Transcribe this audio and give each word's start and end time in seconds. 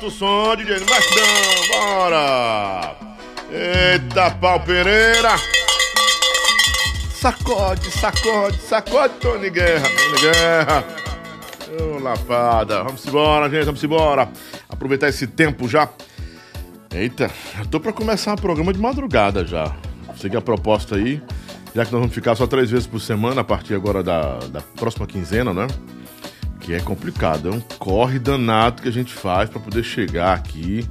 Aumenta 0.00 0.06
o 0.06 0.06
som, 0.06 0.06
DJ! 0.06 0.06
Aumenta 0.06 0.06
o 0.06 0.10
som, 0.10 0.56
DJ! 0.56 0.78
Não 0.80 0.86
mexe 0.86 1.14
não, 1.20 1.78
bora! 1.78 2.96
Eita, 3.52 4.30
pau 4.30 4.60
Pereira! 4.60 5.36
Sacode, 7.12 7.90
sacode, 7.90 8.56
sacode, 8.62 9.14
Tony 9.20 9.50
Guerra, 9.50 9.88
Tony 9.88 10.20
Guerra! 10.20 10.84
Ô, 11.78 11.98
lapada! 11.98 12.82
Vamos 12.82 13.06
embora, 13.06 13.50
gente, 13.50 13.66
vamos 13.66 13.84
embora! 13.84 14.28
Aproveitar 14.68 15.08
esse 15.08 15.26
tempo 15.26 15.68
já. 15.68 15.88
Eita, 16.94 17.30
eu 17.58 17.66
tô 17.66 17.78
pra 17.78 17.92
começar 17.92 18.32
um 18.32 18.36
programa 18.36 18.72
de 18.72 18.80
madrugada 18.80 19.46
já. 19.46 19.76
Seguir 20.16 20.38
a 20.38 20.40
proposta 20.40 20.96
aí, 20.96 21.22
já 21.74 21.84
que 21.84 21.92
nós 21.92 22.00
vamos 22.00 22.14
ficar 22.14 22.34
só 22.34 22.46
três 22.46 22.70
vezes 22.70 22.86
por 22.86 23.00
semana 23.00 23.42
a 23.42 23.44
partir 23.44 23.74
agora 23.74 24.02
da, 24.02 24.38
da 24.38 24.60
próxima 24.60 25.06
quinzena, 25.06 25.52
né? 25.52 25.66
Que 26.60 26.74
é 26.74 26.80
complicado, 26.80 27.48
é 27.48 27.52
um 27.52 27.60
corre 27.60 28.18
danado 28.18 28.82
que 28.82 28.88
a 28.88 28.92
gente 28.92 29.12
faz 29.12 29.48
para 29.48 29.60
poder 29.60 29.82
chegar 29.82 30.34
aqui. 30.34 30.86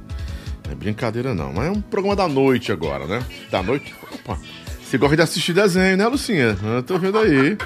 Não 0.64 0.72
é 0.72 0.74
brincadeira 0.74 1.34
não, 1.34 1.52
mas 1.52 1.66
é 1.66 1.70
um 1.70 1.80
programa 1.80 2.16
da 2.16 2.28
noite 2.28 2.72
agora, 2.72 3.06
né? 3.06 3.24
Da 3.50 3.62
noite? 3.62 3.94
Opa. 4.12 4.38
Você 4.82 4.98
gosta 4.98 5.16
de 5.16 5.22
assistir 5.22 5.52
desenho, 5.52 5.96
né, 5.96 6.06
Lucinha? 6.06 6.58
Eu 6.62 6.82
tô 6.82 6.98
vendo 6.98 7.18
aí. 7.18 7.56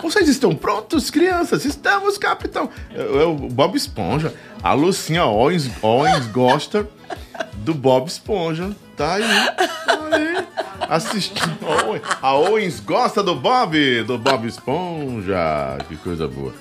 Vocês 0.00 0.28
estão 0.28 0.54
prontos, 0.54 1.10
crianças? 1.10 1.64
Estamos, 1.64 2.16
capitão. 2.16 2.70
É, 2.94 3.24
o 3.24 3.34
Bob 3.34 3.76
Esponja. 3.76 4.32
A 4.62 4.72
Lucinha 4.72 5.24
Owens, 5.24 5.70
Owens 5.82 6.26
gosta 6.28 6.88
do 7.56 7.74
Bob 7.74 8.08
Esponja. 8.08 8.70
Tá 8.96 9.14
aí. 9.14 9.22
Tá 9.24 10.08
aí. 10.12 10.46
Assistindo. 10.88 11.58
A 12.22 12.34
Owens 12.34 12.80
gosta 12.80 13.22
do 13.22 13.34
Bob, 13.34 14.02
do 14.04 14.18
Bob 14.18 14.46
Esponja. 14.46 15.78
Que 15.88 15.96
coisa 15.96 16.28
boa. 16.28 16.54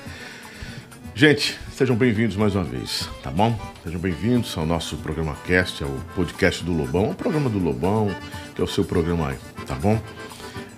Gente, 1.14 1.58
sejam 1.76 1.96
bem-vindos 1.96 2.36
mais 2.36 2.54
uma 2.54 2.64
vez, 2.64 3.10
tá 3.24 3.32
bom? 3.32 3.60
Sejam 3.84 4.00
bem-vindos 4.00 4.56
ao 4.56 4.68
nosso 4.68 4.98
programa 4.98 5.36
Cast, 5.48 5.84
ao 5.84 5.90
podcast 6.16 6.64
do 6.64 6.72
Lobão, 6.72 7.10
o 7.10 7.16
programa 7.16 7.50
do 7.50 7.58
Lobão, 7.58 8.16
que 8.54 8.62
é 8.62 8.64
o 8.64 8.68
seu 8.68 8.86
programa 8.86 9.30
aí, 9.30 9.38
tá 9.66 9.74
bom? 9.74 10.00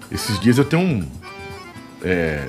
Esses 0.09 0.39
dias 0.39 0.57
eu 0.57 0.63
tenho 0.63 0.81
um. 0.81 1.18
É, 2.03 2.47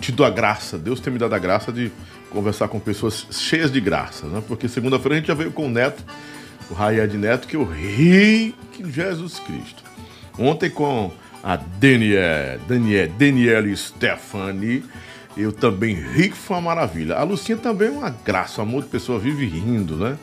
tido 0.00 0.24
a 0.24 0.30
graça, 0.30 0.78
Deus 0.78 1.00
tem 1.00 1.12
me 1.12 1.18
dado 1.18 1.34
a 1.34 1.38
graça 1.38 1.72
de 1.72 1.90
conversar 2.30 2.68
com 2.68 2.78
pessoas 2.78 3.26
cheias 3.30 3.72
de 3.72 3.80
graça, 3.80 4.26
né? 4.26 4.42
Porque 4.46 4.68
segunda-feira 4.68 5.14
a 5.14 5.18
gente 5.18 5.28
já 5.28 5.34
veio 5.34 5.52
com 5.52 5.66
o 5.66 5.70
Neto, 5.70 6.04
o 6.70 6.74
Raied 6.74 7.16
Neto, 7.16 7.46
que 7.48 7.56
é 7.56 7.58
o 7.58 7.64
rei 7.64 8.54
que 8.72 8.90
Jesus 8.90 9.38
Cristo. 9.38 9.82
Ontem 10.38 10.68
com 10.70 11.12
a 11.42 11.56
Daniel, 11.56 12.58
Daniel, 12.68 13.08
Daniela 13.18 13.76
Stephanie 13.76 14.84
eu 15.36 15.52
também 15.52 15.94
ri 15.94 16.30
que 16.30 16.36
foi 16.36 16.56
uma 16.56 16.74
maravilha. 16.74 17.16
A 17.16 17.22
Lucinha 17.22 17.58
também 17.58 17.88
é 17.88 17.90
uma 17.90 18.10
graça, 18.10 18.60
um 18.60 18.64
amor 18.64 18.82
de 18.82 18.88
pessoa, 18.88 19.18
vive 19.18 19.44
rindo, 19.46 19.96
né? 19.96 20.16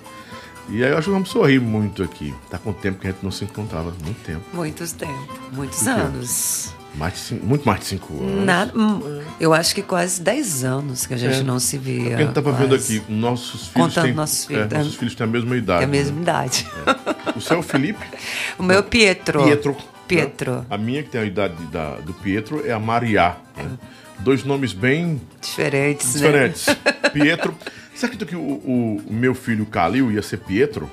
E 0.70 0.84
aí 0.84 0.90
eu 0.92 0.98
acho 0.98 1.08
que 1.08 1.14
vamos 1.14 1.30
sorrir 1.30 1.60
muito 1.60 2.02
aqui. 2.02 2.34
Tá 2.50 2.58
com 2.58 2.74
tempo 2.74 3.00
que 3.00 3.08
a 3.08 3.12
gente 3.12 3.22
não 3.22 3.30
se 3.30 3.44
encontrava, 3.44 3.94
muito 4.04 4.24
tempo. 4.26 4.44
Muitos 4.54 4.92
tempos, 4.94 5.40
muitos 5.52 5.86
anos. 5.88 6.74
Mais 6.96 7.18
cinco, 7.18 7.46
muito 7.46 7.66
mais 7.66 7.80
de 7.80 7.86
cinco 7.88 8.14
anos. 8.24 8.72
Hum, 8.76 9.22
eu 9.40 9.52
acho 9.52 9.74
que 9.74 9.82
quase 9.82 10.22
dez 10.22 10.64
anos 10.64 11.08
que 11.08 11.14
a 11.16 11.18
gente 11.18 11.40
é. 11.40 11.44
não 11.44 11.60
se 11.60 11.78
via. 11.78 12.02
Porque 12.02 12.14
a 12.14 12.18
gente 12.18 12.34
tava 12.34 12.52
quase. 12.52 12.64
vendo 12.64 12.76
aqui, 12.76 13.12
nossos 13.12 13.68
filhos 13.68 13.88
Contando 13.88 14.06
têm, 14.06 14.14
nossos 14.14 14.46
filhos. 14.46 14.72
É, 14.72 14.78
nossos 14.78 14.96
filhos 14.96 15.16
têm 15.16 15.24
a 15.24 15.30
mesma 15.30 15.58
idade. 15.58 15.80
Tem 15.80 15.88
a 15.88 15.92
mesma 15.92 16.16
né? 16.16 16.22
idade. 16.22 16.68
É. 16.86 17.38
O 17.38 17.42
seu 17.42 17.58
é 17.58 17.60
o 17.60 17.64
Felipe? 17.64 18.06
o 18.60 18.64
meu 18.64 18.80
é 18.80 18.82
Pietro. 18.84 19.44
Pietro. 19.44 19.78
Pietro. 20.08 20.56
Né? 20.58 20.66
A 20.70 20.78
minha, 20.78 21.02
que 21.02 21.10
tem 21.10 21.22
a 21.22 21.26
idade 21.26 21.56
da, 21.72 21.96
do 21.96 22.14
Pietro, 22.14 22.64
é 22.66 22.72
a 22.72 22.80
Maria. 22.80 23.38
Né? 23.58 23.78
Dois 24.20 24.44
nomes 24.44 24.72
bem 24.72 25.20
diferentes. 25.42 26.14
Diferentes. 26.14 26.68
Né? 26.68 26.76
Pietro. 27.12 27.56
Você 27.94 28.06
acredita 28.06 28.30
que 28.30 28.36
o, 28.36 28.40
o, 28.40 29.04
meu 29.10 29.34
filho 29.34 29.66
Calil 29.66 30.12
ia 30.12 30.22
ser 30.22 30.38
Pietro? 30.38 30.90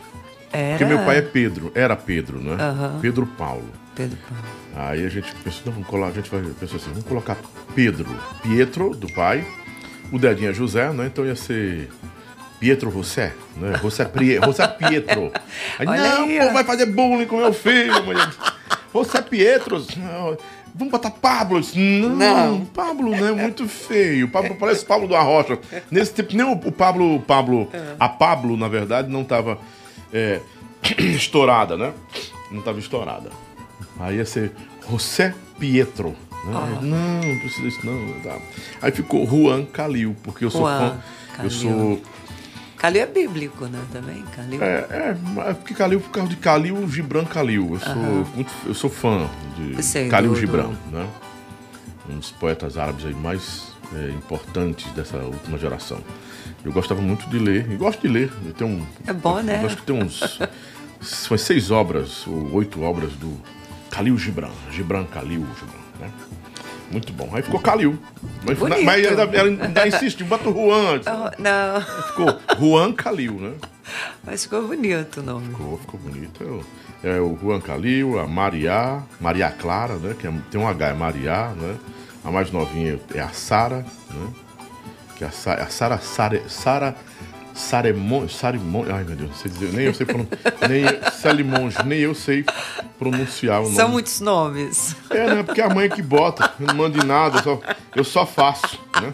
Era. 0.52 0.78
Porque 0.78 0.84
meu 0.84 1.04
pai 1.04 1.18
é 1.18 1.22
Pedro, 1.22 1.70
era 1.74 1.94
Pedro, 1.96 2.40
né? 2.40 2.52
Uhum. 2.52 3.00
Pedro 3.00 3.26
Paulo. 3.26 3.79
Pedro 3.94 4.18
Paulo. 4.28 4.44
Aí 4.76 5.04
a 5.04 5.08
gente 5.08 5.34
pensou, 5.36 5.62
não, 5.66 5.72
vamos 5.72 5.88
colocar, 5.88 6.10
a 6.10 6.14
gente 6.14 6.30
vai 6.30 6.42
pensou 6.58 6.76
assim, 6.76 6.90
vamos 6.90 7.04
colocar 7.04 7.36
Pedro, 7.74 8.06
Pietro, 8.42 8.90
do 8.94 9.12
pai, 9.12 9.46
o 10.12 10.18
dedinho 10.18 10.50
é 10.50 10.54
José, 10.54 10.90
né? 10.92 11.06
Então 11.06 11.24
ia 11.24 11.36
ser 11.36 11.88
Pietro 12.58 12.90
José, 12.90 13.32
né? 13.56 13.78
José, 13.80 14.04
Prie, 14.04 14.38
José 14.44 14.66
Pietro. 14.68 15.32
Aí, 15.78 15.86
Olha 15.86 16.02
não, 16.02 16.24
aí, 16.24 16.38
pô, 16.40 16.52
vai 16.52 16.64
fazer 16.64 16.86
bullying 16.86 17.26
com 17.26 17.38
meu 17.38 17.52
filho. 17.52 17.94
José 18.92 19.22
Pietro. 19.22 19.84
Vamos 20.74 20.92
botar 20.92 21.10
Pablo. 21.10 21.60
Não, 21.74 22.16
Não. 22.16 22.64
Pablo 22.66 23.16
não 23.16 23.28
é 23.28 23.32
muito 23.32 23.66
feio. 23.68 24.28
Pablo 24.28 24.54
parece 24.56 24.84
Pablo 24.84 25.08
do 25.08 25.16
Arrocha. 25.16 25.58
Nesse 25.90 26.12
tempo, 26.12 26.36
nem 26.36 26.46
o, 26.46 26.52
o 26.52 26.72
Pablo, 26.72 27.20
Pablo, 27.20 27.68
a 27.98 28.08
Pablo, 28.08 28.56
na 28.56 28.68
verdade, 28.68 29.08
não 29.08 29.22
estava 29.22 29.58
é, 30.12 30.40
estourada, 30.98 31.76
né? 31.76 31.92
Não 32.50 32.60
estava 32.60 32.78
estourada. 32.78 33.30
Aí 34.00 34.16
ia 34.16 34.24
ser 34.24 34.52
José 34.90 35.34
Pietro. 35.58 36.10
né? 36.10 36.16
Ah. 36.54 36.78
Não, 36.82 37.20
não 37.32 37.38
precisa 37.40 37.62
disso, 37.68 37.80
não. 37.84 38.20
Tá. 38.22 38.38
Aí 38.82 38.90
ficou 38.92 39.26
Juan 39.26 39.64
Calil, 39.66 40.16
porque 40.22 40.44
eu 40.44 40.50
sou 40.50 40.62
Juan 40.62 40.78
fã. 40.78 40.94
Eu 40.94 41.36
Calil. 41.36 41.50
sou. 41.50 42.02
Calil 42.76 43.02
é 43.02 43.06
bíblico, 43.06 43.66
né? 43.66 43.78
Também, 43.92 44.24
Calil. 44.34 44.62
É, 44.62 44.86
é, 44.90 45.16
mas 45.34 45.56
porque 45.58 45.74
Calil, 45.74 46.00
por 46.00 46.10
causa 46.10 46.30
de 46.30 46.36
Calil 46.36 46.88
Gibran 46.88 47.26
Calil. 47.26 47.74
Eu 47.74 47.78
sou, 47.80 47.96
muito, 48.34 48.50
eu 48.66 48.74
sou 48.74 48.88
fã 48.88 49.28
de 49.56 49.82
Sei, 49.82 50.08
Calil 50.08 50.30
do- 50.32 50.40
Gibran, 50.40 50.70
né? 50.90 51.06
Um 52.08 52.18
dos 52.18 52.30
poetas 52.30 52.78
árabes 52.78 53.04
aí 53.04 53.14
mais 53.14 53.68
é, 53.94 54.08
importantes 54.10 54.90
dessa 54.92 55.18
última 55.18 55.58
geração. 55.58 55.98
Eu 56.64 56.72
gostava 56.72 57.00
muito 57.02 57.28
de 57.28 57.38
ler, 57.38 57.70
e 57.70 57.76
gosto 57.76 58.00
de 58.00 58.08
ler. 58.08 58.32
Eu 58.46 58.52
tenho 58.54 58.70
um, 58.70 58.86
É 59.06 59.12
bom, 59.12 59.40
né? 59.42 59.60
Eu 59.62 59.66
acho 59.66 59.76
que 59.76 59.82
tem 59.82 60.02
uns. 60.02 60.38
São 61.02 61.36
seis 61.38 61.70
obras, 61.70 62.26
ou 62.26 62.52
oito 62.54 62.82
obras 62.82 63.12
do 63.12 63.38
Calil 63.90 64.16
Gibran. 64.18 64.50
Gibran 64.70 65.04
Calil 65.06 65.46
Gibran, 65.58 65.80
né? 66.00 66.10
Muito 66.90 67.12
bom. 67.12 67.30
Aí 67.32 67.42
ficou 67.42 67.60
Calil. 67.60 67.96
Mas, 68.44 68.58
Bonito. 68.58 68.82
mas 68.84 69.06
ainda, 69.06 69.22
ela 69.22 69.48
ainda 69.48 69.86
insiste, 69.88 70.24
bota 70.24 70.48
o 70.48 70.52
Juan. 70.52 71.00
Oh, 71.06 71.30
não, 71.42 71.80
Ficou 72.08 72.40
Juan 72.58 72.92
Calil, 72.92 73.34
né? 73.34 73.52
mas 74.24 74.42
ficou 74.44 74.66
bonito 74.66 75.20
o 75.20 75.22
nome. 75.22 75.48
Ficou, 75.48 75.78
ficou 75.78 76.00
bonito. 76.00 76.42
É 77.02 77.08
o, 77.08 77.16
é 77.16 77.20
o 77.20 77.38
Juan 77.40 77.60
Calil, 77.60 78.18
a 78.18 78.26
Maria, 78.26 79.02
Maria 79.20 79.50
Clara, 79.50 79.94
né? 79.96 80.14
Que 80.18 80.26
é- 80.26 80.32
tem 80.50 80.60
um 80.60 80.66
H, 80.68 80.88
é 80.88 80.92
Maria, 80.94 81.48
né? 81.50 81.76
A 82.24 82.30
mais 82.30 82.50
novinha 82.50 82.98
é 83.14 83.20
a 83.20 83.28
Sara, 83.28 83.84
né? 84.10 84.28
Que 85.16 85.24
é 85.24 85.28
a, 85.28 85.52
a 85.54 85.66
Sara 85.68 85.98
Sara 86.48 86.96
Saremon, 87.60 88.28
Sarimon, 88.28 88.84
ai 88.90 89.04
meu 89.04 89.14
Deus, 89.14 89.30
não 89.30 89.36
sei 89.36 89.50
dizer, 89.50 89.72
nem 89.72 89.86
eu 89.86 89.94
sei 89.94 90.06
pronunciar, 90.06 90.68
nem 90.68 90.84
nem 91.86 92.00
eu 92.00 92.14
sei 92.14 92.44
pronunciar 92.98 93.60
o 93.60 93.64
nome. 93.64 93.76
São 93.76 93.88
muitos 93.88 94.20
nomes. 94.20 94.96
É, 95.10 95.34
né? 95.34 95.42
Porque 95.42 95.60
a 95.60 95.68
mãe 95.68 95.86
é 95.86 95.88
que 95.88 96.02
bota, 96.02 96.52
não 96.58 96.74
mando 96.74 96.98
em 96.98 97.06
nada, 97.06 97.38
eu 97.38 97.42
só, 97.42 97.60
eu 97.96 98.04
só 98.04 98.26
faço, 98.26 98.80
né? 99.00 99.12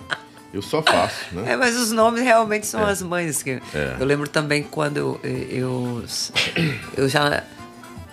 Eu 0.55 0.63
só 0.63 0.83
faço, 0.83 1.27
né? 1.33 1.53
É, 1.53 1.57
mas 1.57 1.77
os 1.77 1.93
nomes 1.93 2.23
realmente 2.23 2.67
são 2.67 2.83
as 2.83 3.03
mães. 3.03 3.43
Que 3.43 3.61
É. 3.75 3.97
Eu 3.99 4.07
lembro 4.07 4.27
também 4.27 4.63
quando 4.63 4.97
eu, 4.97 5.21
eu, 5.23 6.05
eu 6.97 7.09
já 7.09 7.43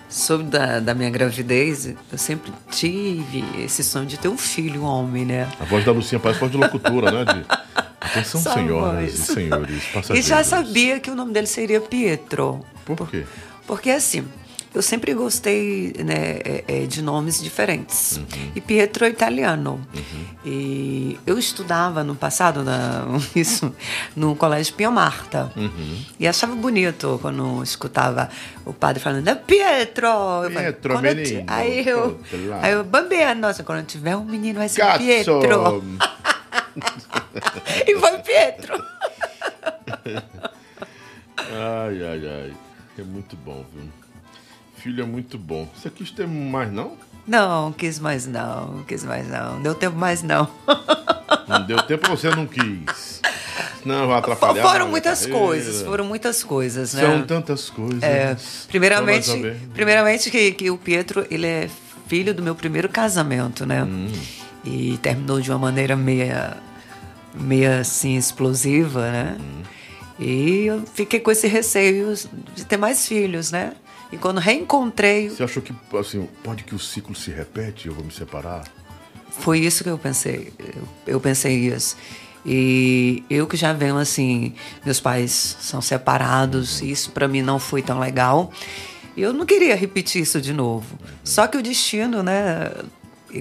soube 0.08 0.44
da, 0.44 0.80
da 0.80 0.94
minha 0.94 1.10
gravidez, 1.10 1.86
eu 2.10 2.18
sempre 2.18 2.52
tive 2.70 3.44
esse 3.64 3.82
sonho 3.82 4.06
de 4.06 4.18
ter 4.18 4.28
um 4.28 4.38
filho, 4.38 4.82
um 4.82 4.84
homem, 4.84 5.24
né? 5.24 5.48
A 5.58 5.64
voz 5.64 5.84
da 5.84 5.92
Lucinha 5.92 6.20
parece 6.20 6.40
voz 6.40 6.52
de 6.52 6.58
locutora, 6.58 7.10
né? 7.10 7.24
De, 7.32 7.44
atenção, 8.00 8.40
Só 8.40 8.54
senhoras 8.54 9.14
e 9.14 9.16
senhores, 9.32 9.82
E 9.82 9.92
passageiros. 9.92 10.26
já 10.28 10.44
sabia 10.44 11.00
que 11.00 11.10
o 11.10 11.14
nome 11.14 11.32
dele 11.32 11.46
seria 11.46 11.80
Pietro. 11.80 12.64
Por 12.84 13.08
quê? 13.08 13.24
Porque 13.66 13.90
assim, 13.90 14.24
eu 14.74 14.82
sempre 14.82 15.14
gostei 15.14 15.94
né, 16.04 16.40
é, 16.44 16.64
é, 16.66 16.86
de 16.86 17.00
nomes 17.00 17.40
diferentes. 17.40 18.20
E 18.56 18.60
Pietro 18.60 19.04
é 19.04 19.08
italiano. 19.08 19.80
E 20.44 21.16
eu 21.24 21.38
estudava 21.38 22.02
no 22.02 22.16
passado, 22.16 22.64
na, 22.64 23.04
isso, 23.36 23.72
no 24.16 24.34
colégio 24.34 24.74
Pia 24.74 24.90
Marta. 24.90 25.52
E 26.18 26.26
achava 26.26 26.56
bonito 26.56 27.18
quando 27.22 27.62
escutava 27.62 28.28
o 28.64 28.72
padre 28.72 29.00
falando, 29.00 29.28
"É 29.28 29.34
Pietro! 29.36 30.08
Pietro, 30.48 30.92
"Quando 30.94 31.06
eu 31.06 31.22
ti-" 31.22 31.34
menino, 31.34 31.44
Aí 31.46 31.86
eu, 31.86 32.20
aí 32.60 32.72
eu 32.72 32.82
bambeando, 32.84 33.42
nossa, 33.42 33.62
quando 33.62 33.86
tiver 33.86 34.16
um 34.16 34.24
menino 34.24 34.58
vai 34.58 34.68
ser 34.68 34.80
Cazzo! 34.80 35.04
Pietro. 35.04 35.84
e 37.86 37.96
foi 37.96 38.18
Pietro. 38.18 38.74
Ai, 41.36 42.02
ai, 42.02 42.26
ai. 42.26 42.52
É 42.98 43.02
muito 43.02 43.36
bom, 43.36 43.64
viu? 43.72 44.03
Filho 44.84 45.02
é 45.02 45.06
muito 45.06 45.38
bom. 45.38 45.66
Você 45.74 45.88
quis 45.88 46.10
ter 46.10 46.28
mais, 46.28 46.70
não? 46.70 46.98
Não, 47.26 47.72
quis 47.72 47.98
mais 47.98 48.26
não, 48.26 48.84
quis 48.86 49.02
mais 49.02 49.26
não. 49.26 49.62
Deu 49.62 49.74
tempo 49.74 49.96
mais 49.96 50.22
não. 50.22 50.46
Não 51.48 51.66
deu 51.66 51.82
tempo, 51.82 52.08
você 52.08 52.30
não 52.30 52.46
quis. 52.46 53.20
Não, 53.84 54.08
vai 54.08 54.18
atrapalhar. 54.18 54.62
Foram 54.62 54.88
muitas 54.88 55.26
coisas, 55.26 55.82
foram 55.82 56.04
muitas 56.06 56.42
coisas, 56.42 56.94
né? 56.94 57.02
São 57.02 57.22
tantas 57.22 57.68
coisas. 57.68 58.02
É, 58.02 58.34
primeiramente, 58.68 59.30
primeiramente 59.74 60.30
que, 60.30 60.52
que 60.52 60.70
o 60.70 60.78
Pietro, 60.78 61.26
ele 61.30 61.46
é 61.46 61.68
filho 62.06 62.32
do 62.32 62.42
meu 62.42 62.54
primeiro 62.54 62.88
casamento, 62.88 63.66
né? 63.66 63.84
Hum. 63.84 64.10
E 64.64 64.98
terminou 65.02 65.38
de 65.38 65.50
uma 65.50 65.58
maneira 65.58 65.96
meia 65.96 66.56
meio 67.34 67.78
assim 67.78 68.16
explosiva, 68.16 69.10
né? 69.10 69.36
E 70.18 70.66
eu 70.66 70.82
fiquei 70.94 71.20
com 71.20 71.30
esse 71.30 71.46
receio 71.46 72.14
de 72.54 72.64
ter 72.64 72.78
mais 72.78 73.06
filhos, 73.06 73.50
né? 73.50 73.74
E 74.14 74.18
quando 74.18 74.38
reencontrei, 74.38 75.28
Você 75.28 75.42
achou 75.42 75.60
que, 75.60 75.74
assim, 75.98 76.28
pode 76.44 76.62
que 76.62 76.72
o 76.72 76.78
ciclo 76.78 77.16
se 77.16 77.32
repete 77.32 77.88
e 77.88 77.90
eu 77.90 77.94
vou 77.94 78.04
me 78.04 78.12
separar? 78.12 78.64
foi 79.28 79.58
isso 79.58 79.82
que 79.82 79.90
eu 79.90 79.98
pensei. 79.98 80.52
Eu, 81.04 81.20
pensei 81.20 81.56
isso. 81.66 81.96
E 82.46 83.24
eu 83.28 83.48
que 83.48 83.56
já 83.56 83.72
venho 83.72 83.96
assim, 83.98 84.54
meus 84.84 85.00
pais 85.00 85.56
são 85.60 85.80
separados, 85.82 86.80
isso 86.80 87.10
para 87.10 87.26
mim 87.26 87.42
não 87.42 87.58
foi 87.58 87.82
tão 87.82 87.98
legal. 87.98 88.52
Eu 89.16 89.32
não 89.32 89.44
queria 89.44 89.74
repetir 89.74 90.22
isso 90.22 90.40
de 90.40 90.52
novo. 90.52 90.96
Só 91.24 91.48
que 91.48 91.56
o 91.58 91.62
destino, 91.62 92.22
né? 92.22 92.70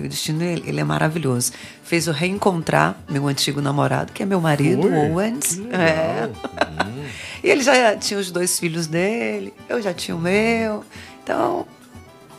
O 0.01 0.07
destino 0.07 0.41
ele 0.43 0.63
ele 0.67 0.79
é 0.79 0.83
maravilhoso. 0.83 1.51
Fez 1.83 2.07
eu 2.07 2.13
reencontrar 2.13 2.95
meu 3.09 3.27
antigo 3.27 3.61
namorado, 3.61 4.11
que 4.11 4.23
é 4.23 4.25
meu 4.25 4.41
marido, 4.41 4.83
Foi? 4.83 4.91
Owens. 5.09 5.59
É. 5.71 6.27
Hum. 6.27 7.03
E 7.43 7.49
ele 7.49 7.61
já 7.61 7.93
tinha 7.97 8.17
os 8.17 8.31
dois 8.31 8.57
filhos 8.57 8.87
dele, 8.87 9.53
eu 9.67 9.81
já 9.81 9.93
tinha 9.93 10.15
o 10.15 10.19
meu. 10.19 10.85
Então, 11.21 11.67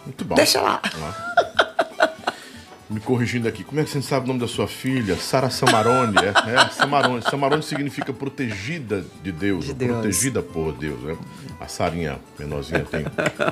Muito 0.06 0.24
bom. 0.24 0.34
Deixa 0.34 0.62
lá. 0.62 0.80
Me 2.90 3.00
corrigindo 3.00 3.48
aqui, 3.48 3.64
como 3.64 3.80
é 3.80 3.84
que 3.84 3.88
você 3.90 4.02
sabe 4.02 4.24
o 4.26 4.28
nome 4.28 4.40
da 4.40 4.46
sua 4.46 4.68
filha? 4.68 5.16
Sara 5.16 5.48
Samarone, 5.48 6.16
é? 6.18 6.50
é 6.54 6.68
Samarone. 6.68 7.22
Samarone 7.22 7.62
significa 7.62 8.12
protegida 8.12 9.02
de 9.22 9.32
Deus, 9.32 9.64
De 9.64 9.72
Deus. 9.72 9.90
protegida 9.92 10.42
por 10.42 10.72
Deus, 10.72 11.00
né? 11.00 11.16
A 11.58 11.66
Sarinha, 11.66 12.18
menorzinha, 12.38 12.84
tem 12.84 13.06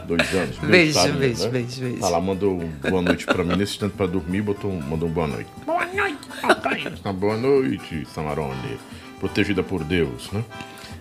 dois 0.06 0.34
anos. 0.34 0.58
Beijo, 0.58 0.93
Sarinha, 0.94 1.19
beijo, 1.19 1.44
né? 1.44 1.49
beijo, 1.50 1.81
beijo. 1.81 1.99
Tá 2.00 2.08
lá, 2.11 2.20
mandou 2.20 2.61
um 2.61 2.69
boa 2.90 3.00
noite 3.00 3.25
pra 3.25 3.43
mim, 3.43 3.56
nesse 3.56 3.73
instante 3.73 3.93
pra 3.96 4.05
dormir, 4.06 4.43
botou, 4.43 4.70
um- 4.70 4.81
mandou 4.82 5.08
um 5.08 5.12
boa 5.12 5.26
noite. 5.26 5.49
Boa 5.64 5.87
noite, 5.87 6.19
papai. 6.43 6.93
Tá, 7.02 7.11
boa 7.12 7.37
noite, 7.38 8.06
Samarone. 8.14 8.79
Protegida 9.19 9.62
por 9.62 9.82
Deus, 9.82 10.31
né? 10.31 10.44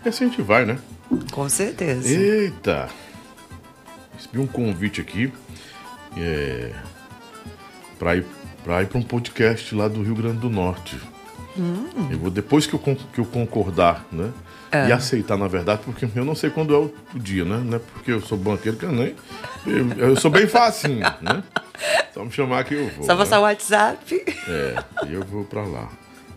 E 0.06 0.10
assim 0.10 0.24
a 0.26 0.28
gente 0.30 0.42
vai, 0.42 0.66
né? 0.66 0.80
com 1.34 1.50
certeza. 1.50 2.08
Eita! 2.08 2.88
Recebi 4.16 4.40
um 4.40 4.48
convite 4.48 5.02
aqui 5.02 5.34
é, 6.18 6.72
para 8.02 8.16
ir 8.16 8.26
para 8.64 8.82
ir 8.82 8.88
para 8.88 8.98
um 8.98 9.04
podcast 9.04 9.76
lá 9.76 9.88
do 9.88 10.02
Rio 10.02 10.16
Grande 10.16 10.40
do 10.40 10.50
Norte. 10.50 11.00
Eu 12.10 12.18
vou 12.18 12.32
depois 12.32 12.66
que 12.66 12.74
eu, 12.74 12.80
que 12.80 13.20
eu 13.20 13.26
concordar, 13.26 14.06
né? 14.12 14.32
E 14.88 14.92
aceitar, 14.92 15.38
na 15.38 15.48
verdade, 15.48 15.82
porque 15.84 16.08
eu 16.16 16.24
não 16.24 16.34
sei 16.34 16.50
quando 16.50 16.74
é 16.74 16.78
o, 16.78 16.94
dia, 17.20 17.44
né? 17.44 17.62
Não 17.64 17.76
é 17.76 17.80
porque 17.80 18.12
eu 18.12 18.22
sou 18.22 18.38
banqueiro 18.38 18.78
que 18.78 18.86
eu 18.86 18.92
nem. 18.92 19.16
Eu, 19.68 20.10
eu 20.10 20.16
sou 20.16 20.32
bem 20.32 20.48
facinho, 20.48 21.02
né? 21.22 21.44
Só 22.14 22.24
me 22.24 22.32
chamar 22.32 22.64
que 22.64 22.76
eu 22.76 22.88
vou. 22.90 23.06
Só 23.06 23.14
né? 23.14 23.18
passar 23.18 23.40
o 23.40 23.44
WhatsApp. 23.44 24.24
É, 24.48 24.76
e 25.08 25.14
eu 25.14 25.24
vou 25.24 25.44
para 25.44 25.64
lá. 25.64 25.90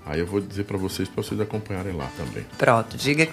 Aí 0.06 0.20
eu 0.20 0.26
vou 0.26 0.38
dizer 0.38 0.64
para 0.64 0.76
vocês 0.76 1.08
para 1.08 1.22
vocês 1.22 1.40
acompanharem 1.40 1.94
lá 1.96 2.06
também. 2.16 2.44
Pronto, 2.58 2.94
diga 2.96 3.24
que 3.26 3.32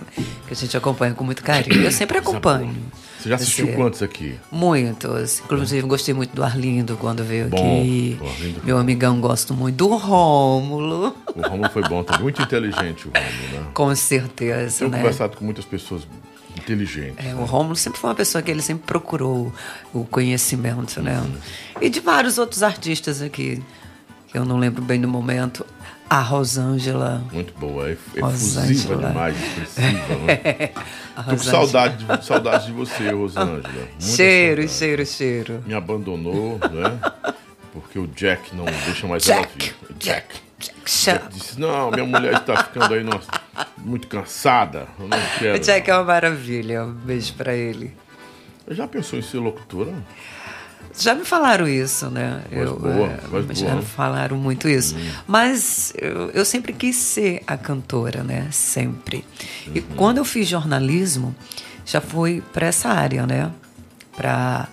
a 0.50 0.53
gente 0.53 0.75
acompanha 0.77 1.13
com 1.13 1.23
muito 1.23 1.44
carinho. 1.44 1.83
Eu 1.83 1.91
sempre 1.91 2.18
acompanho. 2.18 2.73
Você 3.19 3.27
já 3.27 3.35
assistiu 3.35 3.68
Esse- 3.68 3.75
quantos 3.75 4.01
aqui? 4.01 4.39
Muitos. 4.50 5.41
Inclusive, 5.41 5.85
gostei 5.85 6.13
muito 6.13 6.33
do 6.33 6.41
Arlindo 6.44 6.95
quando 6.95 7.23
veio 7.25 7.50
Bom, 7.50 7.57
aqui. 7.57 8.18
Arlindo- 8.21 8.62
Meu 8.63 8.77
amigão, 8.77 9.19
gosto 9.19 9.53
muito 9.53 9.75
do 9.75 9.95
Rômulo. 9.97 11.15
O 11.35 11.41
Romulo 11.41 11.69
foi 11.69 11.81
bom 11.83 12.03
também. 12.03 12.21
Muito 12.23 12.41
inteligente 12.41 13.07
o 13.07 13.12
Romulo, 13.12 13.65
né? 13.65 13.71
Com 13.73 13.94
certeza, 13.95 14.79
Tenho 14.79 14.91
né? 14.91 14.97
conversado 14.97 15.35
com 15.35 15.44
muitas 15.44 15.65
pessoas 15.65 16.07
inteligentes. 16.57 17.25
É, 17.25 17.35
o 17.35 17.44
Rômulo 17.44 17.75
sempre 17.75 18.00
foi 18.00 18.09
uma 18.09 18.15
pessoa 18.15 18.41
que 18.41 18.50
ele 18.50 18.62
sempre 18.62 18.83
procurou 18.85 19.53
o 19.94 20.06
conhecimento, 20.06 21.01
né? 21.01 21.19
Uhum. 21.19 21.35
E 21.81 21.89
de 21.89 22.00
vários 22.00 22.38
outros 22.38 22.63
artistas 22.63 23.21
aqui, 23.21 23.62
que 24.29 24.38
eu 24.38 24.45
não 24.45 24.57
lembro 24.57 24.81
bem 24.81 25.00
do 25.01 25.07
momento. 25.07 25.65
A 26.11 26.19
Rosângela. 26.19 27.23
Muito 27.31 27.53
boa, 27.57 27.87
é 27.89 27.93
efusiva 27.93 28.97
demais, 28.97 29.33
expressiva. 29.41 30.15
Né? 30.27 30.67
Tô 31.15 31.23
com 31.23 31.37
saudade, 31.37 32.03
de- 32.03 32.25
saudade 32.25 32.65
de 32.65 32.73
você, 32.73 33.11
Rosângela. 33.11 33.63
Cheiro, 33.97 34.61
saudade. 34.63 34.77
cheiro, 34.77 35.05
cheiro. 35.05 35.63
Me 35.65 35.73
abandonou, 35.73 36.59
né? 36.69 37.33
Porque 37.71 37.97
o 37.97 38.07
Jack 38.07 38.53
não 38.53 38.65
deixa 38.65 39.07
mais 39.07 39.23
Jack. 39.23 39.39
ela 39.39 39.47
vir. 39.57 39.75
Jack. 39.99 40.35
Jack 40.59 40.75
Jack 40.85 41.33
disse, 41.33 41.57
não, 41.57 41.89
minha 41.89 42.05
mulher 42.05 42.33
está 42.33 42.61
ficando 42.61 42.93
aí 42.93 43.03
nossa, 43.05 43.31
muito 43.77 44.09
cansada. 44.09 44.87
Eu 44.99 45.07
não 45.07 45.17
quero. 45.39 45.55
O 45.55 45.59
Jack 45.61 45.89
é 45.89 45.95
uma 45.95 46.03
maravilha. 46.03 46.83
Um 46.83 46.91
beijo 46.91 47.33
pra 47.35 47.53
ele. 47.55 47.95
Já 48.69 48.85
pensou 48.85 49.17
em 49.17 49.21
ser 49.21 49.37
locutora? 49.37 49.93
Já 50.97 51.15
me 51.15 51.23
falaram 51.25 51.67
isso, 51.67 52.09
né? 52.09 52.41
Voz 52.51 52.69
boa, 52.71 53.07
voz 53.29 53.57
já 53.57 53.65
boa. 53.67 53.77
me 53.77 53.85
falaram 53.85 54.38
muito 54.38 54.67
isso. 54.67 54.95
Mas 55.27 55.93
eu, 55.97 56.29
eu 56.31 56.43
sempre 56.45 56.73
quis 56.73 56.95
ser 56.95 57.41
a 57.47 57.57
cantora, 57.57 58.23
né? 58.23 58.47
Sempre. 58.51 59.25
E 59.73 59.79
Uhum. 59.79 59.85
quando 59.95 60.17
eu 60.17 60.25
fiz 60.25 60.47
jornalismo, 60.47 61.35
já 61.85 62.01
fui 62.01 62.43
para 62.53 62.67
essa 62.67 62.89
área, 62.89 63.25
né? 63.25 63.51
Para 64.15 64.67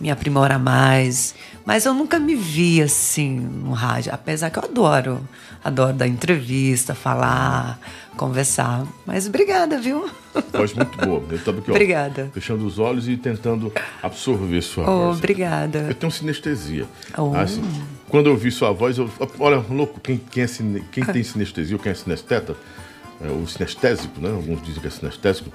me 0.00 0.10
aprimorar 0.10 0.58
mais. 0.58 1.34
Mas 1.64 1.84
eu 1.84 1.92
nunca 1.92 2.18
me 2.18 2.34
vi 2.34 2.80
assim 2.80 3.38
no 3.38 3.72
rádio, 3.72 4.12
apesar 4.14 4.50
que 4.50 4.58
eu 4.58 4.64
adoro. 4.64 5.28
Adoro 5.68 5.92
dar 5.92 6.08
entrevista, 6.08 6.94
falar, 6.94 7.78
conversar. 8.16 8.86
Mas 9.04 9.26
obrigada, 9.26 9.78
viu? 9.78 10.08
Voz 10.50 10.72
muito 10.72 10.96
boa. 10.96 11.22
Eu 11.30 11.36
aqui, 11.36 11.70
ó, 11.70 11.74
Obrigada. 11.74 12.30
fechando 12.32 12.66
os 12.66 12.78
olhos 12.78 13.06
e 13.06 13.18
tentando 13.18 13.70
absorver 14.02 14.62
sua 14.62 14.88
Oh, 14.88 15.06
voz. 15.08 15.18
obrigada. 15.18 15.80
Eu 15.80 15.94
tenho 15.94 16.10
sinestesia. 16.10 16.86
Oh. 17.18 17.34
Assim, 17.36 17.62
quando 18.08 18.26
eu 18.28 18.32
ouvi 18.32 18.50
sua 18.50 18.72
voz, 18.72 18.96
eu, 18.96 19.10
olha, 19.38 19.62
louco, 19.68 20.00
quem, 20.00 20.16
quem, 20.16 20.42
é 20.44 20.48
quem 20.90 21.04
tem 21.04 21.22
sinestesia 21.22 21.76
ou 21.76 21.82
quem 21.82 21.92
é 21.92 21.94
sinesteta, 21.94 22.56
é, 23.20 23.28
o 23.28 23.46
sinestésico, 23.46 24.22
né? 24.22 24.30
Alguns 24.30 24.62
dizem 24.62 24.80
que 24.80 24.86
é 24.86 24.90
sinestésico, 24.90 25.52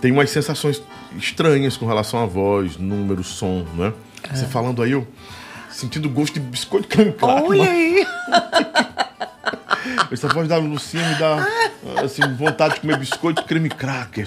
tem 0.00 0.10
umas 0.10 0.30
sensações 0.30 0.82
estranhas 1.18 1.76
com 1.76 1.84
relação 1.84 2.22
à 2.22 2.24
voz, 2.24 2.78
número, 2.78 3.22
som, 3.22 3.66
né? 3.74 3.92
Você 4.32 4.46
falando 4.46 4.82
aí, 4.82 4.92
eu 4.92 5.06
sentindo 5.70 6.08
gosto 6.08 6.34
de 6.34 6.40
biscoito 6.40 6.88
crack. 6.88 7.14
Olha 7.20 7.70
aí! 7.70 8.06
Essa 10.10 10.28
voz 10.28 10.48
da 10.48 10.56
Lucinha 10.56 11.06
me 11.08 11.14
dá 11.16 11.46
assim, 12.04 12.22
vontade 12.34 12.74
de 12.74 12.80
comer 12.80 12.98
biscoito 12.98 13.42
creme 13.44 13.68
cracker. 13.68 14.26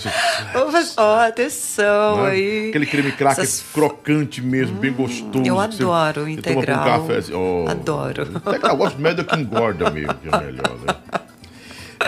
Ó, 0.98 1.20
atenção 1.20 2.24
né? 2.24 2.32
aí. 2.32 2.70
Aquele 2.70 2.86
creme 2.86 3.12
cracker 3.12 3.44
Essas- 3.44 3.66
crocante 3.74 4.42
mesmo, 4.42 4.78
bem 4.78 4.92
gostoso. 4.94 5.46
eu 5.46 5.56
que 5.56 5.76
você- 5.76 5.84
adoro 5.84 6.24
o 6.24 6.26
você 6.26 6.42
toma 6.42 6.56
com 6.56 6.62
integral. 6.62 7.02
Café, 7.02 7.18
assim, 7.18 7.34
oh. 7.34 7.66
Adoro. 7.70 8.24
Integral, 8.24 8.72
eu 8.72 8.78
gosto 8.78 9.00
médio 9.02 9.26
que 9.26 9.36
engorda 9.36 9.90
mesmo, 9.92 10.14
que 10.16 10.28
é 10.28 10.40
melhor, 10.40 10.78
né? 10.88 10.96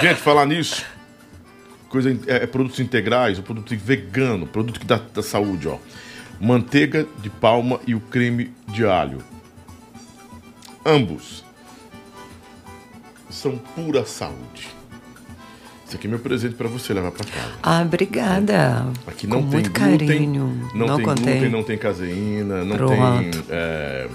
Gente, 0.01 0.19
falar 0.19 0.45
nisso, 0.45 0.85
coisa, 1.89 2.12
é, 2.27 2.43
é 2.43 2.47
produtos 2.47 2.79
integrais, 2.79 3.39
o 3.39 3.43
produto 3.43 3.75
vegano, 3.77 4.45
produto 4.45 4.79
que 4.79 4.85
dá, 4.85 5.00
dá 5.13 5.21
saúde, 5.24 5.67
ó. 5.67 5.77
Manteiga 6.39 7.05
de 7.21 7.29
palma 7.29 7.79
e 7.88 7.95
o 7.95 8.00
creme 8.01 8.53
de 8.67 8.85
alho. 8.85 9.24
Ambos 10.85 11.44
são 13.35 13.57
pura 13.57 14.05
saúde. 14.05 14.67
Esse 15.87 15.97
aqui 15.97 16.07
é 16.07 16.09
meu 16.09 16.19
presente 16.19 16.55
para 16.55 16.67
você 16.67 16.93
levar 16.93 17.11
para 17.11 17.25
casa. 17.25 17.51
Ah, 17.61 17.81
obrigada. 17.83 18.87
Aqui 19.05 19.27
não 19.27 19.43
Com 19.43 19.49
tem 19.49 19.59
muito 19.61 19.71
glúten, 19.79 20.07
carinho. 20.07 20.69
não, 20.73 20.95
tem 20.95 21.05
contém. 21.05 21.23
glúten, 21.25 21.49
não 21.49 21.63
tem 21.63 21.77
caseína, 21.77 22.65
não 22.65 22.75
Pronto. 22.75 22.91
tem 22.91 23.31
é, 23.49 24.07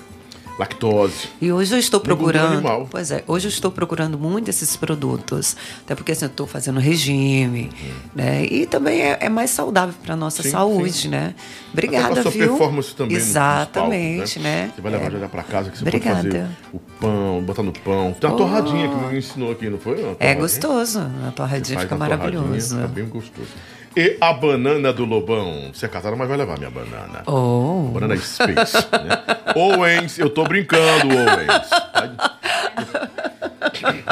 lactose. 0.61 1.29
E 1.41 1.51
hoje 1.51 1.75
eu 1.75 1.79
estou 1.79 1.99
procurando. 2.01 2.53
animal. 2.55 2.87
Pois 2.91 3.11
é, 3.11 3.25
hoje 3.27 3.47
eu 3.47 3.49
estou 3.49 3.71
procurando 3.71 4.19
muito 4.19 4.49
esses 4.51 4.77
produtos. 4.77 5.57
Até 5.85 5.95
porque 5.95 6.13
assim, 6.13 6.27
eu 6.27 6.31
estou 6.31 6.47
fazendo 6.47 6.79
regime, 6.79 7.71
né? 8.15 8.45
E 8.45 8.67
também 8.67 9.01
é, 9.01 9.19
é 9.23 9.29
mais 9.31 9.51
saudável 9.51 9.95
para 10.05 10.15
nossa 10.15 10.41
Uhum. 10.41 10.45
Sim, 10.45 10.51
saúde, 10.51 10.93
sim. 10.93 11.09
né? 11.09 11.35
Até 11.35 11.73
Obrigada, 11.73 12.23
sua 12.23 12.31
viu? 12.31 12.49
performance 12.49 12.95
também 12.95 13.17
Exatamente, 13.17 14.17
palcos, 14.19 14.37
né? 14.37 14.71
Você 14.75 14.81
vai 14.83 14.93
levar 14.93 15.15
É. 15.17 15.21
já 15.21 15.29
pra 15.29 15.43
casa 15.43 15.71
que 15.71 15.79
você 15.79 15.83
Obrigada. 15.85 16.17
pode 16.23 16.29
fazer 16.31 16.47
o 16.73 16.79
pão, 17.01 17.43
botar 17.43 17.63
no 17.63 17.73
pão. 17.73 18.13
Tem 18.19 18.29
uma 18.29 18.35
Oh. 18.37 18.39
torradinha 18.39 18.89
que 18.89 18.95
me 18.97 19.19
ensinou 19.19 19.53
aqui, 19.53 19.69
não 19.71 19.79
foi? 19.79 20.17
É 20.19 20.35
gostoso. 20.35 21.01
A 21.27 21.31
torradinha 21.31 21.81
fica 21.81 21.97
maravilhoso. 21.97 22.77
Fica 22.77 22.89
bem 22.89 23.07
gostoso. 23.07 23.49
E 23.97 24.17
a 24.21 24.33
banana 24.33 24.93
do 24.93 25.05
Lobão. 25.05 25.71
Você 25.75 25.87
é 25.87 25.89
casada, 25.89 26.15
mas 26.17 26.29
vai 26.29 26.37
levar 26.37 26.57
minha 26.59 26.71
banana. 26.71 27.23
Oh. 27.27 27.91
Banana 27.93 28.17
Space. 28.17 28.77
né? 28.77 29.23
Owens, 29.57 30.19
eu 30.19 30.31
tô 30.31 30.45
brincando, 30.45 31.09
Owens. 31.09 31.71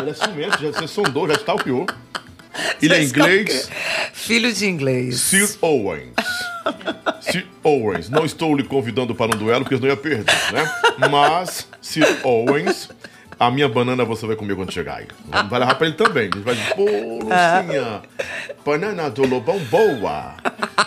Ele 0.00 0.10
é 0.10 0.14
ciumento, 0.14 0.60
já, 0.60 0.72
você 0.72 0.88
sondou, 0.88 1.28
já 1.28 1.34
stalkeou. 1.34 1.86
Ele 2.82 2.94
é 2.94 3.02
inglês. 3.02 3.70
Filho 4.12 4.52
de 4.52 4.66
inglês. 4.66 5.20
Sir 5.20 5.56
Owens. 5.60 6.14
Sir 7.20 7.46
Owens. 7.62 8.08
Não 8.08 8.24
estou 8.24 8.56
lhe 8.56 8.64
convidando 8.64 9.14
para 9.14 9.34
um 9.34 9.38
duelo, 9.38 9.64
porque 9.64 9.76
eu 9.76 9.80
não 9.80 9.88
ia 9.88 9.96
perder, 9.96 10.34
né? 10.52 10.70
Mas, 11.08 11.68
Sir 11.80 12.04
Owens, 12.24 12.88
a 13.38 13.50
minha 13.50 13.68
banana 13.68 14.04
você 14.04 14.26
vai 14.26 14.34
comer 14.36 14.56
quando 14.56 14.72
chegar 14.72 14.96
aí. 14.96 15.06
Vai 15.48 15.60
levar 15.60 15.74
pra 15.76 15.86
ele 15.86 15.96
também. 15.96 16.24
Ele 16.24 16.40
vai 16.40 16.54
dizer, 16.54 16.74
pô, 16.74 16.84
Lucinha, 16.84 18.02
banana 18.64 19.08
do 19.10 19.26
lobão 19.26 19.58
boa. 19.70 20.34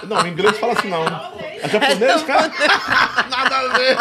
Não, 0.07 0.25
em 0.25 0.31
inglês 0.31 0.57
fala 0.57 0.73
assim 0.73 0.89
não. 0.89 1.05
É 1.05 1.69
japonês, 1.69 2.23
cara? 2.23 2.51
Nada 3.29 3.57
a 3.57 3.67
ver. 3.77 3.97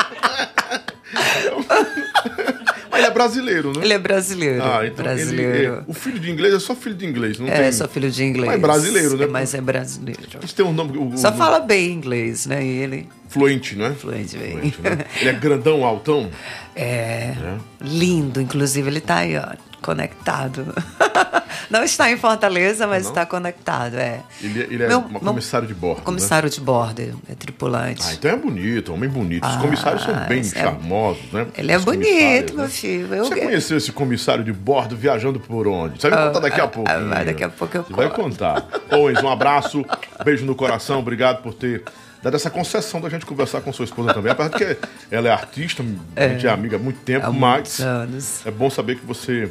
Ah, 2.92 2.98
ele 2.98 3.06
é 3.06 3.10
brasileiro, 3.10 3.72
né? 3.76 3.84
Ele 3.84 3.92
é 3.92 3.98
brasileiro. 3.98 4.62
Ah, 4.62 4.86
então 4.86 5.04
brasileiro. 5.04 5.74
é- 5.74 5.82
o 5.86 5.92
filho 5.92 6.18
de 6.18 6.30
inglês 6.30 6.54
é 6.54 6.58
só 6.58 6.74
filho 6.74 6.94
de 6.94 7.06
inglês, 7.06 7.38
não 7.38 7.46
É, 7.48 7.62
tem... 7.62 7.72
só 7.72 7.86
filho 7.88 8.10
de 8.10 8.24
inglês. 8.24 8.46
Mas 8.46 8.54
é 8.56 8.58
brasileiro, 8.60 9.16
né? 9.16 9.26
Mas 9.26 9.54
é 9.54 9.60
brasileiro. 9.60 10.20
Isso 10.42 10.54
tem 10.54 10.64
um 10.66 10.72
nome... 10.72 10.98
O, 10.98 11.16
Só 11.16 11.30
o- 11.30 11.32
fala 11.34 11.60
bem 11.60 11.92
inglês, 11.92 12.46
né? 12.46 12.64
E 12.64 12.68
ele 12.68 13.08
Fluente, 13.28 13.76
não 13.76 13.86
é? 13.86 13.90
fluente 13.92 14.36
bem. 14.36 14.52
Fluente, 14.52 14.80
né? 14.82 15.04
Ele 15.20 15.30
é 15.30 15.32
grandão, 15.32 15.84
altão? 15.84 16.28
É, 16.82 17.34
lindo, 17.80 18.40
inclusive 18.40 18.88
ele 18.88 19.00
tá 19.00 19.16
aí, 19.16 19.36
ó, 19.36 19.42
conectado. 19.80 20.66
Não 21.68 21.84
está 21.84 22.10
em 22.10 22.16
Fortaleza, 22.16 22.86
mas 22.86 23.04
Não? 23.04 23.10
está 23.10 23.26
conectado, 23.26 23.94
é. 23.96 24.20
Ele, 24.42 24.60
ele 24.70 24.82
é 24.84 24.88
Meu- 24.88 24.98
um 25.00 25.08
meu- 25.08 25.20
comissário 25.20 25.66
de 25.68 25.74
bordo, 25.74 25.98
né? 25.98 26.04
Comissário 26.04 26.50
de 26.50 26.60
bordo, 26.60 27.00
é 27.28 27.34
tripulante. 27.34 28.02
Ah, 28.06 28.12
então 28.14 28.30
é 28.30 28.36
bonito, 28.36 28.92
homem 28.92 29.08
bonito. 29.08 29.46
Os 29.46 29.56
comissários 29.56 30.02
são 30.02 30.14
bem 30.26 30.40
é- 30.40 30.44
charmosos, 30.44 31.30
né? 31.32 31.46
Ele 31.56 31.72
é 31.72 31.76
Os 31.76 31.84
bonito, 31.84 32.54
meu 32.56 32.68
filho. 32.68 33.14
Eu- 33.14 33.24
Você 33.24 33.36
conheceu 33.36 33.76
esse 33.76 33.92
comissário 33.92 34.42
de 34.44 34.52
bordo 34.52 34.96
viajando 34.96 35.38
por 35.38 35.66
onde? 35.68 36.00
Você 36.00 36.10
vai 36.10 36.26
contar 36.26 36.40
daqui 36.40 36.60
a 36.60 36.64
ah, 36.64 36.68
pouco. 36.68 36.90
ah, 36.90 37.24
daqui 37.24 37.44
a 37.44 37.48
pouco 37.48 37.76
eu 37.76 37.82
Você 37.84 37.92
vai 37.94 38.08
conto. 38.08 38.22
contar. 38.22 38.66
Owens, 38.90 39.22
um 39.22 39.28
abraço, 39.28 39.84
beijo 40.24 40.44
no 40.46 40.54
coração, 40.54 40.98
obrigado 41.00 41.42
por 41.42 41.54
ter 41.54 41.84
dado 42.22 42.34
essa 42.36 42.50
concessão 42.50 43.00
da 43.00 43.08
gente 43.08 43.24
conversar 43.24 43.60
com 43.60 43.72
sua 43.72 43.84
esposa 43.84 44.12
também. 44.14 44.30
Apesar 44.32 44.50
de 44.50 44.56
que 44.58 44.76
ela 45.10 45.28
é 45.28 45.32
artista, 45.32 45.84
a 46.16 46.28
gente 46.28 46.46
é 46.46 46.50
amiga 46.50 46.76
há 46.76 46.78
muito 46.78 47.00
tempo, 47.00 47.26
Há 47.26 47.32
mas 47.32 47.80
anos. 47.80 48.44
é 48.46 48.50
bom 48.50 48.68
saber 48.68 48.96
que 48.96 49.06
você 49.06 49.50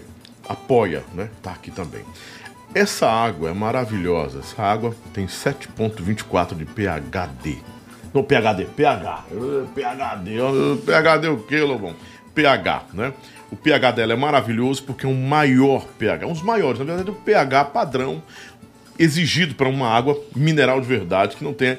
apoia, 0.49 1.03
né? 1.13 1.29
Tá 1.41 1.51
aqui 1.51 1.71
também. 1.71 2.03
Essa 2.75 3.07
água 3.09 3.49
é 3.49 3.53
maravilhosa. 3.53 4.39
Essa 4.39 4.61
água 4.61 4.93
tem 5.13 5.25
7,24 5.27 6.55
de 6.55 6.65
PHD. 6.65 7.57
Não, 8.13 8.23
PHD, 8.23 8.65
pH. 8.75 9.25
Eh, 9.31 9.65
PHD. 9.75 10.37
eh, 10.37 10.75
PHD 10.85 11.27
o 11.29 11.37
quê, 11.37 11.61
Lobão? 11.61 11.95
pH, 12.33 12.83
né? 12.93 13.13
O 13.51 13.55
pH 13.55 13.91
dela 13.91 14.13
é 14.13 14.15
maravilhoso 14.15 14.83
porque 14.83 15.05
é 15.05 15.09
um 15.09 15.27
maior 15.27 15.85
pH, 15.97 16.25
um 16.27 16.33
dos 16.33 16.41
maiores, 16.43 16.79
na 16.79 16.85
verdade, 16.85 17.09
o 17.09 17.15
pH 17.15 17.65
padrão 17.65 18.21
exigido 18.97 19.55
para 19.55 19.67
uma 19.67 19.87
água 19.89 20.17
mineral 20.35 20.79
de 20.79 20.87
verdade 20.87 21.35
que 21.35 21.43
não 21.43 21.53
tem 21.53 21.77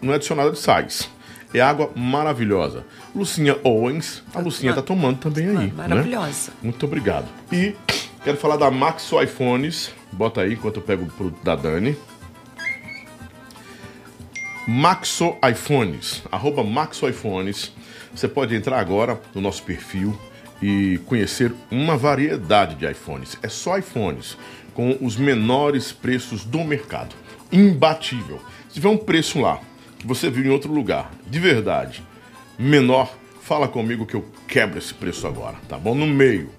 não 0.00 0.12
é 0.12 0.16
adicionada 0.16 0.50
de 0.52 0.58
sais. 0.58 1.10
É 1.52 1.60
água 1.60 1.90
maravilhosa. 1.96 2.84
Lucinha 3.14 3.56
Owens, 3.64 4.22
a 4.34 4.38
Lucinha 4.40 4.72
tá 4.74 4.82
tomando 4.82 5.18
também 5.18 5.48
aí. 5.48 5.54
né? 5.54 5.72
Maravilhosa. 5.76 6.52
Muito 6.62 6.84
obrigado. 6.86 7.26
E 7.50 7.74
quero 8.24 8.36
falar 8.36 8.56
da 8.56 8.70
Maxo 8.70 9.20
iPhones. 9.22 9.92
Bota 10.12 10.42
aí 10.42 10.54
enquanto 10.54 10.76
eu 10.76 10.82
pego 10.82 11.04
o 11.04 11.08
produto 11.08 11.42
da 11.42 11.54
Dani. 11.54 11.96
Maxo 14.66 15.36
iPhones, 15.50 16.22
arroba 16.30 16.62
Maxo 16.62 17.08
iPhones. 17.08 17.72
Você 18.14 18.28
pode 18.28 18.54
entrar 18.54 18.78
agora 18.78 19.20
no 19.34 19.40
nosso 19.40 19.62
perfil 19.62 20.18
e 20.60 21.00
conhecer 21.06 21.54
uma 21.70 21.96
variedade 21.96 22.74
de 22.74 22.90
iPhones. 22.90 23.38
É 23.42 23.48
só 23.48 23.78
iPhones 23.78 24.36
com 24.74 24.96
os 25.00 25.16
menores 25.16 25.92
preços 25.92 26.44
do 26.44 26.64
mercado. 26.64 27.14
Imbatível. 27.50 28.40
Se 28.68 28.74
tiver 28.74 28.88
um 28.88 28.98
preço 28.98 29.40
lá 29.40 29.60
que 29.98 30.06
você 30.06 30.28
viu 30.28 30.44
em 30.44 30.50
outro 30.50 30.72
lugar, 30.72 31.10
de 31.26 31.38
verdade, 31.38 32.02
menor, 32.58 33.12
fala 33.40 33.68
comigo 33.68 34.04
que 34.04 34.14
eu 34.14 34.24
quebro 34.46 34.78
esse 34.78 34.92
preço 34.92 35.26
agora, 35.26 35.56
tá 35.68 35.78
bom? 35.78 35.94
No 35.94 36.06
meio. 36.06 36.57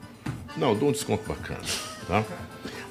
Não, 0.58 0.76
dou 0.76 0.90
um 0.90 0.92
desconto 0.92 1.24
bacana, 1.28 1.60
tá? 2.08 2.24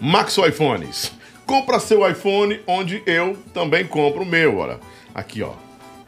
Maxo 0.00 0.45
iPhones. 0.47 1.12
Compra 1.45 1.81
seu 1.81 2.09
iPhone 2.09 2.61
onde 2.67 3.03
eu 3.07 3.37
também 3.55 3.87
compro 3.87 4.23
o 4.23 4.27
meu, 4.27 4.59
olha. 4.59 4.79
Aqui, 5.15 5.43
ó. 5.43 5.53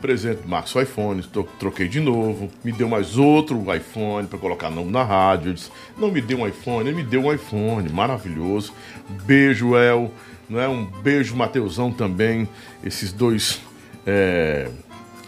Presente 0.00 0.42
do 0.42 0.48
Maxo 0.48 0.80
iPhones, 0.80 1.26
tro- 1.26 1.46
troquei 1.58 1.86
de 1.86 2.00
novo, 2.00 2.50
me 2.64 2.72
deu 2.72 2.88
mais 2.88 3.18
outro 3.18 3.62
iPhone 3.74 4.26
para 4.26 4.38
colocar 4.38 4.70
nome 4.70 4.90
na 4.90 5.02
rádio. 5.04 5.52
Disse, 5.52 5.70
não 5.98 6.10
me 6.10 6.22
deu 6.22 6.38
um 6.38 6.48
iPhone, 6.48 6.88
ele 6.88 7.02
me 7.02 7.02
deu 7.02 7.24
um 7.26 7.32
iPhone, 7.32 7.86
maravilhoso. 7.90 8.72
Beijo, 9.26 9.76
El, 9.76 10.10
não 10.48 10.58
é? 10.58 10.66
Um 10.66 10.86
beijo, 10.86 11.36
Mateusão 11.36 11.92
também. 11.92 12.48
Esses 12.82 13.12
dois 13.12 13.60
é, 14.06 14.70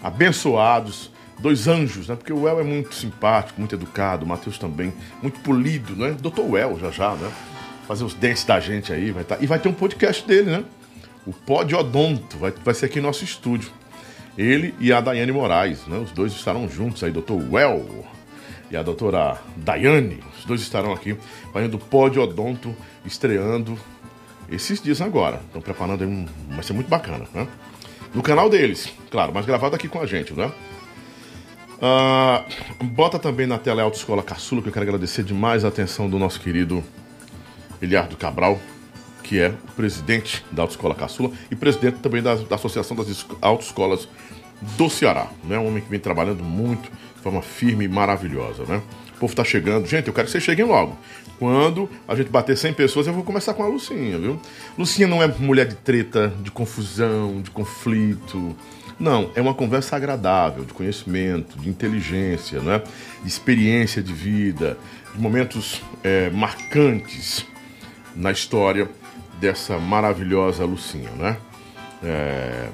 abençoados, 0.02 1.10
dois 1.42 1.68
anjos, 1.68 2.08
né? 2.08 2.16
Porque 2.16 2.32
o 2.32 2.48
El 2.48 2.60
é 2.60 2.62
muito 2.62 2.94
simpático, 2.94 3.60
muito 3.60 3.74
educado, 3.74 4.24
o 4.24 4.28
Matheus 4.28 4.58
também, 4.58 4.92
muito 5.20 5.40
polido, 5.40 5.94
né? 5.96 6.16
Doutor 6.18 6.56
El 6.56 6.78
já 6.78 6.90
já, 6.90 7.14
né? 7.14 7.30
Fazer 7.86 8.04
os 8.04 8.14
dentes 8.14 8.44
da 8.44 8.60
gente 8.60 8.92
aí, 8.92 9.10
vai 9.10 9.24
tá... 9.24 9.36
e 9.40 9.46
vai 9.46 9.58
ter 9.58 9.68
um 9.68 9.74
podcast 9.74 10.26
dele, 10.26 10.50
né? 10.50 10.64
O 11.26 11.32
Pod 11.32 11.74
Odonto, 11.74 12.38
vai, 12.38 12.52
vai 12.64 12.74
ser 12.74 12.86
aqui 12.86 13.00
no 13.00 13.08
nosso 13.08 13.24
estúdio. 13.24 13.70
Ele 14.38 14.74
e 14.80 14.92
a 14.92 15.00
Daiane 15.00 15.30
Moraes, 15.30 15.86
né? 15.86 15.98
Os 15.98 16.10
dois 16.12 16.32
estarão 16.32 16.68
juntos 16.68 17.04
aí, 17.04 17.10
doutor 17.10 17.42
Well 17.50 18.06
e 18.72 18.76
a 18.76 18.82
doutora 18.82 19.38
Daiane, 19.54 20.20
os 20.38 20.46
dois 20.46 20.62
estarão 20.62 20.92
aqui, 20.92 21.14
fazendo 21.52 21.74
o 21.74 21.78
Pod 21.78 22.18
Odonto, 22.18 22.74
estreando 23.04 23.78
esses 24.50 24.80
dias 24.80 25.02
agora. 25.02 25.42
Estão 25.46 25.60
preparando 25.60 26.02
aí 26.02 26.08
um. 26.08 26.26
Vai 26.48 26.62
ser 26.62 26.72
muito 26.72 26.88
bacana, 26.88 27.26
né? 27.34 27.46
No 28.14 28.22
canal 28.22 28.48
deles, 28.48 28.90
claro, 29.10 29.30
mas 29.34 29.44
gravado 29.44 29.76
aqui 29.76 29.88
com 29.88 30.00
a 30.00 30.06
gente, 30.06 30.32
né? 30.32 30.50
Ah, 31.84 32.44
bota 32.80 33.18
também 33.18 33.44
na 33.44 33.58
tela 33.58 33.82
a 33.82 33.84
Autoescola 33.84 34.22
Caçula, 34.22 34.62
que 34.62 34.68
eu 34.68 34.72
quero 34.72 34.84
agradecer 34.84 35.24
demais 35.24 35.64
a 35.64 35.68
atenção 35.68 36.08
do 36.08 36.16
nosso 36.16 36.38
querido 36.40 36.82
Eliardo 37.80 38.16
Cabral, 38.16 38.60
que 39.24 39.40
é 39.40 39.48
o 39.48 39.72
presidente 39.72 40.44
da 40.52 40.62
Autoescola 40.62 40.94
Caçula 40.94 41.32
e 41.50 41.56
presidente 41.56 41.98
também 41.98 42.22
da, 42.22 42.36
da 42.36 42.54
Associação 42.54 42.96
das 42.96 43.08
Es- 43.08 43.26
Autoescolas 43.40 44.08
do 44.76 44.88
Ceará. 44.88 45.26
Né? 45.42 45.58
Um 45.58 45.66
homem 45.66 45.82
que 45.82 45.90
vem 45.90 45.98
trabalhando 45.98 46.44
muito, 46.44 46.84
de 47.16 47.20
forma 47.22 47.42
firme 47.42 47.84
e 47.84 47.88
maravilhosa. 47.88 48.62
Né? 48.64 48.80
O 49.16 49.18
povo 49.18 49.34
tá 49.34 49.42
chegando. 49.42 49.84
Gente, 49.88 50.06
eu 50.06 50.14
quero 50.14 50.26
que 50.26 50.30
vocês 50.32 50.44
cheguem 50.44 50.64
logo. 50.64 50.96
Quando 51.36 51.90
a 52.06 52.14
gente 52.14 52.30
bater 52.30 52.56
100 52.56 52.74
pessoas, 52.74 53.08
eu 53.08 53.12
vou 53.12 53.24
começar 53.24 53.54
com 53.54 53.64
a 53.64 53.66
Lucinha, 53.66 54.16
viu? 54.16 54.40
Lucinha 54.78 55.08
não 55.08 55.20
é 55.20 55.26
mulher 55.26 55.66
de 55.66 55.74
treta, 55.74 56.32
de 56.40 56.52
confusão, 56.52 57.40
de 57.42 57.50
conflito. 57.50 58.54
Não, 59.02 59.32
é 59.34 59.40
uma 59.40 59.52
conversa 59.52 59.96
agradável, 59.96 60.64
de 60.64 60.72
conhecimento, 60.72 61.58
de 61.58 61.68
inteligência, 61.68 62.60
né? 62.60 62.80
de 63.20 63.28
experiência 63.28 64.00
de 64.00 64.12
vida, 64.12 64.78
de 65.12 65.20
momentos 65.20 65.82
eh, 66.04 66.30
marcantes 66.30 67.44
na 68.14 68.30
história 68.30 68.88
dessa 69.40 69.76
maravilhosa 69.76 70.64
Lucinha, 70.64 71.10
né? 71.18 71.36
É, 72.00 72.68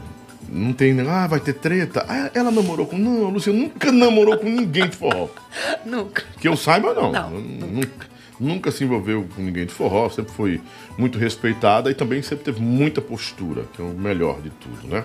não 0.51 0.75
tem, 0.75 1.01
ah, 1.01 1.27
vai 1.27 1.41
ter 1.41 1.55
treta. 1.55 2.05
Ah, 2.07 2.31
ela 2.35 2.51
namorou 2.51 2.87
com. 2.87 2.99
Não, 2.99 3.27
a 3.27 3.31
Lucinha 3.31 3.57
nunca 3.57 3.91
namorou 3.91 4.37
com 4.37 4.51
ninguém 4.51 4.87
de 4.87 4.97
forró. 4.97 5.29
Nunca. 5.87 6.25
Que 6.39 6.47
eu 6.47 6.57
saiba, 6.59 6.93
não. 6.93 7.11
Não, 7.11 7.31
Nunca, 7.31 8.07
nunca 8.39 8.71
se 8.71 8.85
envolveu 8.85 9.27
com 9.35 9.41
ninguém 9.41 9.65
de 9.65 9.73
forró, 9.73 10.11
sempre 10.11 10.33
foi 10.33 10.61
muito 10.99 11.19
respeitada 11.19 11.91
e 11.91 11.95
também 11.95 12.21
sempre 12.21 12.45
teve 12.45 12.61
muita 12.61 13.01
postura, 13.01 13.65
que 13.73 13.81
é 13.81 13.85
o 13.85 13.89
melhor 13.89 14.43
de 14.43 14.51
tudo, 14.51 14.89
né? 14.89 15.05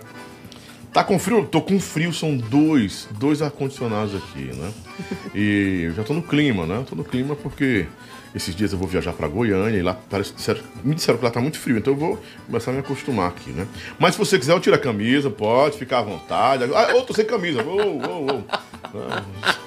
Tá 0.93 1.03
com 1.03 1.17
frio? 1.17 1.45
Tô 1.45 1.59
com 1.61 1.79
frio, 1.79 2.13
são 2.13 2.37
dois, 2.37 3.07
dois 3.17 3.41
ar-condicionados 3.41 4.15
aqui, 4.15 4.51
né? 4.55 4.71
E 5.33 5.85
eu 5.85 5.93
já 5.95 6.03
tô 6.03 6.13
no 6.13 6.21
clima, 6.21 6.65
né? 6.67 6.85
Tô 6.87 6.95
no 6.95 7.03
clima 7.03 7.35
porque 7.35 7.87
esses 8.35 8.55
dias 8.55 8.71
eu 8.71 8.77
vou 8.77 8.87
viajar 8.87 9.11
pra 9.13 9.27
Goiânia 9.27 9.77
e 9.77 9.81
lá 9.81 9.97
parece, 10.09 10.31
disseram- 10.33 10.61
me 10.83 10.93
disseram 10.93 11.17
que 11.17 11.25
lá 11.25 11.31
tá 11.31 11.41
muito 11.41 11.59
frio, 11.59 11.77
então 11.77 11.93
eu 11.93 11.97
vou 11.99 12.21
começar 12.45 12.69
a 12.69 12.73
me 12.75 12.79
acostumar 12.81 13.29
aqui, 13.29 13.49
né? 13.49 13.67
Mas 13.97 14.13
se 14.13 14.19
você 14.19 14.37
quiser, 14.37 14.53
eu 14.53 14.59
tiro 14.59 14.75
a 14.75 14.79
camisa, 14.79 15.31
pode 15.31 15.77
ficar 15.79 15.99
à 15.99 16.01
vontade. 16.03 16.65
Ah, 16.75 16.91
eu 16.91 17.01
tô 17.01 17.13
sem 17.15 17.25
camisa, 17.25 17.63
ô, 17.63 17.75
ô. 17.97 18.43
Ah, 18.93 19.23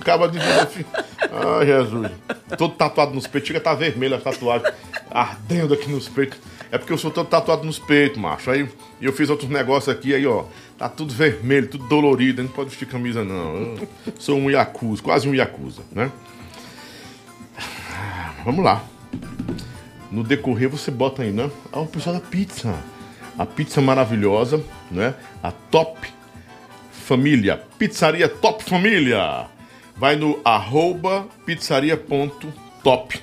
Acaba 0.00 0.28
de 0.28 0.38
dizer 0.38 0.60
assim. 0.60 0.84
Ai, 1.20 1.66
Jesus. 1.66 2.10
Todo 2.56 2.74
tatuado 2.74 3.12
nos 3.12 3.26
peitos. 3.26 3.48
Chega 3.48 3.60
tá 3.60 3.74
vermelho 3.74 4.14
a 4.14 4.20
tatuagem. 4.20 4.70
Ardendo 5.10 5.74
aqui 5.74 5.90
nos 5.90 6.08
peitos. 6.08 6.38
É 6.72 6.78
porque 6.78 6.92
eu 6.92 6.98
sou 6.98 7.10
todo 7.10 7.26
tatuado 7.26 7.64
nos 7.64 7.78
peitos, 7.78 8.18
macho. 8.20 8.50
Aí 8.50 8.68
eu 9.00 9.12
fiz 9.12 9.28
outros 9.28 9.50
negócios 9.50 9.94
aqui, 9.94 10.14
aí, 10.14 10.26
ó. 10.26 10.44
Tá 10.78 10.88
tudo 10.88 11.12
vermelho, 11.12 11.68
tudo 11.68 11.86
dolorido. 11.88 12.42
Não 12.42 12.50
pode 12.50 12.70
vestir 12.70 12.86
camisa, 12.86 13.24
não. 13.24 13.56
Eu 13.56 13.88
sou 14.18 14.38
um 14.38 14.50
Yakuza, 14.50 15.02
quase 15.02 15.28
um 15.28 15.34
Yakuza, 15.34 15.82
né? 15.92 16.10
Vamos 18.44 18.64
lá. 18.64 18.84
No 20.10 20.22
decorrer 20.24 20.68
você 20.68 20.90
bota 20.90 21.22
aí, 21.22 21.32
né? 21.32 21.50
Ah, 21.72 21.80
o 21.80 21.86
pessoal 21.86 22.16
da 22.16 22.20
pizza. 22.20 22.74
A 23.38 23.46
pizza 23.46 23.80
maravilhosa, 23.80 24.62
né? 24.90 25.14
A 25.42 25.50
top 25.50 26.08
família. 27.10 27.60
Pizzaria 27.76 28.28
Top 28.28 28.62
Família. 28.62 29.46
Vai 29.96 30.14
no 30.14 30.40
arroba 30.44 31.26
pizzaria.top. 31.44 33.20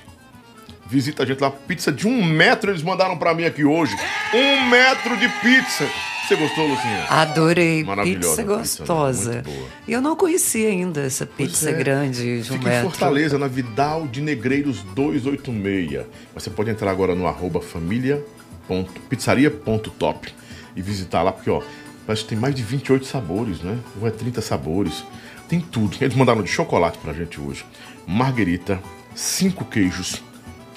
Visita 0.88 1.22
a 1.22 1.26
gente 1.26 1.40
lá. 1.40 1.50
Pizza 1.50 1.92
de 1.92 2.06
um 2.06 2.24
metro 2.24 2.70
eles 2.70 2.82
mandaram 2.82 3.16
pra 3.16 3.34
mim 3.34 3.44
aqui 3.44 3.64
hoje. 3.64 3.94
Um 4.34 4.68
metro 4.68 5.16
de 5.16 5.28
pizza. 5.28 5.86
Você 6.26 6.36
gostou, 6.36 6.66
Lucinha? 6.66 7.04
Adorei. 7.08 7.84
Maravilhosa 7.84 8.42
Pizza 8.42 8.54
a 8.54 8.58
pizza, 8.58 8.82
né? 8.82 8.86
gostosa. 8.86 9.32
Muito 9.32 9.50
boa. 9.50 9.68
E 9.86 9.92
eu 9.92 10.00
não 10.02 10.14
conhecia 10.14 10.68
ainda 10.68 11.00
essa 11.02 11.24
pizza 11.24 11.70
é. 11.70 11.72
grande 11.72 12.42
de 12.42 12.50
um 12.52 12.56
Fica 12.56 12.68
em 12.68 12.72
metro. 12.72 12.90
Fortaleza, 12.90 13.38
na 13.38 13.48
Vidal 13.48 14.06
de 14.06 14.20
Negreiros 14.20 14.82
286. 14.94 16.06
Você 16.34 16.50
pode 16.50 16.70
entrar 16.70 16.90
agora 16.90 17.14
no 17.14 17.26
arroba 17.26 17.60
família 17.62 18.22
ponto- 18.66 19.00
pizzaria.top 19.08 20.28
e 20.76 20.82
visitar 20.82 21.22
lá, 21.22 21.32
porque 21.32 21.48
ó, 21.50 21.62
parece 22.06 22.24
que 22.24 22.28
tem 22.30 22.38
mais 22.38 22.54
de 22.54 22.62
28 22.62 23.06
sabores, 23.06 23.60
né? 23.60 23.78
Ou 24.00 24.06
é 24.06 24.10
30 24.10 24.40
sabores. 24.42 25.04
Tem 25.48 25.60
tudo. 25.60 25.96
Eles 26.00 26.14
mandaram 26.14 26.42
de 26.42 26.50
chocolate 26.50 26.98
pra 26.98 27.12
gente 27.14 27.40
hoje. 27.40 27.64
marguerita, 28.06 28.80
cinco 29.14 29.64
queijos, 29.64 30.22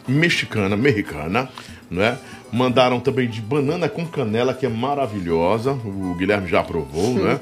mexicana, 0.08 0.76
mexicana, 0.76 1.50
não 1.90 2.02
é? 2.02 2.18
Mandaram 2.52 3.00
também 3.00 3.30
de 3.30 3.42
banana 3.42 3.88
com 3.88 4.06
canela, 4.06 4.54
que 4.54 4.66
é 4.66 4.70
maravilhosa. 4.70 5.72
O 5.72 6.16
Guilherme 6.16 6.50
já 6.50 6.62
provou, 6.62 7.14
né? 7.14 7.40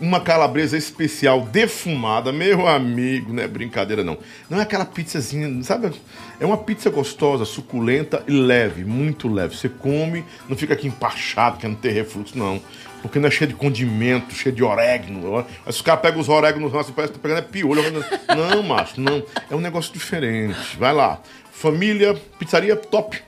Uma 0.00 0.20
calabresa 0.20 0.76
especial 0.76 1.42
defumada, 1.42 2.32
meu 2.32 2.66
amigo, 2.66 3.32
não 3.32 3.42
é 3.42 3.48
brincadeira 3.48 4.04
não. 4.04 4.18
Não 4.50 4.58
é 4.58 4.62
aquela 4.62 4.84
pizzazinha, 4.84 5.62
sabe? 5.62 5.92
É 6.38 6.44
uma 6.44 6.58
pizza 6.58 6.90
gostosa, 6.90 7.44
suculenta 7.44 8.22
e 8.26 8.32
leve, 8.32 8.84
muito 8.84 9.28
leve. 9.28 9.56
Você 9.56 9.68
come, 9.68 10.24
não 10.48 10.56
fica 10.56 10.74
aqui 10.74 10.88
empachado, 10.88 11.58
quer 11.58 11.68
não 11.68 11.76
ter 11.76 11.92
refluxo, 11.92 12.36
não. 12.36 12.60
Porque 13.00 13.18
não 13.18 13.28
é 13.28 13.30
cheio 13.30 13.48
de 13.48 13.54
condimento, 13.54 14.34
cheio 14.34 14.54
de 14.54 14.64
orégano. 14.64 15.44
Os 15.66 15.80
caras 15.80 16.00
pegam 16.00 16.20
os 16.20 16.28
oréganos, 16.28 16.72
nossa, 16.72 16.90
parece 16.90 17.12
que 17.12 17.18
tá 17.18 17.22
pegando 17.22 17.38
é 17.38 17.42
piolho. 17.42 17.82
Não, 18.28 18.62
macho, 18.62 19.00
não. 19.00 19.22
É 19.50 19.54
um 19.54 19.60
negócio 19.60 19.92
diferente. 19.92 20.76
Vai 20.78 20.92
lá. 20.92 21.20
Família, 21.54 22.14
pizzaria 22.38 22.76
top 22.76 23.22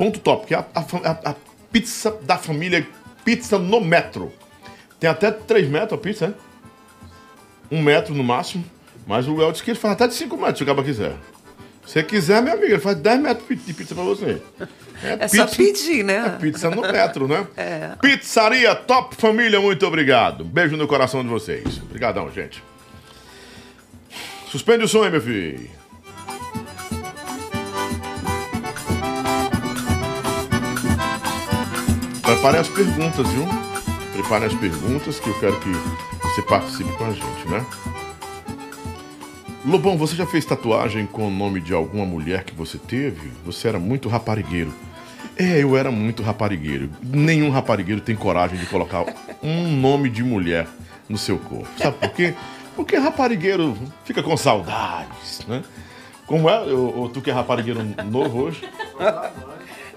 ponto 0.00 0.18
top, 0.18 0.46
que 0.46 0.54
é 0.54 0.56
a, 0.56 0.64
a, 0.74 1.30
a, 1.30 1.34
pizza 1.70 2.16
da 2.22 2.38
família 2.38 2.86
Pizza 3.22 3.58
no 3.58 3.82
Metro. 3.82 4.32
Tem 4.98 5.10
até 5.10 5.30
3 5.30 5.68
metros 5.68 5.92
a 5.92 6.02
pizza, 6.02 6.28
né? 6.28 6.34
1 7.70 7.76
um 7.76 7.82
metro 7.82 8.14
no 8.14 8.24
máximo. 8.24 8.64
Mas 9.06 9.28
o 9.28 9.42
El 9.42 9.52
disse 9.52 9.62
que 9.62 9.72
ele 9.72 9.78
faz 9.78 9.92
até 9.92 10.08
de 10.08 10.14
5 10.14 10.36
metros, 10.38 10.56
se 10.56 10.62
o 10.62 10.66
cara 10.66 10.82
quiser. 10.82 11.12
Se 11.86 11.92
você 11.92 12.02
quiser, 12.02 12.42
meu 12.42 12.54
amigo, 12.54 12.72
ele 12.72 12.78
faz 12.78 12.96
10 12.96 13.20
metros 13.20 13.46
de 13.48 13.74
pizza 13.74 13.94
pra 13.94 14.04
você. 14.04 14.40
É, 15.02 15.12
é 15.12 15.16
pizza, 15.16 15.36
só 15.36 15.56
pedir, 15.56 16.02
né? 16.02 16.24
É 16.26 16.40
pizza 16.40 16.70
no 16.70 16.80
metro, 16.80 17.28
né? 17.28 17.46
É. 17.56 17.90
Pizzaria 18.00 18.74
Top 18.74 19.14
Família, 19.16 19.60
muito 19.60 19.86
obrigado. 19.86 20.44
Beijo 20.44 20.78
no 20.78 20.88
coração 20.88 21.22
de 21.22 21.28
vocês. 21.28 21.78
Obrigadão, 21.82 22.30
gente. 22.32 22.62
Suspende 24.50 24.84
o 24.84 24.88
sonho, 24.88 25.10
meu 25.10 25.20
filho. 25.20 25.79
Preparem 32.40 32.60
as 32.62 32.68
perguntas, 32.68 33.28
viu? 33.28 33.46
Preparem 34.14 34.46
as 34.46 34.54
perguntas 34.54 35.20
que 35.20 35.28
eu 35.28 35.38
quero 35.38 35.60
que 35.60 35.68
você 36.22 36.40
participe 36.40 36.90
com 36.92 37.04
a 37.04 37.10
gente, 37.10 37.48
né? 37.50 37.66
Lobão, 39.62 39.98
você 39.98 40.16
já 40.16 40.24
fez 40.24 40.46
tatuagem 40.46 41.04
com 41.04 41.28
o 41.28 41.30
nome 41.30 41.60
de 41.60 41.74
alguma 41.74 42.06
mulher 42.06 42.44
que 42.44 42.54
você 42.54 42.78
teve? 42.78 43.30
Você 43.44 43.68
era 43.68 43.78
muito 43.78 44.08
raparigueiro. 44.08 44.72
É, 45.36 45.62
eu 45.62 45.76
era 45.76 45.90
muito 45.90 46.22
raparigueiro. 46.22 46.88
Nenhum 47.02 47.50
raparigueiro 47.50 48.00
tem 48.00 48.16
coragem 48.16 48.58
de 48.58 48.64
colocar 48.64 49.04
um 49.42 49.76
nome 49.76 50.08
de 50.08 50.24
mulher 50.24 50.66
no 51.10 51.18
seu 51.18 51.36
corpo. 51.36 51.68
Sabe 51.76 51.98
por 51.98 52.08
quê? 52.08 52.34
Porque 52.74 52.96
raparigueiro 52.96 53.76
fica 54.02 54.22
com 54.22 54.34
saudades, 54.34 55.42
né? 55.46 55.62
Como 56.26 56.48
é? 56.48 56.58
Ou, 56.72 57.06
tu 57.10 57.20
que 57.20 57.30
é 57.30 57.34
raparigueiro 57.34 57.84
novo 58.06 58.44
hoje? 58.44 58.66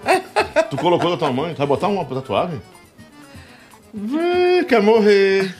Tu 0.70 0.76
colocou 0.76 1.10
da 1.10 1.16
tua 1.16 1.32
mãe? 1.32 1.54
Vai 1.54 1.66
botar 1.66 1.88
uma 1.88 2.04
tatuagem? 2.04 2.60
Vê, 3.92 4.64
quer 4.64 4.82
morrer. 4.82 5.54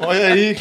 Olha 0.00 0.28
aí. 0.28 0.58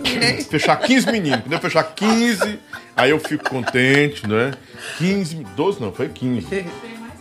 de 0.00 0.44
Fechar 0.48 0.76
15 0.76 1.12
meninos. 1.12 1.40
Quando 1.40 1.52
eu 1.52 1.60
fechar 1.60 1.84
15, 1.84 2.58
aí 2.96 3.10
eu 3.10 3.18
fico 3.18 3.48
contente, 3.48 4.26
né? 4.26 4.52
15, 4.98 5.46
12 5.56 5.80
não, 5.80 5.92
foi 5.92 6.08
15. 6.08 6.64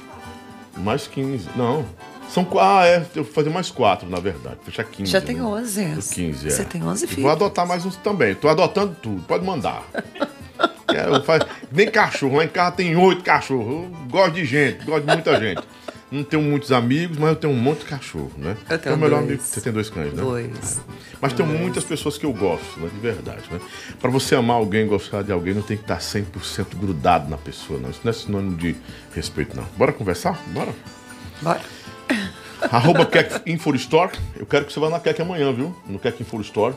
Mais 0.77 1.07
15. 1.07 1.49
Não. 1.55 1.85
São 2.29 2.47
ah, 2.59 2.85
é, 2.85 3.05
eu 3.15 3.23
vou 3.23 3.33
fazer 3.33 3.49
mais 3.49 3.71
quatro, 3.71 4.07
na 4.07 4.19
verdade. 4.19 4.57
Fechar 4.63 4.83
15. 4.83 5.11
Já 5.11 5.19
tem 5.19 5.37
né? 5.37 5.43
11. 5.43 5.97
15, 6.13 6.47
é. 6.47 6.49
Você 6.51 6.63
tem 6.63 6.83
11 6.83 7.07
filhos. 7.07 7.23
Vou 7.23 7.31
adotar 7.31 7.67
mais 7.67 7.85
uns 7.85 7.95
também. 7.97 8.35
Tô 8.35 8.47
adotando 8.47 8.95
tudo, 9.01 9.21
pode 9.23 9.43
mandar. 9.43 9.83
é, 10.87 11.21
faz... 11.21 11.43
Nem 11.71 11.89
cachorro, 11.89 12.37
lá 12.37 12.45
em 12.45 12.49
casa 12.49 12.71
tem 12.73 12.95
oito 12.95 13.23
cachorros. 13.23 13.85
Eu 13.85 13.91
gosto 14.11 14.33
de 14.33 14.45
gente, 14.45 14.85
gosto 14.85 15.05
de 15.05 15.13
muita 15.13 15.39
gente. 15.39 15.63
Não 16.11 16.23
tenho 16.23 16.41
muitos 16.41 16.71
amigos, 16.71 17.17
mas 17.17 17.29
eu 17.29 17.35
tenho 17.35 17.53
um 17.53 17.57
monte 17.57 17.79
de 17.79 17.85
cachorro, 17.85 18.31
né? 18.37 18.57
Eu 18.67 18.79
tenho 18.79 18.93
é 18.93 18.95
o 18.95 18.99
melhor 18.99 19.17
dois. 19.17 19.29
amigo. 19.29 19.43
Você 19.43 19.61
tem 19.61 19.73
dois 19.73 19.89
cães, 19.89 20.13
né? 20.13 20.21
Dois. 20.21 20.77
É. 20.77 20.81
Mas 21.21 21.33
tem 21.33 21.45
muitas 21.45 21.83
pessoas 21.83 22.17
que 22.17 22.25
eu 22.25 22.33
gosto, 22.33 22.79
né? 22.79 22.89
De 22.91 22.99
verdade, 22.99 23.43
né? 23.51 23.59
Pra 23.99 24.09
você 24.09 24.35
amar 24.35 24.57
alguém, 24.57 24.87
gostar 24.87 25.23
de 25.23 25.31
alguém, 25.31 25.53
não 25.53 25.61
tem 25.61 25.77
que 25.77 25.83
estar 25.83 25.99
100% 25.99 26.75
grudado 26.75 27.29
na 27.29 27.37
pessoa, 27.37 27.79
não. 27.79 27.89
Isso 27.89 28.01
não 28.03 28.09
é 28.09 28.13
sinônimo 28.13 28.57
de 28.57 28.75
respeito, 29.13 29.55
não. 29.55 29.65
Bora 29.77 29.93
conversar? 29.93 30.39
Bora? 30.47 30.73
Bora. 31.41 31.61
Arroba 32.71 33.05
Keck 33.05 33.49
Info 33.49 33.73
Store. 33.75 34.11
Eu 34.35 34.45
quero 34.45 34.65
que 34.65 34.73
você 34.73 34.79
vá 34.79 34.89
na 34.89 34.99
Keck 34.99 35.21
amanhã, 35.21 35.51
viu? 35.53 35.75
No 35.87 35.99
Keck 35.99 36.21
Info 36.21 36.39
Store. 36.41 36.75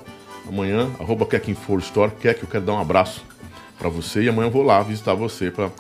Amanhã, 0.49 0.91
arroba 0.99 1.27
Keck 1.27 1.51
Info 1.51 1.79
Store. 1.79 2.13
Keck, 2.21 2.43
eu 2.43 2.49
quero 2.49 2.65
dar 2.65 2.75
um 2.75 2.81
abraço 2.81 3.25
para 3.79 3.89
você 3.89 4.23
e 4.23 4.29
amanhã 4.29 4.47
eu 4.47 4.51
vou 4.51 4.63
lá 4.63 4.83
visitar 4.83 5.15
você 5.15 5.51
para 5.51 5.71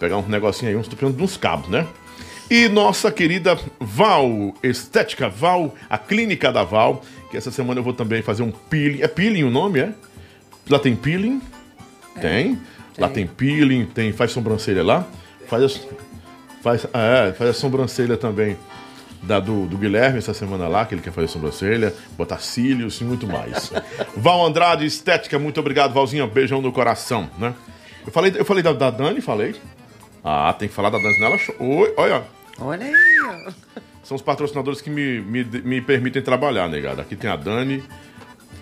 pegar 0.00 0.16
um 0.16 0.26
negocinho 0.26 0.70
aí, 0.70 0.76
uns, 0.76 0.88
tô 0.88 0.96
precisando 0.96 1.16
de 1.16 1.22
uns 1.22 1.36
cabos, 1.36 1.68
né? 1.68 1.86
E 2.50 2.68
nossa 2.68 3.10
querida 3.10 3.58
Val 3.80 4.54
Estética 4.62 5.28
Val, 5.28 5.74
a 5.88 5.96
clínica 5.96 6.52
da 6.52 6.64
Val, 6.64 7.02
que 7.30 7.36
essa 7.36 7.50
semana 7.50 7.80
eu 7.80 7.84
vou 7.84 7.94
também 7.94 8.20
fazer 8.20 8.42
um 8.42 8.50
peeling. 8.50 9.00
É 9.02 9.08
peeling 9.08 9.44
o 9.44 9.50
nome, 9.50 9.80
é? 9.80 9.94
Lá 10.68 10.78
tem 10.78 10.94
peeling? 10.94 11.40
É, 12.16 12.20
tem. 12.20 12.54
tem. 12.54 12.62
Lá 12.98 13.08
tem 13.08 13.26
peeling, 13.26 13.86
tem, 13.86 14.12
faz 14.12 14.32
sobrancelha 14.32 14.82
lá. 14.84 15.06
Faz, 15.46 15.80
faz, 16.62 16.86
é, 16.92 17.32
faz 17.32 17.50
a 17.50 17.54
sobrancelha 17.54 18.16
também 18.16 18.56
da, 19.22 19.38
do, 19.38 19.66
do, 19.66 19.78
Guilherme 19.78 20.18
essa 20.18 20.34
semana 20.34 20.66
lá, 20.68 20.84
que 20.84 20.94
ele 20.94 21.02
quer 21.02 21.12
fazer 21.12 21.28
sobrancelha, 21.28 21.94
botar 22.16 22.38
cílios 22.38 23.00
e 23.00 23.04
muito 23.04 23.26
mais. 23.26 23.72
Val 24.16 24.44
Andrade, 24.44 24.84
Estética, 24.84 25.38
muito 25.38 25.60
obrigado, 25.60 25.94
Valzinha. 25.94 26.26
Beijão 26.26 26.60
no 26.60 26.72
coração, 26.72 27.30
né? 27.38 27.54
Eu 28.04 28.12
falei, 28.12 28.32
eu 28.36 28.44
falei 28.44 28.62
da, 28.62 28.72
da 28.72 28.90
Dani, 28.90 29.20
falei. 29.20 29.54
Ah, 30.24 30.54
tem 30.58 30.68
que 30.68 30.74
falar 30.74 30.90
da 30.90 30.98
Dani 30.98 31.20
nela. 31.20 31.38
Oi, 31.58 31.94
olha. 31.96 32.22
Olha 32.58 32.86
aí. 32.86 33.52
São 34.02 34.16
os 34.16 34.22
patrocinadores 34.22 34.80
que 34.80 34.90
me, 34.90 35.20
me, 35.20 35.44
me 35.44 35.80
permitem 35.80 36.20
trabalhar, 36.20 36.68
negada. 36.68 37.02
Aqui 37.02 37.14
tem 37.14 37.30
a 37.30 37.36
Dani, 37.36 37.82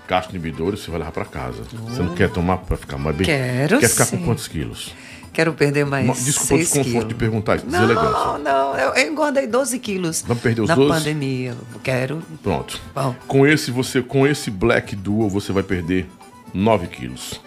Castro 0.07 0.37
Inibidores, 0.37 0.81
você 0.81 0.91
vai 0.91 0.99
levar 0.99 1.13
pra 1.13 1.25
casa. 1.25 1.63
Você 1.63 2.03
não 2.03 2.15
quer 2.15 2.29
tomar 2.31 2.59
pra 2.59 2.77
ficar 2.77 2.99
mais 2.99 3.17
bem? 3.17 3.27
Quero 3.27 3.79
Quer 3.79 3.89
ficar 3.89 4.05
sim. 4.05 4.19
com 4.19 4.25
quantos 4.27 4.47
quilos? 4.47 4.95
Quero 5.33 5.53
perder 5.55 5.87
mais. 5.87 6.25
Desculpa 6.25 6.55
o 6.55 6.59
desconforto 6.59 6.91
quilos. 6.91 7.09
de 7.09 7.15
perguntar 7.15 7.57
isso, 7.57 7.67
não, 7.67 7.81
deselegância. 7.81 8.39
Não, 8.39 8.77
eu, 8.77 8.95
eu 8.95 9.13
engordei 9.13 9.47
12 9.47 9.79
quilos. 9.79 10.25
Vamos 10.27 10.43
perder 10.43 10.63
os 10.63 10.69
na 10.69 10.75
12? 10.75 10.89
Na 10.89 10.95
pandemia. 10.97 11.55
Quero. 11.83 12.23
Pronto. 12.43 12.81
Bom. 12.95 13.15
Com 13.27 13.47
esse, 13.47 13.71
você, 13.71 14.03
com 14.03 14.27
esse 14.27 14.51
Black 14.51 14.97
Duo, 14.97 15.29
você 15.29 15.53
vai 15.53 15.63
perder 15.63 16.09
9 16.53 16.89
quilos. 16.89 17.41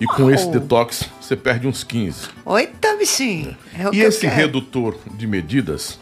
E 0.00 0.06
com 0.06 0.30
esse 0.30 0.48
detox, 0.50 1.08
você 1.20 1.36
perde 1.36 1.66
uns 1.66 1.84
15. 1.84 2.28
Oita, 2.44 2.96
bichinho. 2.96 3.56
É 3.72 3.94
e 3.94 4.00
esse 4.00 4.26
redutor 4.26 4.96
de 5.14 5.26
medidas, 5.26 5.98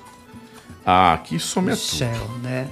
ah, 0.84 1.12
aqui 1.12 1.38
some 1.38 1.70
é 1.70 1.76
Shell, 1.76 2.38
né? 2.42 2.66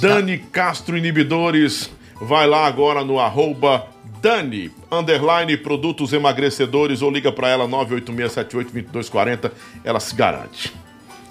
Dani 0.00 0.38
Castro 0.38 0.96
Inibidores, 0.96 1.90
vai 2.20 2.46
lá 2.46 2.66
agora 2.66 3.02
no 3.02 3.18
arroba 3.18 3.88
Dani, 4.22 4.70
underline 4.90 5.56
produtos 5.56 6.12
emagrecedores, 6.12 7.02
ou 7.02 7.10
liga 7.10 7.32
para 7.32 7.48
ela 7.48 7.66
986782240, 7.66 9.50
ela 9.82 9.98
se 9.98 10.14
garante. 10.14 10.72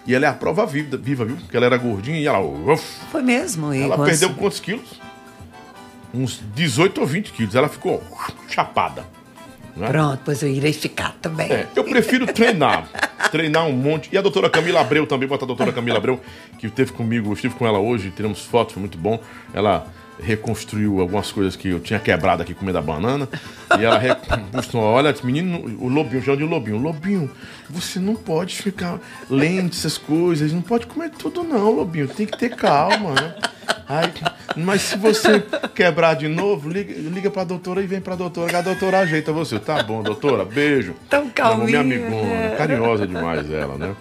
E 0.06 0.14
ela 0.14 0.26
é 0.26 0.28
a 0.28 0.34
prova 0.34 0.66
viva, 0.66 0.98
viva 0.98 1.24
viu? 1.24 1.38
Porque 1.38 1.56
ela 1.56 1.68
era 1.68 1.78
gordinha 1.78 2.20
e 2.20 2.28
ela. 2.28 2.40
Uf, 2.40 2.84
Foi 3.10 3.22
mesmo, 3.22 3.74
Ela 3.74 3.96
quantos... 3.96 4.20
perdeu 4.20 4.36
quantos 4.36 4.60
quilos? 4.60 5.00
Uns 6.14 6.42
18 6.54 7.00
ou 7.00 7.08
20 7.08 7.32
quilos. 7.32 7.56
Ela 7.56 7.70
ficou 7.70 8.04
chapada. 8.50 9.06
Né? 9.78 9.88
Pronto, 9.88 10.20
pois 10.26 10.44
eu 10.44 10.50
irei 10.50 10.74
ficar 10.74 11.16
também. 11.22 11.50
É, 11.50 11.68
eu 11.74 11.86
prefiro 11.86 12.28
treinar 12.28 12.90
treinar 13.32 13.66
um 13.66 13.72
monte. 13.72 14.10
E 14.12 14.18
a 14.18 14.22
doutora 14.22 14.50
Camila 14.50 14.82
Abreu 14.82 15.08
também, 15.08 15.28
bota 15.28 15.46
a 15.46 15.48
doutora 15.48 15.72
Camila 15.72 15.98
Abreu, 15.98 16.20
que 16.60 16.68
esteve 16.68 16.92
comigo, 16.92 17.30
eu 17.30 17.34
estive 17.34 17.56
com 17.56 17.66
ela 17.66 17.80
hoje, 17.80 18.12
tiramos 18.12 18.42
fotos, 18.44 18.74
foi 18.74 18.82
muito 18.82 18.98
bom. 18.98 19.20
Ela 19.54 19.88
reconstruiu 20.20 21.00
algumas 21.00 21.32
coisas 21.32 21.56
que 21.56 21.70
eu 21.70 21.80
tinha 21.80 22.00
quebrado 22.00 22.42
aqui 22.42 22.54
comendo 22.54 22.78
a 22.78 22.82
banana. 22.82 23.28
E 23.80 23.84
ela 23.84 23.98
reconstruiu, 23.98 24.84
olha, 24.86 25.16
menino, 25.24 25.60
o 25.80 25.88
lobinho, 25.88 26.22
já 26.22 26.36
de 26.36 26.44
lobinho, 26.44 26.78
lobinho, 26.78 27.30
você 27.70 28.00
não 28.00 28.16
pode 28.16 28.56
ficar 28.56 29.00
lendo 29.30 29.72
essas 29.72 29.98
coisas, 29.98 30.52
não 30.52 30.62
pode 30.62 30.86
comer 30.88 31.10
tudo 31.12 31.44
não, 31.44 31.72
lobinho, 31.72 32.08
tem 32.08 32.26
que 32.26 32.38
ter 32.38 32.56
calma, 32.56 33.14
né? 33.14 33.36
Ai, 33.88 34.12
mas 34.56 34.82
se 34.84 34.98
você 34.98 35.44
quebrar 35.76 36.14
de 36.16 36.28
novo, 36.28 36.70
liga, 36.70 36.94
liga 36.94 37.30
pra 37.30 37.44
doutora 37.44 37.82
e 37.82 37.88
vem 37.88 38.00
pra 38.00 38.16
doutora, 38.16 38.60
a 38.60 38.62
doutora 38.62 39.00
ajeita 39.00 39.34
você. 39.34 39.60
Tá 39.60 39.84
bom, 39.84 40.02
doutora, 40.02 40.46
beijo. 40.46 40.96
Tão 41.10 41.30
calminha. 41.30 41.84
Minha 41.84 42.00
amigona, 42.00 42.56
carinhosa 42.58 43.06
demais 43.06 43.52
ela, 43.52 43.78
né? 43.78 43.96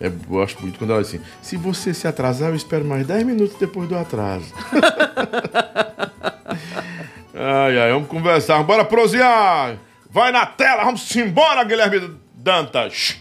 É, 0.00 0.06
eu 0.06 0.12
gosto 0.26 0.60
muito 0.62 0.78
quando 0.78 0.92
ela 0.92 1.02
diz 1.02 1.14
assim: 1.14 1.24
se 1.42 1.56
você 1.56 1.92
se 1.92 2.06
atrasar, 2.06 2.50
eu 2.50 2.56
espero 2.56 2.84
mais 2.84 3.06
10 3.06 3.24
minutos 3.24 3.58
depois 3.58 3.88
do 3.88 3.96
atraso. 3.96 4.52
ai, 7.34 7.78
ai, 7.78 7.92
vamos 7.92 8.08
conversar. 8.08 8.62
Bora 8.62 8.84
prosear. 8.84 9.78
Vai 10.10 10.32
na 10.32 10.46
tela, 10.46 10.84
vamos 10.84 11.14
embora, 11.16 11.64
Guilherme 11.64 12.16
Dantas. 12.34 13.16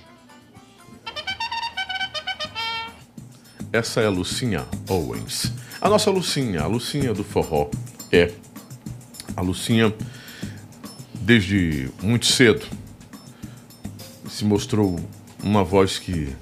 Essa 3.74 4.02
é 4.02 4.06
a 4.06 4.10
Lucinha 4.10 4.66
Owens. 4.90 5.52
A 5.82 5.90
nossa 5.90 6.10
Lucinha, 6.10 6.62
a 6.62 6.68
Lucinha 6.68 7.14
do 7.14 7.24
forró, 7.24 7.70
é 8.12 8.32
a 9.36 9.42
Lucinha 9.42 9.94
desde 11.14 11.90
muito 12.02 12.26
cedo 12.26 12.66
se 14.30 14.46
mostrou 14.46 14.98
uma 15.44 15.64
voz 15.64 16.00
que 16.00 16.34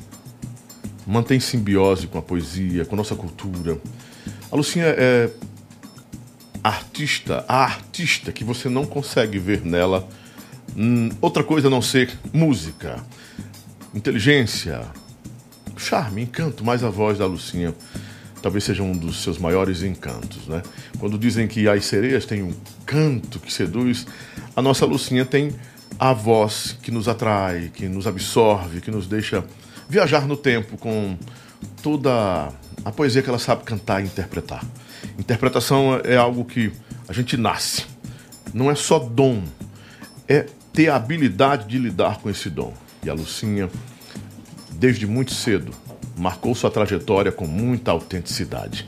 mantém 1.05 1.39
simbiose 1.39 2.07
com 2.07 2.17
a 2.17 2.21
poesia, 2.21 2.85
com 2.85 2.95
nossa 2.95 3.15
cultura. 3.15 3.77
A 4.51 4.55
Lucinha 4.55 4.85
é 4.85 5.29
artista, 6.63 7.45
a 7.47 7.63
artista 7.63 8.31
que 8.31 8.43
você 8.43 8.67
não 8.67 8.85
consegue 8.85 9.37
ver 9.37 9.61
nela 9.61 10.07
hum, 10.75 11.09
outra 11.21 11.43
coisa 11.43 11.67
a 11.67 11.69
não 11.69 11.81
ser 11.81 12.17
música, 12.33 13.03
inteligência, 13.93 14.81
charme, 15.77 16.23
encanto, 16.23 16.63
mas 16.63 16.83
a 16.83 16.89
voz 16.89 17.19
da 17.19 17.25
Lucinha 17.25 17.73
talvez 18.41 18.63
seja 18.63 18.83
um 18.83 18.91
dos 18.91 19.23
seus 19.23 19.37
maiores 19.37 19.81
encantos, 19.81 20.47
né? 20.47 20.61
Quando 20.99 21.17
dizem 21.17 21.47
que 21.47 21.67
as 21.67 21.85
sereias 21.85 22.25
têm 22.25 22.43
um 22.43 22.53
canto 22.85 23.39
que 23.39 23.51
seduz, 23.51 24.05
a 24.55 24.61
nossa 24.61 24.85
Lucinha 24.85 25.25
tem 25.25 25.51
a 25.97 26.13
voz 26.13 26.77
que 26.81 26.91
nos 26.91 27.07
atrai, 27.07 27.71
que 27.73 27.87
nos 27.87 28.05
absorve, 28.05 28.81
que 28.81 28.91
nos 28.91 29.07
deixa 29.07 29.43
viajar 29.89 30.27
no 30.27 30.35
tempo 30.37 30.77
com 30.77 31.17
toda 31.81 32.49
a 32.83 32.91
poesia 32.91 33.21
que 33.21 33.29
ela 33.29 33.39
sabe 33.39 33.63
cantar 33.63 34.01
e 34.01 34.05
interpretar. 34.05 34.63
Interpretação 35.17 35.99
é 36.03 36.15
algo 36.15 36.45
que 36.45 36.71
a 37.07 37.13
gente 37.13 37.37
nasce. 37.37 37.85
Não 38.53 38.69
é 38.69 38.75
só 38.75 38.99
dom, 38.99 39.43
é 40.27 40.45
ter 40.73 40.89
a 40.89 40.95
habilidade 40.95 41.67
de 41.67 41.77
lidar 41.77 42.19
com 42.19 42.29
esse 42.29 42.49
dom. 42.49 42.73
E 43.03 43.09
a 43.09 43.13
Lucinha, 43.13 43.69
desde 44.71 45.05
muito 45.05 45.33
cedo, 45.33 45.71
marcou 46.17 46.55
sua 46.55 46.71
trajetória 46.71 47.31
com 47.31 47.45
muita 47.45 47.91
autenticidade. 47.91 48.87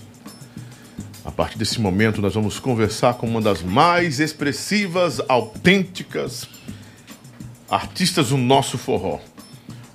A 1.24 1.32
partir 1.32 1.58
desse 1.58 1.80
momento, 1.80 2.22
nós 2.22 2.34
vamos 2.34 2.60
conversar 2.60 3.16
com 3.16 3.28
uma 3.28 3.42
das 3.42 3.62
mais 3.62 4.20
expressivas, 4.20 5.22
autênticas 5.28 6.48
artistas 7.70 8.30
do 8.30 8.38
nosso 8.38 8.78
forró. 8.78 9.20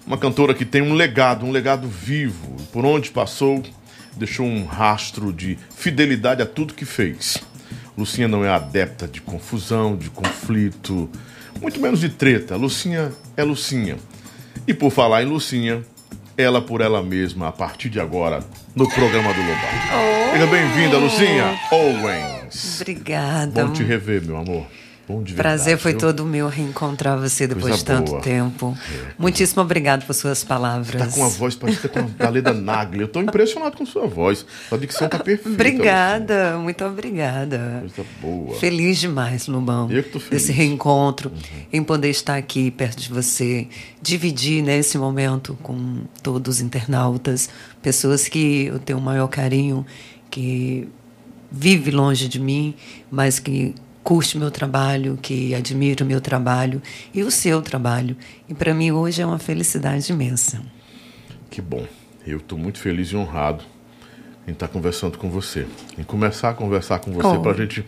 Uma 0.07 0.19
cantora 0.19 0.53
que 0.53 0.65
tem 0.65 0.83
um 0.83 0.95
legado, 0.95 1.47
um 1.47 1.51
legado 1.51 1.89
vivo. 1.89 2.57
Por 2.73 2.85
onde 2.85 3.11
passou, 3.11 3.63
deixou 4.17 4.47
um 4.47 4.65
rastro 4.65 5.33
de 5.33 5.59
fidelidade 5.75 6.43
a 6.43 6.47
tudo 6.47 6.75
que 6.75 6.85
fez. 6.85 7.39
Lucinha 7.97 8.27
não 8.27 8.45
é 8.45 8.49
adepta 8.49 9.07
de 9.07 9.21
confusão, 9.21 9.97
de 9.97 10.11
conflito, 10.11 11.11
muito 11.61 11.81
menos 11.81 12.01
de 12.01 12.09
treta. 12.09 12.57
Lucinha 12.57 13.13
é 13.37 13.45
Lucinha. 13.45 13.97
E 14.67 14.75
por 14.75 14.91
falar 14.91 15.23
em 15.23 15.27
Lucinha, 15.27 15.83
ela 16.37 16.61
por 16.61 16.81
ela 16.81 17.03
mesma, 17.03 17.49
a 17.49 17.53
partir 17.53 17.89
de 17.89 18.01
agora, 18.01 18.43
no 18.75 18.89
programa 18.89 19.33
do 19.33 19.41
Lobão. 19.41 19.57
Oh. 19.95 20.33
Seja 20.33 20.47
bem-vinda, 20.47 20.99
Lucinha 20.99 21.61
Owens. 21.71 22.81
Obrigada. 22.81 23.67
Bom 23.67 23.73
te 23.73 23.83
rever, 23.83 24.25
meu 24.25 24.39
amor. 24.39 24.67
Bom 25.13 25.23
de 25.23 25.35
verdade, 25.35 25.57
Prazer 25.57 25.79
foi 25.79 25.93
viu? 25.93 26.01
todo 26.01 26.25
meu 26.25 26.49
reencontrar 26.49 27.19
você 27.19 27.47
depois 27.47 27.65
Coisa 27.65 27.79
de 27.79 27.85
tanto 27.85 28.11
boa. 28.13 28.23
tempo. 28.23 28.77
É. 28.91 29.13
Muitíssimo 29.19 29.61
obrigado 29.61 30.07
por 30.07 30.15
suas 30.15 30.43
palavras. 30.43 31.03
Tá 31.03 31.15
com 31.15 31.25
a 31.25 31.29
voz 31.29 31.55
parecida 31.55 31.89
com 31.89 32.25
a 32.25 32.29
Leda 32.31 32.55
Nagli. 32.55 33.01
Eu 33.01 33.07
estou 33.07 33.23
impressionado 33.23 33.77
com 33.77 33.85
sua 33.85 34.07
voz. 34.07 34.47
Sua 34.69 34.79
dicção 34.79 35.09
tá 35.09 35.19
perfeita. 35.19 35.51
Obrigada, 35.51 36.57
muito 36.59 36.83
obrigada. 36.85 37.79
Coisa 37.81 38.09
boa. 38.23 38.55
Feliz 38.59 38.99
demais, 38.99 39.47
Lubão. 39.47 39.91
Eu 39.91 40.03
que 40.03 40.11
tô 40.11 40.19
feliz. 40.19 40.43
Desse 40.43 40.53
reencontro, 40.53 41.31
uhum. 41.31 41.67
em 41.73 41.85
poder 41.85 42.09
estar 42.09 42.37
aqui 42.37 42.71
perto 42.71 43.01
de 43.01 43.11
você, 43.11 43.69
dividir 44.01 44.63
né, 44.63 44.79
esse 44.79 44.97
momento 44.97 45.59
com 45.63 46.05
todos 46.23 46.57
os 46.57 46.61
internautas, 46.63 47.51
pessoas 47.83 48.29
que 48.29 48.67
eu 48.67 48.79
tenho 48.79 48.99
o 48.99 49.03
maior 49.03 49.29
carinho, 49.29 49.85
que 50.31 50.89
vive 51.51 51.91
longe 51.91 52.29
de 52.29 52.41
mim, 52.41 52.75
mas 53.11 53.39
que 53.39 53.75
curte 54.03 54.37
meu 54.37 54.51
trabalho, 54.51 55.19
que 55.21 55.55
admira 55.55 56.05
o 56.05 56.07
meu 56.07 56.21
trabalho 56.21 56.83
e 57.15 57.23
o 57.23 57.31
seu 57.31 57.63
trabalho. 57.63 58.17
E 58.49 58.55
para 58.55 58.75
mim 58.75 58.91
hoje 58.91 59.23
é 59.23 59.27
uma 59.27 59.39
felicidade 59.39 60.13
imensa. 60.13 60.61
Que 61.51 61.61
bom. 61.61 61.87
Eu 62.27 62.39
estou 62.39 62.59
muito 62.59 62.79
feliz 62.79 63.09
e 63.09 63.17
honrado 63.17 63.65
em 64.47 64.53
estar 64.53 64.69
conversando 64.69 65.19
com 65.19 65.31
você, 65.31 65.67
em 65.97 66.03
começar 66.03 66.51
a 66.51 66.55
conversar 66.55 66.99
com 66.99 67.13
você 67.13 67.29
oh. 67.29 67.41
para 67.41 67.53
a 67.53 67.55
gente 67.55 67.85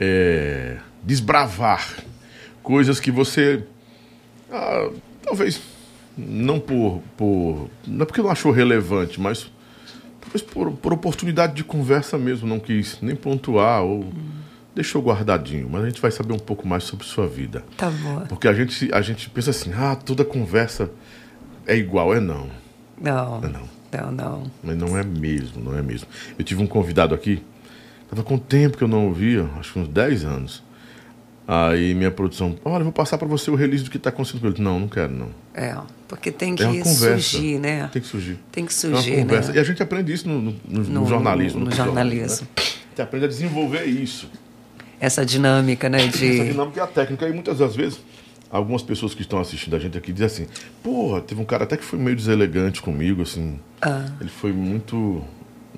é, 0.00 0.78
desbravar 1.02 2.02
coisas 2.62 2.98
que 2.98 3.10
você 3.10 3.62
ah, 4.50 4.90
talvez 5.22 5.60
não 6.16 6.58
por, 6.58 7.02
por 7.16 7.68
não 7.86 8.02
é 8.02 8.06
porque 8.06 8.22
não 8.22 8.30
achou 8.30 8.50
relevante, 8.50 9.20
mas 9.20 9.50
talvez 10.20 10.40
por, 10.40 10.72
por 10.72 10.92
oportunidade 10.94 11.54
de 11.54 11.64
conversa 11.64 12.16
mesmo 12.16 12.48
não 12.48 12.58
quis 12.58 12.98
nem 13.02 13.14
pontuar 13.14 13.82
ou 13.82 14.00
hum 14.04 14.33
deixou 14.74 15.00
guardadinho, 15.00 15.68
mas 15.70 15.84
a 15.84 15.86
gente 15.86 16.00
vai 16.00 16.10
saber 16.10 16.32
um 16.32 16.38
pouco 16.38 16.66
mais 16.66 16.84
sobre 16.84 17.06
sua 17.06 17.26
vida. 17.26 17.64
Tá 17.76 17.90
bom. 17.90 18.26
Porque 18.28 18.48
a 18.48 18.52
gente, 18.52 18.92
a 18.92 19.00
gente 19.00 19.30
pensa 19.30 19.50
assim, 19.50 19.72
ah, 19.72 19.94
toda 19.94 20.24
conversa 20.24 20.90
é 21.66 21.76
igual. 21.76 22.14
É 22.14 22.20
não. 22.20 22.48
Não. 23.00 23.40
É 23.44 23.48
não. 23.48 23.74
Não, 23.92 24.10
não. 24.10 24.50
Mas 24.62 24.76
não 24.76 24.98
é 24.98 25.04
mesmo, 25.04 25.62
não 25.62 25.78
é 25.78 25.82
mesmo. 25.82 26.08
Eu 26.36 26.44
tive 26.44 26.60
um 26.60 26.66
convidado 26.66 27.14
aqui, 27.14 27.40
estava 28.02 28.24
com 28.24 28.36
tempo 28.36 28.76
que 28.76 28.82
eu 28.82 28.88
não 28.88 29.06
ouvia, 29.06 29.48
acho 29.58 29.72
que 29.72 29.78
uns 29.78 29.88
10 29.88 30.24
anos. 30.24 30.64
Aí 31.46 31.94
minha 31.94 32.10
produção, 32.10 32.56
olha, 32.64 32.80
eu 32.80 32.84
vou 32.84 32.92
passar 32.92 33.18
para 33.18 33.28
você 33.28 33.50
o 33.50 33.54
release 33.54 33.84
do 33.84 33.90
que 33.90 33.98
está 33.98 34.08
acontecendo 34.08 34.40
com 34.40 34.46
ele. 34.48 34.60
Não, 34.60 34.80
não 34.80 34.88
quero, 34.88 35.12
não. 35.12 35.28
É, 35.52 35.76
porque 36.08 36.32
tem 36.32 36.56
que 36.56 36.64
é 36.64 36.84
surgir, 36.84 37.60
né? 37.60 37.88
Tem 37.92 38.02
que 38.02 38.08
surgir. 38.08 38.38
Tem 38.50 38.66
que 38.66 38.74
surgir, 38.74 39.12
é 39.12 39.16
uma 39.16 39.22
conversa. 39.22 39.52
Né? 39.52 39.58
E 39.58 39.60
a 39.60 39.64
gente 39.64 39.82
aprende 39.82 40.12
isso 40.12 40.26
no, 40.26 40.40
no, 40.40 40.60
no, 40.66 40.82
no 40.82 41.06
jornalismo. 41.06 41.60
No, 41.60 41.70
jornalismo. 41.70 42.48
Né? 42.56 42.56
A 42.56 42.88
gente 42.88 43.02
aprende 43.02 43.26
a 43.26 43.28
desenvolver 43.28 43.84
isso 43.84 44.28
essa 45.00 45.24
dinâmica, 45.24 45.88
né? 45.88 46.06
De... 46.06 46.40
Essa 46.40 46.44
dinâmica 46.44 46.78
e 46.78 46.82
a 46.82 46.86
técnica. 46.86 47.28
E 47.28 47.32
muitas 47.32 47.58
das 47.58 47.74
vezes, 47.74 48.00
algumas 48.50 48.82
pessoas 48.82 49.14
que 49.14 49.22
estão 49.22 49.40
assistindo 49.40 49.74
a 49.74 49.78
gente 49.78 49.98
aqui 49.98 50.12
dizem 50.12 50.26
assim, 50.26 50.46
porra, 50.82 51.20
teve 51.20 51.40
um 51.40 51.44
cara 51.44 51.64
até 51.64 51.76
que 51.76 51.84
foi 51.84 51.98
meio 51.98 52.16
deselegante 52.16 52.80
comigo, 52.80 53.22
assim. 53.22 53.58
Ah. 53.82 54.06
Ele 54.20 54.30
foi 54.30 54.52
muito. 54.52 55.22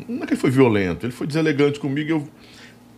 Não 0.09 0.23
é 0.23 0.27
que 0.27 0.35
ele 0.35 0.41
foi 0.41 0.51
violento, 0.51 1.07
ele 1.07 1.13
foi 1.13 1.27
deselegante 1.27 1.81
comigo 1.81 2.09
e 2.09 2.13
eu 2.13 2.29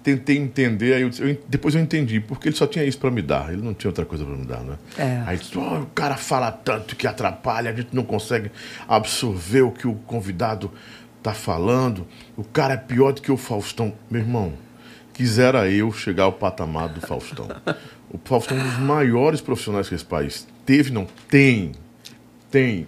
tentei 0.02 0.36
entender, 0.36 0.94
aí 0.94 1.02
eu, 1.02 1.10
eu, 1.18 1.38
depois 1.48 1.74
eu 1.74 1.80
entendi, 1.80 2.18
porque 2.18 2.48
ele 2.48 2.56
só 2.56 2.66
tinha 2.66 2.84
isso 2.84 2.98
para 2.98 3.10
me 3.10 3.20
dar, 3.20 3.52
ele 3.52 3.62
não 3.62 3.74
tinha 3.74 3.90
outra 3.90 4.04
coisa 4.04 4.24
para 4.24 4.34
me 4.34 4.46
dar, 4.46 4.60
né? 4.60 4.78
É. 4.96 5.22
Aí 5.26 5.38
oh, 5.54 5.82
o 5.82 5.86
cara 5.86 6.16
fala 6.16 6.50
tanto 6.50 6.96
que 6.96 7.06
atrapalha, 7.06 7.70
a 7.70 7.74
gente 7.74 7.90
não 7.92 8.04
consegue 8.04 8.50
absorver 8.88 9.62
o 9.62 9.70
que 9.70 9.86
o 9.86 9.94
convidado 9.94 10.70
tá 11.22 11.34
falando, 11.34 12.06
o 12.36 12.44
cara 12.44 12.74
é 12.74 12.76
pior 12.76 13.12
do 13.12 13.20
que 13.20 13.30
o 13.30 13.36
Faustão. 13.36 13.92
Meu 14.10 14.22
irmão, 14.22 14.54
quisera 15.18 15.68
eu 15.68 15.90
chegar 15.90 16.24
ao 16.24 16.32
patamar 16.32 16.88
do 16.88 17.00
Faustão. 17.00 17.48
O 18.08 18.20
Faustão 18.24 18.56
é 18.56 18.60
um 18.60 18.64
dos 18.64 18.78
maiores 18.78 19.40
profissionais 19.40 19.88
que 19.88 19.94
esse 19.96 20.04
país 20.04 20.46
teve, 20.64 20.92
não 20.92 21.08
tem, 21.28 21.72
tem, 22.48 22.86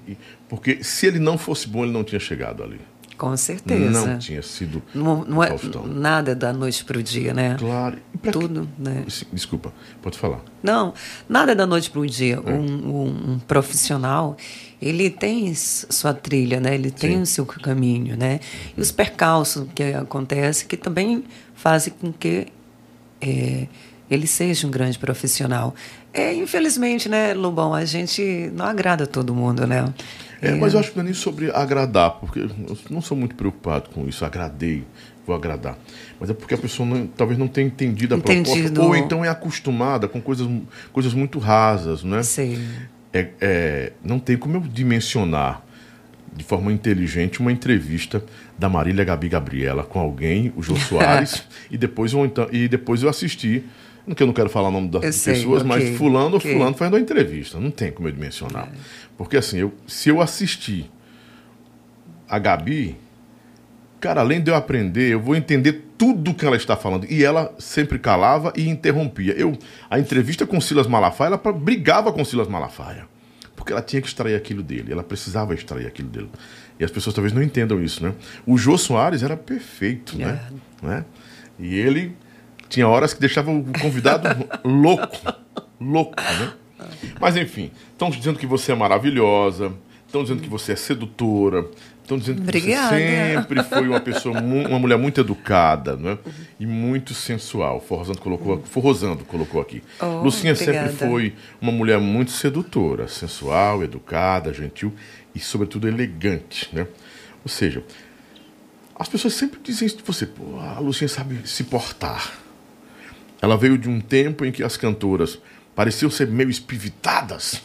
porque 0.49 0.85
se 0.85 1.09
ele 1.09 1.19
não 1.19 1.37
fosse 1.37 1.67
bom, 1.67 1.83
ele 1.83 1.93
não 1.93 2.05
tinha 2.05 2.21
chegado 2.21 2.63
ali. 2.63 2.81
Com 3.19 3.37
certeza. 3.37 4.07
Não 4.07 4.19
tinha 4.19 4.41
sido 4.43 4.81
não, 4.95 5.25
não 5.25 5.43
é 5.43 5.51
nada 5.87 6.35
da 6.37 6.53
noite 6.53 6.85
para 6.85 6.99
o 6.99 7.03
dia, 7.03 7.35
né? 7.35 7.57
Claro. 7.59 7.99
Tudo, 8.31 8.69
que... 8.77 8.83
né? 8.83 9.05
Desculpa, 9.33 9.75
pode 10.01 10.17
falar. 10.17 10.41
Não, 10.63 10.95
nada 11.29 11.55
da 11.55 11.67
noite 11.67 11.91
para 11.91 12.01
o 12.01 12.07
dia. 12.07 12.41
É. 12.47 12.51
Um, 12.51 12.65
um, 12.65 13.33
um, 13.33 13.39
profissional, 13.41 14.37
ele 14.81 15.11
tem 15.11 15.55
sua 15.55 16.15
trilha, 16.15 16.59
né? 16.59 16.75
Ele 16.75 16.91
tem 16.91 17.17
Sim. 17.17 17.23
o 17.23 17.27
seu 17.27 17.47
caminho, 17.47 18.17
né? 18.17 18.41
E 18.77 18.81
os 18.81 18.91
percalços 18.91 19.67
que 19.75 19.83
acontecem, 19.93 20.67
que 20.67 20.77
também 20.77 21.25
fazem 21.55 21.93
com 22.01 22.13
que 22.13 22.47
é, 23.21 23.67
ele 24.11 24.27
seja 24.27 24.67
um 24.67 24.71
grande 24.71 24.99
profissional. 24.99 25.75
É, 26.13 26.33
infelizmente, 26.35 27.09
né, 27.09 27.35
Lobão, 27.35 27.75
a 27.75 27.85
gente 27.85 28.51
não 28.55 28.65
agrada 28.65 29.07
todo 29.07 29.35
mundo, 29.35 29.67
né? 29.67 29.93
É, 30.43 30.55
mas 30.55 30.73
eu 30.73 30.81
acho 30.81 30.91
que 30.91 30.97
não 30.97 31.03
é 31.03 31.05
nem 31.05 31.15
sobre 31.15 31.51
agradar, 31.51 32.13
porque 32.13 32.41
eu 32.41 32.51
não 32.89 33.03
sou 33.03 33.17
muito 33.17 33.35
preocupado 33.35 33.91
com 33.91 34.09
isso. 34.09 34.25
Agradei, 34.25 34.85
vou 35.27 35.37
agradar. 35.37 35.79
Mas 36.19 36.31
é 36.31 36.35
porque 36.35 36.55
a 36.55 36.59
pessoa 36.59 36.89
não, 36.89 37.07
talvez 37.07 37.39
não 37.39 37.47
tenha 37.47 37.67
entendido 37.67 38.15
a 38.15 38.19
Entendido. 38.19 38.73
proposta, 38.73 38.83
ou 38.83 38.97
então 38.97 39.25
é 39.25 39.29
acostumada 39.29 40.09
com 40.09 40.21
coisas, 40.21 40.49
coisas 40.93 41.13
muito 41.13 41.39
rasas, 41.39 42.03
né? 42.03 42.23
Sim. 42.23 42.59
É, 43.13 43.29
é, 43.41 43.93
não 44.05 44.19
tem 44.19 44.37
como 44.37 44.57
eu 44.57 44.61
dimensionar 44.61 45.63
de 46.33 46.45
forma 46.45 46.73
inteligente 46.73 47.41
uma 47.41 47.51
entrevista 47.51 48.25
da 48.57 48.69
Marília 48.69 49.05
Gabi 49.05 49.29
Gabriela 49.29 49.83
com 49.83 49.99
alguém, 49.99 50.53
o 50.57 50.63
Jô 50.63 50.77
Soares, 50.79 51.43
e 51.71 51.77
depois 51.77 52.13
eu, 52.13 52.25
então, 52.25 52.49
e 52.53 52.69
depois 52.69 53.03
eu 53.03 53.09
assisti, 53.09 53.65
que 54.15 54.23
eu 54.23 54.27
não 54.27 54.35
quero 54.35 54.49
falar 54.49 54.69
o 54.69 54.73
nome 54.73 54.89
das 54.89 55.15
sei, 55.15 55.35
pessoas, 55.35 55.63
ok, 55.63 55.69
mas 55.69 55.97
fulano 55.97 56.37
ok. 56.37 56.51
ou 56.51 56.57
fulano 56.57 56.77
fazendo 56.77 56.95
uma 56.95 57.01
entrevista. 57.01 57.61
Não 57.61 57.71
tem 57.71 57.93
como 57.93 58.09
eu 58.09 58.13
dimensionar. 58.13 58.69
Porque 59.17 59.37
assim, 59.37 59.59
eu, 59.59 59.73
se 59.87 60.09
eu 60.09 60.21
assistir 60.21 60.91
a 62.29 62.39
Gabi, 62.39 62.97
cara, 64.01 64.21
além 64.21 64.41
de 64.41 64.51
eu 64.51 64.55
aprender, 64.55 65.11
eu 65.11 65.21
vou 65.21 65.37
entender 65.37 65.85
tudo 66.01 66.33
que 66.33 66.47
ela 66.47 66.57
está 66.57 66.79
falando. 66.79 67.05
E 67.11 67.23
ela 67.23 67.55
sempre 67.59 67.99
calava 67.99 68.55
e 68.57 68.67
interrompia. 68.67 69.35
Eu, 69.35 69.59
a 69.91 69.99
entrevista 69.99 70.47
com 70.47 70.59
Silas 70.59 70.87
Malafaia, 70.87 71.29
ela 71.29 71.53
brigava 71.53 72.11
com 72.11 72.25
Silas 72.25 72.49
Malafaia. 72.49 73.07
Porque 73.55 73.71
ela 73.71 73.83
tinha 73.83 74.01
que 74.01 74.09
extrair 74.09 74.35
aquilo 74.35 74.63
dele, 74.63 74.91
ela 74.91 75.03
precisava 75.03 75.53
extrair 75.53 75.87
aquilo 75.87 76.09
dele. 76.09 76.31
E 76.79 76.85
as 76.85 76.91
pessoas 76.91 77.15
talvez 77.15 77.35
não 77.35 77.43
entendam 77.43 77.83
isso, 77.83 78.03
né? 78.03 78.15
O 78.47 78.57
Jô 78.57 78.79
Soares 78.79 79.23
era 79.23 79.37
perfeito, 79.37 80.17
né? 80.17 80.41
né? 80.83 81.05
E 81.59 81.79
ele 81.79 82.17
tinha 82.71 82.89
horas 82.89 83.13
que 83.13 83.21
deixava 83.21 83.51
o 83.51 83.63
convidado 83.79 84.27
louco. 84.65 85.21
Louco, 85.79 86.17
né? 86.17 86.55
Mas 87.21 87.37
enfim, 87.37 87.71
estão 87.93 88.09
dizendo 88.09 88.39
que 88.39 88.47
você 88.47 88.73
é 88.73 88.75
maravilhosa, 88.75 89.75
estão 90.07 90.23
dizendo 90.23 90.41
que 90.41 90.49
você 90.49 90.73
é 90.73 90.77
sedutora, 90.77 91.69
estão 92.03 92.19
dizendo 92.19 92.37
que 92.37 92.43
Obrigada. 92.43 92.97
você 92.97 93.35
sempre 93.35 93.63
foi 93.63 93.89
uma 93.89 94.01
pessoa, 94.01 94.41
uma 94.41 94.79
mulher 94.79 94.99
muito 94.99 95.21
educada, 95.21 95.97
né? 95.97 96.19
E 96.59 96.67
muito 96.67 97.15
sensual. 97.15 97.81
Forrosando 97.81 98.19
colocou, 98.21 98.63
Forrosando 98.65 99.25
colocou 99.25 99.61
aqui. 99.61 99.83
Oh, 100.01 100.23
Lucinha 100.23 100.53
obrigada. 100.53 100.89
sempre 100.89 101.09
foi 101.09 101.35
uma 101.61 101.73
mulher 101.73 101.99
muito 101.99 102.31
sedutora, 102.31 103.09
sensual, 103.09 103.83
educada, 103.83 104.53
gentil 104.53 104.93
e 105.35 105.39
sobretudo 105.39 105.87
elegante, 105.87 106.69
né? 106.73 106.87
Ou 107.45 107.49
seja, 107.49 107.83
as 108.99 109.09
pessoas 109.09 109.35
sempre 109.35 109.59
dizem 109.63 109.87
isso 109.87 109.97
de 109.97 110.03
você, 110.03 110.27
pô, 110.27 110.59
a 110.59 110.79
Lucinha 110.79 111.09
sabe 111.09 111.41
se 111.49 111.65
portar. 111.65 112.33
Ela 113.41 113.57
veio 113.57 113.79
de 113.79 113.89
um 113.89 114.01
tempo 114.01 114.45
em 114.45 114.53
que 114.53 114.63
as 114.63 114.77
cantoras 114.77 115.39
pareciam 115.75 116.11
ser 116.11 116.27
meio 116.27 116.51
espivitadas. 116.51 117.63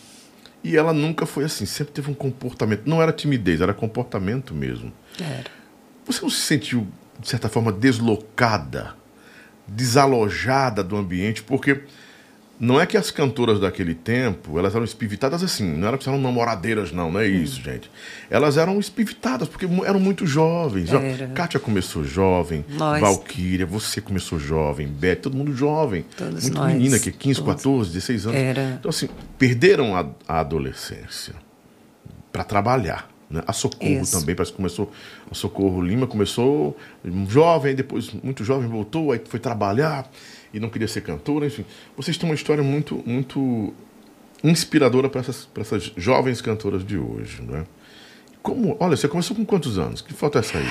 E 0.65 0.75
ela 0.75 0.91
nunca 0.91 1.28
foi 1.28 1.43
assim, 1.43 1.63
sempre 1.63 1.93
teve 1.93 2.10
um 2.10 2.13
comportamento. 2.15 2.88
Não 2.88 2.99
era 2.99 3.12
timidez, 3.12 3.62
era 3.62 3.71
comportamento 3.71 4.51
mesmo. 4.51 4.91
Era. 5.21 5.45
Você 6.08 6.23
não 6.23 6.30
se 6.32 6.41
sentiu, 6.41 6.88
de 7.19 7.30
certa 7.30 7.47
forma, 7.47 7.71
deslocada, 7.71 8.95
desalojada 9.67 10.84
do 10.84 10.97
ambiente? 10.97 11.43
Porque 11.43 11.84
não 12.60 12.80
é 12.80 12.86
que 12.86 12.96
as 12.96 13.12
cantoras 13.12 13.60
daquele 13.60 13.94
tempo, 13.94 14.58
elas 14.58 14.74
eram 14.74 14.86
espivitadas 14.86 15.44
assim, 15.44 15.65
não 15.65 15.88
era 15.89 15.98
que 15.98 16.08
eram 16.08 16.20
namoradeiras, 16.20 16.91
não, 16.91 17.12
não 17.12 17.20
é 17.20 17.28
isso, 17.28 17.62
gente. 17.62 17.91
Elas 18.30 18.58
eram 18.58 18.80
espivitadas, 18.80 19.48
porque 19.48 19.68
eram 19.86 20.00
muito 20.00 20.26
jovens. 20.26 20.91
Era. 20.91 21.28
Kátia 21.28 21.60
começou 21.60 22.04
jovem, 22.06 22.63
Nós. 22.70 23.02
Valquíria, 23.02 23.65
você 23.65 24.00
começou 24.00 24.39
jovem, 24.39 24.88
Beth, 24.88 25.18
todo 25.18 25.36
mundo 25.36 25.54
jovem. 25.54 26.06
Todos 26.15 26.44
muito 26.44 26.58
nós. 26.58 26.74
menina, 26.74 26.98
que 26.98 27.12
15, 27.12 27.41
Todos. 27.41 27.56
14, 27.56 27.89
16 27.91 28.28
anos. 28.28 28.39
Era. 28.39 28.78
Então, 28.80 28.89
assim, 28.89 29.10
perderam 29.38 29.96
a, 29.96 30.08
a 30.26 30.39
adolescência 30.39 31.36
para 32.32 32.44
trabalhar. 32.46 33.10
Né? 33.30 33.44
A 33.46 33.52
Socorro 33.54 34.02
Isso. 34.02 34.18
também, 34.18 34.34
parece 34.34 34.52
que 34.52 34.58
começou. 34.58 34.91
A 35.30 35.34
Socorro 35.36 35.82
Lima 35.82 36.08
começou 36.08 36.78
jovem, 37.28 37.76
depois, 37.76 38.12
muito 38.24 38.44
jovem, 38.46 38.70
voltou, 38.70 39.12
aí 39.12 39.22
foi 39.26 39.39
trabalhar 39.39 40.10
e 40.56 40.60
não 40.60 40.70
queria 40.70 40.88
ser 40.88 41.02
cantora, 41.02 41.46
enfim. 41.46 41.65
Vocês 41.98 42.18
têm 42.18 42.30
uma 42.30 42.34
história 42.34 42.63
muito, 42.63 43.04
muito 43.06 43.74
inspiradora 44.41 45.10
para 45.10 45.20
essas, 45.20 45.46
pra 45.46 45.62
essas 45.62 45.91
jovens 45.98 46.39
cantoras 46.39 46.86
de 46.86 46.98
hoje, 46.98 47.41
né? 47.41 47.65
Como, 48.41 48.78
olha, 48.80 48.96
você 48.96 49.08
começou 49.10 49.36
com 49.36 49.44
quantos 49.46 49.78
anos? 49.78 50.02
Que 50.02 50.13
foto 50.13 50.38
é 50.38 50.39
essa 50.39 50.58
aí? 50.58 50.70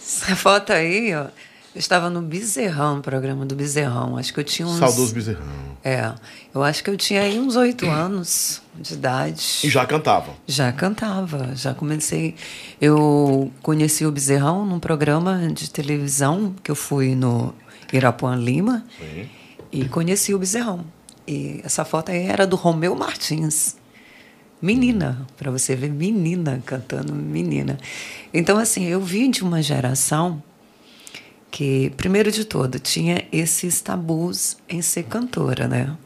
Essa 0.00 0.36
foto 0.36 0.72
aí, 0.72 1.12
ó. 1.12 1.26
Eu 1.72 1.78
estava 1.78 2.08
no 2.08 2.22
Bezerrão, 2.22 3.00
programa 3.00 3.44
do 3.44 3.56
Bezerrão. 3.56 4.16
Acho 4.16 4.32
que 4.32 4.40
eu 4.40 4.44
tinha 4.44 4.66
uns. 4.66 4.78
Saudoso 4.78 5.12
Bezerrão. 5.12 5.46
É. 5.82 6.12
Eu 6.54 6.62
acho 6.62 6.84
que 6.84 6.90
eu 6.90 6.96
tinha 6.96 7.22
aí 7.22 7.38
uns 7.38 7.56
oito 7.56 7.86
anos 7.88 8.60
de 8.74 8.94
idade. 8.94 9.60
E 9.64 9.70
já 9.70 9.86
cantava. 9.86 10.32
Já 10.46 10.72
cantava, 10.72 11.54
já 11.54 11.72
comecei. 11.72 12.34
Eu 12.80 13.50
conheci 13.62 14.04
o 14.04 14.12
Bezerrão 14.12 14.66
num 14.66 14.80
programa 14.80 15.48
de 15.52 15.70
televisão 15.70 16.54
que 16.62 16.70
eu 16.70 16.76
fui 16.76 17.14
no 17.14 17.54
Irapuã 17.92 18.36
Lima 18.36 18.84
Sim. 18.98 19.28
e 19.72 19.88
conheci 19.88 20.34
o 20.34 20.38
Bezerrão. 20.38 20.84
E 21.26 21.60
essa 21.64 21.84
foto 21.84 22.10
aí 22.10 22.26
era 22.26 22.46
do 22.46 22.56
Romeu 22.56 22.94
Martins. 22.94 23.76
Menina, 24.60 25.26
para 25.38 25.50
você 25.50 25.74
ver, 25.74 25.90
menina 25.90 26.62
cantando, 26.66 27.14
menina. 27.14 27.78
Então, 28.32 28.58
assim, 28.58 28.84
eu 28.84 29.00
vim 29.00 29.30
de 29.30 29.42
uma 29.42 29.62
geração 29.62 30.42
que, 31.50 31.90
primeiro 31.96 32.30
de 32.30 32.44
tudo, 32.44 32.78
tinha 32.78 33.24
esses 33.32 33.80
tabus 33.80 34.56
em 34.68 34.82
ser 34.82 35.04
cantora, 35.04 35.66
né? 35.66 35.96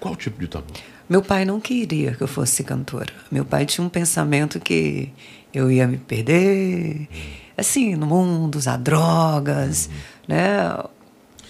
Qual 0.00 0.16
tipo 0.16 0.40
de 0.40 0.48
tabu? 0.48 0.72
Meu 1.08 1.22
pai 1.22 1.44
não 1.44 1.60
queria 1.60 2.12
que 2.12 2.22
eu 2.22 2.28
fosse 2.28 2.62
cantora. 2.62 3.12
Meu 3.30 3.44
pai 3.44 3.64
tinha 3.64 3.84
um 3.84 3.88
pensamento 3.88 4.60
que 4.60 5.10
eu 5.52 5.70
ia 5.70 5.86
me 5.86 5.96
perder, 5.96 7.08
assim, 7.56 7.94
no 7.94 8.06
mundo, 8.06 8.56
usar 8.56 8.76
drogas, 8.76 9.88
né? 10.26 10.58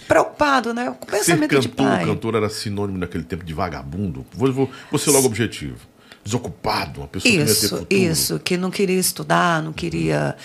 Preocupado, 0.09 0.73
né? 0.73 0.85
Com 0.99 1.05
o 1.05 1.09
Ser 1.11 1.17
pensamento 1.17 1.59
de 1.59 1.69
cantor, 1.69 1.85
pai. 1.87 2.05
cantor 2.05 2.35
era 2.35 2.49
sinônimo 2.49 2.97
naquele 2.97 3.23
tempo 3.23 3.45
de 3.45 3.53
vagabundo. 3.53 4.25
Vou, 4.33 4.51
vou, 4.51 4.69
vou 4.89 4.99
ser 4.99 5.11
logo 5.11 5.27
objetivo. 5.27 5.77
Desocupado, 6.25 7.01
uma 7.01 7.07
pessoa 7.07 7.31
que 7.31 7.37
não 7.37 7.45
ia 7.45 7.45
ter 7.45 7.51
Isso, 7.51 7.69
futuro. 7.77 8.01
isso, 8.01 8.39
que 8.39 8.57
não 8.57 8.71
queria 8.71 8.99
estudar, 8.99 9.61
não 9.61 9.71
queria, 9.71 10.35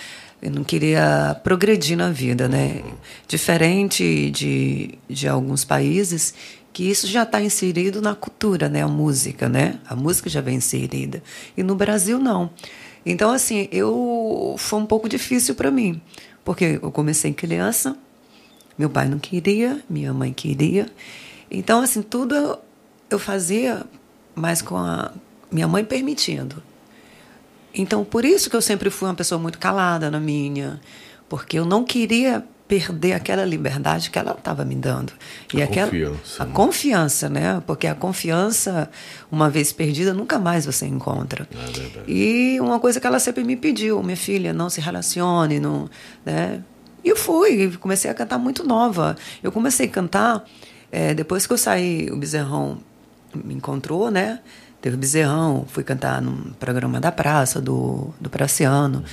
não 0.51 0.63
queria 0.63 1.35
progredir 1.43 1.97
na 1.97 2.11
vida, 2.11 2.47
né? 2.47 2.83
Diferente 3.27 4.29
de, 4.29 4.99
de 5.09 5.27
alguns 5.27 5.65
países 5.65 6.35
que 6.71 6.83
isso 6.83 7.07
já 7.07 7.23
está 7.23 7.41
inserido 7.41 8.03
na 8.03 8.13
cultura, 8.13 8.69
né? 8.69 8.83
A 8.83 8.87
música, 8.87 9.49
né? 9.49 9.79
A 9.89 9.95
música 9.95 10.29
já 10.29 10.41
vem 10.41 10.57
inserida. 10.57 11.23
E 11.57 11.63
no 11.63 11.73
Brasil, 11.75 12.19
não. 12.19 12.51
Então, 13.03 13.31
assim, 13.31 13.67
eu 13.71 14.55
foi 14.59 14.79
um 14.79 14.85
pouco 14.85 15.09
difícil 15.09 15.55
para 15.55 15.71
mim, 15.71 15.99
porque 16.43 16.79
eu 16.83 16.91
comecei 16.91 17.33
criança, 17.33 17.97
meu 18.77 18.89
pai 18.89 19.07
não 19.07 19.19
queria, 19.19 19.81
minha 19.89 20.13
mãe 20.13 20.33
queria. 20.33 20.87
Então, 21.49 21.81
assim, 21.81 22.01
tudo 22.01 22.57
eu, 23.09 23.19
fazia, 23.19 23.83
mas 24.33 24.61
com 24.61 24.77
a 24.77 25.11
minha 25.51 25.67
mãe 25.67 25.83
permitindo. 25.83 26.61
Então, 27.73 28.03
por 28.03 28.25
isso 28.25 28.49
que 28.49 28.55
eu 28.55 28.61
sempre 28.61 28.89
fui 28.89 29.07
uma 29.07 29.15
pessoa 29.15 29.39
muito 29.39 29.59
calada 29.59 30.09
na 30.09 30.19
minha, 30.19 30.79
porque 31.29 31.59
eu 31.59 31.65
não 31.65 31.83
queria 31.83 32.43
perder 32.67 33.13
aquela 33.13 33.45
liberdade 33.45 34.09
que 34.09 34.17
ela 34.17 34.31
estava 34.31 34.65
me 34.65 34.75
dando. 34.75 35.13
E 35.53 35.61
A 35.61 35.65
aquela, 35.65 35.87
confiança, 35.87 36.43
A 36.43 36.45
né? 36.45 36.51
confiança, 36.53 37.29
né? 37.29 37.63
Porque 37.67 37.85
a 37.87 37.93
confiança, 37.93 38.89
uma 39.31 39.49
vez 39.49 39.71
perdida, 39.71 40.13
nunca 40.13 40.39
mais 40.39 40.65
você 40.65 40.87
encontra. 40.87 41.47
É. 41.53 42.11
E 42.11 42.59
uma 42.59 42.79
coisa 42.79 42.99
que 42.99 43.05
ela 43.05 43.19
sempre 43.19 43.43
me 43.43 43.55
pediu, 43.55 44.01
minha 44.01 44.17
filha, 44.17 44.51
não 44.51 44.69
se 44.69 44.81
relacione, 44.81 45.59
não, 45.59 45.87
né? 46.25 46.63
E 47.05 47.09
eu 47.09 47.15
fui, 47.15 47.77
comecei 47.77 48.09
a 48.09 48.15
cantar 48.15 48.39
muito 48.39 48.63
nova. 48.63 49.15
Eu 49.43 49.51
comecei 49.51 49.85
a 49.85 49.89
cantar 49.89 50.43
eh, 50.91 51.13
depois 51.13 51.45
que 51.45 51.53
eu 51.53 51.57
saí, 51.57 52.09
o 52.11 52.17
Bezerrão 52.17 52.79
me 53.31 53.53
encontrou, 53.53 54.09
né? 54.09 54.39
Teve 54.81 54.95
o 54.95 54.99
Bezerrão, 54.99 55.65
fui 55.67 55.83
cantar 55.83 56.19
num 56.19 56.51
programa 56.53 56.99
da 56.99 57.11
praça, 57.11 57.61
do, 57.61 58.09
do 58.19 58.27
Praciano. 58.27 59.03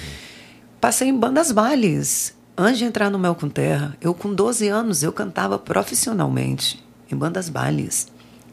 Passei 0.80 1.08
em 1.08 1.18
bandas 1.18 1.52
bailes. 1.52 2.34
Antes 2.56 2.78
de 2.78 2.84
entrar 2.84 3.10
no 3.10 3.18
Mel 3.18 3.34
com 3.34 3.48
Terra, 3.48 3.96
eu 4.00 4.14
com 4.14 4.34
12 4.34 4.68
anos, 4.68 5.02
eu 5.02 5.12
cantava 5.12 5.58
profissionalmente 5.58 6.82
em 7.10 7.16
bandas 7.16 7.50
bailes. 7.50 8.08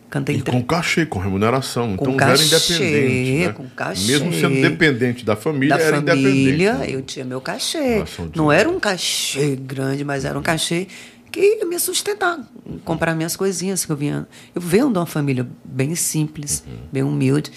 Cantei 0.09 0.37
E 0.37 0.41
com 0.41 0.63
cachê, 0.63 1.05
com 1.05 1.19
remuneração. 1.19 1.95
Com 1.95 2.05
então 2.09 2.19
já 2.19 2.25
era 2.33 2.37
cachê, 2.37 2.73
independente. 2.73 3.47
Né? 3.47 3.53
com 3.53 3.69
cachê. 3.69 4.11
Mesmo 4.11 4.33
sendo 4.33 4.61
dependente 4.61 5.23
da 5.23 5.35
família, 5.35 5.77
da 5.77 5.83
era 5.83 5.97
família, 5.97 6.13
independente. 6.15 6.79
né? 6.79 6.85
eu 6.89 7.01
tinha 7.03 7.23
meu 7.25 7.39
cachê. 7.39 8.03
Não 8.35 8.51
era 8.51 8.67
um 8.67 8.79
cachê 8.79 9.55
grande, 9.55 10.03
mas 10.03 10.25
era 10.25 10.37
um 10.37 10.41
cachê 10.41 10.87
que 11.31 11.39
ia 11.39 11.65
me 11.67 11.77
sustentar, 11.79 12.39
comprar 12.83 13.13
minhas 13.13 13.35
coisinhas 13.35 13.85
que 13.85 13.91
eu 13.91 13.95
vinha. 13.95 14.27
Eu 14.55 14.59
venho 14.61 14.91
de 14.91 14.97
uma 14.97 15.05
família 15.05 15.47
bem 15.63 15.93
simples, 15.93 16.63
Uhum. 16.67 16.77
bem 16.91 17.03
humilde. 17.03 17.51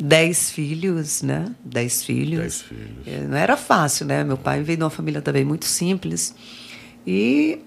Dez 0.00 0.52
filhos, 0.52 1.22
né? 1.22 1.46
Dez 1.64 2.04
filhos. 2.04 2.38
Dez 2.40 2.62
filhos. 2.62 3.04
É, 3.04 3.26
Não 3.26 3.36
era 3.36 3.56
fácil, 3.56 4.06
né? 4.06 4.22
Meu 4.22 4.36
pai 4.36 4.62
veio 4.62 4.78
de 4.78 4.84
uma 4.84 4.90
família 4.90 5.20
também 5.20 5.44
muito 5.44 5.64
simples. 5.64 6.32
E 7.04 7.58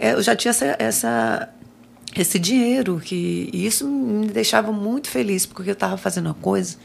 é, 0.00 0.14
eu 0.14 0.20
já 0.22 0.34
tinha 0.34 0.50
essa, 0.50 0.74
essa, 0.80 1.48
esse 2.14 2.38
dinheiro 2.38 3.00
que 3.02 3.50
e 3.52 3.66
isso 3.66 3.86
me 3.86 4.28
deixava 4.28 4.72
muito 4.72 5.08
feliz 5.08 5.46
porque 5.46 5.70
eu 5.70 5.74
estava 5.74 5.96
fazendo 5.96 6.26
uma 6.26 6.34
coisa 6.34 6.76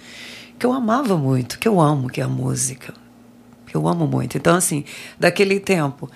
que 0.58 0.66
eu 0.66 0.72
amava 0.72 1.18
muito, 1.18 1.58
que 1.58 1.68
eu 1.68 1.80
amo, 1.80 2.10
que 2.10 2.22
é 2.22 2.24
a 2.24 2.28
música, 2.28 2.94
que 3.66 3.76
eu 3.76 3.88
amo 3.88 4.06
muito. 4.08 4.38
Então 4.38 4.56
assim, 4.56 4.84
daquele 5.20 5.60
tempo, 5.60 6.10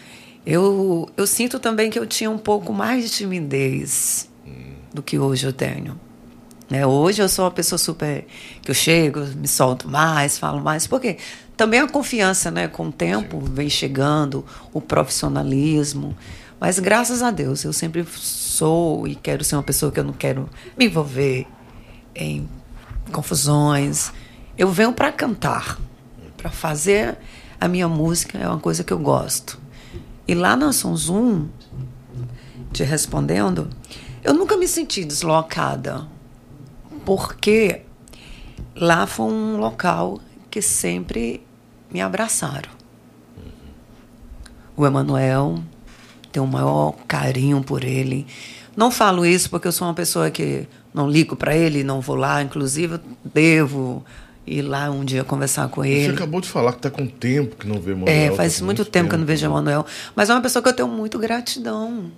eu 0.46 1.10
eu 1.18 1.28
sinto 1.28 1.60
também 1.60 1.90
que 1.90 2.00
eu 2.00 2.06
tinha 2.06 2.30
um 2.30 2.38
pouco 2.38 2.74
mais 2.74 3.04
de 3.04 3.10
timidez 3.10 4.30
do 4.94 5.04
que 5.04 5.20
hoje 5.20 5.46
eu 5.46 5.54
tenho. 5.54 6.00
Né? 6.70 6.86
Hoje 6.86 7.22
eu 7.22 7.30
sou 7.30 7.46
uma 7.46 7.52
pessoa 7.52 7.78
super 7.78 8.26
que 8.62 8.72
eu 8.72 8.76
chego, 8.76 9.20
me 9.36 9.48
solto 9.48 9.88
mais, 9.88 10.40
falo 10.40 10.62
mais, 10.62 10.88
porque 10.88 11.18
também 11.56 11.80
a 11.80 11.88
confiança, 11.88 12.50
né, 12.50 12.68
com 12.68 12.88
o 12.88 12.92
tempo 12.92 13.40
vem 13.40 13.70
chegando, 13.70 14.46
o 14.74 14.82
profissionalismo. 14.82 16.16
Mas 16.60 16.80
graças 16.80 17.22
a 17.22 17.32
Deus, 17.32 17.64
eu 17.64 17.74
sempre 17.74 18.06
sou 18.16 19.08
e 19.08 19.16
quero 19.16 19.44
ser 19.44 19.56
uma 19.56 19.64
pessoa 19.64 19.92
que 19.92 20.00
eu 20.00 20.04
não 20.04 20.14
quero 20.14 20.50
me 20.78 20.86
envolver 20.86 21.46
em 22.16 22.50
confusões. 23.12 24.12
Eu 24.58 24.72
venho 24.72 24.94
para 24.94 25.12
cantar, 25.12 25.78
para 26.38 26.50
fazer 26.50 27.18
a 27.60 27.68
minha 27.68 27.88
música, 27.88 28.38
é 28.38 28.48
uma 28.48 28.60
coisa 28.60 28.84
que 28.84 28.94
eu 28.94 29.00
gosto. 29.00 29.60
E 30.28 30.34
lá 30.34 30.56
na 30.56 30.72
Som 30.72 30.96
Zoom, 30.96 31.48
te 32.72 32.84
respondendo, 32.84 33.70
eu 34.24 34.34
nunca 34.34 34.58
me 34.58 34.68
senti 34.68 35.06
deslocada, 35.06 36.08
porque 37.06 37.82
lá 38.76 39.06
foi 39.06 39.32
um 39.32 39.58
local 39.58 40.20
que 40.50 40.62
sempre 40.62 41.46
me 41.92 42.02
abraçaram. 42.02 42.70
O 44.76 44.86
Emanuel, 44.86 45.64
tenho 46.36 46.46
o 46.46 46.48
maior 46.48 46.94
carinho 47.08 47.64
por 47.64 47.84
ele. 47.84 48.28
Não 48.76 48.92
falo 48.92 49.26
isso 49.26 49.50
porque 49.50 49.68
eu 49.68 49.72
sou 49.72 49.88
uma 49.88 49.94
pessoa 49.94 50.30
que 50.30 50.68
não 50.94 51.10
ligo 51.10 51.36
para 51.36 51.56
ele, 51.56 51.82
não 51.82 52.02
vou 52.02 52.16
lá, 52.16 52.42
inclusive 52.42 53.00
devo 53.24 54.04
ir 54.46 54.62
lá 54.62 54.92
um 54.92 55.06
dia 55.06 55.24
conversar 55.24 55.70
com 55.70 55.84
ele. 55.84 56.08
Você 56.08 56.12
acabou 56.12 56.42
de 56.42 56.50
falar 56.50 56.74
que 56.74 56.80
está 56.80 56.92
com 56.92 57.08
tempo 57.08 57.56
que 57.56 57.66
não 57.66 57.80
vê 57.80 57.92
Emanuel. 57.92 58.14
É, 58.14 58.36
faz 58.36 58.60
tá 58.60 58.66
muito, 58.66 58.80
muito 58.80 58.92
tempo, 58.92 58.92
tempo 58.92 59.10
que 59.10 59.16
eu 59.16 59.20
não 59.20 59.26
vejo 59.26 59.46
Emanuel. 59.46 59.86
Mas 60.14 60.30
é 60.30 60.34
uma 60.34 60.42
pessoa 60.42 60.62
que 60.62 60.68
eu 60.68 60.74
tenho 60.74 60.90
muito 60.90 61.18
gratidão. 61.18 62.12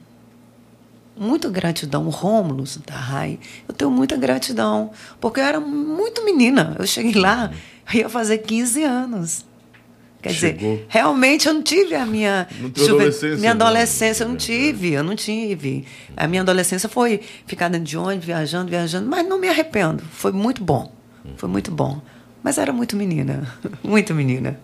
Muita 1.16 1.48
gratidão. 1.50 2.08
O 2.08 2.10
Rômulo 2.10 2.64
da 2.88 2.96
Rai, 2.96 3.40
eu 3.68 3.74
tenho 3.74 3.92
muita 3.92 4.18
gratidão. 4.18 4.92
Porque 5.22 5.40
eu 5.40 5.44
era 5.44 5.60
muito 5.60 6.26
menina. 6.26 6.76
Eu 6.80 6.88
cheguei 6.88 7.14
lá, 7.14 7.52
eu 7.94 8.00
ia 8.00 8.10
fazer 8.10 8.40
15 8.40 8.84
anos. 8.84 9.46
Quer 10.22 10.34
Chegou. 10.34 10.76
dizer, 10.78 10.86
realmente 10.90 11.48
eu 11.48 11.54
não 11.54 11.62
tive 11.62 11.94
a 11.94 12.06
minha 12.06 12.48
adolescência. 12.60 13.38
Minha 13.38 13.52
adolescência 13.52 14.24
eu 14.24 14.30
não 14.30 14.36
tive, 14.36 14.94
eu 14.94 15.04
não 15.04 15.16
tive. 15.16 15.86
A 16.16 16.28
minha 16.28 16.42
adolescência 16.42 16.90
foi 16.90 17.22
ficar 17.46 17.70
dentro 17.70 17.86
de 17.86 17.98
ônibus, 17.98 18.26
viajando, 18.26 18.70
viajando, 18.70 19.08
mas 19.08 19.28
não 19.28 19.40
me 19.40 19.48
arrependo. 19.48 20.04
Foi 20.12 20.32
muito 20.32 20.64
bom. 20.64 20.92
Foi 21.36 21.48
muito 21.48 21.72
bom. 21.72 22.02
Mas 22.44 22.58
era 22.58 22.74
muito 22.74 22.96
menina, 22.96 23.48
muito 23.84 24.14
menina. 24.14 24.60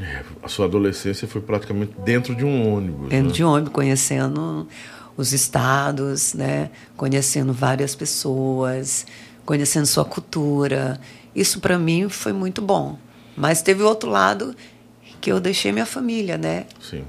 É, 0.00 0.22
a 0.42 0.48
sua 0.48 0.66
adolescência 0.66 1.26
foi 1.26 1.40
praticamente 1.40 1.92
dentro 2.04 2.34
de 2.34 2.44
um 2.44 2.72
ônibus. 2.72 3.08
Dentro 3.08 3.28
né? 3.28 3.32
de 3.32 3.44
um 3.44 3.48
ônibus, 3.48 3.72
conhecendo 3.72 4.68
os 5.16 5.32
estados, 5.32 6.34
né? 6.34 6.70
Conhecendo 6.96 7.52
várias 7.52 7.94
pessoas, 7.94 9.04
conhecendo 9.44 9.86
sua 9.86 10.04
cultura. 10.04 11.00
Isso 11.34 11.60
para 11.60 11.78
mim 11.78 12.08
foi 12.08 12.32
muito 12.32 12.62
bom. 12.62 12.96
Mas 13.36 13.60
teve 13.60 13.82
outro 13.82 14.08
lado 14.08 14.54
que 15.20 15.30
eu 15.30 15.40
deixei 15.40 15.72
minha 15.72 15.86
família, 15.86 16.38
né? 16.38 16.66
Sim. 16.80 17.04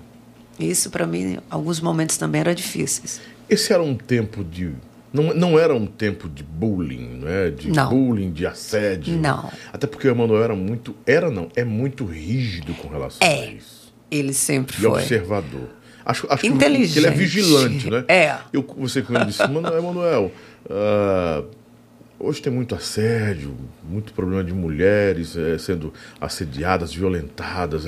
Isso 0.59 0.89
para 0.89 1.07
mim, 1.07 1.39
alguns 1.49 1.79
momentos 1.79 2.17
também 2.17 2.41
era 2.41 2.53
difíceis. 2.53 3.21
Esse 3.49 3.71
era 3.71 3.81
um 3.81 3.95
tempo 3.95 4.43
de 4.43 4.73
não, 5.11 5.33
não 5.33 5.59
era 5.59 5.73
um 5.73 5.87
tempo 5.87 6.29
de 6.29 6.43
bullying, 6.43 7.19
né? 7.21 7.49
De 7.49 7.71
não. 7.71 7.89
bullying, 7.89 8.31
de 8.31 8.45
assédio. 8.45 9.17
Não. 9.17 9.51
Até 9.73 9.87
porque 9.87 10.07
o 10.07 10.11
Emanuel 10.11 10.43
era 10.43 10.55
muito, 10.55 10.95
era 11.05 11.31
não, 11.31 11.49
é 11.55 11.63
muito 11.63 12.05
rígido 12.05 12.73
com 12.75 12.87
relação 12.87 13.27
é. 13.27 13.41
a 13.41 13.45
isso. 13.47 13.93
Ele 14.11 14.33
sempre 14.33 14.75
e 14.75 14.81
foi. 14.81 15.01
observador. 15.01 15.69
Acho, 16.05 16.27
acho 16.29 16.45
Inteligente. 16.45 16.93
que 16.93 16.99
ele 16.99 17.07
é 17.07 17.11
vigilante, 17.11 17.89
né? 17.89 18.03
É. 18.07 18.37
Eu 18.51 18.65
você 18.77 19.01
quando 19.01 19.25
disse, 19.27 19.43
Emanuel, 19.43 19.77
Emanuel 19.77 20.31
uh, 20.65 21.45
Hoje 22.19 22.41
tem 22.41 22.51
muito 22.51 22.75
assédio, 22.75 23.55
muito 23.81 24.11
problema 24.11 24.43
de 24.43 24.53
mulheres 24.53 25.37
é, 25.37 25.57
sendo 25.57 25.93
assediadas, 26.19 26.93
violentadas. 26.93 27.85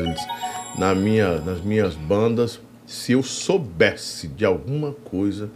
Na 0.78 0.96
minha, 0.96 1.42
nas 1.42 1.62
minhas 1.62 1.96
bandas, 1.96 2.62
se 2.86 3.12
eu 3.12 3.22
soubesse 3.22 4.30
de 4.30 4.46
alguma 4.46 4.94
coisa, 4.94 5.50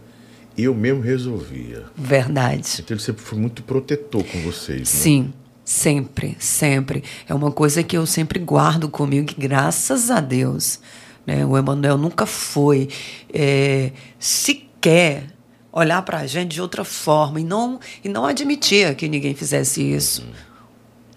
eu 0.58 0.74
mesmo 0.74 1.00
resolvia. 1.00 1.84
Verdade. 1.96 2.80
Então 2.80 2.94
ele 2.94 3.02
sempre 3.02 3.22
foi 3.22 3.38
muito 3.38 3.62
protetor 3.62 4.22
com 4.24 4.40
vocês. 4.42 4.80
Né? 4.80 4.84
Sim, 4.84 5.32
sempre, 5.64 6.36
sempre. 6.38 7.02
É 7.26 7.32
uma 7.32 7.50
coisa 7.50 7.82
que 7.82 7.96
eu 7.96 8.04
sempre 8.04 8.38
guardo 8.38 8.90
comigo, 8.90 9.26
que 9.26 9.40
graças 9.40 10.10
a 10.10 10.20
Deus, 10.20 10.80
né, 11.26 11.46
o 11.46 11.56
Emanuel 11.56 11.96
nunca 11.96 12.26
foi 12.26 12.88
é, 13.32 13.92
sequer 14.18 15.35
olhar 15.76 16.00
para 16.00 16.20
a 16.20 16.26
gente 16.26 16.52
de 16.52 16.62
outra 16.62 16.84
forma 16.84 17.38
e 17.38 17.44
não, 17.44 17.78
e 18.02 18.08
não 18.08 18.24
admitia 18.24 18.94
que 18.94 19.06
ninguém 19.06 19.34
fizesse 19.34 19.82
isso. 19.82 20.26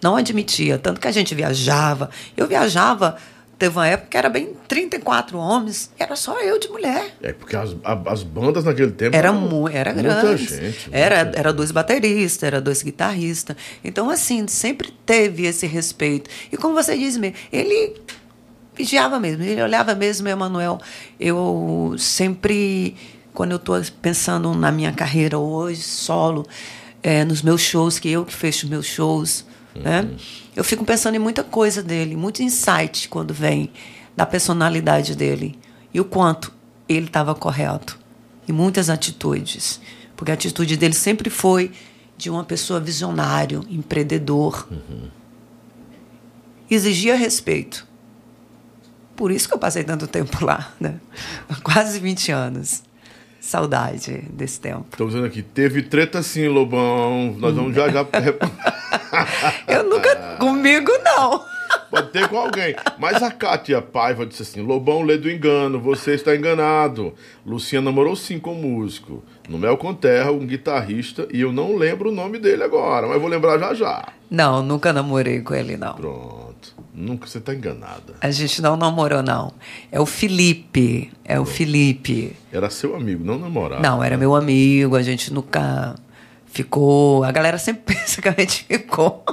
Não 0.03 0.17
admitia. 0.17 0.77
Tanto 0.77 0.99
que 0.99 1.07
a 1.07 1.11
gente 1.11 1.33
viajava. 1.33 2.09
Eu 2.35 2.45
viajava, 2.45 3.15
teve 3.57 3.77
uma 3.77 3.87
época 3.87 4.09
que 4.09 4.17
era 4.17 4.29
bem 4.29 4.53
34 4.67 5.37
homens, 5.37 5.91
era 5.97 6.13
só 6.17 6.41
eu 6.41 6.59
de 6.59 6.67
mulher. 6.67 7.15
É, 7.21 7.31
porque 7.31 7.55
as, 7.55 7.73
as 8.05 8.23
bandas 8.23 8.65
naquele 8.65 8.91
tempo. 8.91 9.15
Era, 9.15 9.29
eram, 9.29 9.67
era 9.69 9.93
grande. 9.93 10.45
Gente, 10.45 10.89
era, 10.91 11.31
era 11.33 11.53
dois 11.53 11.71
bateristas, 11.71 12.43
era 12.43 12.59
dois 12.59 12.81
guitarristas. 12.81 13.55
Então, 13.81 14.09
assim, 14.09 14.45
sempre 14.49 14.91
teve 15.05 15.45
esse 15.45 15.65
respeito. 15.67 16.29
E 16.51 16.57
como 16.57 16.73
você 16.75 16.97
diz 16.97 17.15
mesmo, 17.15 17.37
ele 17.49 17.95
vigiava 18.75 19.19
mesmo, 19.21 19.41
ele 19.41 19.61
olhava 19.61 19.95
mesmo, 19.95 20.27
Emanuel. 20.27 20.81
Eu 21.17 21.95
sempre 21.97 22.97
quando 23.39 23.51
eu 23.51 23.55
estou 23.55 23.81
pensando 24.01 24.53
na 24.53 24.69
minha 24.69 24.91
carreira 24.91 25.37
hoje, 25.37 25.81
solo, 25.81 26.45
é, 27.01 27.23
nos 27.23 27.41
meus 27.41 27.61
shows, 27.61 27.97
que 27.97 28.09
eu 28.09 28.25
que 28.25 28.35
fecho 28.35 28.67
meus 28.67 28.85
shows, 28.85 29.45
uhum. 29.73 29.81
né? 29.81 30.09
Eu 30.53 30.61
fico 30.61 30.83
pensando 30.83 31.15
em 31.15 31.19
muita 31.19 31.41
coisa 31.41 31.81
dele, 31.81 32.17
muito 32.17 32.43
insight 32.43 33.07
quando 33.07 33.33
vem 33.33 33.71
da 34.13 34.25
personalidade 34.25 35.15
dele 35.15 35.57
e 35.93 36.01
o 36.01 36.03
quanto 36.03 36.51
ele 36.85 37.05
estava 37.05 37.33
correto 37.33 37.97
e 38.45 38.51
muitas 38.51 38.89
atitudes, 38.89 39.79
porque 40.17 40.31
a 40.31 40.33
atitude 40.33 40.75
dele 40.75 40.93
sempre 40.93 41.29
foi 41.29 41.71
de 42.17 42.29
uma 42.29 42.43
pessoa 42.43 42.77
visionário, 42.77 43.65
empreendedor, 43.69 44.67
uhum. 44.69 45.07
exigia 46.69 47.15
respeito. 47.15 47.87
Por 49.15 49.31
isso 49.31 49.47
que 49.47 49.53
eu 49.53 49.59
passei 49.59 49.85
tanto 49.85 50.07
tempo 50.07 50.43
lá, 50.43 50.73
né? 50.77 50.99
Quase 51.63 52.01
20 52.01 52.33
anos. 52.33 52.88
Saudade 53.39 54.25
desse 54.31 54.59
tempo. 54.59 54.85
Estou 54.91 55.07
dizendo 55.07 55.25
aqui, 55.25 55.41
teve 55.41 55.81
treta 55.81 56.21
sim, 56.21 56.47
Lobão. 56.47 57.35
Nós 57.37 57.55
vamos 57.55 57.75
já 57.75 57.89
já. 57.89 58.05
Eu 59.67 59.83
nunca. 59.83 60.15
Comigo 60.39 60.91
não. 61.03 61.43
Pode 61.89 62.09
ter 62.11 62.27
com 62.27 62.37
alguém. 62.37 62.75
Mas 62.97 63.21
a 63.21 63.31
Kátia 63.31 63.81
Paiva 63.81 64.25
disse 64.25 64.43
assim: 64.43 64.61
Lobão 64.61 65.03
lê 65.03 65.17
do 65.17 65.29
engano, 65.29 65.79
você 65.79 66.13
está 66.13 66.35
enganado. 66.35 67.13
Luciana 67.45 67.85
namorou 67.85 68.15
sim 68.15 68.39
com 68.39 68.53
um 68.53 68.61
músico. 68.61 69.23
No 69.47 69.57
Mel 69.57 69.77
com 69.77 69.93
Terra, 69.93 70.31
um 70.31 70.45
guitarrista, 70.45 71.27
e 71.31 71.41
eu 71.41 71.51
não 71.51 71.75
lembro 71.75 72.09
o 72.09 72.13
nome 72.13 72.37
dele 72.37 72.63
agora, 72.63 73.07
mas 73.07 73.19
vou 73.19 73.29
lembrar 73.29 73.57
já 73.57 73.73
já. 73.73 74.07
Não, 74.29 74.61
nunca 74.61 74.93
namorei 74.93 75.41
com 75.41 75.55
ele, 75.55 75.75
não. 75.75 75.95
Pronto. 75.95 76.75
Nunca 76.99 77.25
você 77.25 77.37
está 77.37 77.55
enganada. 77.55 78.15
A 78.19 78.29
gente 78.29 78.61
não 78.61 78.75
namorou, 78.75 79.23
não. 79.23 79.53
É 79.89 80.01
o 80.01 80.05
Felipe. 80.05 81.09
É 81.23 81.39
o 81.39 81.45
Felipe. 81.45 82.35
Era 82.51 82.69
seu 82.69 82.93
amigo, 82.93 83.23
não 83.23 83.39
namorado. 83.39 83.81
Não, 83.81 84.03
era 84.03 84.17
meu 84.17 84.35
amigo, 84.35 84.97
a 84.97 85.01
gente 85.01 85.31
nunca 85.31 85.95
ficou. 86.45 87.23
A 87.23 87.31
galera 87.31 87.57
sempre 87.57 87.95
pensa 87.95 88.21
que 88.21 88.27
a 88.27 88.35
gente 88.37 88.65
ficou. 88.65 89.23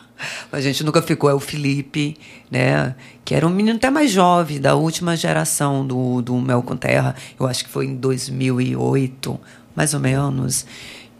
a 0.50 0.60
gente 0.62 0.82
nunca 0.82 1.02
ficou. 1.02 1.28
É 1.28 1.34
o 1.34 1.40
Felipe, 1.40 2.16
né? 2.50 2.94
Que 3.22 3.34
era 3.34 3.46
um 3.46 3.50
menino 3.50 3.76
até 3.76 3.90
mais 3.90 4.10
jovem, 4.10 4.58
da 4.58 4.74
última 4.74 5.14
geração 5.14 5.86
do, 5.86 6.22
do 6.22 6.34
Mel 6.36 6.62
com 6.62 6.74
Terra. 6.74 7.14
Eu 7.38 7.46
acho 7.46 7.64
que 7.64 7.70
foi 7.70 7.84
em 7.84 7.96
2008, 7.96 9.38
mais 9.76 9.92
ou 9.92 10.00
menos. 10.00 10.64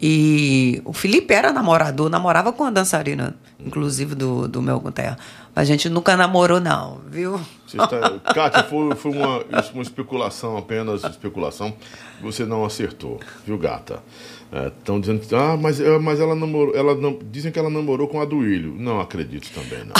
E 0.01 0.81
o 0.83 0.93
Felipe 0.93 1.31
era 1.31 1.53
namorador, 1.53 2.09
namorava 2.09 2.51
com 2.51 2.63
a 2.63 2.71
dançarina, 2.71 3.35
inclusive 3.59 4.15
do, 4.15 4.47
do 4.47 4.59
Mel 4.59 4.79
com 4.79 4.91
Terra. 4.91 5.15
A 5.55 5.63
gente 5.63 5.89
nunca 5.89 6.15
namorou, 6.15 6.59
não, 6.61 7.01
viu? 7.07 7.39
Está... 7.67 8.19
Kátia, 8.33 8.63
foi, 8.63 8.95
foi 8.95 9.11
uma, 9.11 9.43
uma 9.73 9.81
especulação, 9.83 10.57
apenas 10.57 11.03
especulação. 11.03 11.75
Você 12.21 12.45
não 12.45 12.63
acertou, 12.63 13.19
viu, 13.45 13.57
gata? 13.57 14.01
Estão 14.79 14.97
é, 14.97 14.99
dizendo 14.99 15.19
que. 15.19 15.33
Ah, 15.35 15.57
mas, 15.57 15.79
é, 15.79 15.97
mas 15.97 16.19
ela 16.19 16.35
namorou. 16.35 16.75
Ela 16.75 16.95
dizem 17.23 17.51
que 17.51 17.59
ela 17.59 17.69
namorou 17.69 18.07
com 18.07 18.21
a 18.21 18.25
Duílio. 18.25 18.75
Não 18.77 18.99
acredito 18.99 19.49
também, 19.53 19.85
não. 19.85 19.93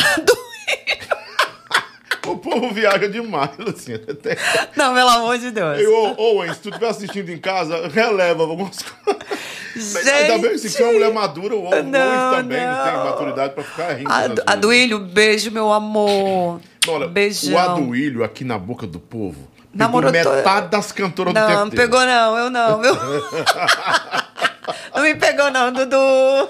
O 2.27 2.37
povo 2.37 2.71
viaja 2.73 3.09
demais, 3.09 3.51
Lucinha. 3.57 3.97
Tem- 3.99 4.37
Não, 4.77 4.93
pelo 4.93 5.09
amor 5.09 5.37
de 5.37 5.51
Deus. 5.51 5.79
Ei, 5.79 5.87
Ô, 5.87 6.15
Owen, 6.17 6.53
se 6.53 6.59
tu 6.61 6.69
estiver 6.69 6.89
assistindo 6.89 7.29
em 7.29 7.37
casa, 7.37 7.87
releva 7.87 8.43
algumas 8.43 8.77
coisas. 8.81 9.40
Mas 9.75 10.07
Ainda 10.07 10.37
bem 10.39 10.51
que 10.51 10.57
se 10.59 10.69
for 10.69 10.83
uma 10.83 10.93
mulher 10.93 11.13
madura, 11.13 11.55
o 11.55 11.63
Não, 11.63 11.71
também 11.71 12.59
não. 12.65 12.83
tem 12.83 12.93
não. 12.93 13.05
maturidade 13.05 13.53
pra 13.53 13.63
ficar 13.63 13.93
rindo. 13.93 14.09
A- 14.11 14.19
das 14.19 14.27
coisas. 14.27 14.43
Aduílio, 14.47 14.99
beijo, 14.99 15.51
meu 15.51 15.71
amor. 15.71 16.59
Olha, 16.87 17.07
Beijão. 17.07 17.53
o 17.53 17.57
Aduílio 17.57 18.23
aqui 18.23 18.43
na 18.43 18.57
boca 18.57 18.87
do 18.87 18.99
povo 18.99 19.47
Namorou 19.73 20.11
metade 20.11 20.67
das 20.69 20.91
cantoras 20.91 21.33
do 21.33 21.39
Não, 21.39 21.47
tempo 21.47 21.59
não 21.59 21.69
dele. 21.69 21.81
pegou 21.81 21.99
não, 22.05 22.37
eu 22.37 22.49
não. 22.49 22.83
Eu... 22.83 22.95
não 24.95 25.03
me 25.03 25.15
pegou 25.15 25.49
não, 25.51 25.71
Dudu. 25.71 25.95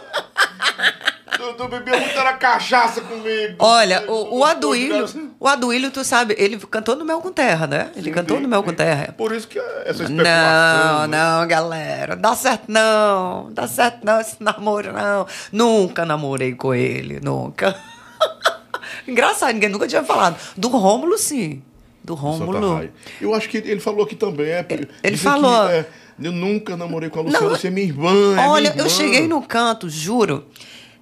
Dudu 1.37 1.67
bebia 1.67 1.99
muita 1.99 2.33
cachaça 2.33 3.01
comigo. 3.01 3.55
Olha, 3.59 4.03
o, 4.09 4.39
o 4.39 4.43
Aduílio, 4.45 5.05
o 5.39 5.47
Aduílio, 5.47 5.89
tu 5.91 6.03
sabe, 6.03 6.35
ele 6.37 6.57
cantou 6.57 6.95
no 6.95 7.05
Mel 7.05 7.21
com 7.21 7.31
Terra, 7.31 7.65
né? 7.67 7.91
Ele 7.95 8.05
sim, 8.05 8.11
cantou 8.11 8.37
sim, 8.37 8.43
no 8.43 8.49
Mel 8.49 8.61
com. 8.63 8.73
Terra. 8.73 9.13
Por 9.17 9.33
isso 9.33 9.47
que 9.47 9.57
essa 9.59 10.03
Não, 10.03 10.17
especulação. 10.17 11.07
né? 11.07 11.17
não, 11.17 11.47
galera. 11.47 12.15
Dá 12.15 12.35
certo 12.35 12.65
não. 12.67 13.49
Dá 13.51 13.67
certo 13.67 13.99
não 14.03 14.19
esse 14.19 14.35
namoro, 14.41 14.91
não. 14.93 15.25
Nunca 15.51 16.05
namorei 16.05 16.53
com 16.53 16.73
ele, 16.73 17.19
nunca. 17.21 17.75
Engraçado, 19.07 19.53
ninguém 19.53 19.69
nunca 19.69 19.87
tinha 19.87 20.03
falado. 20.03 20.35
Do 20.55 20.67
Rômulo, 20.69 21.17
sim. 21.17 21.61
Do 22.03 22.15
Santa 22.15 22.23
Rômulo. 22.45 22.89
Eu 23.19 23.33
acho 23.33 23.47
que 23.47 23.57
ele 23.57 23.79
falou 23.79 24.03
aqui 24.05 24.15
também. 24.15 24.47
É, 24.47 24.65
Ele 24.69 24.87
dizem 25.03 25.17
falou. 25.17 25.67
Que, 25.67 25.73
é, 25.73 25.85
eu 26.21 26.31
nunca 26.31 26.75
namorei 26.77 27.09
com 27.09 27.19
a 27.19 27.23
Luciana, 27.23 27.45
Não, 27.47 27.55
você 27.55 27.67
é 27.67 27.71
minha 27.71 27.87
irmã. 27.87 28.11
é 28.35 28.47
Olha, 28.47 28.69
minha 28.71 28.83
eu 28.83 28.87
irmã. 28.87 28.89
cheguei 28.89 29.27
no 29.27 29.41
canto, 29.41 29.89
juro, 29.89 30.45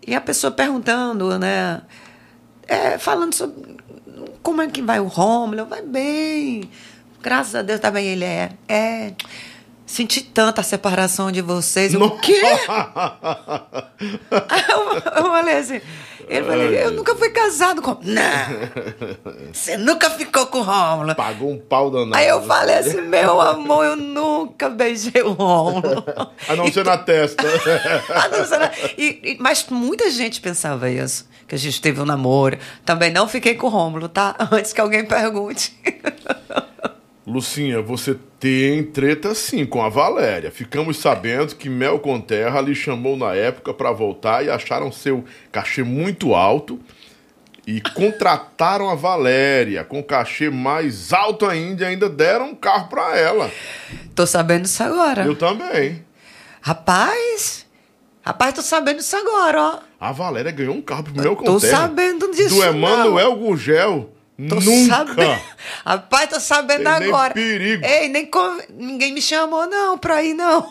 e 0.09 0.15
a 0.15 0.21
pessoa 0.21 0.51
perguntando, 0.51 1.37
né? 1.39 1.81
é, 2.69 2.99
falando 2.99 3.33
sobre 3.33 3.77
como 4.43 4.61
é 4.61 4.67
que 4.67 4.81
vai 4.81 4.99
o 4.99 5.07
Rômulo. 5.07 5.65
Vai 5.65 5.81
bem. 5.81 6.69
Graças 7.21 7.55
a 7.55 7.61
Deus 7.63 7.79
também 7.79 8.05
ele 8.05 8.23
é. 8.23 8.51
É. 8.67 9.13
Senti 9.89 10.21
tanta 10.21 10.61
separação 10.61 11.31
de 11.31 11.41
vocês. 11.41 11.95
Eu, 11.95 12.03
o 12.03 12.19
quê? 12.19 12.39
Eu, 14.69 14.93
eu 15.15 15.23
falei 15.23 15.57
assim. 15.57 15.81
Ele 16.27 16.45
falou, 16.45 16.63
eu 16.63 16.91
nunca 16.91 17.15
fui 17.15 17.29
casado 17.31 17.81
com. 17.81 17.97
Não! 18.03 18.23
Você 19.51 19.75
nunca 19.77 20.11
ficou 20.11 20.45
com 20.45 20.59
o 20.59 20.61
Rômulo. 20.61 21.15
Pagou 21.15 21.49
um 21.51 21.57
pau 21.57 21.89
danado. 21.89 22.15
Aí 22.15 22.27
eu 22.27 22.39
falei 22.43 22.75
assim, 22.75 23.01
meu 23.09 23.41
amor, 23.41 23.83
eu 23.83 23.95
nunca 23.95 24.69
beijei 24.69 25.23
o 25.23 25.31
Rômulo. 25.31 26.05
A 26.47 26.55
não 26.55 26.71
ser 26.71 26.85
na 26.85 26.99
testa. 26.99 27.43
Ah, 28.13 28.27
não, 28.29 28.45
será? 28.45 28.71
E- 28.95 29.19
e- 29.23 29.37
mas 29.39 29.65
muita 29.71 30.11
gente 30.11 30.39
pensava 30.39 30.87
isso, 30.87 31.27
que 31.47 31.55
a 31.55 31.57
gente 31.57 31.81
teve 31.81 31.99
um 31.99 32.05
namoro. 32.05 32.59
Também 32.85 33.11
não 33.11 33.27
fiquei 33.27 33.55
com 33.55 33.65
o 33.65 33.71
Rômulo, 33.71 34.07
tá? 34.07 34.35
Antes 34.51 34.71
que 34.71 34.79
alguém 34.79 35.03
pergunte. 35.05 35.73
Lucinha, 37.29 37.79
você 37.79 38.17
tem 38.39 38.83
treta 38.83 39.35
sim 39.35 39.63
com 39.63 39.83
a 39.83 39.87
Valéria. 39.87 40.49
Ficamos 40.49 40.97
sabendo 40.97 41.55
que 41.55 41.69
Mel 41.69 41.99
com 41.99 42.19
Terra 42.19 42.59
lhe 42.59 42.73
chamou 42.73 43.15
na 43.15 43.35
época 43.35 43.71
pra 43.71 43.91
voltar 43.91 44.43
e 44.43 44.49
acharam 44.49 44.91
seu 44.91 45.23
cachê 45.51 45.83
muito 45.83 46.33
alto 46.33 46.79
e 47.67 47.79
contrataram 47.81 48.89
a 48.89 48.95
Valéria 48.95 49.83
com 49.83 50.01
cachê 50.01 50.49
mais 50.49 51.13
alto 51.13 51.45
ainda 51.45 51.83
e 51.83 51.87
ainda 51.87 52.09
deram 52.09 52.49
um 52.49 52.55
carro 52.55 52.89
pra 52.89 53.15
ela. 53.15 53.51
Tô 54.15 54.25
sabendo 54.25 54.65
isso 54.65 54.81
agora. 54.81 55.23
Eu 55.23 55.35
também. 55.35 56.03
Rapaz, 56.61 57.67
rapaz, 58.23 58.55
tô 58.55 58.63
sabendo 58.63 59.01
isso 59.01 59.15
agora, 59.15 59.61
ó. 59.61 59.79
A 59.99 60.11
Valéria 60.11 60.51
ganhou 60.51 60.73
um 60.73 60.81
carro 60.81 61.03
pro 61.03 61.13
Mel 61.15 61.35
com 61.35 61.45
Tô 61.45 61.59
sabendo 61.59 62.31
disso, 62.31 62.55
Do 62.55 62.63
Emanuel 62.63 63.35
Gurgel. 63.35 64.15
Tô 64.47 64.55
Nunca. 64.55 64.95
sabendo. 64.95 65.39
Rapaz, 65.85 66.29
tô 66.29 66.39
sabendo 66.39 66.83
Tem 66.83 66.99
nem 66.99 67.09
agora. 67.09 67.33
perigo. 67.33 67.85
Ei, 67.85 68.07
nem 68.07 68.25
con- 68.25 68.59
ninguém 68.77 69.13
me 69.13 69.21
chamou 69.21 69.67
não 69.67 69.97
pra 69.97 70.23
ir, 70.23 70.33
não. 70.33 70.65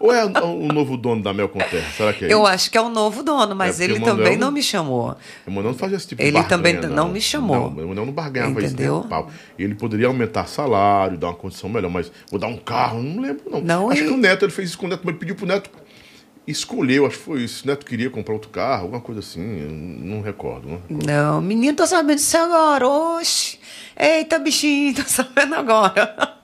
Ou 0.00 0.12
é 0.12 0.24
o, 0.24 0.72
novo 0.72 0.96
dono 0.96 1.22
da 1.22 1.32
Mel 1.32 1.48
com 1.48 1.58
Terra? 1.60 1.86
Será 1.96 2.12
que 2.12 2.24
é 2.24 2.32
Eu 2.32 2.38
isso? 2.42 2.46
acho 2.48 2.70
que 2.70 2.76
é 2.76 2.80
o 2.80 2.88
novo 2.88 3.22
dono, 3.22 3.54
mas 3.54 3.78
É, 3.80 3.84
porque 3.84 3.84
ele 3.84 3.92
o 3.98 4.00
Manuel 4.00 4.16
também 4.16 4.36
não- 4.36 4.46
não 4.48 4.52
me 4.52 4.62
chamou. 4.62 5.10
O 5.46 5.50
Emanuel 5.50 5.70
não 5.72 5.78
fazia 5.78 5.96
esse 5.96 6.08
tipo 6.08 6.20
de 6.20 6.26
Ele 6.28 6.42
também 6.44 6.72
não 6.74 7.08
me 7.08 7.20
chamou. 7.20 7.70
Não, 7.70 7.76
o 7.76 7.80
Emanuel 7.82 8.06
não 8.06 8.12
barganhava 8.12 8.58
isso 8.60 8.74
Entendeu? 8.74 8.96
nem 8.96 9.04
a 9.06 9.08
pau. 9.08 9.30
Ele 9.56 9.74
poderia 9.76 10.08
aumentar 10.08 10.46
salário, 10.48 11.16
dar 11.16 11.28
uma 11.28 11.34
condição 11.34 11.70
melhor, 11.70 11.90
mas 11.90 12.10
vou 12.30 12.40
dar 12.40 12.48
um 12.48 12.56
carro, 12.56 13.00
não 13.00 13.22
lembro 13.22 13.44
não. 13.48 13.60
Não, 13.60 13.90
acho 13.90 14.02
e- 14.02 14.06
que 14.08 14.12
o 14.12 14.16
Neto, 14.16 14.44
ele 14.44 14.52
fez 14.52 14.70
isso 14.70 14.78
com 14.78 14.86
o 14.86 14.88
Neto, 14.88 15.02
mas 15.04 15.10
ele 15.12 15.18
pediu 15.20 15.36
pro 15.36 15.46
Neto 15.46 15.70
escolher, 16.46 16.96
eu 16.98 17.06
acho 17.06 17.18
que 17.18 17.24
foi 17.24 17.42
isso. 17.42 17.64
O 17.64 17.66
Neto 17.68 17.86
queria 17.86 18.10
comprar 18.10 18.34
outro 18.34 18.50
carro, 18.50 18.82
alguma 18.82 19.00
coisa 19.00 19.20
assim, 19.20 19.40
não 19.42 20.20
recordo. 20.20 20.80
Não. 20.88 20.98
Não, 20.98 21.40
menino, 21.40 21.76
tô 21.76 21.86
sabendo 21.86 22.16
disso 22.16 22.36
agora. 22.36 22.86
Oxi. 22.86 23.58
Eita, 23.96 24.38
bichinho, 24.38 24.94
tô 24.96 25.02
sabendo 25.04 25.54
agora. 25.54 26.36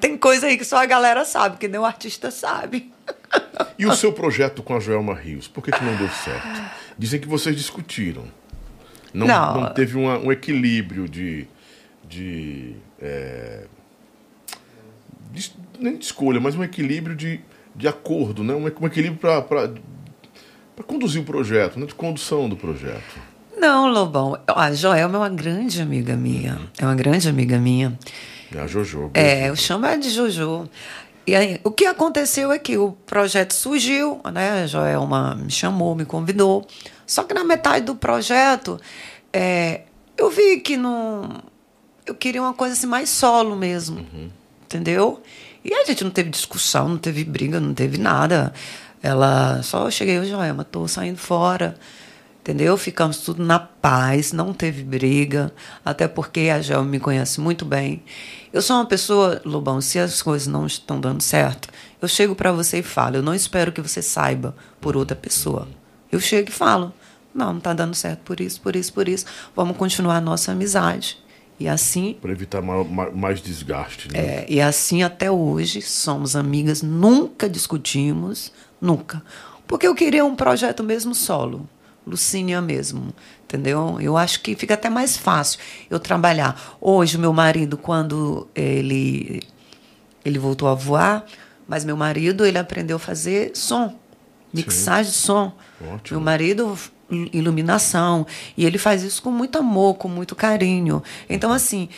Tem 0.00 0.16
coisa 0.16 0.46
aí 0.46 0.56
que 0.58 0.64
só 0.64 0.78
a 0.78 0.86
galera 0.86 1.24
sabe, 1.24 1.56
que 1.58 1.68
nem 1.68 1.80
o 1.80 1.84
artista 1.84 2.30
sabe. 2.30 2.92
E 3.78 3.86
o 3.86 3.94
seu 3.94 4.12
projeto 4.12 4.62
com 4.62 4.74
a 4.76 4.80
Joelma 4.80 5.14
Rios, 5.14 5.48
por 5.48 5.62
que, 5.64 5.70
que 5.72 5.82
não 5.84 5.96
deu 5.96 6.08
certo? 6.08 6.62
Dizem 6.98 7.18
que 7.20 7.26
vocês 7.28 7.56
discutiram. 7.56 8.24
Não, 9.14 9.26
Não. 9.26 9.60
não 9.62 9.74
teve 9.74 9.96
uma- 9.96 10.18
um 10.18 10.30
equilíbrio 10.32 11.08
de. 11.08 11.46
de, 12.08 12.74
é, 13.00 13.64
de- 15.30 15.52
Nem 15.78 15.96
de 15.96 16.04
escolha, 16.04 16.40
mas 16.40 16.54
um 16.54 16.62
equilíbrio 16.62 17.16
de, 17.16 17.40
de 17.74 17.88
acordo, 17.88 18.42
né? 18.42 18.54
um, 18.54 18.64
um 18.64 18.86
equilíbrio 18.86 19.16
para 19.18 20.84
conduzir 20.86 21.22
o 21.22 21.24
projeto, 21.24 21.78
né? 21.78 21.86
de 21.86 21.94
condução 21.94 22.48
do 22.48 22.56
projeto. 22.56 23.20
Não, 23.56 23.88
Lobão. 23.88 24.38
A 24.48 24.72
Joelma 24.72 25.16
é 25.16 25.18
uma 25.18 25.28
grande 25.28 25.80
amiga 25.80 26.16
minha. 26.16 26.58
É 26.78 26.84
uma 26.84 26.94
grande 26.94 27.28
amiga 27.28 27.58
minha. 27.58 27.96
É 28.54 28.60
a 28.60 28.66
Jojo. 28.66 29.10
É, 29.14 29.48
eu 29.48 29.56
chamo 29.56 29.86
ela 29.86 29.96
de 29.96 30.10
Jojo. 30.10 30.68
E 31.26 31.36
aí, 31.36 31.60
o 31.62 31.70
que 31.70 31.86
aconteceu 31.86 32.50
é 32.50 32.58
que 32.58 32.76
o 32.76 32.92
projeto 33.06 33.52
surgiu, 33.52 34.20
né? 34.32 34.64
A 34.64 34.66
Joelma 34.66 35.36
me 35.36 35.50
chamou, 35.50 35.94
me 35.94 36.04
convidou. 36.04 36.66
Só 37.06 37.22
que 37.22 37.32
na 37.32 37.44
metade 37.44 37.86
do 37.86 37.94
projeto, 37.94 38.80
é, 39.32 39.82
eu 40.18 40.28
vi 40.30 40.58
que 40.58 40.76
não. 40.76 41.40
Eu 42.04 42.14
queria 42.14 42.42
uma 42.42 42.54
coisa 42.54 42.74
assim 42.74 42.86
mais 42.86 43.08
solo 43.08 43.54
mesmo. 43.54 44.04
Entendeu? 44.64 45.22
E 45.64 45.72
a 45.72 45.84
gente 45.84 46.02
não 46.04 46.10
teve 46.10 46.30
discussão, 46.30 46.88
não 46.88 46.98
teve 46.98 47.24
briga, 47.24 47.60
não 47.60 47.74
teve 47.74 47.98
nada. 47.98 48.52
Ela 49.02 49.62
só 49.62 49.90
cheguei, 49.90 50.18
eu, 50.18 50.24
Joelma, 50.24 50.64
tô 50.64 50.86
saindo 50.88 51.18
fora. 51.18 51.76
Entendeu? 52.40 52.76
Ficamos 52.76 53.18
tudo 53.18 53.44
na 53.44 53.60
paz, 53.60 54.32
não 54.32 54.52
teve 54.52 54.82
briga, 54.82 55.52
até 55.84 56.08
porque 56.08 56.50
a 56.52 56.60
Gel 56.60 56.82
me 56.82 56.98
conhece 56.98 57.40
muito 57.40 57.64
bem. 57.64 58.02
Eu 58.52 58.60
sou 58.60 58.74
uma 58.74 58.86
pessoa, 58.86 59.40
Lobão, 59.44 59.80
se 59.80 59.96
as 59.96 60.20
coisas 60.20 60.48
não 60.48 60.66
estão 60.66 61.00
dando 61.00 61.22
certo, 61.22 61.68
eu 62.00 62.08
chego 62.08 62.34
para 62.34 62.50
você 62.50 62.80
e 62.80 62.82
falo. 62.82 63.14
Eu 63.14 63.22
não 63.22 63.32
espero 63.32 63.70
que 63.70 63.80
você 63.80 64.02
saiba 64.02 64.56
por 64.80 64.96
outra 64.96 65.16
pessoa. 65.16 65.68
Eu 66.10 66.18
chego 66.18 66.48
e 66.48 66.52
falo: 66.52 66.92
não, 67.32 67.50
não 67.50 67.58
está 67.58 67.72
dando 67.72 67.94
certo 67.94 68.22
por 68.24 68.40
isso, 68.40 68.60
por 68.60 68.74
isso, 68.74 68.92
por 68.92 69.08
isso. 69.08 69.24
Vamos 69.54 69.76
continuar 69.76 70.16
a 70.16 70.20
nossa 70.20 70.50
amizade. 70.50 71.21
E 71.62 71.68
assim 71.68 72.16
Para 72.20 72.32
evitar 72.32 72.60
ma- 72.60 72.82
ma- 72.84 73.10
mais 73.10 73.40
desgaste. 73.40 74.12
Né? 74.12 74.18
é, 74.18 74.46
e 74.48 74.60
assim 74.60 75.02
até 75.02 75.30
hoje 75.30 75.80
somos 75.80 76.34
amigas, 76.34 76.82
nunca 76.82 77.48
discutimos, 77.48 78.52
nunca. 78.80 79.22
Porque 79.66 79.86
eu 79.86 79.94
queria 79.94 80.24
um 80.24 80.34
projeto 80.34 80.82
mesmo 80.82 81.14
solo, 81.14 81.68
Lucinha 82.06 82.60
mesmo, 82.60 83.14
entendeu? 83.44 83.96
Eu 84.00 84.16
acho 84.16 84.40
que 84.42 84.56
fica 84.56 84.74
até 84.74 84.90
mais 84.90 85.16
fácil 85.16 85.60
eu 85.88 86.00
trabalhar. 86.00 86.76
Hoje, 86.80 87.16
meu 87.16 87.32
marido, 87.32 87.76
quando 87.78 88.48
ele, 88.56 89.40
ele 90.24 90.38
voltou 90.38 90.68
a 90.68 90.74
voar, 90.74 91.24
mas 91.68 91.84
meu 91.84 91.96
marido, 91.96 92.44
ele 92.44 92.58
aprendeu 92.58 92.96
a 92.96 93.00
fazer 93.00 93.52
som, 93.54 93.96
mixagem 94.52 95.12
de 95.12 95.16
som. 95.16 95.52
Ótimo. 95.80 96.18
Meu 96.18 96.20
marido 96.20 96.76
iluminação 97.32 98.26
e 98.56 98.64
ele 98.64 98.78
faz 98.78 99.02
isso 99.02 99.22
com 99.22 99.30
muito 99.30 99.58
amor, 99.58 99.94
com 99.94 100.08
muito 100.08 100.34
carinho. 100.34 101.02
Então 101.28 101.52
assim, 101.52 101.88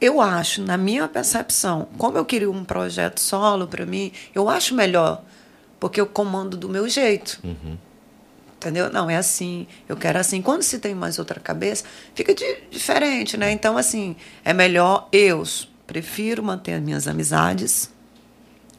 eu 0.00 0.20
acho, 0.20 0.62
na 0.62 0.76
minha 0.76 1.08
percepção, 1.08 1.88
como 1.96 2.18
eu 2.18 2.24
queria 2.24 2.50
um 2.50 2.64
projeto 2.64 3.18
solo 3.20 3.66
para 3.66 3.86
mim, 3.86 4.12
eu 4.34 4.48
acho 4.48 4.74
melhor, 4.74 5.22
porque 5.80 6.00
eu 6.00 6.06
comando 6.06 6.56
do 6.56 6.68
meu 6.68 6.88
jeito. 6.88 7.40
Entendeu? 8.56 8.90
Não, 8.90 9.08
é 9.08 9.16
assim, 9.16 9.66
eu 9.88 9.96
quero 9.96 10.18
assim. 10.18 10.40
Quando 10.42 10.62
se 10.62 10.78
tem 10.78 10.94
mais 10.94 11.18
outra 11.18 11.38
cabeça, 11.38 11.84
fica 12.14 12.34
di- 12.34 12.58
diferente, 12.70 13.36
né? 13.36 13.52
Então, 13.52 13.76
assim, 13.76 14.16
é 14.44 14.52
melhor 14.52 15.08
eu 15.12 15.42
prefiro 15.86 16.42
manter 16.42 16.72
as 16.72 16.82
minhas 16.82 17.06
amizades, 17.06 17.90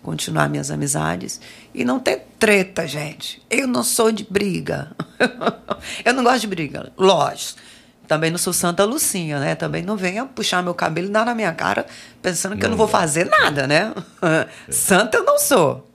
continuar 0.07 0.47
minhas 0.47 0.71
amizades 0.71 1.41
e 1.75 1.83
não 1.83 1.99
ter 1.99 2.25
treta, 2.39 2.87
gente. 2.87 3.41
Eu 3.49 3.67
não 3.67 3.83
sou 3.83 4.09
de 4.09 4.23
briga. 4.23 4.91
eu 6.05 6.13
não 6.13 6.23
gosto 6.23 6.39
de 6.39 6.47
briga, 6.47 6.93
lógico. 6.97 7.59
Também 8.07 8.31
não 8.31 8.37
sou 8.37 8.53
Santa 8.53 8.85
Lucinha, 8.85 9.37
né? 9.37 9.53
Também 9.53 9.83
não 9.83 9.97
venha 9.97 10.23
puxar 10.23 10.63
meu 10.63 10.73
cabelo 10.73 11.07
e 11.07 11.11
dar 11.11 11.25
na 11.25 11.35
minha 11.35 11.51
cara 11.51 11.85
pensando 12.21 12.55
que 12.55 12.63
eu 12.65 12.69
não 12.69 12.77
vou 12.77 12.87
fazer 12.87 13.25
nada, 13.25 13.67
né? 13.67 13.93
Santa 14.71 15.17
eu 15.17 15.25
não 15.25 15.37
sou. 15.37 15.85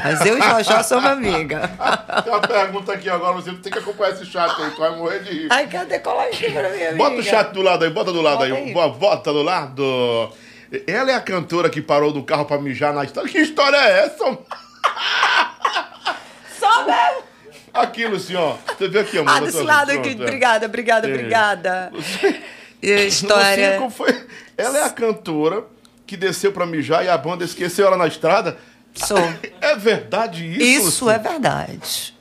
Mas 0.00 0.24
eu 0.24 0.38
e 0.38 0.42
Jojó 0.42 0.80
somos 0.84 1.10
amiga. 1.10 1.68
Tem 2.22 2.32
uma 2.32 2.40
pergunta 2.40 2.92
aqui 2.92 3.10
agora, 3.10 3.32
você 3.32 3.52
tem 3.54 3.72
que 3.72 3.78
acompanhar 3.80 4.12
esse 4.12 4.26
chat 4.26 4.62
aí, 4.62 4.70
tu 4.70 4.78
vai 4.78 4.94
morrer 4.94 5.24
de 5.24 5.32
rir. 5.32 5.48
Ai, 5.50 5.66
cadê? 5.66 5.98
Coloca 5.98 6.28
aqui 6.28 6.52
pra 6.52 6.68
mim, 6.70 6.82
amiga. 6.82 6.96
Bota 6.96 7.16
o 7.16 7.22
chat 7.24 7.50
do 7.52 7.62
lado 7.62 7.82
aí, 7.84 7.90
bota 7.90 8.12
do 8.12 8.22
lado 8.22 8.38
Bota 8.38 8.44
aí. 8.44 8.52
aí. 8.52 8.72
Bo- 8.72 8.90
Bota 8.90 9.32
do 9.32 9.42
lado. 9.42 10.30
Ela 10.86 11.12
é 11.12 11.14
a 11.14 11.20
cantora 11.20 11.68
que 11.70 11.80
parou 11.80 12.12
do 12.12 12.22
carro 12.22 12.44
pra 12.44 12.58
mijar 12.58 12.92
na 12.92 13.04
história. 13.04 13.30
Que 13.30 13.38
história 13.38 13.76
é 13.76 14.04
essa? 14.06 14.38
Só 16.58 16.84
mesmo. 16.86 17.22
Aqui, 17.72 18.06
Luciano. 18.06 18.58
Você 18.76 18.88
vê 18.88 19.00
aqui, 19.00 19.18
amor. 19.18 19.30
Ah, 19.36 19.40
desse 19.40 19.58
tô- 19.58 19.64
lado 19.64 19.90
aqui. 19.90 20.00
pronto, 20.14 20.22
é. 20.22 20.24
Obrigada, 20.24 20.66
obrigada, 20.66 21.08
É. 21.08 21.12
obrigada. 21.12 21.92
E 22.82 22.92
a 22.92 22.94
Luciano, 23.04 23.06
história... 23.08 23.76
como 23.78 23.90
foi? 23.90 24.26
Ela 24.56 24.78
é 24.78 24.82
a 24.84 24.90
cantora 24.90 25.64
que 26.06 26.16
desceu 26.16 26.52
pra 26.52 26.64
mijar 26.66 27.04
e 27.04 27.08
a 27.08 27.18
banda 27.18 27.44
esqueceu 27.44 27.86
ela 27.86 27.96
na 27.96 28.06
estrada. 28.06 28.56
Sou. 28.94 29.18
É 29.60 29.76
verdade 29.76 30.46
isso? 30.46 30.88
Isso 30.88 31.10
é 31.10 31.16
Luciano? 31.16 31.22
verdade. 31.40 32.16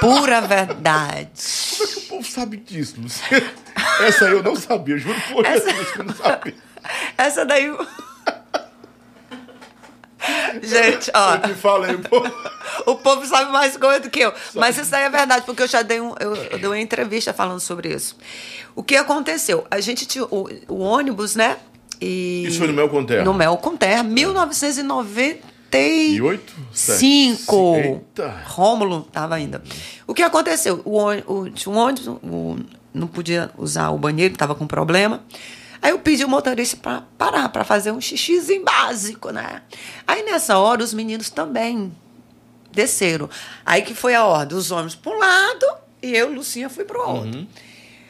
Pura 0.00 0.40
verdade. 0.40 1.30
Como 1.76 1.82
é 1.88 1.92
que 1.92 1.98
o 1.98 2.02
povo 2.08 2.24
sabe 2.30 2.56
disso, 2.56 2.94
Luciano? 3.00 3.46
Essa 4.00 4.24
eu 4.26 4.42
não 4.42 4.56
sabia, 4.56 4.96
juro 4.96 5.20
por 5.32 5.44
Essa- 5.44 5.72
Deus 5.72 5.90
que 5.92 5.98
eu 6.00 6.04
não 6.04 6.14
sabia. 6.14 6.54
Essa 7.18 7.44
daí... 7.44 7.70
Gente, 10.62 11.10
ó... 11.14 11.34
Eu 11.34 11.42
te 11.42 11.54
falei, 11.54 11.96
pô. 11.98 12.22
O 12.90 12.96
povo 12.96 13.26
sabe 13.26 13.52
mais 13.52 13.76
coisa 13.76 14.00
do 14.00 14.08
que 14.10 14.20
eu. 14.20 14.32
Mas 14.54 14.78
isso 14.78 14.94
aí 14.96 15.02
é 15.04 15.10
verdade, 15.10 15.44
porque 15.44 15.62
eu 15.62 15.68
já 15.68 15.82
dei, 15.82 16.00
um, 16.00 16.14
eu, 16.18 16.34
eu 16.34 16.58
dei 16.58 16.66
uma 16.66 16.78
entrevista 16.78 17.32
falando 17.34 17.60
sobre 17.60 17.94
isso. 17.94 18.16
O 18.74 18.82
que 18.82 18.96
aconteceu? 18.96 19.66
A 19.70 19.80
gente 19.80 20.06
tinha 20.06 20.24
o, 20.24 20.48
o 20.68 20.78
ônibus, 20.80 21.36
né? 21.36 21.58
E 22.00 22.44
Isso 22.46 22.58
foi 22.58 22.66
no 22.66 22.72
Mel 22.72 22.88
Terra? 23.04 23.24
No 23.24 23.34
Mel 23.34 23.56
Terra, 23.78 24.02
1995. 24.02 26.26
Oito? 26.26 26.52
Eita. 27.76 28.42
Rômulo 28.46 29.04
estava 29.06 29.34
ainda. 29.34 29.62
O 30.06 30.14
que 30.14 30.22
aconteceu? 30.22 30.80
O, 30.84 30.98
o, 31.32 31.50
tinha 31.50 31.72
um 31.74 31.78
ônibus, 31.78 32.06
o- 32.08 32.56
não 32.92 33.06
podia 33.06 33.50
usar 33.58 33.90
o 33.90 33.98
banheiro, 33.98 34.32
estava 34.34 34.54
com 34.54 34.66
problema. 34.66 35.22
Aí 35.84 35.90
eu 35.90 35.98
pedi 35.98 36.24
o 36.24 36.28
motorista 36.28 36.78
para 36.78 37.02
parar, 37.18 37.50
para 37.50 37.62
fazer 37.62 37.92
um 37.92 38.00
xixizinho 38.00 38.64
básico, 38.64 39.28
né? 39.30 39.60
Aí 40.06 40.22
nessa 40.22 40.56
hora 40.58 40.82
os 40.82 40.94
meninos 40.94 41.28
também 41.28 41.94
desceram. 42.72 43.28
Aí 43.66 43.82
que 43.82 43.94
foi 43.94 44.14
a 44.14 44.24
ordem, 44.24 44.56
os 44.56 44.70
homens 44.70 44.94
para 44.94 45.12
um 45.14 45.18
lado 45.18 45.66
e 46.02 46.16
eu, 46.16 46.32
Lucinha, 46.32 46.70
fui 46.70 46.84
para 46.86 46.98
o 46.98 47.16
outro. 47.16 47.46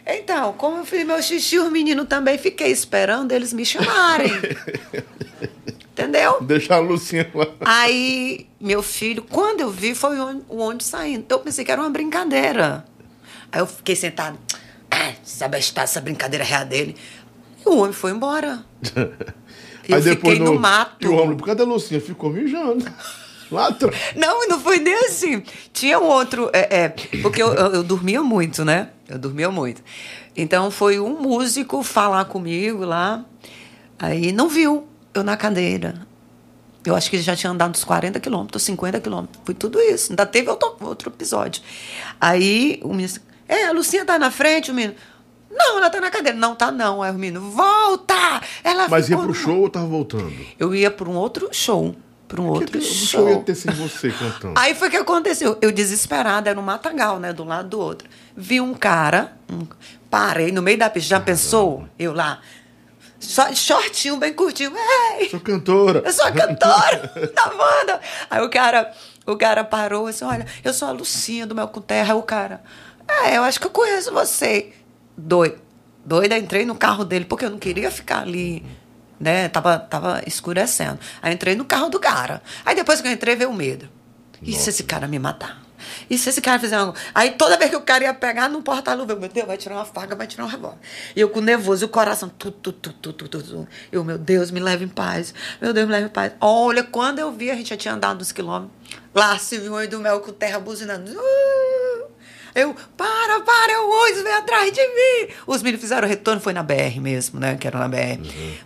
Então, 0.06 0.52
como 0.52 0.76
eu 0.78 0.84
fiz 0.84 1.04
meu 1.04 1.20
xixi, 1.20 1.58
os 1.58 1.68
meninos 1.72 2.06
também 2.06 2.38
fiquei 2.38 2.70
esperando 2.70 3.32
eles 3.32 3.52
me 3.52 3.64
chamarem. 3.66 4.30
Entendeu? 5.92 6.40
Deixa 6.42 6.74
a 6.74 6.78
Lucinha 6.78 7.28
lá. 7.34 7.46
Aí, 7.60 8.48
meu 8.60 8.82
filho, 8.82 9.22
quando 9.22 9.60
eu 9.62 9.70
vi, 9.70 9.94
foi 9.94 10.18
o 10.18 10.56
ônibus- 10.58 10.86
saindo. 10.86 11.24
Eu 11.28 11.38
pensei 11.40 11.64
que 11.64 11.70
era 11.72 11.80
uma 11.80 11.90
brincadeira. 11.90 12.84
Aí 13.50 13.60
eu 13.60 13.66
fiquei 13.66 13.94
sentado. 13.96 14.38
Ah, 14.90 15.12
essa 15.24 15.48
bestada, 15.48 15.84
essa 15.84 16.00
brincadeira 16.00 16.44
real 16.44 16.64
dele. 16.64 16.96
E 17.64 17.68
o 17.68 17.78
homem 17.78 17.92
foi 17.92 18.12
embora. 18.12 18.64
Eu 19.88 20.02
fiquei 20.02 20.38
no, 20.38 20.58
mato. 20.58 21.04
E 21.04 21.08
o 21.08 21.14
homem, 21.14 21.36
por 21.36 21.44
causa 21.44 21.58
da 21.58 21.64
Lucinha, 21.64 22.00
ficou 22.00 22.30
mijando. 22.30 22.84
Lá 23.50 23.68
atrás. 23.68 23.94
Não, 24.16 24.48
não 24.48 24.58
foi 24.58 24.78
nem 24.78 24.94
assim. 25.06 25.42
Tinha 25.72 25.98
um 25.98 26.06
outro. 26.06 26.50
É, 26.52 26.84
é, 26.84 26.88
porque 27.20 27.42
eu, 27.42 27.52
eu, 27.52 27.74
eu 27.74 27.82
dormia 27.82 28.22
muito, 28.22 28.64
né? 28.64 28.88
Eu 29.06 29.18
dormia 29.18 29.50
muito. 29.50 29.82
Então 30.34 30.70
foi 30.70 30.98
um 30.98 31.20
músico 31.20 31.82
falar 31.82 32.24
comigo 32.24 32.84
lá. 32.84 33.24
Aí 33.98 34.32
não 34.32 34.48
viu 34.48 34.88
eu 35.12 35.22
na 35.22 35.36
cadeira. 35.36 36.06
Eu 36.84 36.94
acho 36.94 37.08
que 37.08 37.16
ele 37.16 37.22
já 37.22 37.36
tinha 37.36 37.50
andado 37.50 37.70
uns 37.70 37.84
40 37.84 38.18
quilômetros, 38.20 38.62
50 38.62 39.00
quilômetros. 39.00 39.40
Foi 39.44 39.54
tudo 39.54 39.80
isso. 39.80 40.12
Ainda 40.12 40.26
teve 40.26 40.50
outro, 40.50 40.76
outro 40.80 41.10
episódio. 41.10 41.62
Aí 42.20 42.80
o 42.82 42.88
menino. 42.88 43.06
disse, 43.06 43.20
É, 43.48 43.66
a 43.66 43.72
Lucinha 43.72 44.04
tá 44.04 44.18
na 44.18 44.30
frente, 44.30 44.70
o 44.70 44.74
menino. 44.74 44.94
Não, 45.56 45.78
ela 45.78 45.88
tá 45.90 46.00
na 46.00 46.10
cadeira. 46.10 46.36
Não 46.36 46.54
tá, 46.54 46.70
não. 46.72 47.02
Aí 47.02 47.10
o 47.10 47.14
menino, 47.14 47.40
volta! 47.50 48.14
Ela 48.62 48.88
Mas 48.88 49.08
ia 49.08 49.16
pro 49.16 49.28
no- 49.28 49.34
show 49.34 49.60
ou 49.60 49.70
tava 49.70 49.86
voltando? 49.86 50.32
Eu 50.58 50.74
ia 50.74 50.90
para 50.90 51.08
um 51.08 51.14
outro 51.16 51.48
show. 51.52 51.94
Para 52.26 52.40
um 52.40 52.48
outro 52.48 52.78
o 52.78 52.82
show. 52.82 53.28
ia 53.28 53.38
ter 53.40 53.54
sem 53.54 53.72
você 53.72 54.10
cantando. 54.10 54.54
Aí 54.58 54.74
foi 54.74 54.88
o 54.88 54.90
que 54.90 54.96
aconteceu. 54.96 55.56
Eu 55.60 55.70
desesperada, 55.70 56.50
era 56.50 56.58
um 56.58 56.62
matagal, 56.62 57.20
né? 57.20 57.32
Do 57.32 57.44
lado 57.44 57.68
do 57.68 57.78
outro. 57.78 58.08
Vi 58.36 58.60
um 58.60 58.74
cara, 58.74 59.36
um- 59.50 59.66
parei 60.10 60.50
no 60.50 60.60
meio 60.62 60.78
da 60.78 60.90
pista. 60.90 61.10
Já 61.10 61.20
pensou? 61.20 61.86
Eu 61.98 62.12
lá, 62.12 62.40
só 63.20 63.52
shortinho, 63.54 64.16
bem 64.16 64.32
curtinho. 64.32 64.72
Ei, 65.18 65.28
Sou 65.30 65.38
cantora. 65.40 66.02
eu 66.04 66.12
sou 66.12 66.24
a 66.24 66.32
cantora 66.32 67.12
da 67.34 67.46
banda. 67.48 68.00
Aí 68.28 68.42
o 68.42 68.50
cara, 68.50 68.92
o 69.26 69.36
cara 69.36 69.62
parou 69.62 70.08
e 70.08 70.12
disse: 70.12 70.24
Olha, 70.24 70.46
eu 70.64 70.72
sou 70.74 70.88
a 70.88 70.92
Lucinha 70.92 71.46
do 71.46 71.54
Mel 71.54 71.68
com 71.68 71.80
Terra. 71.80 72.14
Aí 72.14 72.18
o 72.18 72.22
cara, 72.22 72.62
é, 73.06 73.36
eu 73.36 73.42
acho 73.44 73.60
que 73.60 73.66
eu 73.66 73.70
conheço 73.70 74.12
você. 74.12 74.72
Doido. 75.16 75.62
Doida, 76.04 76.36
entrei 76.36 76.66
no 76.66 76.74
carro 76.74 77.04
dele, 77.04 77.24
porque 77.24 77.46
eu 77.46 77.50
não 77.50 77.58
queria 77.58 77.90
ficar 77.90 78.20
ali, 78.20 78.64
né? 79.18 79.48
Tava, 79.48 79.78
tava 79.78 80.22
escurecendo. 80.26 80.98
Aí 81.22 81.32
entrei 81.32 81.54
no 81.54 81.64
carro 81.64 81.88
do 81.88 81.98
cara. 81.98 82.42
Aí 82.64 82.74
depois 82.76 83.00
que 83.00 83.08
eu 83.08 83.12
entrei, 83.12 83.34
veio 83.34 83.50
o 83.50 83.54
medo. 83.54 83.88
E 84.42 84.52
se 84.52 84.68
esse 84.68 84.82
cara 84.82 85.08
me 85.08 85.18
matar? 85.18 85.64
E 86.08 86.18
se 86.18 86.28
esse 86.28 86.40
cara 86.40 86.58
fizer 86.58 86.76
algo? 86.76 86.94
Aí 87.14 87.32
toda 87.32 87.56
vez 87.56 87.70
que 87.70 87.76
o 87.76 87.80
cara 87.80 88.04
ia 88.04 88.14
pegar 88.14 88.48
no 88.48 88.62
porta-luva, 88.62 89.12
eu, 89.12 89.20
meu 89.20 89.28
Deus, 89.28 89.46
vai 89.46 89.56
tirar 89.56 89.76
uma 89.76 89.84
faca, 89.84 90.14
vai 90.14 90.26
tirar 90.26 90.44
um 90.44 90.48
revólver. 90.48 90.78
E 91.14 91.20
eu 91.20 91.28
com 91.28 91.40
nervoso, 91.40 91.86
o 91.86 91.88
coração, 91.88 92.28
tu, 92.28 92.50
tu, 92.50 92.72
tu, 92.72 92.92
tu, 92.92 93.12
tu, 93.12 93.28
tu, 93.28 93.42
tu. 93.42 93.68
Eu, 93.90 94.04
meu 94.04 94.18
Deus, 94.18 94.50
me 94.50 94.60
leve 94.60 94.84
em 94.84 94.88
paz. 94.88 95.34
Meu 95.60 95.72
Deus, 95.72 95.86
me 95.86 95.92
leve 95.92 96.06
em 96.06 96.10
paz. 96.10 96.32
Olha, 96.40 96.82
quando 96.82 97.18
eu 97.18 97.32
vi, 97.32 97.50
a 97.50 97.54
gente 97.54 97.70
já 97.70 97.76
tinha 97.76 97.94
andado 97.94 98.20
uns 98.20 98.32
quilômetros. 98.32 98.72
Lá 99.14 99.38
se 99.38 99.58
viu 99.58 99.74
o 99.74 99.88
do 99.88 100.00
mel 100.00 100.20
com 100.20 100.32
terra 100.32 100.58
buzinando. 100.58 101.10
Uh! 101.12 102.13
Eu, 102.54 102.74
para, 102.96 103.40
para, 103.40 103.82
o 103.82 103.90
ônibus 103.90 104.22
vem 104.22 104.32
atrás 104.32 104.72
de 104.72 104.80
mim. 104.80 105.34
Os 105.46 105.60
meninos 105.62 105.80
fizeram 105.80 106.06
o 106.06 106.10
retorno, 106.10 106.40
foi 106.40 106.52
na 106.52 106.62
BR 106.62 107.00
mesmo, 107.00 107.40
né? 107.40 107.56
Que 107.56 107.66
era 107.66 107.78
na 107.78 107.88
BR. 107.88 108.20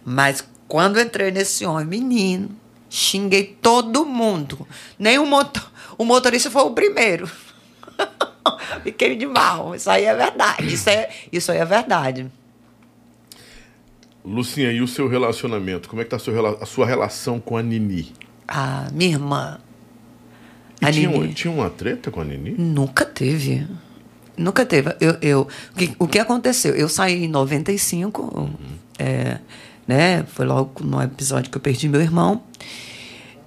Mas 0.05 0.47
quando 0.66 0.99
eu 0.99 1.05
entrei 1.05 1.30
nesse 1.30 1.64
ônibus, 1.64 1.89
menino, 1.89 2.51
xinguei 2.91 3.57
todo 3.62 4.05
mundo. 4.05 4.68
Nem 4.99 5.18
o, 5.18 5.24
motor, 5.24 5.70
o 5.97 6.05
motorista 6.05 6.51
foi 6.51 6.62
o 6.62 6.72
primeiro. 6.72 7.30
Fiquei 8.84 9.16
de 9.16 9.26
mal. 9.26 9.74
Isso 9.74 9.91
aí 9.91 10.05
é 10.05 10.14
verdade. 10.14 10.74
Isso, 10.74 10.91
é, 10.91 11.09
isso 11.32 11.51
aí 11.51 11.59
é 11.59 11.64
verdade. 11.64 12.30
Lucinha, 14.24 14.70
e 14.70 14.82
o 14.82 14.86
seu 14.86 15.09
relacionamento? 15.09 15.89
Como 15.89 16.03
é 16.03 16.05
que 16.05 16.11
tá 16.11 16.16
a 16.16 16.18
sua, 16.18 16.59
a 16.61 16.66
sua 16.66 16.86
relação 16.86 17.41
com 17.41 17.57
a 17.57 17.62
Nini? 17.62 18.12
A 18.47 18.89
minha 18.93 19.12
irmã. 19.12 19.59
E 20.81 20.93
tinha, 20.93 21.29
tinha 21.29 21.53
uma 21.53 21.70
treta 21.70 22.11
com 22.11 22.20
a 22.20 22.24
Nini? 22.24 22.55
Nunca 22.57 23.05
teve. 23.05 23.66
Nunca 24.37 24.64
teve. 24.64 24.95
Eu, 25.01 25.16
eu, 25.20 25.41
o, 25.41 25.76
que, 25.76 25.97
o 25.99 26.07
que 26.07 26.18
aconteceu? 26.18 26.74
Eu 26.74 26.89
saí 26.89 27.24
em 27.24 27.29
95, 27.29 28.51
é, 28.99 29.39
né? 29.87 30.24
Foi 30.29 30.47
logo 30.47 30.85
no 30.85 31.03
episódio 31.03 31.51
que 31.51 31.57
eu 31.57 31.61
perdi 31.61 31.89
meu 31.89 32.01
irmão. 32.01 32.43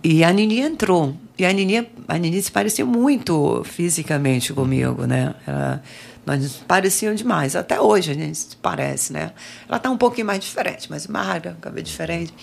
E 0.04 0.24
a 0.24 0.34
Nini 0.34 0.60
entrou. 0.60 1.16
E 1.38 1.46
a 1.46 1.52
Nini, 1.54 1.88
a 2.08 2.18
Nini 2.18 2.42
se 2.42 2.52
parecia 2.52 2.86
muito 2.86 3.64
fisicamente 3.64 4.52
comigo, 4.52 5.06
né? 5.06 5.34
Ela, 5.48 5.82
nós 6.26 6.42
nos 6.42 6.58
parecíamos 6.58 7.20
demais. 7.20 7.56
Até 7.56 7.80
hoje 7.80 8.12
a 8.12 8.14
gente 8.14 8.38
se 8.38 8.56
parece, 8.58 9.14
né? 9.14 9.32
Ela 9.68 9.80
tá 9.80 9.90
um 9.90 9.98
pouquinho 9.98 10.28
mais 10.28 10.40
diferente, 10.40 10.90
mais 10.90 11.08
magra, 11.08 11.58
cabelo 11.62 11.84
diferente. 11.84 12.34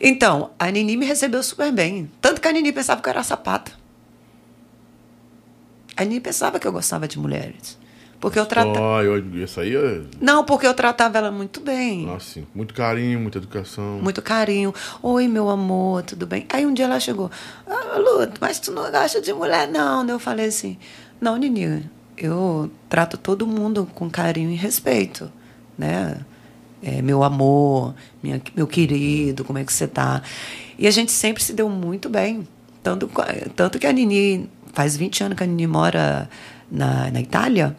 Então, 0.00 0.50
a 0.58 0.70
Nini 0.70 0.96
me 0.96 1.04
recebeu 1.04 1.42
super 1.42 1.70
bem. 1.70 2.10
Tanto 2.20 2.40
que 2.40 2.48
a 2.48 2.52
Nini 2.52 2.72
pensava 2.72 3.02
que 3.02 3.08
eu 3.08 3.10
era 3.10 3.22
sapata. 3.22 3.79
A 6.00 6.04
Nini 6.04 6.18
pensava 6.18 6.58
que 6.58 6.66
eu 6.66 6.72
gostava 6.72 7.06
de 7.06 7.18
mulheres. 7.18 7.78
Porque 8.18 8.38
eu 8.38 8.46
tratava. 8.46 9.02
Isso 9.34 9.60
aí 9.60 9.76
é. 9.76 10.00
Não, 10.18 10.44
porque 10.44 10.66
eu 10.66 10.72
tratava 10.72 11.18
ela 11.18 11.30
muito 11.30 11.60
bem. 11.60 12.10
Assim, 12.14 12.46
muito 12.54 12.72
carinho, 12.72 13.20
muita 13.20 13.36
educação. 13.36 13.98
Muito 14.02 14.22
carinho. 14.22 14.74
Oi, 15.02 15.28
meu 15.28 15.50
amor, 15.50 16.02
tudo 16.02 16.26
bem? 16.26 16.46
Aí 16.48 16.64
um 16.64 16.72
dia 16.72 16.86
ela 16.86 16.98
chegou. 17.00 17.30
Ah, 17.66 17.98
Lu, 17.98 18.28
mas 18.40 18.58
tu 18.58 18.72
não 18.72 18.90
gosta 18.90 19.20
de 19.20 19.30
mulher, 19.34 19.68
não. 19.68 20.06
Eu 20.08 20.18
falei 20.18 20.46
assim: 20.46 20.78
Não, 21.20 21.36
Nini, 21.36 21.84
eu 22.16 22.70
trato 22.88 23.18
todo 23.18 23.46
mundo 23.46 23.86
com 23.94 24.08
carinho 24.08 24.50
e 24.50 24.54
respeito, 24.56 25.30
né? 25.76 26.16
É, 26.82 27.02
meu 27.02 27.22
amor, 27.22 27.94
minha- 28.22 28.40
meu 28.56 28.66
querido, 28.66 29.44
como 29.44 29.58
é 29.58 29.64
que 29.64 29.72
você 29.72 29.86
tá? 29.86 30.22
E 30.78 30.86
a 30.86 30.90
gente 30.90 31.12
sempre 31.12 31.42
se 31.42 31.52
deu 31.52 31.68
muito 31.68 32.08
bem. 32.08 32.48
Tanto, 32.82 33.10
tanto 33.54 33.78
que 33.78 33.86
a 33.86 33.92
Nini, 33.92 34.48
faz 34.72 34.96
20 34.96 35.24
anos 35.24 35.36
que 35.38 35.44
a 35.44 35.46
Nini 35.46 35.66
mora 35.66 36.28
na, 36.70 37.10
na 37.10 37.20
Itália. 37.20 37.76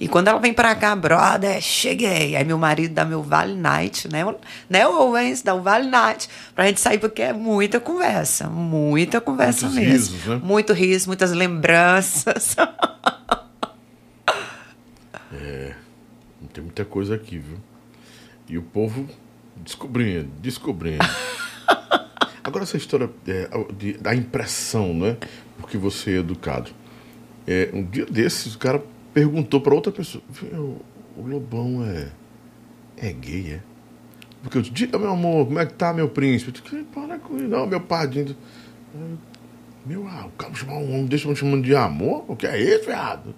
E 0.00 0.06
quando 0.06 0.28
ela 0.28 0.38
vem 0.38 0.54
pra 0.54 0.74
cá, 0.76 0.94
brother, 0.94 1.60
cheguei. 1.60 2.36
Aí 2.36 2.44
meu 2.44 2.56
marido 2.56 2.94
dá 2.94 3.04
meu 3.04 3.20
Vale 3.20 3.54
Night, 3.56 4.06
né? 4.08 4.24
Né, 4.70 4.86
Owens? 4.86 5.42
Dá 5.42 5.54
o 5.54 5.60
Vale 5.62 5.88
Night 5.88 6.28
pra 6.54 6.66
gente 6.66 6.80
sair, 6.80 6.98
porque 6.98 7.20
é 7.22 7.32
muita 7.32 7.80
conversa. 7.80 8.48
Muita 8.48 9.20
conversa 9.20 9.66
Muitos 9.66 9.84
mesmo. 9.84 10.14
risos, 10.16 10.26
né? 10.26 10.40
Muito 10.44 10.72
riso, 10.72 11.08
muitas 11.08 11.32
lembranças. 11.32 12.54
Tem 16.58 16.64
muita 16.64 16.84
coisa 16.84 17.14
aqui, 17.14 17.38
viu? 17.38 17.56
E 18.48 18.58
o 18.58 18.62
povo 18.62 19.08
descobrindo, 19.56 20.28
descobrindo. 20.40 21.04
Agora 22.48 22.64
essa 22.64 22.78
história 22.78 23.10
é, 23.26 23.48
de, 23.76 23.92
da 23.98 24.14
impressão, 24.14 24.94
né? 24.94 25.18
Porque 25.58 25.76
você 25.76 26.12
é 26.12 26.16
educado. 26.16 26.70
É, 27.46 27.68
um 27.74 27.84
dia 27.84 28.06
desses, 28.06 28.54
o 28.54 28.58
cara 28.58 28.82
perguntou 29.12 29.60
para 29.60 29.74
outra 29.74 29.92
pessoa: 29.92 30.24
o 31.14 31.26
Lobão 31.26 31.84
é, 31.84 32.08
é 32.96 33.12
gay, 33.12 33.52
é? 33.52 33.60
Porque 34.42 34.56
eu 34.56 34.62
disse, 34.62 34.74
diga, 34.74 34.98
meu 34.98 35.10
amor, 35.10 35.46
como 35.46 35.58
é 35.58 35.66
que 35.66 35.74
tá, 35.74 35.92
meu 35.92 36.08
príncipe? 36.08 36.50
Eu 36.50 36.62
disse, 36.62 36.84
para 36.84 37.18
com 37.18 37.36
isso, 37.36 37.48
não, 37.48 37.66
meu 37.66 37.80
padrinho. 37.80 38.34
Meu, 39.84 40.06
ah, 40.08 40.26
o 40.26 40.30
cara 40.30 40.54
chamar 40.54 40.78
um 40.78 40.94
homem, 40.94 41.06
deixa 41.06 41.28
eu 41.28 41.36
chamando 41.36 41.64
de 41.64 41.74
amor? 41.74 42.24
O 42.28 42.36
que 42.36 42.46
é 42.46 42.58
isso, 42.58 42.86
viado? 42.86 43.34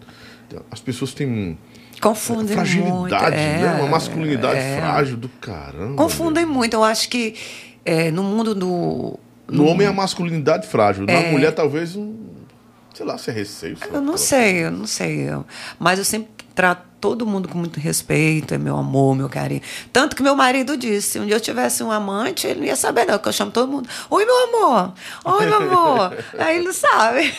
As 0.71 0.81
pessoas 0.81 1.15
têm. 1.15 1.59
Confundem 2.01 2.55
fragilidade, 2.55 2.93
muito. 2.93 3.13
né? 3.13 3.79
É, 3.79 3.83
Uma 3.83 3.91
masculinidade 3.91 4.59
é. 4.59 4.77
frágil 4.79 5.17
do 5.17 5.29
caramba. 5.29 5.97
Confundem 5.97 6.47
meu. 6.47 6.55
muito. 6.55 6.75
Eu 6.75 6.83
acho 6.83 7.09
que 7.09 7.35
é, 7.85 8.11
no 8.11 8.23
mundo 8.23 8.55
do. 8.55 9.19
No 9.49 9.67
homem 9.67 9.87
é 9.87 9.91
a 9.91 9.93
masculinidade 9.93 10.67
frágil. 10.67 11.05
Na 11.07 11.13
É. 11.13 11.31
mulher, 11.31 11.53
talvez 11.53 11.97
um. 11.97 12.15
Sei 12.95 13.05
lá, 13.07 13.17
se 13.19 13.31
é 13.31 13.33
receio. 13.33 13.77
lá, 13.81 13.87
Eu 13.97 14.01
não 14.01 14.17
sei 14.17 14.65
eu 14.65 14.71
não 14.71 14.87
sei. 14.87 15.29
eu- 15.31 15.47
Mas 15.79 15.99
eu 15.99 16.05
sempre 16.05 16.29
trato 16.55 16.83
todo 17.01 17.25
mundo 17.27 17.49
com 17.49 17.57
muito 17.57 17.81
respeito, 17.81 18.53
é 18.53 18.59
meu 18.59 18.77
amor, 18.77 19.15
meu 19.17 19.29
carinho. 19.29 19.63
Tanto 19.93 20.15
que 20.15 20.23
meu 20.23 20.35
marido 20.37 20.77
disse, 20.77 21.13
se 21.13 21.19
um 21.19 21.25
dia 21.25 21.37
eu 21.37 21.41
tivesse 21.41 21.83
um 21.83 21.91
amante, 21.91 22.47
ele 22.47 22.61
não 22.61 22.67
ia 22.67 22.77
saber 22.77 23.07
não, 23.07 23.15
porque 23.15 23.31
eu 23.31 23.33
chamo 23.33 23.51
todo 23.51 23.71
mundo, 23.71 23.89
oi 24.11 24.25
meu 24.27 24.45
amor, 24.49 24.93
oi 25.25 25.47
meu 25.47 25.57
amor. 25.57 26.17
Aí 26.39 26.57
ele 26.57 26.67
não 26.67 26.73
sabe. 26.75 27.33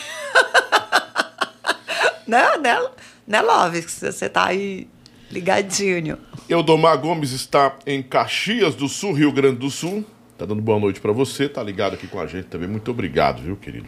né, 2.26 2.56
né, 2.58 2.78
né, 3.26 3.40
Love, 3.40 3.82
que 3.82 3.90
você 3.90 4.28
tá 4.28 4.46
aí 4.46 4.88
ligadinho. 5.30 6.18
Eudomar 6.48 6.98
Gomes 6.98 7.30
está 7.32 7.74
em 7.86 8.02
Caxias 8.02 8.74
do 8.74 8.88
Sul, 8.88 9.12
Rio 9.12 9.32
Grande 9.32 9.56
do 9.58 9.70
Sul. 9.70 10.04
Tá 10.42 10.46
dando 10.46 10.60
boa 10.60 10.80
noite 10.80 11.00
para 11.00 11.12
você, 11.12 11.48
tá 11.48 11.62
ligado 11.62 11.94
aqui 11.94 12.08
com 12.08 12.18
a 12.18 12.26
gente 12.26 12.46
também. 12.46 12.68
Muito 12.68 12.90
obrigado, 12.90 13.40
viu, 13.40 13.54
querido? 13.54 13.86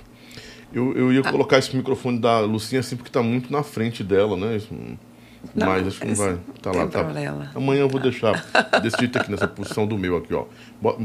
Eu, 0.73 0.97
eu 0.97 1.09
Ah. 1.09 1.15
ia 1.15 1.23
colocar 1.25 1.59
esse 1.59 1.75
microfone 1.77 2.17
da 2.21 2.39
Lucinha 2.39 2.79
assim 2.79 2.95
porque 2.97 3.11
tá 3.11 3.21
muito 3.25 3.53
na 3.53 3.65
frente 3.65 4.05
dela, 4.05 4.37
né? 4.37 4.55
Isso, 4.59 4.69
Não, 5.53 5.67
mas 5.67 5.85
acho 5.89 5.99
que 6.01 6.07
não 6.07 6.15
vai. 6.15 6.39
Tá 6.63 6.71
lá, 6.71 6.87
tá. 6.87 7.03
problema. 7.03 7.51
Amanhã 7.57 7.81
eu 7.81 7.89
vou 7.89 8.01
deixar 8.01 8.35
desse 8.81 8.97
jeito 9.01 9.19
aqui, 9.19 9.33
nessa 9.33 9.49
posição 9.49 9.85
do 9.85 9.99
meu 9.99 10.17
aqui, 10.17 10.33
ó. 10.33 10.45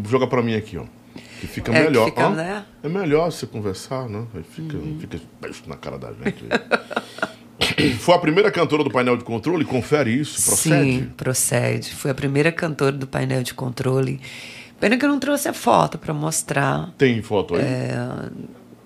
Joga 0.08 0.28
para 0.28 0.44
mim 0.44 0.54
aqui, 0.54 0.78
ó. 0.78 0.84
Que 1.42 1.48
fica 1.48 1.72
É, 1.74 1.80
que 1.82 1.84
melhor. 1.88 2.06
fica, 2.06 2.28
ó. 2.28 2.30
né? 2.30 2.64
Uhum. 2.84 2.92
É 2.92 3.00
melhor 3.00 3.32
você 3.32 3.48
conversar, 3.48 4.08
né? 4.08 4.26
Aí 4.36 4.44
fica, 4.44 4.78
fica 5.00 5.20
beijo 5.42 5.64
na 5.66 5.76
cara 5.78 5.98
da 5.98 6.10
gente. 6.14 6.44
Foi 8.00 8.14
a 8.14 8.20
primeira 8.20 8.52
cantora 8.52 8.84
do 8.84 8.92
painel 8.92 9.18
de 9.18 9.24
controle? 9.24 9.66
Confere 9.66 10.12
isso, 10.12 10.44
procede? 10.46 10.92
Sim, 10.92 11.12
procede. 11.18 11.94
Fui 11.96 12.12
a 12.12 12.14
primeira 12.14 12.52
cantora 12.52 12.92
do 12.92 13.08
painel 13.08 13.42
de 13.42 13.54
controle. 13.56 14.20
Pena 14.80 14.98
que 14.98 15.04
eu 15.06 15.10
não 15.10 15.20
trouxe 15.20 15.48
a 15.50 15.54
foto 15.54 15.98
para 15.98 16.14
mostrar. 16.14 16.90
Tem 16.98 17.22
foto 17.22 17.56
aí? 17.56 17.62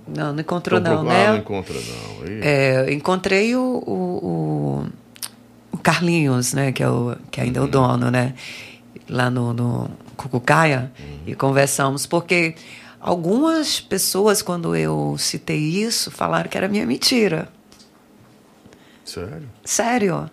Não, 0.07 0.33
não 0.33 0.39
encontrou 0.41 0.79
Então, 0.79 0.95
não, 0.95 0.99
pro- 1.03 1.09
né? 1.13 1.27
Ah, 1.27 1.31
não 1.31 1.37
encontra 1.39 1.75
não. 1.75 2.27
É, 2.41 2.93
encontrei 2.93 3.55
o, 3.55 3.61
o, 3.85 4.83
o- 5.73 5.77
Carlinhos, 5.83 6.53
né? 6.53 6.71
Que, 6.71 6.81
é 6.83 6.89
o, 6.89 7.15
que 7.31 7.39
ainda 7.41 7.59
é 7.59 7.61
o 7.63 7.67
dono, 7.67 8.09
né? 8.11 8.33
Lá 9.09 9.29
no, 9.29 9.53
no 9.53 9.89
Cucucaia. 10.17 10.91
E 11.27 11.35
conversamos, 11.35 12.05
porque 12.05 12.55
algumas 12.99 13.79
pessoas, 13.79 14.41
quando 14.41 14.75
eu 14.75 15.15
citei 15.17 15.57
isso, 15.59 16.09
falaram 16.11 16.49
que 16.49 16.57
era 16.57 16.67
minha 16.67 16.85
mentira. 16.85 17.47
Sério? 19.05 19.49
Sério. 19.63 20.29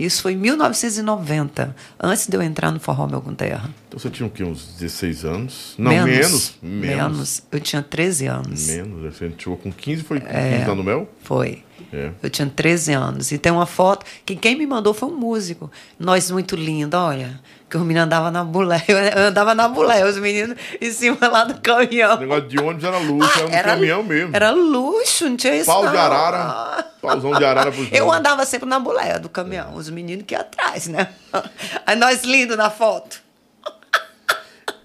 Isso 0.00 0.22
foi 0.22 0.32
em 0.32 0.36
1990, 0.36 1.76
antes 2.02 2.26
de 2.26 2.34
eu 2.36 2.40
entrar 2.42 2.70
no 2.70 2.80
Forró 2.80 3.06
Meu 3.06 3.20
com 3.20 3.34
Terra. 3.34 3.68
Então 3.86 3.98
você 4.00 4.08
tinha 4.08 4.26
o 4.26 4.30
quê? 4.30 4.42
Uns 4.42 4.74
16 4.78 5.24
anos? 5.24 5.74
Não, 5.76 5.90
menos. 5.90 6.54
Menos. 6.62 6.96
Menos. 6.96 7.42
Eu 7.52 7.60
tinha 7.60 7.82
13 7.82 8.26
anos. 8.26 8.66
Menos. 8.66 9.14
Você 9.14 9.30
chegou 9.36 9.56
com 9.56 9.70
15, 9.70 10.02
foi 10.02 10.20
com 10.20 10.26
É. 10.28 10.56
15 10.58 10.68
lá 10.68 10.74
no 10.74 10.82
mel? 10.84 11.08
Foi. 11.22 11.62
É. 11.92 12.10
Eu 12.22 12.30
tinha 12.30 12.48
13 12.48 12.92
anos. 12.92 13.30
E 13.32 13.38
tem 13.38 13.52
uma 13.52 13.66
foto 13.66 14.06
que 14.24 14.36
quem 14.36 14.56
me 14.56 14.66
mandou 14.66 14.94
foi 14.94 15.08
um 15.08 15.16
músico. 15.16 15.70
Nós 15.98 16.30
muito 16.30 16.56
lindo, 16.56 16.96
olha. 16.96 17.40
Que 17.70 17.76
os 17.76 17.82
meninos 17.84 18.06
andavam 18.06 18.32
na 18.32 18.42
bulé. 18.42 18.82
Eu 18.88 19.22
andava 19.28 19.54
na 19.54 19.68
bulé, 19.68 20.04
os 20.08 20.18
meninos 20.18 20.56
em 20.80 20.90
cima 20.90 21.28
lá 21.28 21.44
do 21.44 21.60
caminhão. 21.60 22.16
O 22.16 22.20
negócio 22.20 22.48
de 22.48 22.58
ônibus 22.58 22.82
era 22.84 22.98
luxo, 22.98 23.38
era 23.52 23.68
um 23.68 23.74
caminhão 23.76 24.02
mesmo. 24.02 24.30
Ah, 24.32 24.36
Era 24.36 24.50
luxo, 24.50 25.28
não 25.28 25.36
tinha 25.36 25.54
isso 25.54 25.66
Pau 25.66 25.84
não. 25.84 25.92
de 25.92 25.96
arara. 25.96 26.84
Pauzão 27.00 27.30
de 27.32 27.44
arara 27.44 27.70
pros 27.70 27.86
Eu 27.92 28.10
andava 28.12 28.44
sempre 28.44 28.68
na 28.68 28.80
bulé 28.80 29.18
do 29.20 29.28
caminhão, 29.28 29.74
os 29.76 29.88
meninos 29.88 30.24
que 30.26 30.34
iam 30.34 30.40
atrás, 30.40 30.88
né? 30.88 31.08
Aí 31.86 31.94
nós 31.96 32.24
lindos 32.24 32.56
na 32.56 32.70
foto. 32.70 33.22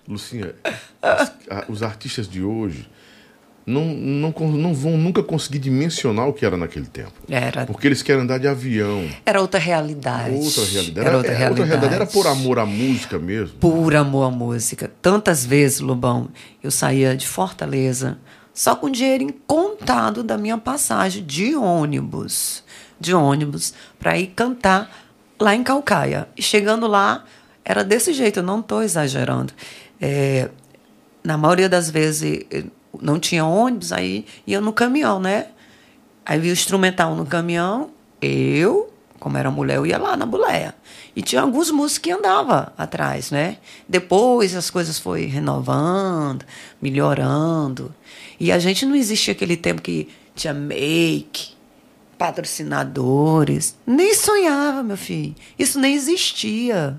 Lucinha, 0.07 0.53
as- 1.01 1.31
a- 1.49 1.65
os 1.67 1.81
artistas 1.81 2.29
de 2.29 2.43
hoje 2.43 2.87
não, 3.65 3.83
não, 3.83 4.31
não 4.51 4.73
vão 4.73 4.95
nunca 4.95 5.23
conseguir 5.23 5.57
dimensionar 5.57 6.27
o 6.27 6.33
que 6.33 6.45
era 6.45 6.55
naquele 6.55 6.85
tempo. 6.85 7.13
Era, 7.27 7.65
Porque 7.65 7.87
eles 7.87 8.03
querem 8.03 8.21
andar 8.21 8.37
de 8.37 8.47
avião. 8.47 9.09
era 9.25 9.41
outra 9.41 9.59
realidade. 9.59 10.35
Outra 10.35 10.63
realidade. 10.65 11.07
Era 11.07 11.17
outra 11.17 11.31
é, 11.31 11.35
realidade. 11.35 11.93
Era 11.95 12.05
por 12.05 12.27
amor 12.27 12.59
à 12.59 12.65
música 12.65 13.17
mesmo. 13.17 13.57
por 13.57 13.95
amor 13.95 14.27
à 14.27 14.29
música. 14.29 14.91
Tantas 15.01 15.43
vezes, 15.43 15.79
Lobão, 15.79 16.29
eu 16.61 16.69
saía 16.69 17.15
de 17.17 17.27
Fortaleza 17.27 18.19
só 18.53 18.75
com 18.75 18.89
dinheiro 18.89 19.23
incontado 19.23 20.23
da 20.23 20.37
minha 20.37 20.57
passagem 20.57 21.25
de 21.25 21.55
ônibus, 21.55 22.63
de 22.99 23.13
ônibus, 23.13 23.73
para 23.99 24.17
ir 24.17 24.27
cantar 24.27 24.89
lá 25.39 25.55
em 25.55 25.63
Calcaia. 25.63 26.27
E 26.37 26.41
chegando 26.41 26.87
lá, 26.87 27.25
era 27.65 27.83
desse 27.83 28.13
jeito, 28.13 28.39
eu 28.39 28.43
não 28.43 28.59
estou 28.59 28.83
exagerando. 28.83 29.51
É, 29.99 30.49
na 31.23 31.37
maioria 31.37 31.67
das 31.67 31.89
vezes 31.89 32.45
não 33.01 33.19
tinha 33.19 33.45
ônibus, 33.45 33.91
aí 33.91 34.25
ia 34.45 34.59
no 34.61 34.71
caminhão, 34.73 35.19
né? 35.19 35.47
Aí 36.25 36.39
vi 36.39 36.49
o 36.49 36.53
instrumental 36.53 37.15
no 37.15 37.25
caminhão, 37.25 37.91
eu, 38.21 38.91
como 39.19 39.37
era 39.37 39.51
mulher, 39.51 39.77
eu 39.77 39.85
ia 39.85 39.97
lá 39.97 40.17
na 40.17 40.25
boleia. 40.25 40.73
E 41.15 41.21
tinha 41.21 41.41
alguns 41.41 41.71
músicos 41.71 41.99
que 41.99 42.11
andavam 42.11 42.67
atrás, 42.77 43.31
né? 43.31 43.57
Depois 43.87 44.55
as 44.55 44.69
coisas 44.69 44.97
foi 44.99 45.25
renovando, 45.25 46.43
melhorando. 46.81 47.93
E 48.39 48.51
a 48.51 48.59
gente 48.59 48.85
não 48.85 48.95
existia 48.95 49.31
aquele 49.33 49.55
tempo 49.55 49.81
que 49.81 50.09
tinha 50.35 50.53
make, 50.53 51.53
patrocinadores. 52.17 53.75
Nem 53.85 54.13
sonhava, 54.13 54.83
meu 54.83 54.97
filho. 54.97 55.35
Isso 55.57 55.79
nem 55.79 55.93
existia. 55.95 56.97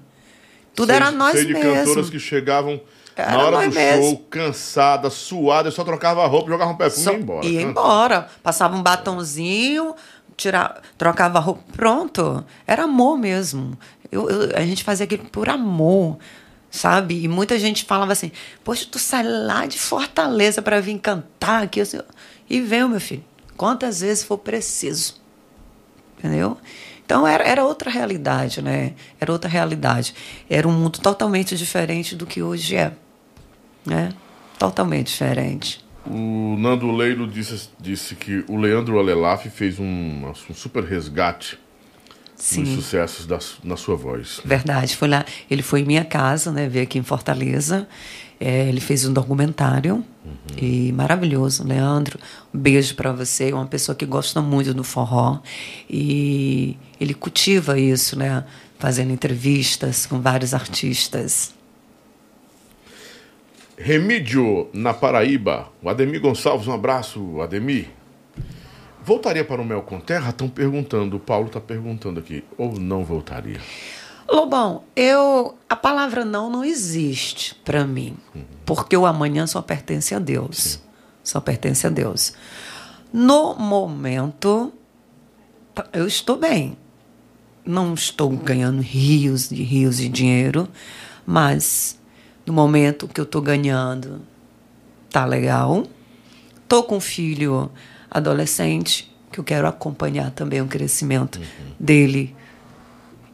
Tudo 0.74 0.88
Sei- 0.88 0.97
era 0.97 1.11
nós 1.11 1.32
sei 1.32 1.47
de 1.47 1.53
cantoras 1.55 1.86
mesmos. 1.86 2.11
que 2.11 2.18
chegavam 2.18 2.80
Era 3.17 3.31
na 3.33 3.39
hora 3.45 3.69
do 3.69 3.75
mesmo. 3.75 4.03
show, 4.03 4.19
cansada, 4.31 5.09
suada, 5.09 5.71
só 5.71 5.83
trocava 5.83 6.23
a 6.23 6.27
roupa, 6.27 6.51
jogava 6.51 6.71
um 6.73 6.77
perfume 6.77 7.05
Só- 7.05 7.12
e 7.12 7.14
ia 7.17 7.21
embora. 7.23 7.47
Ia 7.47 7.59
Canta. 7.61 7.71
embora. 7.71 8.29
Passava 8.43 8.77
um 8.77 8.83
batonzinho, 8.83 9.95
tira, 10.37 10.81
trocava 10.99 11.39
a 11.39 11.41
roupa. 11.41 11.62
Pronto. 11.73 12.45
Era 12.67 12.83
amor 12.85 13.17
mesmo. 13.17 13.77
Eu, 14.12 14.29
eu- 14.29 14.57
a 14.57 14.61
gente 14.61 14.85
fazia 14.85 15.05
aquilo 15.05 15.25
por 15.25 15.49
amor, 15.49 16.19
sabe? 16.71 17.23
E 17.25 17.27
muita 17.27 17.59
gente 17.59 17.85
falava 17.87 18.12
assim: 18.12 18.31
Poxa, 18.62 18.87
tu 18.91 18.99
sai 18.99 19.23
lá 19.25 19.64
de 19.67 19.79
Fortaleza 19.79 20.61
para 20.61 20.79
vir 20.81 20.99
cantar 20.99 21.62
aqui. 21.62 21.81
assim, 21.81 21.99
e 22.51 22.61
veio, 22.61 22.89
meu 22.89 23.01
filho. 23.01 23.25
Quantas 23.57 24.01
vezes 24.03 24.23
for 24.23 24.37
preciso. 24.37 25.14
Entendeu? 26.19 26.57
Então 27.05 27.27
era, 27.27 27.45
era 27.45 27.64
outra 27.64 27.91
realidade, 27.91 28.61
né? 28.61 28.95
Era 29.21 29.33
outra 29.33 29.49
realidade. 29.49 30.14
Era 30.51 30.67
um 30.67 30.73
mundo 30.73 30.99
totalmente 31.01 31.57
diferente 31.57 32.14
do 32.17 32.27
que 32.27 32.43
hoje 32.43 32.77
é. 32.77 32.93
Né? 33.87 34.12
Totalmente 34.59 35.09
diferente. 35.09 35.84
O 36.09 36.57
Nando 36.59 36.91
Leilo 36.91 37.26
disse, 37.26 37.68
disse 37.80 38.14
que 38.14 38.45
o 38.49 38.57
Leandro 38.57 38.99
Alelaf 38.99 39.47
fez 39.49 39.78
um, 39.78 40.32
um 40.51 40.55
super 40.55 40.84
resgate 40.84 41.59
Sim. 42.37 42.64
sucessos 42.76 43.26
da, 43.26 43.39
na 43.64 43.76
sua 43.76 43.97
voz. 43.97 44.41
Verdade, 44.45 44.97
foi 44.97 45.09
lá. 45.09 45.24
Ele 45.51 45.62
foi 45.62 45.80
em 45.80 45.84
minha 45.84 46.05
casa, 46.05 46.53
né? 46.53 46.68
Veio 46.68 46.84
aqui 46.84 46.99
em 46.99 47.03
Fortaleza. 47.03 47.89
É, 48.39 48.68
ele 48.68 48.80
fez 48.80 49.07
um 49.07 49.12
documentário 49.12 50.05
e 50.61 50.93
maravilhoso, 50.93 51.66
Leandro. 51.66 52.18
Um 52.53 52.59
beijo 52.59 52.95
para 52.95 53.11
você, 53.11 53.51
uma 53.53 53.66
pessoa 53.66 53.97
que 53.97 54.05
gosta 54.05 54.43
muito 54.43 54.74
do 54.74 54.84
forró 54.84 55.41
e 55.89 56.76
ele 57.01 57.14
cultiva 57.14 57.78
isso, 57.78 58.18
né? 58.18 58.45
Fazendo 58.78 59.11
entrevistas 59.11 60.05
com 60.05 60.20
vários 60.20 60.53
artistas. 60.53 61.55
Remídio, 63.77 64.68
na 64.72 64.95
Paraíba. 64.95 65.68
O 65.83 65.89
Ademir 65.89 66.20
Gonçalves, 66.20 66.66
um 66.66 66.72
abraço, 66.72 67.41
Ademir. 67.41 67.89
Voltaria 69.05 69.45
para 69.45 69.61
o 69.61 69.64
Mel 69.64 69.83
com 69.83 70.01
Terra? 70.01 70.31
Estão 70.31 70.49
perguntando, 70.49 71.16
o 71.16 71.20
Paulo 71.20 71.47
está 71.47 71.61
perguntando 71.61 72.18
aqui. 72.18 72.43
Ou 72.59 72.79
não 72.81 73.05
voltaria? 73.05 73.61
Lobão, 74.29 74.83
eu 74.97 75.57
a 75.68 75.77
palavra 75.77 76.24
não 76.24 76.51
não 76.51 76.64
existe 76.64 77.55
para 77.64 77.87
mim, 77.87 78.16
porque 78.64 78.97
o 78.97 79.07
amanhã 79.07 79.47
só 79.47 79.62
pertence 79.62 80.12
a 80.14 80.18
Deus. 80.18 80.81
Só 81.22 81.41
pertence 81.41 81.87
a 81.87 81.91
Deus. 81.91 82.33
No 83.12 83.55
momento 83.55 84.72
tá- 85.72 85.87
eu 85.93 86.07
estou 86.09 86.37
bem. 86.37 86.77
Não 87.64 87.95
estou 87.95 88.31
ganhando 88.31 88.81
rios 88.81 89.49
de 89.49 89.62
rios 89.62 89.99
de 89.99 90.09
dinheiro, 90.09 90.68
mas 91.24 92.01
no 92.47 92.53
momento 92.53 93.09
que 93.09 93.20
eu 93.20 93.24
estou 93.24 93.42
ganhando 93.42 94.22
tá 95.11 95.24
legal. 95.24 95.84
Tô 96.68 96.82
com 96.82 96.97
um 96.97 97.01
filho 97.01 97.70
adolescente, 98.11 99.12
que 99.30 99.38
eu 99.38 99.44
quero 99.44 99.66
acompanhar 99.66 100.30
também 100.30 100.61
o 100.61 100.66
crescimento 100.66 101.40
dele. 101.78 102.34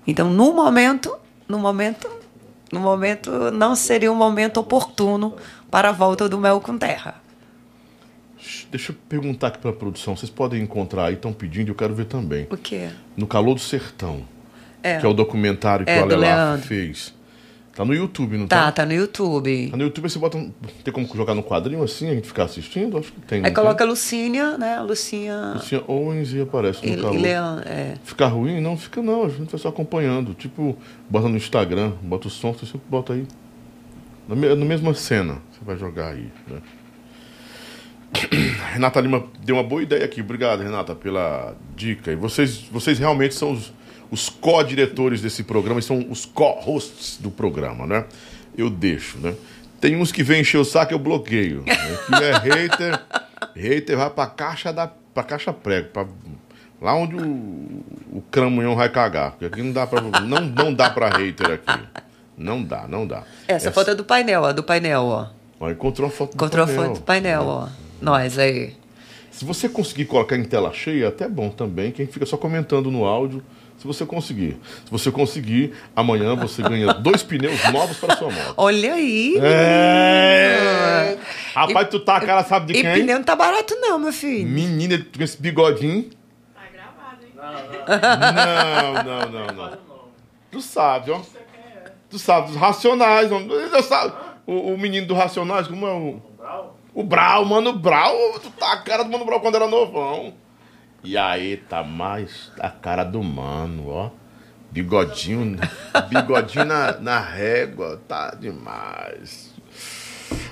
Então, 0.07 0.31
no 0.31 0.53
momento, 0.53 1.15
no 1.47 1.59
momento, 1.59 2.09
no 2.73 2.81
momento 2.81 3.31
não 3.53 3.75
seria 3.77 4.11
um 4.11 4.15
momento 4.15 4.59
oportuno 4.59 5.35
para 5.71 5.91
a 5.91 5.93
volta 5.93 6.29
do 6.29 6.39
mel 6.39 6.61
com 6.61 6.77
terra. 6.77 7.23
Deixa 8.71 8.91
eu 8.93 8.97
perguntar 9.09 9.49
aqui 9.49 9.59
para 9.59 9.71
a 9.71 9.75
produção. 9.75 10.17
Vocês 10.17 10.31
podem 10.31 10.61
encontrar 10.63 11.05
aí, 11.07 11.15
estão 11.15 11.33
pedindo, 11.33 11.69
eu 11.71 11.75
quero 11.75 11.95
ver 11.95 12.07
também. 12.07 12.47
O 12.51 12.57
quê? 12.57 12.89
No 13.17 13.27
Calor 13.27 13.55
do 13.55 13.61
Sertão, 13.61 14.23
É. 14.83 14.99
que 14.99 15.07
é 15.07 15.09
o 15.09 15.13
documentário 15.15 15.87
que 15.87 15.93
É, 15.93 16.03
o 16.03 16.07
Leandro. 16.07 16.67
fez. 16.67 17.15
Tá 17.75 17.87
no 17.87 17.95
YouTube, 17.95 18.37
não 18.37 18.47
Tá, 18.47 18.65
tá? 18.67 18.73
tá 18.73 18.87
no 18.87 18.93
YouTube. 18.93 19.69
Tá 19.71 19.77
no 19.79 19.83
YouTube 19.85 20.09
você 20.11 20.19
bota. 20.19 20.37
um- 20.37 20.53
Tem 20.85 20.93
como 20.93 21.07
jogar 21.15 21.35
no 21.35 21.43
quadrinho 21.43 21.83
assim, 21.83 22.11
a 22.11 22.15
gente 22.15 22.27
ficar 22.29 22.45
assistindo? 22.45 22.99
Acho 22.99 23.11
que 23.13 23.21
tem. 23.23 23.39
Aí 23.39 23.45
tem? 23.45 23.55
coloca 23.55 23.83
a 23.83 23.87
Lucínia, 23.87 24.59
né? 24.59 24.75
A 24.77 24.83
Lucinha 24.83 25.53
Lucinha 25.55 25.83
Owens 25.89 26.35
e 26.35 26.41
aparece 26.43 26.87
no 26.87 26.93
e, 26.93 26.97
calor. 27.01 27.15
e 27.15 27.19
Leandro. 27.19 27.67
É. 27.69 27.95
Fica 28.05 28.27
ruim? 28.27 28.61
Não, 28.61 28.77
fica 28.77 29.01
não. 29.03 29.25
A 29.25 29.29
gente 29.31 29.51
vai 29.51 29.59
só 29.59 29.69
acompanhando. 29.69 30.35
Tipo, 30.35 30.77
bota 31.09 31.29
no 31.29 31.37
Instagram, 31.37 31.93
bota 32.03 32.29
o 32.29 32.31
som, 32.31 32.53
você 32.53 32.67
sempre 32.67 32.83
bota 32.91 33.15
aí. 33.15 33.27
Na, 34.29 34.35
na 34.37 34.65
mesma 34.67 34.93
cena, 34.93 35.39
você 35.51 35.65
vai 35.65 35.77
jogar 35.79 36.09
aí, 36.13 36.31
né? 36.47 36.59
Renata 38.75 39.01
Lima 39.01 39.25
deu 39.43 39.57
uma 39.57 39.63
boa 39.65 39.83
ideia 39.83 40.05
aqui. 40.05 40.21
Obrigado, 40.21 40.63
Renata, 40.63 40.95
pela 40.95 41.57
dica. 41.75 42.13
E 42.13 42.17
vocês, 42.17 42.59
vocês 42.71 42.99
realmente 42.99 43.35
são 43.35 43.53
os, 43.53 43.73
os 44.13 44.29
co-diretores 44.29 45.23
desse 45.23 45.43
programa 45.43 45.81
são 45.81 46.07
os 46.11 46.27
co-hosts 46.27 47.17
do 47.19 47.31
programa, 47.31 47.87
né? 47.87 48.05
Eu 48.55 48.69
deixo, 48.69 49.17
né? 49.17 49.35
Tem 49.81 49.97
uns 49.97 50.13
que 50.13 50.23
vêm 50.23 50.43
encher 50.43 50.59
o 50.59 50.65
saco, 50.67 50.93
eu 50.93 50.99
bloqueio. 50.99 51.65
Né? 51.67 51.75
Que 52.07 52.23
é 52.23 52.33
hater. 52.33 53.01
hater 53.57 53.97
vai 53.97 54.11
pra 54.11 54.27
caixa 54.27 54.71
da 54.71 54.87
pra 54.87 55.23
caixa 55.23 55.51
prego, 55.51 55.89
pra, 55.89 56.07
lá 56.81 56.95
onde 56.95 57.17
o, 57.17 57.23
o 58.13 58.23
cramunhão 58.31 58.77
vai 58.77 58.91
cagar. 58.91 59.31
Porque 59.31 59.47
aqui 59.47 59.63
não 59.63 59.73
dá 59.73 59.87
pra. 59.87 60.03
Não, 60.03 60.43
não 60.43 60.75
dá 60.75 60.91
pra 60.91 61.09
hater 61.09 61.51
aqui. 61.51 61.83
Não 62.37 62.63
dá, 62.63 62.87
não 62.87 63.07
dá. 63.07 63.25
Essa 63.49 63.73
foto 63.73 63.93
é 63.93 63.95
do 63.95 64.05
painel, 64.05 64.43
ó. 64.43 64.53
Do 64.53 64.63
painel, 64.63 65.05
ó. 65.05 65.27
Ó, 65.59 65.71
encontrou 65.71 66.09
a 66.09 66.11
foto 66.11 66.33
do 66.33 66.35
Encontrou 66.35 66.65
a 66.65 66.67
painel. 66.67 66.85
foto 66.85 66.99
do 66.99 67.03
painel, 67.03 67.43
ó. 67.47 67.69
Nós 68.01 68.39
aí. 68.39 68.75
Se 69.31 69.47
você 69.47 69.71
conseguir 69.71 70.05
colocar 70.05 70.37
em 70.37 70.45
tela 70.45 70.71
cheia, 70.71 71.07
é 71.07 71.09
até 71.09 71.27
bom 71.27 71.49
também, 71.49 71.91
que 71.91 72.03
a 72.03 72.05
gente 72.05 72.13
fica 72.13 72.27
só 72.27 72.37
comentando 72.37 72.91
no 72.91 73.07
áudio. 73.07 73.43
Se 73.83 73.87
você 73.89 74.07
conseguir. 74.07 74.57
Se 74.85 74.91
você 74.93 75.11
conseguir, 75.11 75.75
amanhã 75.97 76.37
você 76.37 76.63
ganha 76.63 76.95
dois 77.03 77.21
pneus 77.25 77.61
novos 77.73 77.97
para 77.99 78.17
sua 78.17 78.31
moto. 78.31 78.55
Olha 78.57 78.95
aí. 78.95 79.37
É! 79.43 81.19
Rapaz, 81.53 81.89
tu 81.89 81.99
tá 81.99 82.17
a 82.19 82.21
cara, 82.21 82.45
sabe 82.45 82.73
de 82.73 82.79
E 82.79 82.83
quem? 82.83 82.93
pneu 83.01 83.17
não 83.19 83.25
tá 83.25 83.35
barato, 83.35 83.75
não, 83.81 83.99
meu 83.99 84.13
filho. 84.13 84.47
Menina 84.49 85.05
com 85.17 85.21
esse 85.25 85.43
bigodinho. 85.43 86.11
Tá 86.55 86.61
gravado, 86.73 87.25
hein? 87.27 87.33
Não, 89.03 89.03
não, 89.03 89.47
não, 89.47 89.47
não. 89.71 89.79
Tu 90.53 90.61
sabe, 90.61 91.11
ó. 91.11 91.21
Tu 92.09 92.21
sabe, 92.21 92.49
dos 92.53 92.57
Racionais. 92.57 93.33
ó. 93.33 93.41
Tu 93.41 93.83
sabe, 93.83 94.15
o, 94.47 94.75
o 94.75 94.79
menino 94.79 95.09
do 95.09 95.15
Racionais, 95.15 95.67
como 95.67 95.87
é 95.89 95.93
o... 95.93 96.23
O 96.95 97.03
Brau, 97.03 97.45
Mano 97.45 97.73
Brau. 97.73 98.15
Tu 98.41 98.49
tá 98.51 98.75
a 98.75 98.77
cara 98.77 99.03
do 99.03 99.11
Mano 99.11 99.25
Brau 99.25 99.41
quando 99.41 99.57
era 99.57 99.67
novão. 99.67 100.35
E 101.05 101.19
aí, 101.19 101.57
tá 101.57 101.83
mais 101.83 102.53
a 102.59 102.71
cara 102.71 103.05
do 103.05 103.23
Mano, 103.23 103.89
ó. 103.89 104.11
Bigodinho, 104.71 105.59
bigodinho 106.09 106.65
na, 106.65 106.99
na 106.99 107.21
régua. 107.21 108.01
Tá 108.09 108.35
demais. 108.35 109.53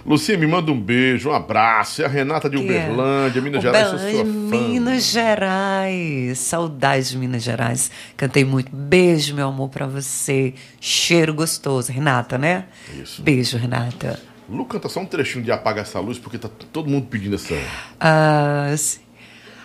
Lucinha, 0.04 0.36
me 0.36 0.46
manda 0.46 0.70
um 0.72 0.80
beijo, 0.80 1.30
um 1.30 1.34
abraço. 1.34 2.02
É 2.02 2.04
a 2.04 2.08
Renata 2.08 2.50
de 2.50 2.56
é? 2.56 2.60
Uberlândia, 2.60 3.40
Minas 3.40 3.62
Gerais, 3.62 3.88
sou 3.88 3.98
Uberlândia, 3.98 4.24
sua 4.24 4.50
fã. 4.58 4.68
Minas 4.68 5.04
Gerais. 5.04 6.38
Saudades 6.38 7.10
de 7.10 7.18
Minas 7.18 7.42
Gerais. 7.42 7.90
Cantei 8.16 8.44
muito. 8.44 8.74
Beijo, 8.74 9.34
meu 9.34 9.48
amor, 9.48 9.68
pra 9.68 9.86
você. 9.86 10.54
Cheiro 10.80 11.32
gostoso. 11.32 11.92
Renata, 11.92 12.36
né? 12.36 12.64
Isso. 13.00 13.22
Beijo, 13.22 13.56
Renata. 13.56 14.20
Lu 14.48 14.64
canta 14.64 14.88
só 14.88 15.00
um 15.00 15.06
trechinho 15.06 15.44
de 15.44 15.52
Apaga 15.52 15.82
Essa 15.82 16.00
Luz, 16.00 16.18
porque 16.18 16.36
tá 16.36 16.50
todo 16.72 16.90
mundo 16.90 17.06
pedindo 17.06 17.36
essa. 17.36 17.54
Ah, 18.00 18.74
sim. 18.76 19.00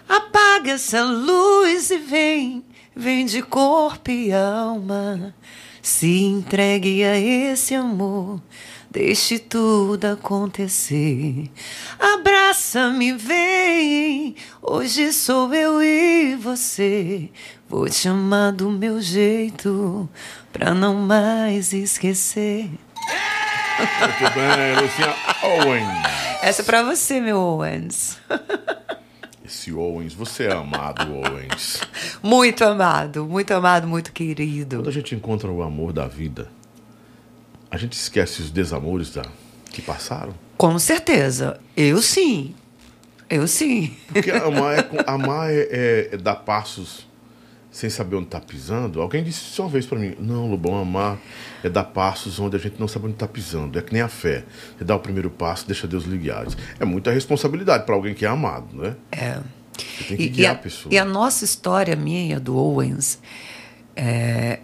Apaga 0.08 0.72
essa 0.72 1.04
luz 1.04 1.90
e 1.90 1.98
vem, 1.98 2.64
vem 2.96 3.26
de 3.26 3.42
corpo 3.42 4.12
e 4.12 4.32
alma. 4.34 5.34
Se 5.82 6.24
entregue 6.24 7.04
a 7.04 7.18
esse 7.18 7.76
amor, 7.76 8.42
deixe 8.90 9.38
tudo 9.38 10.06
acontecer. 10.06 11.52
Abraça-me, 12.00 13.14
vem, 13.14 14.36
hoje 14.62 15.14
sou 15.14 15.54
eu 15.54 15.84
e 15.84 16.36
você. 16.36 17.30
Vou 17.70 17.90
te 17.90 18.08
amar 18.08 18.52
do 18.52 18.70
meu 18.70 19.02
jeito, 19.02 20.10
pra 20.52 20.74
não 20.74 20.96
mais 20.96 21.74
esquecer. 21.74 22.70
Muito 23.78 24.34
bem, 24.34 24.82
Lucinha 24.82 25.16
Owens. 25.44 25.88
Essa 26.42 26.62
é 26.62 26.66
pra 26.66 26.84
você, 26.84 27.20
meu 27.20 27.38
Owens. 27.38 28.18
Esse 29.56 29.72
Owens, 29.72 30.14
você 30.14 30.44
é 30.48 30.52
amado, 30.54 31.08
Owens. 31.16 31.80
Muito 32.22 32.62
amado, 32.66 33.26
muito 33.26 33.52
amado, 33.54 33.88
muito 33.88 34.12
querido. 34.12 34.76
Quando 34.78 34.90
a 34.90 34.92
gente 34.92 35.16
encontra 35.16 35.50
o 35.50 35.64
amor 35.64 35.94
da 35.94 36.06
vida, 36.08 36.50
a 37.72 37.78
gente 37.78 37.94
esquece 37.94 38.42
os 38.42 38.52
desamores 38.52 39.12
da... 39.12 39.24
que 39.72 39.82
passaram. 39.82 40.34
Com 40.58 40.78
certeza. 40.78 41.58
Eu 41.76 42.02
sim. 42.02 42.54
Eu 43.30 43.48
sim. 43.48 43.96
Porque 44.12 44.30
amar 44.30 44.78
é, 44.78 44.90
amar 45.08 45.50
é, 45.50 45.68
é- 45.72 46.10
é 46.12 46.18
dar 46.18 46.36
passos 46.36 47.05
sem 47.76 47.90
saber 47.90 48.16
onde 48.16 48.28
tá 48.28 48.40
pisando. 48.40 49.02
Alguém 49.02 49.22
disse 49.22 49.42
isso 49.42 49.62
uma 49.62 49.68
vez 49.70 49.86
pra 49.86 50.00
mim: 50.00 50.16
Não, 50.18 50.50
Lobão, 50.50 50.78
amar 50.80 51.20
é 51.62 51.70
dar 51.70 51.84
passos 51.84 52.40
onde 52.40 52.56
a 52.56 52.60
gente 52.60 52.80
não 52.80 52.88
sabe 52.88 53.08
onde 53.08 53.16
tá 53.16 53.28
pisando. 53.28 53.78
É 53.78 53.82
que 53.82 53.92
nem 53.92 54.02
a 54.02 54.08
fé. 54.08 54.46
Você 54.78 54.86
dá 54.86 54.96
o 54.96 55.00
primeiro 55.00 55.30
passo, 55.30 55.68
deixa 55.68 55.86
Deus 55.86 56.06
lhe 56.06 56.18
guiar. 56.18 56.46
É 56.80 56.86
muita 56.86 57.12
responsabilidade 57.12 57.86
pra 57.86 57.94
alguém 57.96 58.14
que 58.14 58.26
é 58.26 58.30
amado, 58.30 58.68
né? 58.78 58.96
É. 59.12 59.40
Você 59.78 60.04
tem 60.08 60.18
que 60.18 60.24
E, 60.24 60.26
e 60.28 60.30
guiar 60.30 60.56
a, 60.56 60.58
a 60.58 60.62
pessoa. 60.62 60.94
e 60.94 60.98
a 60.98 61.04
nossa 61.04 61.44
história, 61.44 61.96
minha 61.98 62.26
e 62.32 62.34
a 62.34 62.40
do 62.40 62.56
Owens, 62.56 63.20
é, 63.94 64.60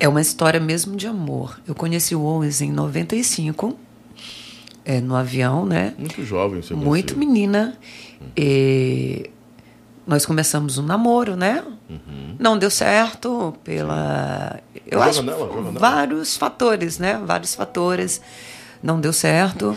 é 0.00 0.08
uma 0.08 0.20
história 0.20 0.58
mesmo 0.58 0.96
de 0.96 1.06
amor. 1.06 1.60
Eu 1.68 1.74
conheci 1.74 2.16
o 2.16 2.22
Owens 2.22 2.60
em 2.60 2.72
95, 2.72 3.78
é, 4.84 5.00
no 5.00 5.14
avião, 5.14 5.64
né? 5.64 5.94
Muito 5.96 6.24
jovem, 6.24 6.62
você 6.62 6.74
Muito 6.74 7.14
conheceu. 7.14 7.16
menina. 7.18 7.78
E 8.36 9.30
nós 10.06 10.24
começamos 10.24 10.78
um 10.78 10.82
namoro, 10.82 11.36
né? 11.36 11.62
Não 12.38 12.58
deu 12.58 12.70
certo 12.70 13.54
pela. 13.64 14.60
Eu 14.86 14.98
Joga 14.98 15.10
acho 15.10 15.22
nela, 15.22 15.38
joga 15.38 15.60
nela. 15.62 15.78
vários 15.78 16.36
fatores, 16.36 16.98
né? 16.98 17.18
Vários 17.24 17.54
fatores. 17.54 18.20
Não 18.82 19.00
deu 19.00 19.12
certo. 19.12 19.76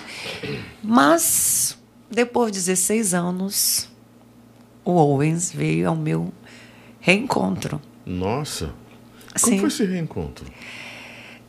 Mas 0.84 1.78
depois 2.12 2.52
de 2.52 2.60
16 2.60 3.14
anos, 3.14 3.90
o 4.84 4.92
Owens 4.92 5.52
veio 5.52 5.90
ao 5.90 5.96
meu 5.96 6.32
reencontro. 7.00 7.82
Nossa. 8.06 8.72
Como 9.42 9.54
Sim. 9.56 9.60
foi 9.60 9.68
esse 9.70 9.86
reencontro? 9.86 10.46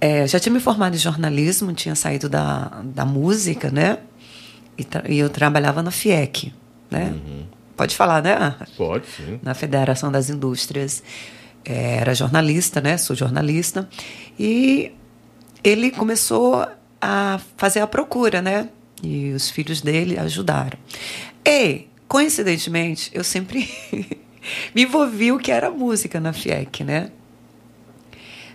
É, 0.01 0.27
já 0.27 0.39
tinha 0.41 0.53
me 0.53 0.61
formado 0.61 0.95
em 0.95 0.99
jornalismo, 0.99 1.73
tinha 1.75 1.95
saído 1.95 2.29
da, 2.29 2.81
da 2.85 3.05
música, 3.05 3.71
né? 3.71 3.99
E, 4.79 4.87
e 5.09 5.19
eu 5.19 5.29
trabalhava 5.29 5.83
na 5.83 5.91
FIEC, 5.91 6.55
né? 6.91 7.15
Pode 7.81 7.97
falar, 7.97 8.23
né? 8.23 8.55
Pode, 8.77 9.07
sim. 9.07 9.41
Na 9.43 9.55
Federação 9.55 10.13
das 10.13 10.29
Indústrias. 10.29 11.03
É, 11.65 11.97
era 11.97 12.15
jornalista, 12.15 12.79
né? 12.79 12.99
Sou 12.99 13.17
jornalista. 13.17 13.89
E 14.39 14.93
ele 15.65 15.91
começou 15.91 16.67
a 17.01 17.41
fazer 17.57 17.81
a 17.81 17.87
procura, 17.87 18.43
né? 18.43 18.69
E 19.03 19.33
os 19.33 19.49
filhos 19.49 19.81
dele 19.81 20.19
ajudaram. 20.19 20.79
E, 21.43 21.87
coincidentemente, 22.07 23.11
eu 23.15 23.25
sempre 23.25 23.67
me 24.75 24.83
envolvi 24.83 25.33
o 25.33 25.39
que 25.39 25.51
era 25.51 25.71
música 25.71 26.21
na 26.21 26.35
FIEC, 26.35 26.85
né? 26.85 27.11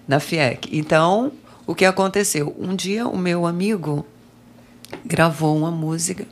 na 0.07 0.19
FIEC. 0.19 0.69
Então, 0.71 1.31
o 1.65 1.73
que 1.73 1.83
aconteceu? 1.83 2.55
Um 2.59 2.75
dia 2.75 3.07
o 3.07 3.17
meu 3.17 3.47
amigo 3.47 4.05
gravou 5.03 5.57
uma 5.57 5.71
música, 5.71 6.27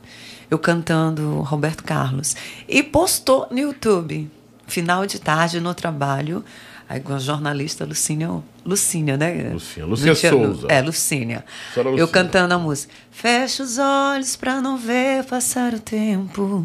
eu 0.54 0.58
cantando 0.58 1.40
Roberto 1.40 1.82
Carlos, 1.84 2.34
e 2.68 2.82
postou 2.82 3.46
no 3.50 3.58
YouTube, 3.58 4.30
final 4.66 5.04
de 5.04 5.18
tarde 5.18 5.60
no 5.60 5.74
trabalho, 5.74 6.44
aí 6.88 7.00
com 7.00 7.12
a 7.12 7.18
jornalista 7.18 7.84
Lucínia, 7.84 8.30
Lucínia, 8.64 9.16
né? 9.16 9.50
Lucínia, 9.52 9.86
Lucínia 9.86 10.14
Souza. 10.14 10.66
É, 10.70 10.80
Lucínia. 10.80 11.44
Senhora 11.72 11.90
Eu 11.90 12.04
Lucínia. 12.06 12.06
cantando 12.08 12.54
a 12.54 12.58
música. 12.58 12.92
Fecha 13.10 13.62
os 13.62 13.78
olhos 13.78 14.36
pra 14.36 14.60
não 14.60 14.76
ver 14.76 15.24
passar 15.24 15.74
o 15.74 15.80
tempo. 15.80 16.64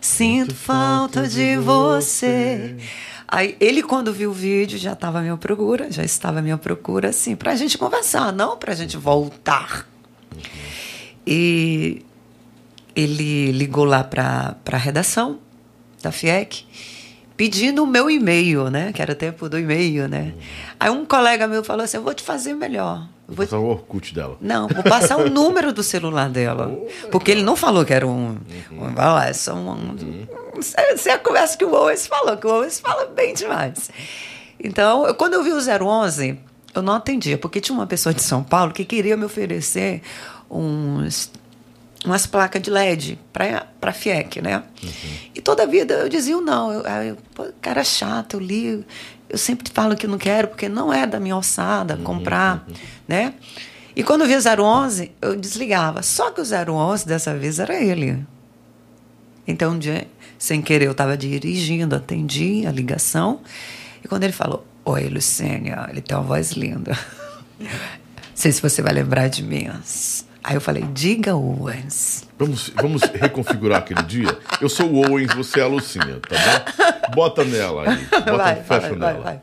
Sinto 0.00 0.54
falta 0.54 1.26
de 1.26 1.56
você. 1.56 2.76
Aí 3.28 3.56
ele, 3.58 3.82
quando 3.82 4.12
viu 4.12 4.30
o 4.30 4.32
vídeo, 4.34 4.78
já 4.78 4.92
estava 4.92 5.18
à 5.18 5.22
minha 5.22 5.36
procura, 5.36 5.90
já 5.90 6.04
estava 6.04 6.38
à 6.38 6.42
minha 6.42 6.56
procura, 6.56 7.08
assim, 7.08 7.34
pra 7.34 7.56
gente 7.56 7.76
conversar, 7.76 8.32
não 8.32 8.56
pra 8.56 8.74
gente 8.74 8.96
voltar. 8.96 9.86
E 11.26 12.05
ele 12.96 13.52
ligou 13.52 13.84
lá 13.84 14.02
para 14.02 14.56
a 14.72 14.76
redação 14.76 15.38
da 16.02 16.10
FIEC 16.10 16.64
pedindo 17.36 17.84
o 17.84 17.86
meu 17.86 18.10
e-mail, 18.10 18.70
né? 18.70 18.92
Que 18.92 19.02
era 19.02 19.12
o 19.12 19.14
tempo 19.14 19.48
do 19.48 19.58
e-mail, 19.58 20.08
né? 20.08 20.32
Aí 20.80 20.90
um 20.90 21.04
colega 21.04 21.46
meu 21.46 21.62
falou 21.62 21.84
assim: 21.84 21.98
Eu 21.98 22.02
vou 22.02 22.14
te 22.14 22.22
fazer 22.22 22.54
melhor. 22.54 23.06
Vou 23.28 23.36
passar 23.36 23.58
o 23.58 23.66
Orkut 23.66 24.14
dela. 24.14 24.36
Não, 24.40 24.68
vou 24.68 24.84
passar 24.84 25.18
o 25.18 25.28
número 25.28 25.72
do 25.72 25.82
celular 25.82 26.30
dela. 26.30 26.74
porque 27.10 27.30
ele 27.30 27.42
não 27.42 27.56
falou 27.56 27.84
que 27.84 27.92
era 27.92 28.06
um. 28.06 28.38
um 28.72 29.18
é 29.20 29.32
só 29.32 29.54
um. 29.54 29.70
um 29.72 30.26
Você 30.54 31.18
conversa 31.18 31.58
que 31.58 31.64
o 31.64 31.74
Owens 31.74 32.06
falou, 32.06 32.36
que 32.36 32.46
o 32.46 32.50
Owens 32.50 32.80
fala 32.80 33.06
bem 33.06 33.34
demais. 33.34 33.90
Então, 34.58 35.06
eu, 35.06 35.14
quando 35.14 35.34
eu 35.34 35.42
vi 35.42 35.52
o 35.52 35.58
011, 35.58 36.38
eu 36.74 36.82
não 36.82 36.94
atendia, 36.94 37.36
porque 37.36 37.60
tinha 37.60 37.76
uma 37.76 37.86
pessoa 37.86 38.14
de 38.14 38.22
São 38.22 38.42
Paulo 38.42 38.72
que 38.72 38.84
queria 38.84 39.16
me 39.16 39.24
oferecer 39.24 40.02
uns 40.48 41.30
umas 42.06 42.26
placas 42.26 42.62
de 42.62 42.70
LED 42.70 43.18
para 43.32 43.66
a 43.82 43.92
FIEC, 43.92 44.40
né? 44.40 44.62
Uhum. 44.82 44.90
E 45.34 45.40
toda 45.40 45.64
a 45.64 45.66
vida 45.66 45.94
eu 45.94 46.08
dizia 46.08 46.36
não. 46.40 46.72
Eu, 46.72 46.82
eu, 46.82 47.16
pô, 47.34 47.46
cara 47.60 47.84
chato, 47.84 48.34
eu 48.34 48.40
li. 48.40 48.84
Eu 49.28 49.38
sempre 49.38 49.70
falo 49.72 49.96
que 49.96 50.06
não 50.06 50.18
quero, 50.18 50.48
porque 50.48 50.68
não 50.68 50.92
é 50.92 51.06
da 51.06 51.18
minha 51.18 51.34
alçada 51.34 51.96
uhum, 51.96 52.04
comprar, 52.04 52.64
uhum. 52.68 52.74
né? 53.08 53.34
E 53.94 54.02
quando 54.02 54.22
eu 54.22 54.26
vi 54.28 54.34
o 54.34 54.64
011, 54.64 55.12
eu 55.22 55.34
desligava. 55.34 56.02
Só 56.02 56.30
que 56.30 56.40
o 56.40 56.44
011 56.44 57.06
dessa 57.06 57.34
vez 57.34 57.58
era 57.58 57.74
ele. 57.74 58.24
Então, 59.46 59.72
um 59.72 59.78
dia, 59.78 60.06
sem 60.38 60.60
querer, 60.60 60.86
eu 60.86 60.92
estava 60.92 61.16
dirigindo, 61.16 61.96
atendi 61.96 62.66
a 62.66 62.70
ligação. 62.70 63.40
E 64.04 64.08
quando 64.08 64.24
ele 64.24 64.32
falou, 64.32 64.66
Oi, 64.88 65.08
Lucênia, 65.08 65.84
ele 65.90 66.00
tem 66.00 66.16
uma 66.16 66.22
voz 66.22 66.52
linda. 66.52 66.96
Não 67.58 67.68
sei 68.36 68.52
se 68.52 68.62
você 68.62 68.80
vai 68.80 68.92
lembrar 68.92 69.26
de 69.26 69.42
mim. 69.42 69.68
Aí 70.46 70.54
eu 70.54 70.60
falei, 70.60 70.84
diga 70.92 71.34
Owens. 71.34 72.22
Vamos, 72.38 72.70
vamos 72.76 73.02
reconfigurar 73.02 73.80
aquele 73.80 74.04
dia? 74.04 74.38
Eu 74.60 74.68
sou 74.68 74.88
o 74.88 75.04
Owens, 75.04 75.34
você 75.34 75.58
é 75.58 75.64
a 75.64 75.66
Lucinha, 75.66 76.20
tá 76.20 76.36
bom? 76.38 77.14
Bota 77.16 77.44
nela 77.44 77.90
aí. 77.90 78.06
Bota, 78.06 78.36
vai, 78.36 78.54
fecha 78.62 78.80
vai, 78.80 78.90
nela. 78.90 79.12
Vai, 79.14 79.22
vai. 79.22 79.40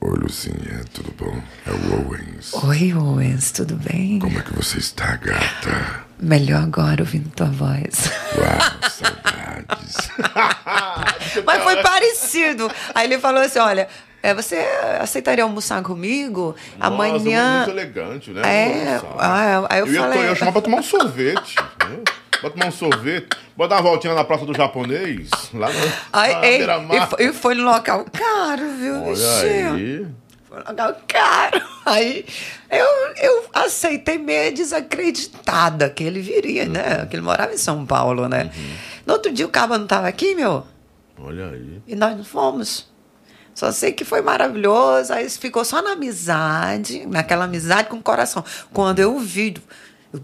Oi, 0.00 0.18
Lucinha, 0.18 0.82
tudo 0.94 1.12
bom? 1.18 1.42
É 1.66 1.70
o 1.70 2.06
Owens. 2.06 2.54
Oi, 2.54 2.94
Owens, 2.94 3.50
tudo 3.50 3.76
bem? 3.76 4.18
Como 4.18 4.38
é 4.38 4.40
que 4.40 4.54
você 4.54 4.78
está, 4.78 5.16
gata? 5.16 6.06
Melhor 6.18 6.62
agora 6.62 7.02
ouvindo 7.02 7.28
tua 7.36 7.48
voz. 7.48 8.10
Uau, 8.38 8.80
saudades. 8.88 10.08
Mas 11.44 11.62
foi 11.62 11.82
parecido. 11.82 12.70
Aí 12.94 13.06
ele 13.06 13.18
falou 13.18 13.42
assim: 13.42 13.58
olha, 13.58 13.88
é, 14.30 14.34
você 14.34 14.56
aceitaria 15.00 15.44
almoçar 15.44 15.82
comigo? 15.82 16.54
Nossa, 16.78 16.92
Amanhã. 16.92 17.58
Muito 17.58 17.70
elegante, 17.70 18.30
né? 18.30 18.42
É, 18.42 19.00
ah, 19.18 19.66
aí 19.70 19.80
eu, 19.80 19.86
Eu 19.86 19.92
ia, 19.92 20.00
falei. 20.00 20.18
eu 20.18 20.24
ia 20.24 20.34
chamar 20.34 20.52
pra 20.52 20.60
tomar 20.62 20.78
um 20.78 20.82
sorvete. 20.82 21.54
né? 21.88 21.98
Pra 22.40 22.50
tomar 22.50 22.66
um 22.66 22.70
sorvete. 22.72 23.28
Dar 23.56 23.66
uma 23.66 23.82
voltinha 23.82 24.14
na 24.14 24.24
Praça 24.24 24.44
do 24.44 24.54
Japonês. 24.54 25.30
Lá 25.54 25.68
no, 25.68 25.92
Aí, 26.12 26.32
na 26.34 26.46
ei, 26.46 26.62
e, 26.62 27.06
foi, 27.06 27.24
e 27.24 27.32
foi 27.32 27.54
no 27.54 27.64
local 27.64 28.04
caro, 28.12 28.70
viu, 28.78 28.94
Olha 29.02 29.10
bichinho? 29.14 29.74
aí. 29.74 30.06
Foi 30.48 30.58
um 30.58 30.64
local 30.68 30.96
caro. 31.08 31.62
Aí 31.86 32.26
eu, 32.70 32.86
eu 33.22 33.44
aceitei 33.54 34.18
meio 34.18 34.52
desacreditada 34.52 35.88
que 35.88 36.02
ele 36.02 36.20
viria, 36.20 36.66
né? 36.66 37.06
Que 37.08 37.14
ele 37.14 37.22
morava 37.22 37.52
em 37.54 37.58
São 37.58 37.86
Paulo, 37.86 38.28
né? 38.28 38.50
No 39.06 39.12
outro 39.14 39.32
dia 39.32 39.46
o 39.46 39.48
cabo 39.48 39.76
não 39.76 39.84
estava 39.84 40.08
aqui, 40.08 40.34
meu. 40.34 40.66
Olha 41.18 41.48
aí. 41.50 41.80
E 41.86 41.94
nós 41.94 42.16
não 42.16 42.24
fomos. 42.24 42.88
Só 43.56 43.72
sei 43.72 43.90
que 43.90 44.04
foi 44.04 44.20
maravilhoso. 44.20 45.14
Aí 45.14 45.28
ficou 45.30 45.64
só 45.64 45.80
na 45.80 45.92
amizade, 45.92 47.06
naquela 47.06 47.46
amizade 47.46 47.88
com 47.88 47.96
o 47.96 48.02
coração. 48.02 48.44
Quando 48.70 48.98
eu 48.98 49.18
vi, 49.18 49.54
eu, 50.12 50.20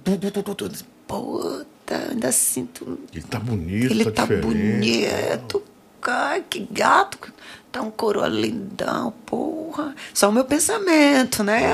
puta, 1.07 1.97
ainda 2.11 2.30
sinto. 2.30 3.01
Ele 3.11 3.22
tá 3.22 3.41
bonito, 3.41 3.91
Ele 3.91 4.05
tá, 4.05 4.26
tá 4.26 4.37
bonito. 4.37 5.62
Ai, 6.03 6.45
que 6.49 6.61
gato. 6.70 7.33
Tá 7.70 7.80
um 7.80 7.91
coroa 7.91 8.28
lindão, 8.28 9.12
porra. 9.24 9.95
Só 10.12 10.28
o 10.28 10.33
meu 10.33 10.45
pensamento, 10.45 11.43
né? 11.43 11.72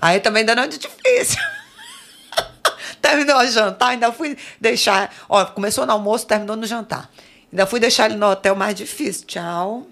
Aí 0.00 0.20
também 0.20 0.42
ainda 0.42 0.54
não 0.54 0.62
é 0.62 0.68
difícil. 0.68 1.42
Terminou 3.02 3.36
o 3.36 3.46
jantar, 3.48 3.88
ainda 3.88 4.12
fui 4.12 4.38
deixar. 4.60 5.12
Ó, 5.28 5.44
começou 5.46 5.84
no 5.86 5.92
almoço, 5.92 6.24
terminou 6.24 6.54
no 6.54 6.66
jantar. 6.66 7.10
Ainda 7.50 7.66
fui 7.66 7.80
deixar 7.80 8.06
ele 8.08 8.14
no 8.16 8.30
hotel 8.30 8.54
mais 8.54 8.76
difícil. 8.76 9.26
Tchau. 9.26 9.88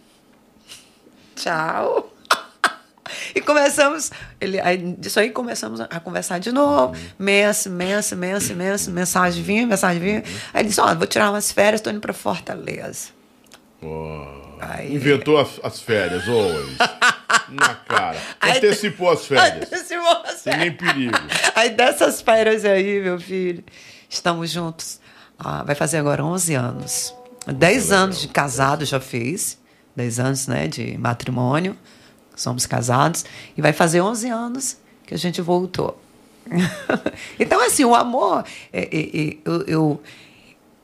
Tchau. 1.38 2.12
E 3.34 3.40
começamos, 3.40 4.10
ele, 4.38 4.60
aí, 4.60 4.76
disso 4.98 5.18
aí 5.18 5.30
começamos 5.30 5.80
a 5.80 5.98
conversar 5.98 6.38
de 6.38 6.52
novo. 6.52 6.94
Mensa, 7.18 7.70
mensa, 7.70 8.14
mensa, 8.14 8.54
mensa, 8.54 8.90
mensagem 8.90 9.42
vinha, 9.42 9.66
mensagem 9.66 10.00
vinha. 10.00 10.22
Aí 10.52 10.60
ele 10.62 10.68
disse: 10.68 10.80
Ó, 10.80 10.94
vou 10.94 11.06
tirar 11.06 11.30
umas 11.30 11.50
férias, 11.50 11.80
tô 11.80 11.88
indo 11.88 12.00
pra 12.00 12.12
Fortaleza. 12.12 13.08
Ó, 13.82 14.56
Aí- 14.60 14.94
Inventou 14.94 15.38
as, 15.38 15.48
as 15.62 15.80
férias, 15.80 16.28
Owens. 16.28 16.76
Na 17.48 17.74
cara. 17.76 18.18
Aí- 18.40 18.58
Antecipou 18.58 19.10
as 19.10 19.24
férias. 19.24 19.72
Antecipou 19.72 20.22
as 20.26 20.34
Sem 20.40 20.56
nem 20.58 20.76
férias. 20.76 20.92
perigo. 20.94 21.16
Aí 21.54 21.70
dessas 21.70 22.20
férias 22.20 22.64
aí, 22.66 23.00
meu 23.00 23.18
filho, 23.18 23.64
estamos 24.08 24.50
juntos. 24.50 25.00
Ah, 25.38 25.62
vai 25.64 25.74
fazer 25.74 25.96
agora 25.96 26.22
11 26.22 26.54
anos. 26.54 27.14
10 27.46 27.90
anos 27.92 28.20
de 28.20 28.28
casado 28.28 28.84
já 28.84 29.00
fez. 29.00 29.58
10 29.98 30.18
anos, 30.20 30.46
né, 30.46 30.66
de 30.66 30.96
matrimônio. 30.96 31.76
Somos 32.34 32.64
casados. 32.66 33.24
E 33.56 33.60
vai 33.60 33.72
fazer 33.72 34.00
11 34.00 34.28
anos 34.30 34.76
que 35.06 35.12
a 35.12 35.18
gente 35.18 35.42
voltou. 35.42 36.00
então, 37.38 37.60
assim, 37.66 37.84
o 37.84 37.94
amor... 37.94 38.44
é, 38.72 38.82
é, 38.96 39.20
é, 39.30 39.36
eu, 39.44 39.62
eu, 39.66 40.02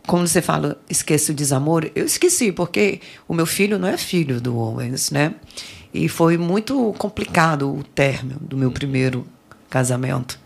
como 0.07 0.27
você 0.27 0.43
fala, 0.43 0.79
esqueço 0.91 1.33
o 1.33 1.35
desamor, 1.35 1.91
eu 1.95 2.05
esqueci, 2.05 2.53
porque 2.53 3.01
o 3.27 3.33
meu 3.35 3.47
filho 3.47 3.79
não 3.79 3.89
é 3.89 3.97
filho 3.97 4.41
do 4.41 4.59
Owens, 4.59 5.11
né? 5.11 5.35
E 5.95 6.09
foi 6.09 6.37
muito 6.37 6.93
complicado 6.99 7.73
o 7.73 7.85
término 7.85 8.39
do 8.41 8.57
meu 8.57 8.71
primeiro 8.73 9.25
casamento. 9.71 10.39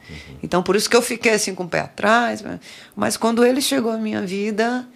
Então, 0.42 0.62
por 0.62 0.76
isso 0.76 0.88
que 0.88 0.96
eu 0.96 1.02
fiquei 1.02 1.32
assim 1.32 1.54
com 1.54 1.64
o 1.64 1.68
pé 1.68 1.80
atrás. 1.80 2.42
mas- 2.42 2.60
Mas 2.94 3.16
quando 3.16 3.44
ele 3.44 3.60
chegou 3.60 3.90
à 3.90 3.96
minha 3.96 4.22
vida, 4.26 4.86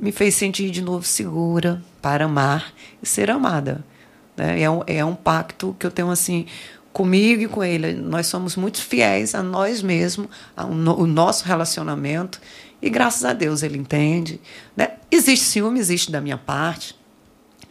me 0.00 0.12
fez 0.12 0.34
sentir 0.34 0.70
de 0.70 0.80
novo 0.80 1.04
segura 1.04 1.82
para 2.00 2.24
amar 2.24 2.72
e 3.02 3.06
ser 3.06 3.30
amada. 3.30 3.84
Né? 4.36 4.62
É, 4.62 4.70
um, 4.70 4.82
é 4.86 5.04
um 5.04 5.14
pacto 5.14 5.76
que 5.78 5.86
eu 5.86 5.90
tenho 5.90 6.10
assim 6.10 6.46
comigo 6.92 7.42
e 7.42 7.48
com 7.48 7.62
ele. 7.62 7.92
Nós 7.92 8.26
somos 8.26 8.56
muito 8.56 8.80
fiéis 8.82 9.34
a 9.34 9.42
nós 9.42 9.82
mesmos, 9.82 10.28
ao 10.56 10.70
no, 10.70 10.98
o 10.98 11.06
nosso 11.06 11.44
relacionamento. 11.44 12.40
E 12.80 12.88
graças 12.88 13.24
a 13.24 13.32
Deus 13.32 13.62
ele 13.62 13.78
entende. 13.78 14.40
Né? 14.76 14.92
Existe 15.10 15.44
ciúme, 15.44 15.78
existe 15.78 16.10
da 16.10 16.20
minha 16.20 16.38
parte, 16.38 16.96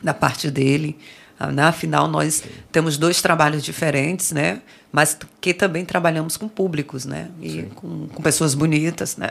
da 0.02 0.14
parte 0.14 0.52
dele. 0.52 0.98
Ah, 1.40 1.52
né? 1.52 1.64
Afinal, 1.64 2.08
nós 2.08 2.44
temos 2.72 2.98
dois 2.98 3.22
trabalhos 3.22 3.64
diferentes, 3.64 4.32
né? 4.32 4.62
mas 4.92 5.18
que 5.40 5.54
também 5.54 5.86
trabalhamos 5.86 6.36
com 6.36 6.48
públicos 6.48 7.06
né? 7.06 7.30
e 7.42 7.64
com, 7.76 8.08
com 8.08 8.22
pessoas 8.22 8.54
bonitas. 8.54 9.18
Né? 9.18 9.30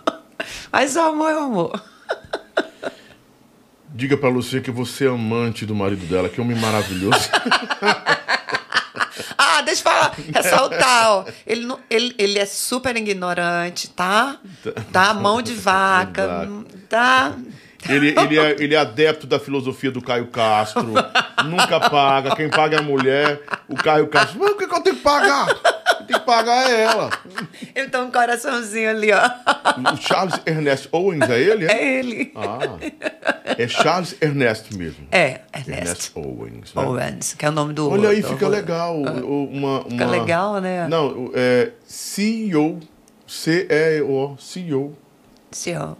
mas 0.72 0.96
o 0.96 1.00
amor 1.00 1.30
é 1.30 1.36
o 1.36 1.40
amor. 1.40 1.92
Diga 3.94 4.16
pra 4.16 4.28
Lucia 4.28 4.60
que 4.60 4.70
você 4.70 5.06
é 5.06 5.08
amante 5.08 5.66
do 5.66 5.74
marido 5.74 6.06
dela, 6.06 6.28
que 6.28 6.40
homem 6.40 6.56
maravilhoso. 6.56 7.18
Ah, 9.36 9.60
deixa 9.60 9.80
eu 9.80 9.84
falar, 9.84 10.14
ressaltar, 10.34 11.10
ó. 11.10 11.24
Ele, 11.46 11.66
não, 11.66 11.78
ele, 11.90 12.14
ele 12.18 12.38
é 12.38 12.46
super 12.46 12.96
ignorante, 12.96 13.88
tá? 13.90 14.38
Tá? 14.90 15.12
Mão 15.12 15.42
de 15.42 15.52
vaca, 15.54 16.22
Exato. 16.22 16.66
Ele, 17.88 18.14
ele, 18.18 18.38
é, 18.38 18.50
ele 18.62 18.74
é 18.74 18.78
adepto 18.78 19.26
da 19.26 19.38
filosofia 19.40 19.90
do 19.90 20.00
Caio 20.00 20.26
Castro. 20.28 20.84
Nunca 21.44 21.80
paga. 21.80 22.34
Quem 22.36 22.48
paga 22.48 22.76
é 22.76 22.78
a 22.78 22.82
mulher. 22.82 23.40
O 23.68 23.74
Caio 23.74 24.06
Castro. 24.06 24.38
Mas 24.38 24.50
o 24.52 24.56
que, 24.56 24.66
que 24.66 24.74
eu 24.74 24.80
tenho 24.80 24.96
que 24.96 25.02
pagar? 25.02 25.46
Quem 25.98 26.06
tem 26.06 26.18
que 26.18 26.24
pagar 26.26 26.70
é 26.70 26.82
ela. 26.82 27.10
Ele 27.74 27.88
tem 27.88 28.00
um 28.00 28.10
coraçãozinho 28.10 28.90
ali, 28.90 29.10
ó. 29.12 29.20
O 29.92 29.96
Charles 29.96 30.40
Ernest 30.46 30.88
Owens 30.92 31.28
é 31.28 31.40
ele? 31.40 31.66
É? 31.66 31.72
É 31.72 31.98
ele. 31.98 32.32
Ah, 32.36 32.58
é 33.58 33.66
Charles 33.68 34.14
Ernest 34.20 34.76
mesmo. 34.76 35.06
É, 35.10 35.40
Ernest 35.52 35.70
Ernest 35.70 36.12
Owens. 36.14 36.74
Né? 36.74 36.82
Owens, 36.82 37.34
que 37.34 37.44
é 37.44 37.48
o 37.48 37.52
nome 37.52 37.72
do. 37.74 37.90
Olha 37.90 38.10
aí, 38.10 38.20
do- 38.22 38.28
fica 38.28 38.46
legal. 38.48 38.96
Uma, 38.96 39.80
uma... 39.80 39.84
Fica 39.90 40.06
legal, 40.06 40.60
né? 40.60 40.86
Não, 40.88 41.30
é 41.34 41.70
CEO. 41.86 42.78
C-E-O. 43.26 44.36
CEO. 44.38 44.96
CEO. 45.56 45.96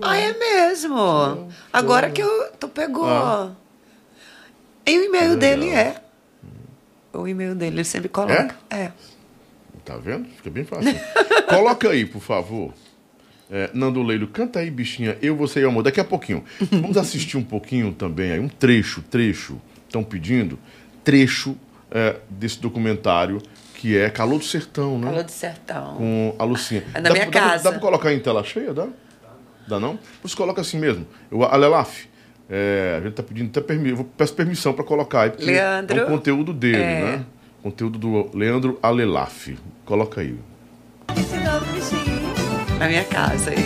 Ah, 0.00 0.16
é 0.16 0.32
mesmo? 0.38 1.48
Agora 1.72 2.10
que 2.10 2.22
eu. 2.22 2.52
Tu 2.58 2.68
pegou. 2.68 3.06
Ah. 3.08 3.52
E 4.86 4.98
o 4.98 5.04
e-mail 5.04 5.32
É 5.32 5.36
dele 5.36 5.68
é. 5.70 6.00
O 7.12 7.26
e-mail 7.26 7.54
dele, 7.54 7.76
ele 7.76 7.84
sempre 7.84 8.08
coloca. 8.08 8.56
É. 8.70 8.90
Tá 9.84 9.96
vendo? 9.96 10.28
Fica 10.36 10.50
bem 10.50 10.64
fácil. 10.64 10.94
Coloca 11.48 11.88
aí, 11.88 12.04
por 12.04 12.20
favor. 12.20 12.74
É, 13.50 13.70
Nando 13.72 14.02
Leilo, 14.02 14.26
canta 14.28 14.58
aí, 14.58 14.70
bichinha. 14.70 15.16
Eu, 15.22 15.34
você 15.34 15.60
e 15.60 15.64
o 15.64 15.68
amor. 15.68 15.82
Daqui 15.82 15.98
a 15.98 16.04
pouquinho. 16.04 16.44
Vamos 16.70 16.96
assistir 16.98 17.38
um 17.38 17.42
pouquinho 17.42 17.92
também 17.94 18.32
aí, 18.32 18.38
um 18.38 18.48
trecho, 18.48 19.02
trecho. 19.02 19.58
Estão 19.86 20.04
pedindo 20.04 20.58
trecho 21.02 21.56
é, 21.90 22.16
desse 22.28 22.60
documentário 22.60 23.40
que 23.78 23.96
é 23.96 24.10
Calor 24.10 24.40
do 24.40 24.44
Sertão, 24.44 24.98
né? 24.98 25.06
Falou 25.06 25.22
de 25.22 25.30
sertão. 25.30 25.94
Com 25.94 26.34
a 26.36 26.42
Lucinha. 26.44 26.82
É 26.92 27.00
na 27.00 27.08
Dá- 27.10 27.14
minha 27.14 27.26
dá 27.26 27.30
casa. 27.30 27.64
Dá 27.64 27.70
pra 27.70 27.78
colocar 27.80 28.12
em 28.12 28.18
tela 28.18 28.42
cheia, 28.42 28.74
dá? 28.74 28.88
Dá 29.68 29.78
não? 29.78 29.96
Você 30.20 30.34
coloca 30.34 30.60
assim 30.60 30.78
mesmo. 30.80 31.06
Eu, 31.30 31.44
Alelaf, 31.44 32.06
é, 32.50 32.96
a 32.98 33.04
gente 33.04 33.14
tá 33.14 33.22
pedindo 33.22 33.50
até 33.50 33.60
permissão. 33.60 33.98
Eu 34.00 34.04
peço 34.16 34.34
permissão 34.34 34.72
para 34.72 34.84
colocar 34.84 35.22
aí, 35.22 35.30
porque 35.30 35.44
Leandro, 35.44 35.96
é 36.00 36.04
um 36.04 36.08
conteúdo 36.08 36.52
dele, 36.52 36.76
é. 36.82 37.00
né? 37.02 37.24
Conteúdo 37.62 37.98
do 38.00 38.36
Leandro 38.36 38.80
Alelaf. 38.82 39.56
Coloca 39.84 40.22
aí. 40.22 40.36
Esse 41.16 41.36
novo 41.36 41.64
bichinho. 41.72 42.78
Na 42.80 42.88
minha 42.88 43.04
casa 43.04 43.50
aí. 43.50 43.64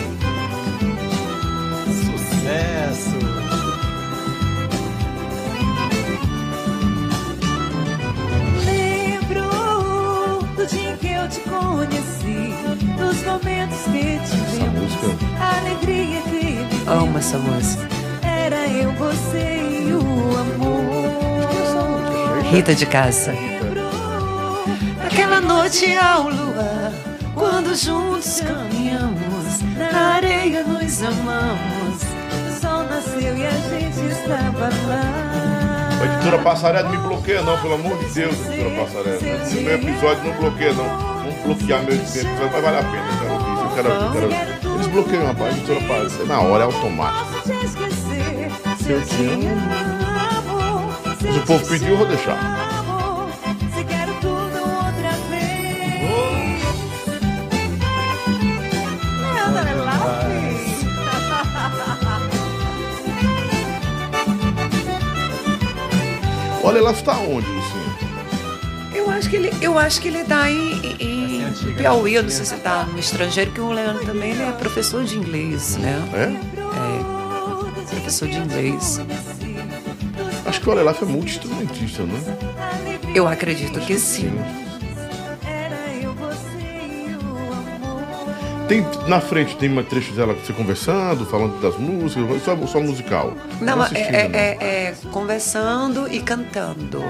Sucesso! 2.05 3.32
Eu 11.23 11.29
te 11.29 11.39
conheci, 11.41 12.53
dos 12.97 13.23
momentos 13.23 13.79
que 13.85 14.19
tivemos, 14.25 14.73
música- 14.73 15.17
a 15.39 15.57
alegria 15.59 16.21
que 16.21 16.29
vivemos. 16.29 16.87
Amo 16.87 17.17
essa 17.17 17.37
música. 17.37 17.87
Era 18.21 18.67
eu, 18.67 18.91
você 18.93 19.61
e 19.87 19.93
o 19.93 19.99
amor. 20.39 20.83
Rita 22.51 22.75
de 22.75 22.85
Casa. 22.85 23.33
Aquela 25.05 25.39
noite 25.41 25.95
ao 25.97 26.23
luar, 26.29 26.91
quando 27.33 27.75
juntos 27.75 28.41
caminhamos, 28.41 29.61
na 29.77 30.13
areia 30.15 30.63
nos 30.63 31.01
amamos. 31.03 32.03
o 32.03 32.61
sol 32.61 32.83
nasceu 32.85 33.37
e 33.37 33.45
a 33.45 33.51
gente 33.51 34.11
estava 34.11 34.69
lá. 34.87 35.03
A 36.01 36.05
editora 36.05 36.39
Passarela 36.39 36.89
não 36.89 36.91
me 36.91 36.97
bloqueia 37.07 37.41
não, 37.41 37.57
pelo 37.61 37.75
amor 37.75 37.97
de 37.97 38.05
Deus, 38.13 38.35
editora 38.47 38.71
Passarela. 38.83 39.19
No 39.19 39.61
meu 39.61 39.75
episódio 39.75 40.23
não 40.23 40.33
bloqueia 40.37 40.73
não. 40.73 41.12
Bloquear 41.45 41.83
meu 41.83 41.95
episódio, 41.95 42.29
mas 42.51 42.63
vale 42.63 42.77
a 42.77 42.83
pena, 42.83 43.07
eu 43.07 43.17
quero 43.19 43.33
ouvir. 43.33 43.53
Eu 43.63 43.69
quero, 43.75 43.89
eu 43.89 44.11
quero... 44.11 44.73
Eles 44.75 44.87
bloqueiam, 44.87 45.25
rapaz, 45.25 45.53
a 45.53 45.57
editora 45.57 45.79
Passarela. 45.81 46.25
Na 46.25 46.41
hora 46.41 46.63
é 46.63 46.65
automático. 46.65 47.41
Se 48.83 48.91
eu 48.91 49.01
te 49.05 49.25
amo. 49.25 49.45
Mas 51.21 51.35
o 51.37 51.41
povo 51.41 51.67
pediu, 51.67 51.89
eu 51.89 51.97
vou 51.97 52.07
deixar. 52.07 52.63
Olha, 66.65 66.77
ela 66.77 66.91
está 66.91 67.17
onde, 67.17 67.45
que 69.33 69.37
ele, 69.37 69.51
eu 69.61 69.79
acho 69.79 69.99
que 69.99 70.07
ele 70.09 70.23
tá 70.23 70.47
em, 70.47 70.79
em, 70.99 71.37
em 71.39 71.43
antiga, 71.43 71.73
Piauí, 71.73 72.13
eu 72.13 72.21
não 72.21 72.29
né? 72.29 72.35
sei 72.35 72.45
se 72.45 72.55
tá 72.57 72.83
no 72.83 72.99
estrangeiro, 72.99 73.49
que 73.51 73.59
o 73.59 73.71
Leandro 73.71 74.05
também 74.05 74.29
ele 74.29 74.43
é 74.43 74.51
professor 74.51 75.03
de 75.03 75.17
inglês, 75.17 75.75
né? 75.77 75.99
É? 76.13 76.23
É, 77.89 77.89
professor 77.95 78.27
de 78.27 78.37
inglês. 78.37 79.01
Acho 80.45 80.61
que 80.61 80.69
o 80.69 80.71
Alelaf 80.71 81.01
é 81.01 81.05
multi-instrumentista, 81.05 82.03
né? 82.03 82.19
Eu 83.15 83.27
acredito 83.27 83.79
que 83.79 83.97
sim. 83.97 84.31
Era 85.47 85.95
eu, 85.99 86.13
você 86.13 86.59
e 87.09 87.15
o 87.15 87.53
amor. 87.53 88.67
Tem, 88.67 88.85
na 89.07 89.19
frente 89.19 89.55
tem 89.57 89.67
uma 89.71 89.81
trecho 89.83 90.13
dela 90.13 90.35
você 90.35 90.53
conversando, 90.53 91.25
falando 91.25 91.59
das 91.59 91.75
músicas, 91.77 92.43
só, 92.43 92.55
só 92.67 92.79
musical. 92.79 93.33
Não, 93.59 93.81
é, 93.81 93.85
assistindo, 93.87 94.13
é- 94.15 94.27
não. 94.29 94.35
é- 94.39 94.57
é 94.59 94.95
conversando 95.11 96.07
e 96.13 96.19
cantando. 96.21 97.03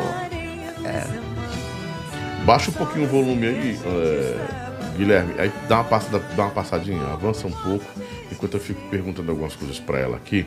Baixa 2.46 2.72
um 2.72 2.74
pouquinho 2.74 3.06
o 3.06 3.08
volume 3.08 3.48
aí, 3.48 3.80
é, 3.86 4.98
Guilherme. 4.98 5.34
Aí 5.40 5.50
dá 5.70 5.78
uma, 5.78 5.84
passada, 5.86 6.20
dá 6.36 6.44
uma 6.44 6.52
passadinha, 6.52 7.02
avança 7.06 7.48
um 7.48 7.52
pouco, 7.52 7.86
enquanto 8.30 8.56
eu 8.56 8.60
fico 8.60 8.82
perguntando 8.90 9.32
algumas 9.32 9.56
coisas 9.56 9.80
para 9.80 10.00
ela 10.00 10.18
aqui. 10.18 10.46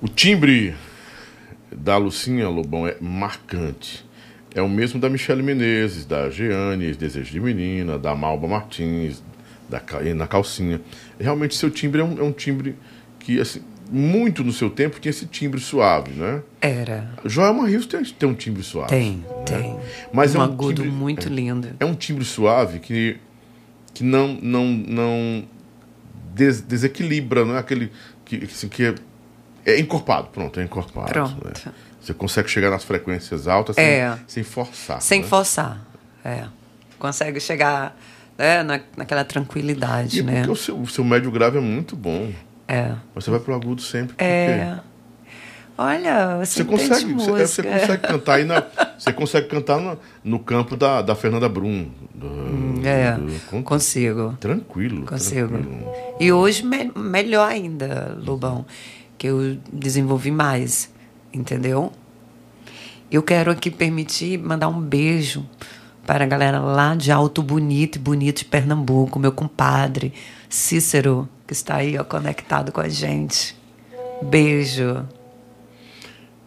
O 0.00 0.06
timbre 0.06 0.76
da 1.72 1.96
Lucinha 1.96 2.48
Lobão 2.48 2.86
é 2.86 2.96
marcante. 3.00 4.08
É 4.54 4.62
o 4.62 4.68
mesmo 4.68 5.00
da 5.00 5.08
Michele 5.08 5.42
Menezes, 5.42 6.06
da 6.06 6.30
Jeane, 6.30 6.94
Desejo 6.94 7.32
de 7.32 7.40
Menina, 7.40 7.98
da 7.98 8.14
Malba 8.14 8.46
Martins, 8.46 9.22
da 9.68 9.82
na 10.14 10.26
Calcinha. 10.28 10.80
Realmente 11.18 11.56
seu 11.56 11.70
timbre 11.70 12.00
é 12.00 12.04
um, 12.04 12.18
é 12.18 12.22
um 12.22 12.32
timbre 12.32 12.76
que, 13.18 13.40
assim, 13.40 13.60
muito 13.90 14.44
no 14.44 14.52
seu 14.52 14.70
tempo 14.70 15.00
tinha 15.00 15.10
esse 15.10 15.26
timbre 15.26 15.60
suave, 15.60 16.12
né? 16.12 16.42
Era. 16.60 17.10
Joelma 17.24 17.66
Rios 17.66 17.86
tem, 17.86 18.04
tem 18.04 18.28
um 18.28 18.34
timbre 18.34 18.62
suave. 18.62 18.88
Tem, 18.90 19.16
né? 19.16 19.24
tem. 19.44 19.80
Mas 20.12 20.34
um 20.34 20.38
é 20.38 20.40
um 20.42 20.44
agudo 20.44 20.82
timbre, 20.82 20.90
muito 20.96 21.28
lindo. 21.28 21.68
é 21.80 21.84
um 21.84 21.94
timbre 21.94 22.24
suave 22.24 22.78
que, 22.78 23.16
que 23.92 24.04
não, 24.04 24.28
não, 24.40 24.66
não 24.66 25.44
des- 26.34 26.60
desequilibra, 26.60 27.44
não 27.44 27.56
é 27.56 27.58
aquele 27.58 27.90
que, 28.24 28.44
assim, 28.44 28.68
que 28.68 28.84
é, 28.84 28.94
é 29.66 29.80
encorpado, 29.80 30.28
pronto, 30.28 30.60
é 30.60 30.62
encorpado. 30.62 31.10
Pronto. 31.12 31.44
né? 31.44 31.72
Você 32.00 32.14
consegue 32.14 32.48
chegar 32.48 32.70
nas 32.70 32.84
frequências 32.84 33.46
altas 33.48 33.76
sem, 33.76 33.84
É. 33.84 34.18
sem 34.26 34.42
forçar. 34.42 35.02
Sem 35.02 35.20
né? 35.22 35.26
forçar. 35.26 35.86
É. 36.24 36.44
Consegue 36.98 37.40
chegar 37.40 37.96
né, 38.38 38.62
na, 38.62 38.80
naquela 38.96 39.24
tranquilidade, 39.24 40.20
E 40.20 40.22
né? 40.22 40.36
porque 40.38 40.50
o 40.52 40.56
seu, 40.56 40.80
o 40.80 40.86
seu 40.86 41.02
médio 41.04 41.30
grave 41.30 41.58
é 41.58 41.60
muito 41.60 41.96
bom. 41.96 42.30
É. 42.70 42.92
Você 43.14 43.30
vai 43.30 43.40
pro 43.40 43.54
agudo 43.54 43.82
sempre. 43.82 44.14
É. 44.24 44.78
Olha, 45.76 46.36
você, 46.38 46.62
Você 46.62 46.64
consegue, 46.64 46.90
você, 46.90 47.06
música. 47.06 47.46
você 47.46 47.62
consegue 47.62 48.02
cantar 48.06 48.34
aí 48.34 48.44
na, 48.44 48.62
você 48.98 49.12
consegue 49.14 49.48
cantar 49.48 49.80
no, 49.80 49.98
no 50.22 50.38
campo 50.38 50.76
da, 50.76 51.00
da 51.00 51.14
Fernanda 51.14 51.48
Brum. 51.48 51.88
do- 52.14 52.86
É, 52.86 53.12
do- 53.16 53.62
consigo. 53.62 54.36
tranquilo. 54.38 55.06
Consigo. 55.06 55.48
tranquilo. 55.48 55.92
E 56.20 56.30
hoje, 56.30 56.64
me- 56.66 56.92
melhor 56.94 57.48
ainda, 57.50 58.14
Lobão, 58.22 58.66
que 59.16 59.26
eu 59.26 59.56
desenvolvi 59.72 60.30
mais, 60.30 60.90
entendeu? 61.32 61.90
Eu 63.10 63.22
quero 63.22 63.50
aqui 63.50 63.70
permitir 63.70 64.38
mandar 64.38 64.68
um 64.68 64.80
beijo 64.80 65.46
para 66.06 66.24
a 66.24 66.26
galera 66.26 66.60
lá 66.60 66.94
de 66.94 67.10
Alto 67.10 67.42
Bonito 67.42 67.96
e 67.96 67.98
Bonito 67.98 68.38
de 68.40 68.44
Pernambuco, 68.44 69.18
meu 69.18 69.32
compadre 69.32 70.12
Cícero, 70.50 71.28
que 71.46 71.52
está 71.52 71.76
aí 71.76 71.96
ó, 71.96 72.04
conectado 72.04 72.72
com 72.72 72.80
a 72.80 72.88
gente. 72.88 73.56
Beijo. 74.22 75.06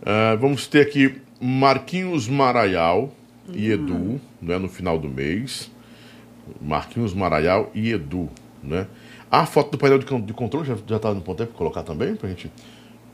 Ah, 0.06 0.36
vamos 0.39 0.68
ter 0.68 0.82
aqui 0.82 1.22
Marquinhos 1.41 2.28
Maraial 2.28 3.14
e 3.49 3.72
Edu, 3.72 4.20
né, 4.41 4.58
no 4.58 4.68
final 4.70 4.99
do 4.99 5.08
mês. 5.10 5.72
Marquinhos 6.62 7.14
Maraial 7.14 7.72
e 7.74 7.91
Edu, 7.93 8.30
né? 8.62 8.88
A 9.32 9.45
foto 9.45 9.72
do 9.72 9.78
painel 9.78 9.97
de, 9.97 10.22
de 10.22 10.34
controle 10.34 10.68
já, 10.68 10.76
já 10.86 10.99
tá 10.99 11.14
no 11.14 11.22
ponto 11.22 11.38
para 11.45 11.56
colocar 11.56 11.82
também, 11.84 12.16
pra 12.16 12.30
gente 12.30 12.51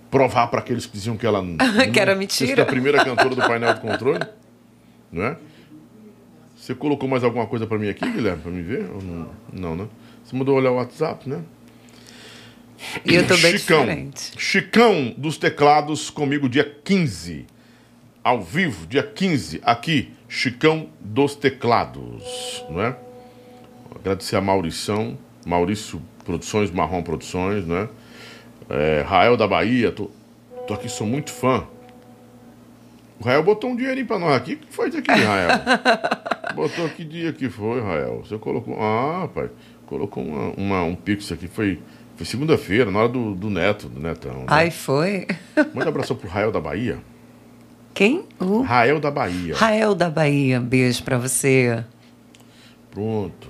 provar 0.09 0.47
para 0.47 0.59
aqueles 0.59 0.85
que 0.87 0.93
diziam 0.93 1.15
que 1.15 1.25
ela 1.25 1.39
não- 1.43 1.55
Que 1.93 1.99
era 1.99 2.15
mentira. 2.15 2.55
que 2.55 2.59
é 2.59 2.63
a 2.63 2.65
primeira 2.65 3.05
cantora 3.05 3.29
do 3.35 3.41
painel 3.41 3.73
de 3.75 3.79
controle, 3.79 4.19
não 5.11 5.23
é? 5.23 5.37
Você 6.57 6.73
colocou 6.75 7.07
mais 7.07 7.23
alguma 7.23 7.45
coisa 7.45 7.65
para 7.67 7.77
mim 7.77 7.87
aqui, 7.87 8.09
Guilherme, 8.11 8.41
para 8.41 8.51
me 8.51 8.61
ver? 8.63 8.89
Não, 9.03 9.29
não, 9.53 9.75
né? 9.75 9.87
Você 10.29 10.35
mandou 10.35 10.55
olhar 10.55 10.69
o 10.69 10.75
WhatsApp, 10.75 11.27
né? 11.27 11.41
E 13.03 13.15
eu 13.15 13.27
tô 13.27 13.35
bem 13.37 13.57
Chicão. 13.57 13.79
diferente. 13.81 14.31
Chicão 14.37 15.13
dos 15.17 15.39
teclados 15.39 16.11
comigo 16.11 16.47
dia 16.47 16.63
15. 16.63 17.47
Ao 18.23 18.39
vivo, 18.39 18.85
dia 18.85 19.01
15, 19.01 19.59
aqui, 19.63 20.13
Chicão 20.27 20.87
dos 20.99 21.33
teclados, 21.33 22.63
não 22.69 22.79
é? 22.79 22.95
Agradecer 23.95 24.35
a 24.35 24.41
Maurição, 24.41 25.17
Maurício 25.47 25.99
Produções, 26.23 26.69
Marrom 26.69 27.01
Produções, 27.01 27.65
né? 27.65 27.89
É, 28.69 29.03
Rael 29.07 29.35
da 29.35 29.47
Bahia, 29.47 29.91
tô, 29.91 30.11
tô 30.67 30.75
aqui, 30.75 30.87
sou 30.89 31.07
muito 31.07 31.31
fã. 31.31 31.65
O 33.19 33.23
Rael 33.23 33.41
botou 33.41 33.71
um 33.71 33.75
dinheirinho 33.75 34.05
pra 34.05 34.19
nós 34.19 34.35
aqui. 34.35 34.53
O 34.53 34.57
que 34.57 34.71
foi 34.71 34.89
isso 34.89 34.99
aqui, 34.99 35.09
Rael? 35.09 35.49
botou 36.53 36.87
que 36.89 37.03
dia 37.03 37.33
que 37.33 37.49
foi, 37.49 37.81
Rael? 37.81 38.21
Você 38.23 38.37
colocou. 38.37 38.79
Ah, 38.79 39.27
pai, 39.33 39.49
colocou 39.89 40.23
uma, 40.23 40.49
uma- 40.55 40.83
um 40.83 40.93
pix 40.95 41.31
aqui. 41.31 41.47
Foi, 41.47 41.79
foi 42.15 42.25
segunda-feira, 42.25 42.91
na 42.91 42.99
hora 42.99 43.09
do, 43.09 43.33
do 43.33 43.49
Neto, 43.49 43.89
do 43.89 43.99
Netão. 43.99 44.33
né? 44.41 44.45
Ai, 44.47 44.69
foi? 44.69 45.25
Manda 45.73 45.89
abração 45.89 46.15
pro 46.15 46.29
Rael 46.29 46.51
da 46.51 46.59
Bahia. 46.61 46.99
Quem? 47.93 48.23
O 48.39 48.61
Rael 48.61 48.99
da 48.99 49.09
Bahia. 49.09 49.55
Rael 49.55 49.95
da 49.95 50.09
Bahia. 50.09 50.59
Beijo 50.59 51.03
pra 51.03 51.17
você. 51.17 51.83
Pronto. 52.91 53.49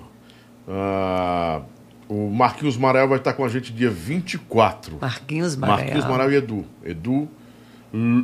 Ah, 0.68 1.62
o 2.08 2.30
Marquinhos 2.30 2.78
Marael 2.78 3.08
vai 3.08 3.18
estar 3.20 3.34
com 3.34 3.44
a 3.44 3.50
gente 3.50 3.74
dia 3.74 3.90
24. 3.90 4.98
Marquinhos 5.02 5.56
Marael. 5.58 5.78
Marquinhos 5.80 6.06
Marael 6.06 6.32
e 6.32 6.36
Edu. 6.36 6.66
Edu, 6.84 7.28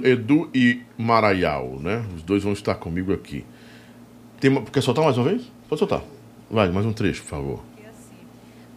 Edu 0.04 0.50
e 0.54 0.82
Maraial, 0.98 1.78
né? 1.82 2.06
Os 2.16 2.24
dois 2.24 2.44
vão 2.44 2.54
estar 2.54 2.76
comigo 2.76 3.14
aqui. 3.14 3.46
Tem 4.40 4.64
quer 4.66 4.82
soltar 4.82 5.04
mais 5.04 5.18
uma 5.18 5.30
vez? 5.30 5.44
Pode 5.68 5.80
soltar. 5.80 6.02
Vai, 6.50 6.70
mais 6.72 6.86
um 6.86 6.94
trecho, 6.94 7.22
por 7.24 7.30
favor. 7.30 7.64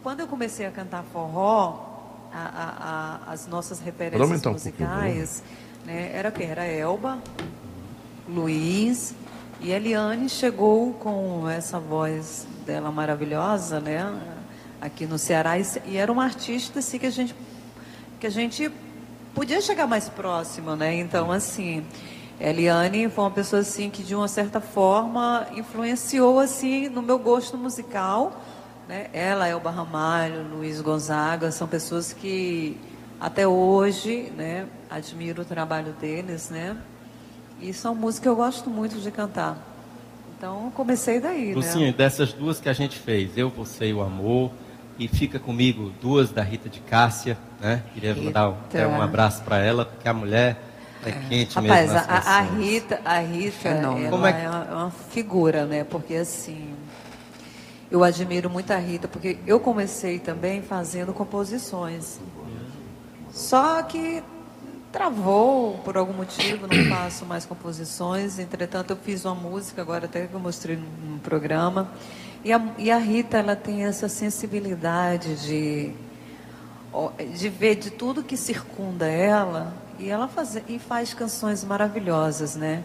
Quando 0.08 0.20
eu 0.20 0.26
comecei 0.26 0.64
a 0.64 0.70
cantar 0.70 1.04
forró, 1.12 1.84
a- 2.32 2.38
a- 2.38 3.28
a- 3.28 3.32
as 3.34 3.46
nossas 3.46 3.78
referências 3.78 4.46
um 4.46 4.52
musicais, 4.52 5.42
né, 5.84 6.12
era 6.14 6.30
quê? 6.30 6.44
Era 6.44 6.64
Elba, 6.64 7.18
Luiz 8.26 9.14
e 9.60 9.70
Eliane 9.70 10.30
chegou 10.30 10.94
com 10.94 11.46
essa 11.46 11.78
voz 11.78 12.46
dela 12.64 12.90
maravilhosa, 12.90 13.80
né? 13.80 14.18
aqui 14.80 15.04
no 15.04 15.18
Ceará. 15.18 15.58
E, 15.58 15.66
e 15.84 15.98
era 15.98 16.10
uma 16.10 16.24
artista 16.24 16.78
assim, 16.78 16.98
que 16.98 17.04
a 17.04 17.10
gente 17.10 17.36
que 18.18 18.26
a 18.26 18.30
gente 18.30 18.72
podia 19.34 19.60
chegar 19.60 19.86
mais 19.86 20.08
próximo, 20.08 20.74
né? 20.74 20.94
Então, 20.94 21.30
assim, 21.30 21.84
Eliane 22.40 23.10
foi 23.10 23.24
uma 23.24 23.30
pessoa 23.30 23.60
assim 23.60 23.90
que 23.90 24.02
de 24.02 24.14
uma 24.14 24.26
certa 24.26 24.58
forma 24.58 25.46
influenciou 25.54 26.38
assim 26.40 26.88
no 26.88 27.02
meu 27.02 27.18
gosto 27.18 27.58
musical, 27.58 28.32
né? 28.88 29.06
Ela, 29.12 29.46
Elba 29.48 29.70
Ramalho, 29.70 30.42
Luiz 30.54 30.80
Gonzaga, 30.80 31.50
são 31.52 31.68
pessoas 31.68 32.12
que 32.12 32.76
até 33.20 33.46
hoje, 33.46 34.32
né, 34.36 34.66
admiro 34.88 35.42
o 35.42 35.44
trabalho 35.44 35.92
deles, 36.00 36.50
né? 36.50 36.76
E 37.60 37.72
são 37.72 37.94
músicas 37.94 38.22
que 38.22 38.28
eu 38.28 38.36
gosto 38.36 38.70
muito 38.70 39.00
de 39.00 39.10
cantar. 39.10 39.58
Então, 40.36 40.70
comecei 40.74 41.18
daí, 41.20 41.52
Lucinha, 41.52 41.88
né? 41.88 41.92
dessas 41.92 42.32
duas 42.32 42.60
que 42.60 42.68
a 42.68 42.72
gente 42.72 42.96
fez, 42.96 43.36
Eu, 43.36 43.50
Você 43.50 43.86
e 43.88 43.92
o 43.94 44.00
Amor, 44.00 44.52
e 44.96 45.08
fica 45.08 45.38
comigo 45.38 45.92
duas 46.00 46.30
da 46.30 46.42
Rita 46.42 46.68
de 46.68 46.78
Cássia, 46.80 47.36
né? 47.60 47.82
Queria 47.92 48.14
mandar 48.14 48.48
um- 48.50 48.54
até 48.54 48.86
um 48.86 49.02
abraço 49.02 49.42
para 49.42 49.58
ela, 49.58 49.84
porque 49.84 50.08
a 50.08 50.14
mulher 50.14 50.56
é, 51.04 51.12
quente 51.28 51.54
Rapaz, 51.56 51.90
mesmo. 51.92 51.94
nas 52.08 52.26
a, 52.26 52.38
a. 52.38 52.40
Rita, 52.42 53.00
a 53.04 53.18
Rita 53.18 53.68
ela 53.68 54.10
Como 54.10 54.26
é 54.26 54.32
que- 54.32 54.40
é 54.44 54.48
uma, 54.48 54.64
é 54.64 54.74
uma 54.74 54.90
figura, 54.90 55.66
né? 55.66 55.84
Porque 55.84 56.14
assim, 56.14 56.74
eu 57.90 58.04
admiro 58.04 58.50
muito 58.50 58.70
a 58.72 58.76
Rita, 58.76 59.08
porque 59.08 59.38
eu 59.46 59.58
comecei 59.58 60.18
também 60.18 60.62
fazendo 60.62 61.12
composições. 61.12 62.20
Só 63.30 63.82
que 63.82 64.22
travou 64.92 65.78
por 65.78 65.96
algum 65.96 66.12
motivo, 66.12 66.66
não 66.66 66.88
faço 66.88 67.24
mais 67.24 67.44
composições. 67.44 68.38
Entretanto, 68.38 68.90
eu 68.90 68.96
fiz 68.96 69.24
uma 69.24 69.34
música 69.34 69.82
agora 69.82 70.06
até 70.06 70.26
que 70.26 70.34
eu 70.34 70.40
mostrei 70.40 70.76
no, 70.76 71.18
programa. 71.20 71.90
E 72.44 72.52
a, 72.52 72.74
e 72.78 72.90
a 72.90 72.98
Rita, 72.98 73.38
ela 73.38 73.56
tem 73.56 73.84
essa 73.84 74.08
sensibilidade 74.08 75.36
de 75.46 75.94
de 77.36 77.48
ver 77.48 77.76
de 77.76 77.90
tudo 77.90 78.22
que 78.22 78.36
circunda 78.36 79.06
ela 79.06 79.74
e 79.98 80.08
ela 80.08 80.28
faz, 80.28 80.60
e 80.68 80.78
faz 80.78 81.12
canções 81.12 81.64
maravilhosas, 81.64 82.56
né? 82.56 82.82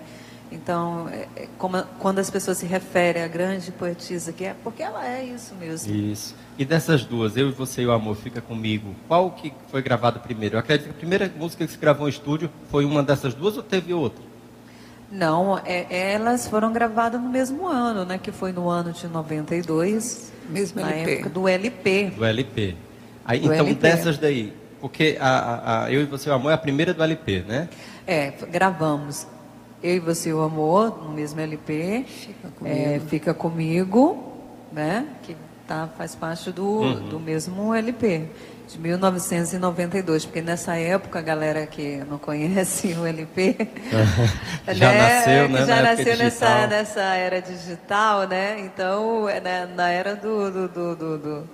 Então, 0.54 1.10
é- 1.10 1.28
é 1.36 1.47
como 1.58 1.82
quando 1.99 2.20
as 2.20 2.30
pessoas 2.30 2.58
se 2.58 2.66
referem 2.66 3.24
à 3.24 3.28
grande 3.28 3.72
poetisa 3.72 4.32
que 4.32 4.45
é, 4.45 4.56
porque 4.64 4.84
ela 4.84 5.06
é 5.08 5.24
isso 5.26 5.56
mesmo. 5.56 5.93
Isso. 5.93 6.36
E 6.58 6.64
dessas 6.64 7.04
duas, 7.04 7.36
Eu 7.36 7.49
e 7.49 7.51
Você 7.51 7.82
e 7.82 7.88
o 7.88 7.91
Amor, 7.91 8.16
fica 8.16 8.39
comigo. 8.39 8.93
Qual 9.08 9.32
que 9.32 9.51
foi 9.72 9.82
gravado 9.82 10.20
primeiro? 10.20 10.56
Eu 10.56 10.60
acredito 10.60 10.86
que 10.89 10.91
a 10.91 10.97
primeira 10.97 11.32
música 11.36 11.66
que 11.66 11.72
se 11.72 11.78
gravou 11.78 12.08
em 12.08 12.12
estúdio 12.12 12.49
foi 12.70 12.86
uma 12.86 13.01
dessas 13.01 13.34
duas 13.34 13.58
ou 13.58 13.64
teve 13.64 13.93
outra? 13.93 14.24
Não, 15.12 15.60
é- 15.66 16.12
elas 16.14 16.47
foram 16.47 16.72
gravadas 16.72 17.20
no 17.22 17.30
mesmo 17.30 17.68
ano, 17.68 18.06
né? 18.06 18.18
Que 18.18 18.32
foi 18.32 18.51
no 18.51 18.68
ano 18.70 18.91
de 18.91 19.08
92, 19.08 20.32
Mesmo 20.49 20.82
na 20.82 20.91
LP. 20.91 21.12
época 21.14 21.30
do 21.30 21.47
LP. 21.47 22.12
Do 22.16 22.26
LP. 22.26 22.76
Aí, 23.26 23.39
Do 23.39 23.54
então, 23.54 23.66
LP. 23.66 23.82
dessas 23.82 24.18
daí, 24.18 24.54
porque 24.82 25.18
a, 25.20 25.28
a- 25.30 25.84
a 25.86 25.91
Eu 25.91 26.01
e 26.01 26.06
Você 26.06 26.30
e 26.30 26.32
o 26.32 26.36
Amor 26.36 26.51
é 26.51 26.54
a 26.56 26.58
primeira 26.58 26.93
do 26.93 27.04
LP, 27.04 27.43
né? 27.47 27.70
É, 28.06 28.34
gravamos 28.51 29.26
Eu 29.84 29.96
e 29.96 30.00
Você 30.00 30.32
o 30.32 30.42
Amor 30.42 31.04
no 31.04 31.10
mesmo 31.12 31.40
LP. 31.42 32.06
Fica 32.08 32.48
É, 32.64 32.84
comigo. 32.98 33.06
Fica 33.10 33.34
comigo, 33.34 34.34
né? 34.72 35.06
Que 35.24 35.36
tá, 35.68 35.90
faz 35.98 36.16
parte 36.16 36.52
do, 36.52 36.66
Uhum. 36.66 37.10
do 37.10 37.20
mesmo 37.20 37.74
LP, 37.76 38.24
de 38.70 38.80
1992. 38.80 40.26
Porque 40.26 40.42
nessa 40.42 40.76
época, 40.78 41.20
a 41.20 41.22
galera 41.22 41.68
que 41.68 41.98
não 42.10 42.18
conhece 42.18 42.94
o 42.94 43.06
LP. 43.06 43.56
Já 44.74 44.94
nasceu, 44.94 45.50
né, 45.50 45.66
Já 45.66 45.66
na 45.82 45.90
época 45.90 45.96
nasceu 45.98 46.18
nessa, 46.18 46.68
nessa 46.68 47.02
era 47.16 47.42
digital, 47.42 48.28
né? 48.28 48.62
Então, 48.62 49.28
é 49.28 49.40
na, 49.42 49.66
na 49.68 49.90
era 49.90 50.16
do. 50.16 50.50
do, 50.50 50.68
do, 50.70 51.18
do, 51.18 51.50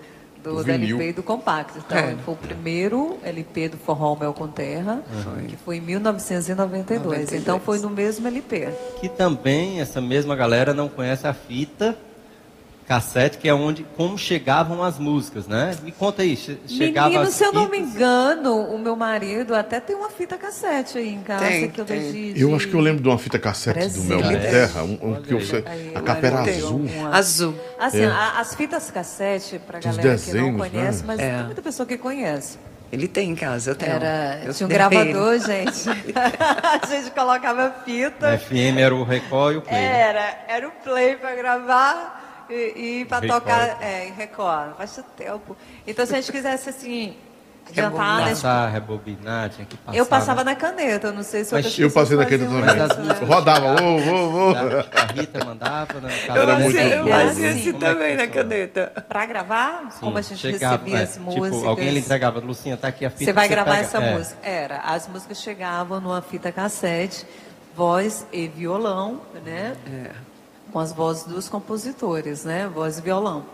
do 0.55 0.63
do. 0.63 0.71
LP 0.97 1.09
e 1.09 1.13
do 1.13 1.23
compacto. 1.23 1.79
Então, 1.85 1.97
É. 1.97 2.15
foi 2.25 2.33
o 2.33 2.37
primeiro 2.37 3.17
LP 3.23 3.69
do 3.69 3.77
Forró 3.77 4.15
Mel 4.15 4.33
com 4.33 4.47
Terra, 4.47 5.01
que 5.47 5.55
foi 5.57 5.77
em 5.77 5.81
1992. 5.81 6.99
92. 7.09 7.33
Então, 7.41 7.59
foi 7.59 7.79
no 7.79 7.89
mesmo 7.89 8.27
LP. 8.27 8.69
Que 8.99 9.09
também 9.09 9.79
essa 9.81 9.99
mesma 10.01 10.35
galera 10.35 10.73
não 10.73 10.87
conhece 10.89 11.27
a 11.27 11.33
fita 11.33 11.97
cassete, 12.93 13.37
que 13.37 13.47
é 13.47 13.53
onde 13.53 13.85
como 13.95 14.17
chegavam 14.17 14.83
as 14.83 14.97
músicas, 14.97 15.47
né? 15.47 15.75
Me 15.83 15.91
conta 15.91 16.23
aí, 16.23 16.35
che 16.35 16.57
chegava 16.67 17.09
Menino, 17.09 17.29
se 17.29 17.43
eu 17.43 17.53
não 17.53 17.69
me 17.69 17.77
engano, 17.77 18.55
o 18.63 18.79
meu 18.79 18.95
marido 18.95 19.53
até 19.53 19.79
tem 19.79 19.95
uma 19.95 20.09
fita 20.09 20.35
cassete 20.39 20.97
aí 20.97 21.13
em 21.13 21.21
casa 21.21 21.45
Tem, 21.45 21.69
que 21.69 21.79
eu 21.79 21.85
tem. 21.85 22.11
de, 22.33 22.41
Eu 22.41 22.55
acho 22.55 22.67
que 22.67 22.73
eu 22.73 22.79
lembro 22.79 23.03
de 23.03 23.07
uma 23.07 23.19
fita 23.19 23.37
cassete 23.37 23.87
do 23.89 24.03
Mel 24.05 24.17
Brasília. 24.17 24.39
com 24.43 24.51
Terra, 24.51 24.83
um, 24.83 24.99
um 25.11 25.21
que 25.21 25.31
eu 25.31 25.39
sei, 25.41 25.63
Aí, 25.67 25.91
a 25.93 26.01
capa 26.01 26.25
era 26.25 26.39
azul. 26.41 26.79
uma- 26.79 27.15
Azul. 27.15 27.55
Assim, 27.79 28.01
É. 28.01 28.05
a- 28.07 28.39
as 28.39 28.55
fitas 28.55 28.89
cassete, 28.89 29.59
pra 29.59 29.77
Dos 29.77 29.95
galera 29.95 30.17
que 30.17 30.33
não 30.33 30.33
desenhos, 30.33 30.57
conhece, 30.57 30.97
né? 31.01 31.03
mas 31.05 31.19
É. 31.19 31.35
tem 31.35 31.45
muita 31.45 31.61
pessoa 31.61 31.85
que 31.85 31.95
conhece. 31.97 32.57
Ele 32.91 33.07
tem 33.07 33.29
em 33.29 33.35
casa, 33.35 33.69
eu 33.69 33.75
tenho. 33.75 33.91
Era, 33.91 34.41
Eu 34.43 34.51
tinha 34.51 34.65
um 34.65 34.69
gravador, 34.69 35.33
ele. 35.33 35.39
gente. 35.45 35.85
a 36.81 36.87
gente 36.87 37.11
colocava 37.11 37.71
fita. 37.85 38.31
Na 38.31 38.37
FM 38.39 38.79
era 38.79 38.95
o 38.95 39.03
Record 39.03 39.53
e 39.53 39.57
o 39.57 39.61
Play. 39.61 39.79
né? 39.79 39.99
Era, 40.09 40.37
era 40.47 40.67
o 40.67 40.71
play 40.83 41.15
para 41.15 41.35
gravar 41.35 42.17
e, 42.49 43.01
e 43.01 43.05
para 43.05 43.27
tocar 43.27 43.81
é, 43.81 44.07
em 44.07 44.11
Record, 44.13 44.75
faz 44.77 44.99
tempo. 45.15 45.55
Então, 45.85 46.05
se 46.05 46.13
a 46.13 46.21
gente 46.21 46.31
quisesse 46.31 46.69
assim, 46.69 47.15
adiantar, 47.69 48.21
né, 48.21 48.29
Passar, 48.29 48.69
rebobinar, 48.69 49.49
tinha 49.49 49.65
que 49.65 49.77
passar. 49.77 49.97
eu 49.97 50.05
passava 50.05 50.43
né? 50.43 50.51
na 50.51 50.55
caneta, 50.55 51.11
não 51.11 51.23
sei 51.23 51.43
se 51.43 51.53
Mas 51.53 51.77
Eu 51.77 51.91
passei 51.91 52.17
naquele 52.17 52.45
faziam 52.45 52.61
também. 52.61 52.75
Mas 52.75 52.91
as 52.91 52.97
isso, 52.97 53.01
músicas-? 53.07 53.29
Rodava, 53.29 53.75
vou, 53.75 53.99
vou, 53.99 54.31
vou. 54.31 54.55
A 54.55 55.13
Rita 55.13 55.45
mandava, 55.45 55.99
né? 56.01 56.09
Eu 56.27 56.47
fazia, 56.47 56.95
eu 56.95 57.07
é 57.07 57.23
assim 57.49 57.73
também 57.73 58.15
na 58.17 58.27
caneta. 58.27 59.05
Para 59.07 59.25
gravar, 59.25 59.89
Sim, 59.91 59.99
como 59.99 60.17
a 60.17 60.21
gente 60.21 60.39
chegava, 60.39 60.77
recebia 60.77 60.99
é, 60.99 61.03
as 61.03 61.17
músicas. 61.17 61.51
Tipo, 61.51 61.67
alguém 61.67 61.89
lhe 61.91 61.99
entregava, 61.99 62.39
Lucinha, 62.39 62.77
tá 62.77 62.87
aqui 62.87 63.05
a 63.05 63.09
fita. 63.09 63.25
Você 63.25 63.33
vai 63.33 63.47
gravar 63.47 63.71
pega." 63.71 63.83
essa 63.83 63.97
É. 63.99 64.17
música? 64.17 64.37
Era. 64.43 64.77
As 64.79 65.07
músicas 65.07 65.41
chegavam 65.41 65.99
numa 65.99 66.21
fita 66.21 66.51
cassete, 66.51 67.25
voz 67.75 68.25
e 68.31 68.47
violão, 68.47 69.21
né? 69.45 69.75
Com 70.71 70.79
as 70.79 70.93
vozes 70.93 71.23
dos 71.23 71.49
compositores, 71.49 72.45
né? 72.45 72.67
Voz 72.67 72.99
e 72.99 73.01
violão. 73.01 73.45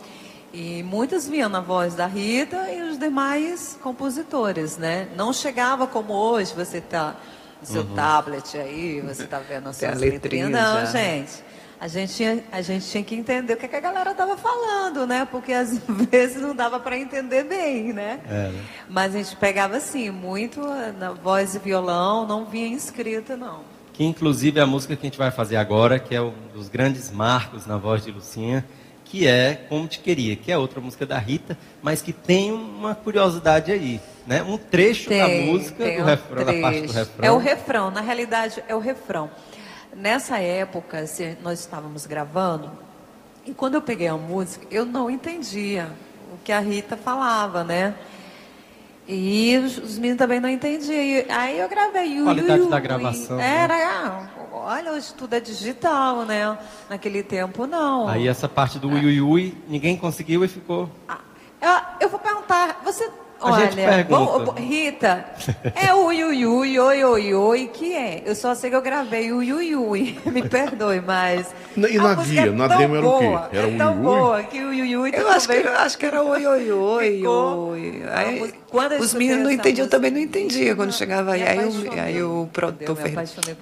E 0.53 0.84
muitas 0.84 1.28
vinham 1.28 1.49
na 1.49 1.59
voz 1.59 1.95
da 1.95 2.07
Rita 2.07 2.72
e 2.72 2.82
os 2.82 2.97
demais 2.97 3.78
compositores, 3.82 4.78
né? 4.78 5.07
Não 5.16 5.34
chegava 5.34 5.86
como 5.86 6.13
hoje, 6.13 6.53
você 6.53 6.80
tá 6.80 7.16
no 7.59 7.68
seu 7.68 7.84
tablet 7.84 8.57
aí, 8.57 9.01
você 9.01 9.26
tá 9.26 9.39
vendo 9.39 9.68
as 9.68 9.78
Tem 9.78 9.89
a 9.89 9.91
suas 9.91 10.01
letrinha 10.01 10.45
letrinhas. 10.45 10.51
Não, 10.51 10.86
já. 10.86 10.86
gente. 10.86 11.43
A 11.78 11.89
gente, 11.89 12.13
tinha, 12.16 12.43
a 12.51 12.61
gente 12.61 12.88
tinha 12.88 13.03
que 13.03 13.13
entender 13.16 13.53
o 13.53 13.57
que, 13.57 13.68
que 13.68 13.76
a 13.76 13.82
galera 13.82 14.11
estava 14.11 14.38
falando, 14.38 15.05
né? 15.05 15.28
Porque 15.30 15.51
às 15.51 15.78
vezes 15.88 16.41
não 16.41 16.55
dava 16.55 16.80
para 16.80 16.97
entender 16.97 17.43
bem, 17.43 17.91
né? 17.91 18.22
É? 18.26 18.51
Mas 18.88 19.13
a 19.13 19.18
gente 19.18 19.36
pegava 19.36 19.76
assim, 19.76 20.09
muito 20.09 20.61
na 20.97 21.11
voz 21.11 21.53
e 21.53 21.59
violão, 21.59 22.26
não 22.26 22.45
vinha 22.45 22.76
escrita, 22.76 23.36
não. 23.36 23.75
Que 23.96 24.04
inclusive 24.04 24.60
é 24.60 24.64
a 24.64 24.66
música 24.66 24.93
que 24.93 25.06
a 25.06 25.10
gente 25.10 25.18
vai 25.18 25.32
fazer 25.32 25.56
agora, 25.56 25.98
que 25.98 26.14
é 26.14 26.22
um 26.22 26.34
dos 26.54 26.68
grandes 26.68 27.10
marcos 27.12 27.66
na 27.66 27.78
voz 27.78 28.04
de 28.04 28.12
Lucinha, 28.12 28.66
que 29.06 29.26
é 29.26 29.54
Como 29.70 29.88
Te 29.88 30.00
Queria, 30.00 30.36
que 30.36 30.52
é 30.52 30.58
outra 30.58 30.82
música 30.82 31.06
da 31.06 31.18
Rita, 31.18 31.58
mas 31.82 32.02
que 32.02 32.12
tem 32.12 32.52
uma 32.52 32.93
curiosidade 32.93 33.72
aí, 33.72 34.01
né? 34.28 34.43
Um 34.43 34.58
trecho 34.58 35.09
da 35.09 35.30
música, 35.30 35.82
tem 35.82 35.97
do 35.97 36.04
um 36.04 36.05
refrão, 36.05 36.43
da 36.43 36.54
parte 36.54 36.82
do 36.82 36.92
refrão. 36.92 37.26
É 37.26 37.32
o 37.32 37.38
refrão, 37.38 37.89
na 37.89 38.01
realidade 38.01 38.62
é 38.67 38.76
o 38.76 38.80
refrão. 38.80 39.32
Nessa 39.96 40.39
época, 40.39 41.05
nós 41.42 41.62
estávamos 41.62 42.05
gravando, 42.05 42.70
e 43.46 43.54
quando 43.54 43.76
eu 43.76 43.82
peguei 43.82 44.08
a 44.08 44.17
música, 44.17 44.67
eu 44.70 44.86
não 44.86 45.09
entendia 45.09 45.88
o 46.34 46.38
que 46.43 46.51
a 46.51 46.59
Rita 46.59 46.97
falava, 46.97 47.63
né? 47.63 47.96
E 49.08 49.58
os, 49.64 49.78
os 49.78 49.96
meninos 49.98 50.18
também 50.18 50.40
não 50.40 50.50
entendiam. 50.50 51.26
Aí 51.30 51.60
eu 51.60 51.70
gravei. 51.70 52.18
ui, 52.20 52.24
Qualidade 52.24 52.62
ui, 52.62 52.70
da 52.70 52.80
gravação, 52.80 53.38
né? 53.38 53.58
Era, 53.64 53.76
ah, 53.76 54.28
olha, 54.52 54.92
hoje 54.94 55.14
tudo 55.14 55.36
é 55.36 55.40
digital, 55.40 56.26
né? 56.26 56.58
Naquele 56.90 57.22
tempo, 57.22 57.68
não. 57.68 58.08
Aí 58.08 58.28
essa 58.28 58.50
parte 58.50 58.80
do 58.80 58.90
ui, 58.90 59.06
ui, 59.06 59.22
ui, 59.22 59.58
ninguém 59.68 59.96
conseguiu 59.96 60.44
e 60.44 60.48
ficou... 60.48 60.90
Ah, 61.08 61.20
eu, 61.62 62.06
eu 62.06 62.10
vou 62.10 62.20
perguntar, 62.20 62.82
você. 62.84 63.10
A 63.42 63.52
olha, 63.52 63.66
gente 63.66 63.76
pergunta. 63.76 64.46
bom, 64.46 64.52
Rita, 64.54 65.26
é 65.76 65.94
o 65.94 66.06
ui, 66.06 66.24
ui, 66.24 66.46
ui, 66.46 66.80
oi, 66.80 67.04
oi, 67.04 67.34
oi, 67.34 67.68
que 67.68 67.94
é? 67.94 68.24
Eu 68.26 68.34
só 68.34 68.56
sei 68.56 68.70
que 68.70 68.76
eu 68.78 68.82
gravei 68.82 69.32
ui, 69.34 69.52
ui, 69.52 69.76
ui, 69.76 70.20
me 70.26 70.42
perdoe, 70.48 71.02
mas. 71.02 71.54
E 71.76 71.98
na 71.98 72.16
guia? 72.16 72.44
é 72.44 72.50
Na 72.52 72.68
demo 72.68 72.96
era 72.96 73.06
o 73.06 73.20
quê? 73.20 73.58
Era 73.58 73.68
é 73.68 73.72
ui, 73.72 73.78
tão 73.78 73.94
ui? 73.98 74.02
boa 74.02 74.44
que 74.44 74.62
o 74.62 74.70
ui, 74.70 74.82
ui, 74.82 74.98
ui 74.98 75.12
Eu 75.14 75.28
acho 75.30 75.50
que, 75.50 75.54
acho 75.54 75.98
que 75.98 76.06
era 76.06 76.24
oi, 76.24 76.48
oi, 76.48 76.72
oi, 76.72 77.28
oi. 77.28 78.04
A 78.10 78.20
Aí, 78.20 78.54
os 79.02 79.14
meninos 79.14 79.43
não 79.43 79.52
entendiam, 79.52 79.86
eu 79.86 79.86
música, 79.86 79.97
também 79.97 80.12
não 80.12 80.20
entendia 80.20 80.76
quando 80.76 80.92
chegava 80.93 81.34
aí. 81.34 81.43
Aí, 81.43 81.58
o- 81.58 81.62
apaixonei. 81.70 82.00
aí 82.00 82.24
o 82.24 82.42
Eu 82.43 82.50
produtor 82.54 82.96
Ferreira. 82.96 83.12
ela. 83.22 83.58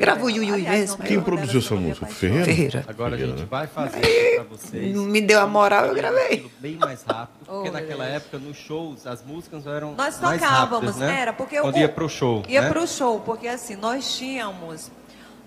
o 0.54 0.70
mesmo. 0.70 0.98
não 1.00 1.06
Quem 1.06 1.22
produziu 1.22 1.60
essa 1.60 1.74
eu 1.74 1.80
música? 1.80 2.06
Ferreira? 2.08 2.46
Ferreira. 2.46 2.86
Agora 2.88 3.16
a 3.16 3.18
gente 3.18 3.40
né? 3.42 3.48
vai 3.50 3.68
fazer 3.68 4.00
isso 4.06 4.36
pra 4.36 4.44
vocês. 4.58 4.96
Me 4.98 5.22
deu 5.22 5.40
a 5.40 5.48
moral, 5.48 5.86
eu 5.86 5.96
gravei. 5.96 6.50
Bem 6.60 6.76
mais 6.78 7.04
rápido, 7.04 7.46
porque 7.46 7.70
Oh, 7.70 7.72
naquela 7.72 8.04
Deus. 8.06 8.16
época 8.18 8.38
nos 8.40 8.58
shows 8.58 9.06
as 9.08 9.24
músicas 9.24 9.66
eram 9.68 9.94
Nós 9.96 10.20
mais 10.20 10.42
tocávamos, 10.42 10.92
rápidas, 10.92 10.96
né? 10.98 11.22
era, 11.22 11.34
porque 11.34 11.60
Quando 11.60 11.78
ia 11.78 11.90
pro 11.90 12.10
show, 12.10 12.44
Ia 12.48 12.62
né? 12.64 12.70
pro 12.70 12.88
show, 12.88 13.20
porque 13.20 13.48
assim, 13.48 13.76
nós 13.76 14.16
tínhamos 14.18 14.92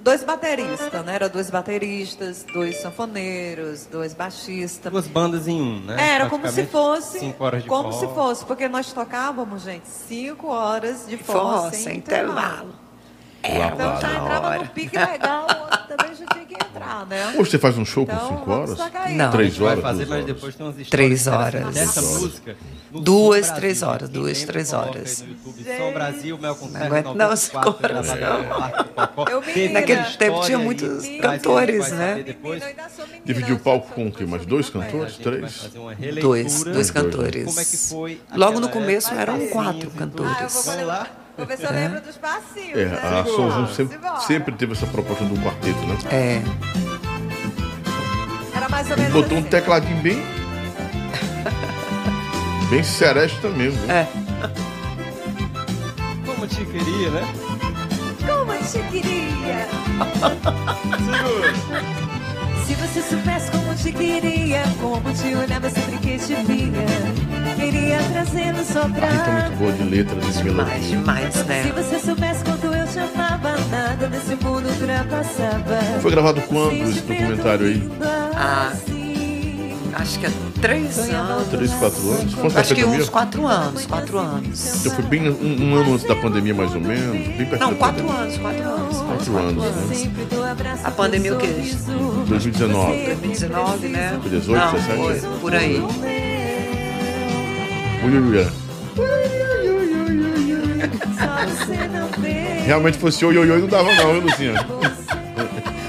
dois 0.00 0.22
bateristas, 0.22 1.04
né? 1.04 1.14
Era 1.14 1.28
dois 1.28 1.50
bateristas, 1.50 2.44
dois 2.52 2.76
sanfoneiros, 2.80 3.86
dois 3.86 4.14
baixistas. 4.14 4.90
Duas 4.92 5.06
bandas 5.06 5.48
em 5.48 5.60
um, 5.60 5.80
né? 5.80 5.96
Era 6.14 6.28
como 6.28 6.48
se 6.48 6.64
fosse. 6.66 7.18
Cinco 7.20 7.44
horas 7.44 7.62
de 7.62 7.68
Como 7.68 7.92
forró. 7.92 8.08
se 8.08 8.14
fosse, 8.14 8.44
porque 8.44 8.68
nós 8.68 8.92
tocávamos, 8.92 9.62
gente, 9.62 9.86
cinco 9.88 10.48
horas 10.48 11.06
de 11.08 11.16
forró, 11.16 11.40
Forró, 11.40 11.70
sem, 11.70 11.80
sem 11.80 11.96
intervalo. 11.98 12.74
Intervalo. 13.50 13.74
Então 13.74 14.00
já 14.00 14.10
entrava 14.18 14.46
hora. 14.48 14.58
no 14.58 14.66
pique 14.68 14.98
legal, 14.98 15.46
também 15.88 16.14
já 16.14 16.26
tinha 16.26 16.44
que 16.46 16.54
entrar, 16.54 17.06
né? 17.06 17.34
Hoje 17.38 17.50
você 17.50 17.58
faz 17.58 17.78
um 17.78 17.84
show 17.84 18.02
Então, 18.04 18.18
com 18.18 18.26
cinco 18.28 18.44
vamos 18.46 18.70
horas? 18.70 18.84
tocar 18.92 19.02
aí. 19.06 19.14
Não. 19.16 19.24
A 19.26 19.30
Três 19.30 19.60
horas, 19.60 19.80
fazer, 19.82 19.96
duas 20.04 20.08
mas 20.08 20.22
horas. 20.22 20.34
depois 20.34 20.54
tem 20.54 20.66
umas 20.66 20.78
histórias 20.78 20.90
Três 20.90 21.26
horas. 21.26 21.74
Dessa 21.74 22.02
música. 22.02 22.56
Duas, 22.92 23.50
três 23.50 23.82
horas, 23.82 24.08
duas, 24.08 24.42
três 24.44 24.72
horas. 24.72 25.24
Som 25.78 25.92
Brasil, 25.92 26.38
Mel 26.38 26.54
com 26.54 26.66
Não 26.68 26.80
aguento 26.82 27.06
não, 27.06 27.14
94, 27.14 27.72
coração. 27.74 28.16
gravado 28.16 28.42
no 28.42 28.48
Parque 28.54 28.82
do 28.84 28.88
Cocó. 28.94 29.30
Eu, 29.30 29.42
Teve 29.42 29.60
menina, 29.60 29.80
Naquele 29.80 30.04
tempo 30.16 30.40
tinha 30.42 30.58
muitos 30.58 31.06
cantores, 31.20 31.92
né? 31.92 32.24
Dividiu 33.24 33.56
o 33.56 33.58
palco 33.58 33.92
com 33.92 34.06
o 34.06 34.12
quê? 34.12 34.24
Mais 34.24 34.46
dois 34.46 34.70
cantores? 34.70 35.16
Três? 35.16 35.70
Dois, 36.20 36.64
dois 36.64 36.90
cantores. 36.90 37.44
Como 37.44 37.60
é 37.60 37.64
que 37.64 37.76
foi 37.76 38.20
Logo 38.34 38.60
no 38.60 38.68
começo 38.70 39.12
eram 39.14 39.46
quatro 39.48 39.90
cantores. 39.90 40.68
Ver 41.38 41.56
se 41.58 41.64
eu 41.64 41.70
lembro 41.72 42.00
dos 42.00 42.16
passinhos, 42.16 42.78
É, 42.78 42.84
né? 42.86 42.98
a 43.02 43.22
Zoom 43.24 43.66
sempre, 43.68 43.98
sempre 44.26 44.54
teve 44.54 44.72
essa 44.72 44.86
proposta 44.86 45.24
do 45.24 45.36
quarteto, 45.40 45.78
né? 45.86 45.96
É. 46.10 46.42
Era 48.56 48.68
mais 48.68 48.90
ou 48.90 48.96
menos 48.96 49.12
botou 49.12 49.36
um 49.36 49.40
assim. 49.40 49.48
tecladinho 49.50 49.96
bem. 50.02 50.22
bem 52.70 52.82
seresta 52.82 53.48
mesmo. 53.50 53.78
né? 53.86 54.08
É. 54.12 54.26
Como 56.24 56.46
te 56.46 56.64
queria, 56.64 57.10
né? 57.10 57.22
Como 58.26 58.52
eu 58.52 58.62
te 58.62 58.78
queria. 58.90 59.68
Se 62.66 62.74
você 62.74 63.02
soubesse 63.02 63.50
como 63.50 63.74
te 63.74 63.92
queria, 63.92 64.62
como 64.80 65.12
te 65.12 65.34
olhava 65.34 65.70
sempre 65.70 65.98
que 65.98 66.18
te 66.18 66.34
via, 66.34 66.86
queria 67.54 67.98
trazê-lo 68.12 68.64
só 68.64 68.80
é 68.82 68.88
pra 68.88 69.32
muito 69.42 69.58
boa 69.58 69.72
de 69.72 69.82
letras 69.84 70.24
e 70.24 70.42
Demais, 70.42 70.68
melodia. 70.68 70.98
demais, 70.98 71.34
Se 71.34 71.44
né? 71.44 71.72
você 71.76 71.98
soubesse 71.98 72.44
quanto 72.44 72.66
eu 72.66 72.86
te 72.86 72.98
amava, 72.98 73.54
nada 73.70 74.08
nesse 74.08 74.34
mundo 74.36 74.68
ultrapassava. 74.68 75.78
Foi 76.00 76.10
gravado 76.10 76.40
quando 76.42 76.72
esse 76.72 77.00
documentário 77.00 77.66
aí? 77.66 77.88
Ah, 78.34 78.72
Acho 79.98 80.18
que 80.18 80.26
há 80.26 80.30
três 80.60 80.98
anos. 80.98 81.48
Três, 81.48 81.72
quatro 81.72 82.10
anos? 82.10 82.34
Da 82.34 82.60
Acho 82.60 82.74
que 82.74 82.82
pandemia? 82.82 83.02
uns 83.02 83.08
quatro 83.08 83.46
anos, 83.46 83.86
quatro 83.86 84.18
anos. 84.18 84.76
Então 84.80 84.92
foi 84.92 85.04
bem 85.06 85.30
um, 85.30 85.62
um 85.62 85.74
ano 85.74 85.94
antes 85.94 86.06
da 86.06 86.14
pandemia, 86.16 86.52
mais 86.54 86.74
ou 86.74 86.82
menos. 86.82 87.26
Bem 87.28 87.46
perto 87.46 87.60
Não, 87.62 87.74
quatro 87.74 88.10
anos, 88.10 88.36
quatro 88.36 88.62
anos. 88.62 88.96
Quatro 88.98 89.36
anos, 89.38 89.64
né? 89.64 90.12
A 90.84 90.90
pandemia 90.90 91.34
o 91.34 91.38
quê? 91.38 91.46
2019. 92.26 93.06
2019, 93.06 93.88
né? 93.88 94.18
Foi 94.20 94.30
18, 94.30 94.60
Não, 94.66 94.72
17? 94.72 95.20
foi 95.20 95.38
por 95.40 95.54
aí. 95.54 95.82
Ui, 98.06 98.16
ui, 98.18 98.38
ui. 98.38 98.46
Realmente 102.64 102.98
fosse 102.98 103.24
oi, 103.24 103.36
oi, 103.36 103.50
oi, 103.50 103.60
não 103.60 103.66
dava 103.66 103.92
não, 103.94 104.12
viu, 104.12 104.20
Luciana? 104.22 104.64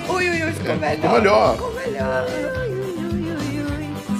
Ui, 0.09 0.27
ui, 0.27 0.43
ui, 0.43 0.51
ficou 0.51 0.75
melhor. 0.77 0.95
Ficou 0.95 1.11
melhor. 1.11 1.53
Ficou 1.55 1.73
melhor. 1.75 2.25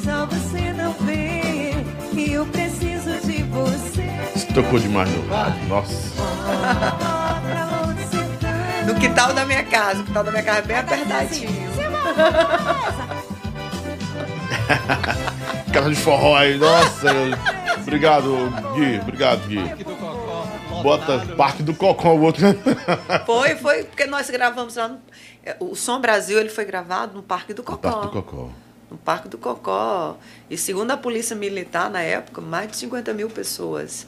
Só 0.04 0.28
você 0.28 0.74
não 0.74 0.94
vê 1.02 1.74
que 2.12 2.34
eu 2.34 2.46
preciso 2.46 3.20
de 3.26 3.42
você. 3.42 4.08
Se 4.36 4.46
tocou 4.54 4.78
demais 4.80 5.10
no 5.10 5.28
rádio, 5.28 5.68
nossa. 5.68 6.14
No 8.86 8.94
quintal 8.94 9.34
da 9.34 9.44
minha 9.44 9.64
casa. 9.64 10.02
O 10.02 10.04
quintal 10.06 10.24
da 10.24 10.30
minha 10.30 10.44
casa 10.44 10.60
é 10.60 10.62
bem 10.62 10.78
apertadinho. 10.78 11.50
Casa 15.74 15.90
de 15.90 15.96
forró 15.96 16.36
aí, 16.36 16.58
nossa. 16.58 17.10
Obrigado, 17.88 18.30
Gui. 18.76 19.00
Obrigado, 19.00 19.48
Gui. 19.48 19.60
Aqui 19.60 19.84
do 19.84 19.96
Cocó, 19.96 20.48
Bota 20.84 21.20
Parque 21.38 21.64
do 21.64 21.74
Cocó, 21.74 22.14
o 22.14 22.22
outro. 22.22 22.44
Foi, 23.26 23.56
foi, 23.56 23.84
porque 23.86 24.06
nós 24.06 24.30
gravamos 24.30 24.76
lá 24.76 24.90
no. 24.90 25.00
é, 25.46 25.56
O 25.60 25.74
Som 25.76 26.02
Brasil 26.02 26.38
ele 26.40 26.50
foi 26.50 26.66
gravado 26.66 27.16
no 27.16 27.24
Parque 27.24 27.54
do 27.54 27.64
Cocó. 27.64 27.90
Parque 27.90 28.06
do 28.08 28.12
Cocó. 28.12 28.50
No 28.92 28.98
Parque 28.98 29.28
do 29.30 29.38
Cocó. 29.38 30.18
E 30.50 30.58
segundo 30.58 30.92
a 30.92 30.98
Polícia 30.98 31.36
Militar, 31.36 31.90
na 31.90 32.02
época, 32.02 32.42
mais 32.42 32.70
de 32.72 32.78
50 32.78 33.14
mil 33.14 33.30
pessoas. 33.30 34.06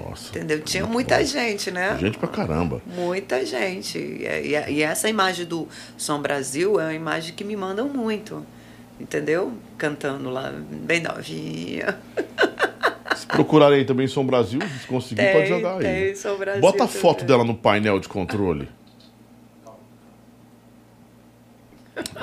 Nossa. 0.00 0.30
Entendeu? 0.30 0.60
Tinha 0.62 0.84
muita 0.86 1.24
gente, 1.24 1.70
né? 1.70 1.96
Gente 2.00 2.18
pra 2.18 2.28
caramba. 2.28 2.80
Muita 2.86 3.44
gente. 3.46 3.98
E, 3.98 4.24
e- 4.26 4.72
e 4.74 4.82
essa 4.82 5.08
imagem 5.08 5.46
do 5.46 5.68
Som 5.96 6.20
Brasil 6.20 6.80
é 6.80 6.84
uma 6.84 6.94
imagem 6.94 7.34
que 7.34 7.44
me 7.44 7.56
mandam 7.56 7.88
muito. 7.88 8.44
Entendeu? 8.98 9.52
Cantando 9.76 10.30
lá, 10.30 10.52
bem 10.70 11.00
novinha. 11.02 11.98
Se 13.16 13.26
procurarem 13.26 13.84
também 13.84 14.06
Som 14.06 14.24
Brasil, 14.26 14.60
se 14.80 14.86
conseguir, 14.86 15.22
Tem, 15.22 15.32
pode 15.32 15.48
jogar 15.48 15.74
aí. 15.74 15.82
tem 15.82 16.14
Som 16.14 16.36
Brasil 16.36 16.60
Bota 16.60 16.84
a 16.84 16.88
foto 16.88 17.24
dela 17.24 17.44
no 17.44 17.54
painel 17.56 17.98
de 17.98 18.08
controle. 18.08 18.68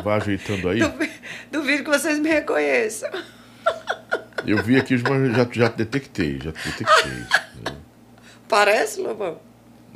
Vai 0.03 0.17
ajeitando 0.17 0.69
aí. 0.69 0.79
Duvi- 0.79 1.11
Duvido 1.51 1.83
que 1.83 1.89
vocês 1.89 2.19
me 2.19 2.29
reconheçam. 2.29 3.09
Eu 4.45 4.61
vi 4.61 4.77
aqui, 4.77 4.97
mas 4.97 5.35
já, 5.35 5.47
já 5.51 5.67
detectei, 5.69 6.39
já 6.39 6.51
detectei. 6.51 7.23
Parece, 8.47 9.01
Lobão? 9.01 9.39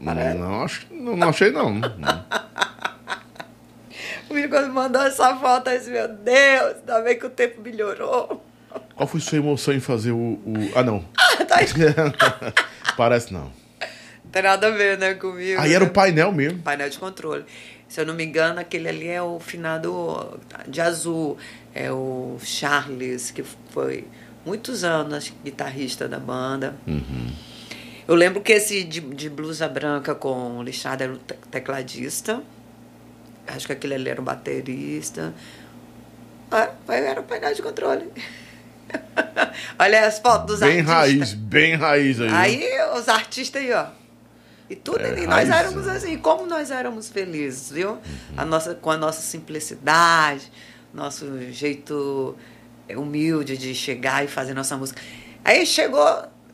Parece. 0.04 0.38
Não, 0.38 0.64
acho, 0.64 0.88
não, 0.92 1.16
não 1.18 1.30
achei 1.30 1.52
não. 1.52 1.74
Não. 1.76 2.26
O 4.30 4.38
Igor 4.38 4.60
quando 4.62 4.74
mandou 4.74 5.02
essa 5.04 5.36
foto, 5.38 5.70
eu 5.70 5.78
disse, 5.78 5.90
meu 5.90 6.08
Deus, 6.08 6.76
ainda 6.80 7.02
bem 7.02 7.18
que 7.20 7.26
o 7.26 7.30
tempo 7.30 7.62
melhorou. 7.62 8.44
Qual 8.96 9.08
foi 9.08 9.20
sua 9.20 9.38
emoção 9.38 9.74
em 9.74 9.80
fazer 9.80 10.12
o. 10.12 10.18
o- 10.18 10.72
Ah, 10.76 10.84
não. 10.84 11.02
Tá 11.48 11.58
aí. 11.58 11.68
Parece 12.98 13.32
não. 13.34 13.52
Tem 14.32 14.42
nada 14.42 14.68
a 14.68 14.72
ver, 14.72 14.98
né, 14.98 15.14
comigo. 15.14 15.60
Aí 15.62 15.74
era 15.74 15.86
né? 15.86 15.90
o 15.90 15.94
painel 15.94 16.32
mesmo. 16.32 16.60
painel 16.60 16.90
de 16.90 16.98
controle. 16.98 17.46
Se 17.88 18.02
eu 18.02 18.06
não 18.06 18.14
me 18.14 18.24
engano, 18.26 18.60
aquele 18.60 18.90
ali 18.90 19.08
é 19.08 19.22
o 19.22 19.40
finado 19.40 20.40
de 20.68 20.82
azul. 20.82 21.38
É 21.74 21.92
o 21.92 22.38
Charles, 22.44 23.32
que 23.32 23.44
foi 23.72 24.06
muitos 24.46 24.84
anos 24.84 25.32
guitarrista 25.44 26.08
da 26.08 26.20
banda. 26.20 26.76
Eu 28.08 28.16
lembro 28.16 28.42
que 28.42 28.52
esse 28.54 28.84
de, 28.84 29.00
de 29.00 29.30
blusa 29.30 29.68
branca 29.70 30.16
com 30.16 30.62
lixado 30.64 31.04
era 31.04 31.14
o 31.14 31.18
te- 31.18 31.36
tecladista. 31.52 32.42
Acho 33.46 33.68
que 33.68 33.74
aquele 33.74 33.94
ali 33.96 34.10
era 34.10 34.20
o 34.20 34.24
baterista. 34.24 35.34
Ah, 36.52 36.70
era 36.90 37.22
o 37.22 37.24
painel 37.24 37.54
de 37.54 37.62
controle. 37.62 38.10
Olha 39.80 40.06
as 40.06 40.20
fotos 40.20 40.48
dos 40.48 40.60
Bem 40.60 40.80
artistas. 40.80 40.96
raiz, 40.96 41.34
bem 41.34 41.76
raiz 41.76 42.22
aí. 42.22 42.30
Aí 42.30 42.70
os 42.98 43.08
artistas 43.08 43.62
aí, 43.62 43.72
ó. 43.74 43.86
E 44.70 44.76
tudo, 44.76 45.00
É, 45.00 45.20
e 45.20 45.28
nós 45.28 45.50
éramos 45.50 45.86
né? 45.86 45.94
assim, 45.96 46.18
como 46.18 46.46
nós 46.46 46.72
éramos 46.72 47.10
felizes, 47.10 47.72
viu? 47.72 47.98
A 48.36 48.44
nossa, 48.44 48.76
com 48.76 48.92
a 48.92 48.98
nossa 48.98 49.22
simplicidade, 49.22 50.52
nosso 50.94 51.26
jeito 51.52 52.36
é, 52.88 52.98
humilde 52.98 53.56
de 53.58 53.74
chegar 53.74 54.26
e 54.26 54.28
fazer 54.28 54.54
nossa 54.54 54.76
música. 54.76 55.02
Aí 55.46 55.66
chegou, 55.66 56.06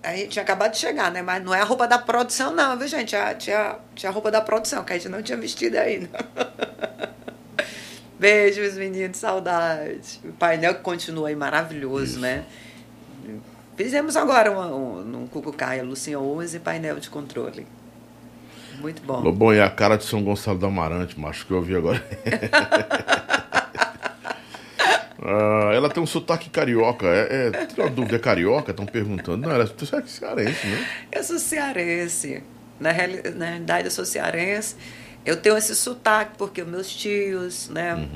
a 0.03 0.15
gente 0.15 0.27
tinha 0.29 0.43
acabado 0.43 0.73
de 0.73 0.77
chegar, 0.77 1.09
né? 1.11 1.23
Mas 1.23 1.43
não 1.43 1.55
é 1.55 1.61
a 1.61 1.63
roupa 1.63 1.87
da 1.87 1.97
produção, 1.97 2.53
não, 2.53 2.77
viu, 2.77 2.87
gente? 2.87 3.09
Tinha, 3.09 3.33
tinha, 3.33 3.75
tinha 3.95 4.09
a 4.11 4.13
roupa 4.13 4.29
da 4.29 4.41
produção, 4.41 4.83
que 4.83 4.93
a 4.93 4.95
gente 4.95 5.09
não 5.09 5.23
tinha 5.23 5.37
vestido 5.37 5.75
ainda. 5.77 6.09
Beijos, 8.19 8.75
meninos, 8.75 9.17
saudade. 9.17 10.19
O 10.23 10.31
painel 10.33 10.75
continua 10.75 11.29
aí 11.29 11.35
maravilhoso, 11.35 12.19
né? 12.19 12.45
Fizemos 13.75 14.15
agora 14.15 14.51
um, 14.51 14.99
um, 14.99 15.03
no 15.03 15.27
Cucucaia, 15.27 15.83
Lucinha 15.83 16.19
11, 16.19 16.59
painel 16.59 16.99
de 16.99 17.09
controle. 17.09 17.65
Muito 18.79 19.01
bom. 19.03 19.19
Lobão, 19.21 19.53
e 19.53 19.59
a 19.59 19.69
cara 19.69 19.97
de 19.97 20.03
São 20.03 20.23
Gonçalo 20.23 20.57
do 20.57 20.65
Amarante, 20.65 21.19
macho, 21.19 21.45
que 21.45 21.51
eu 21.51 21.57
ouvi 21.57 21.75
agora. 21.75 22.03
Ah, 25.25 25.71
ela 25.73 25.89
tem 25.89 26.03
um 26.03 26.05
sotaque 26.05 26.49
carioca. 26.49 27.07
É, 27.07 27.47
é, 27.47 27.65
tem 27.65 27.83
uma 27.83 27.89
dúvida, 27.89 28.17
é 28.17 28.19
carioca? 28.19 28.71
Estão 28.71 28.85
perguntando. 28.85 29.47
Não, 29.47 29.51
ela 29.51 29.63
é 29.63 30.05
cearense, 30.05 30.67
né? 30.67 30.85
Eu 31.09 31.23
sou 31.23 31.39
cearense. 31.39 32.43
Na, 32.77 32.89
na 32.91 33.45
realidade, 33.45 33.85
eu 33.85 33.91
sou 33.91 34.03
cearense. 34.03 34.75
Eu 35.25 35.37
tenho 35.37 35.57
esse 35.57 35.75
sotaque 35.75 36.33
porque 36.37 36.63
meus 36.63 36.93
tios, 36.93 37.69
né? 37.69 38.07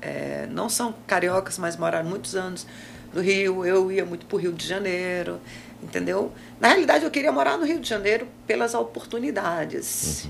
é, 0.00 0.46
não 0.50 0.68
são 0.68 0.94
cariocas, 1.06 1.58
mas 1.58 1.76
moraram 1.76 2.08
muitos 2.08 2.34
anos 2.34 2.66
no 3.12 3.20
Rio. 3.20 3.64
Eu 3.64 3.90
ia 3.90 4.04
muito 4.04 4.26
para 4.26 4.36
o 4.36 4.38
Rio 4.38 4.52
de 4.52 4.66
Janeiro, 4.66 5.40
entendeu? 5.82 6.32
Na 6.60 6.68
realidade, 6.68 7.04
eu 7.04 7.10
queria 7.10 7.32
morar 7.32 7.56
no 7.56 7.64
Rio 7.64 7.80
de 7.80 7.88
Janeiro 7.88 8.26
pelas 8.46 8.74
oportunidades. 8.74 10.28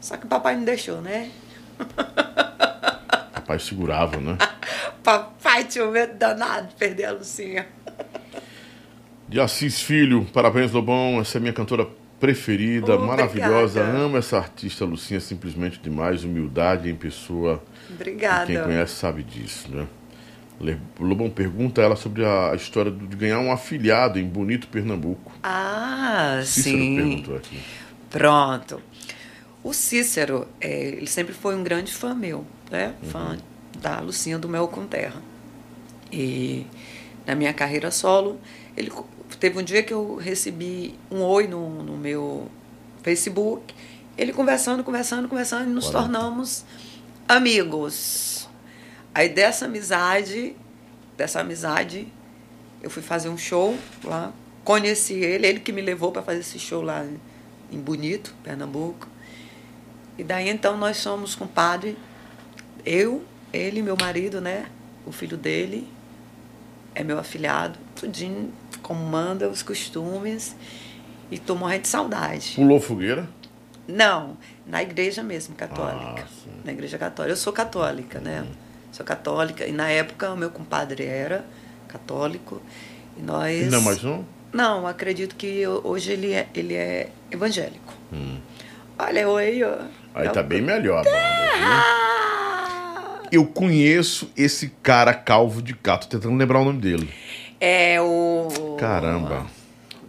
Só 0.00 0.16
que 0.16 0.26
o 0.26 0.28
papai 0.28 0.56
não 0.56 0.64
deixou, 0.64 1.00
né? 1.00 1.30
Rapaz, 3.34 3.64
segurava, 3.64 4.18
né? 4.18 4.38
Papai 5.02 5.64
tinha 5.64 5.86
um 5.86 5.90
medo 5.90 6.14
danado 6.14 6.68
de 6.68 6.74
perder 6.74 7.06
a 7.06 7.12
Lucinha. 7.12 7.66
De 9.28 9.40
Assis 9.40 9.80
Filho, 9.80 10.26
parabéns, 10.32 10.72
Lobão. 10.72 11.20
Essa 11.20 11.38
é 11.38 11.40
minha 11.40 11.52
cantora 11.52 11.86
preferida, 12.20 12.98
maravilhosa. 12.98 13.82
Amo 13.82 14.18
essa 14.18 14.36
artista 14.36 14.84
Lucinha 14.84 15.18
simplesmente 15.18 15.80
demais, 15.80 16.22
humildade 16.22 16.90
em 16.90 16.94
pessoa. 16.94 17.64
Obrigada. 17.88 18.46
Quem 18.46 18.62
conhece 18.62 18.94
sabe 18.94 19.22
disso, 19.22 19.74
né? 19.74 19.86
Lobão 20.98 21.30
pergunta 21.30 21.80
ela 21.80 21.96
sobre 21.96 22.22
a 22.24 22.52
história 22.54 22.92
de 22.92 23.16
ganhar 23.16 23.40
um 23.40 23.50
afiliado 23.50 24.18
em 24.18 24.24
Bonito, 24.24 24.68
Pernambuco. 24.68 25.32
Ah, 25.42 26.42
Cícero 26.44 26.76
sim. 26.76 26.96
perguntou 26.96 27.36
aqui. 27.36 27.60
Pronto. 28.10 28.82
O 29.64 29.72
Cícero, 29.72 30.46
é, 30.60 30.88
ele 30.88 31.06
sempre 31.06 31.32
foi 31.32 31.54
um 31.54 31.62
grande 31.62 31.92
fã 31.92 32.14
meu, 32.14 32.44
né? 32.70 32.94
Fã 33.04 33.38
da 33.80 34.00
Lucinha 34.00 34.38
do 34.38 34.48
Mel 34.48 34.68
com 34.68 34.86
Terra. 34.86 35.22
E 36.12 36.66
na 37.26 37.34
minha 37.34 37.54
carreira 37.54 37.90
solo, 37.90 38.38
ele 38.76 38.90
teve 39.40 39.58
um 39.58 39.62
dia 39.62 39.82
que 39.82 39.92
eu 39.92 40.16
recebi 40.16 40.94
um 41.10 41.22
oi 41.22 41.48
no, 41.48 41.82
no 41.82 41.96
meu 41.96 42.48
Facebook, 43.02 43.74
ele 44.16 44.34
conversando, 44.34 44.84
conversando, 44.84 45.26
conversando, 45.28 45.70
e 45.70 45.72
nos 45.72 45.88
tornamos 45.88 46.64
amigos. 47.26 48.46
Aí 49.14 49.30
dessa 49.30 49.64
amizade, 49.64 50.54
dessa 51.16 51.40
amizade, 51.40 52.06
eu 52.82 52.90
fui 52.90 53.02
fazer 53.02 53.30
um 53.30 53.38
show 53.38 53.76
lá, 54.04 54.30
conheci 54.62 55.14
ele, 55.14 55.46
ele 55.46 55.60
que 55.60 55.72
me 55.72 55.80
levou 55.80 56.12
para 56.12 56.22
fazer 56.22 56.40
esse 56.40 56.58
show 56.58 56.82
lá 56.82 57.04
em 57.72 57.78
Bonito, 57.78 58.34
Pernambuco. 58.44 59.08
E 60.18 60.22
daí 60.22 60.50
então 60.50 60.76
nós 60.76 60.98
somos 60.98 61.34
compadre, 61.34 61.96
eu, 62.84 63.24
ele, 63.50 63.80
meu 63.80 63.96
marido, 63.98 64.38
né? 64.38 64.66
O 65.06 65.12
filho 65.12 65.36
dele 65.36 65.88
é 66.94 67.02
meu 67.02 67.18
afilhado, 67.18 67.78
tudinho 67.96 68.52
como 68.78 69.04
manda 69.04 69.48
os 69.48 69.62
costumes. 69.62 70.54
E 71.30 71.38
tô 71.38 71.54
morrendo 71.54 71.82
de 71.82 71.88
saudade. 71.88 72.52
Pulou 72.56 72.80
fogueira? 72.80 73.28
Não, 73.86 74.36
na 74.66 74.82
igreja 74.82 75.22
mesmo, 75.22 75.54
católica. 75.54 76.24
Ah, 76.24 76.50
na 76.64 76.72
igreja 76.72 76.98
católica. 76.98 77.32
Eu 77.32 77.36
sou 77.36 77.52
católica, 77.52 78.18
né? 78.20 78.44
Sou 78.92 79.04
católica. 79.06 79.64
E 79.66 79.72
na 79.72 79.88
época 79.88 80.30
o 80.32 80.36
meu 80.36 80.50
compadre 80.50 81.04
era 81.04 81.44
católico. 81.88 82.60
E 83.16 83.22
nós. 83.22 83.70
Não 83.70 83.80
mais 83.82 84.04
um? 84.04 84.24
Não, 84.52 84.86
acredito 84.86 85.36
que 85.36 85.46
eu- 85.46 85.80
hoje 85.84 86.10
ele 86.12 86.32
é, 86.32 86.48
ele 86.54 86.74
é 86.74 87.10
evangélico. 87.30 87.94
Hum. 88.12 88.38
Olha, 88.98 89.20
eu 89.20 89.36
aí, 89.36 89.62
ó. 89.62 89.76
Aí 90.14 90.28
tá 90.28 90.42
bem 90.42 90.60
melhor 90.60 91.04
banda! 91.04 91.16
Eu 93.32 93.46
conheço 93.46 94.30
esse 94.36 94.70
cara 94.82 95.14
calvo 95.14 95.62
de 95.62 95.72
cá, 95.74 95.96
tô 95.96 96.08
tentando 96.08 96.34
lembrar 96.36 96.60
o 96.60 96.64
nome 96.64 96.80
dele. 96.80 97.08
É 97.60 98.00
o. 98.00 98.76
Caramba. 98.78 99.46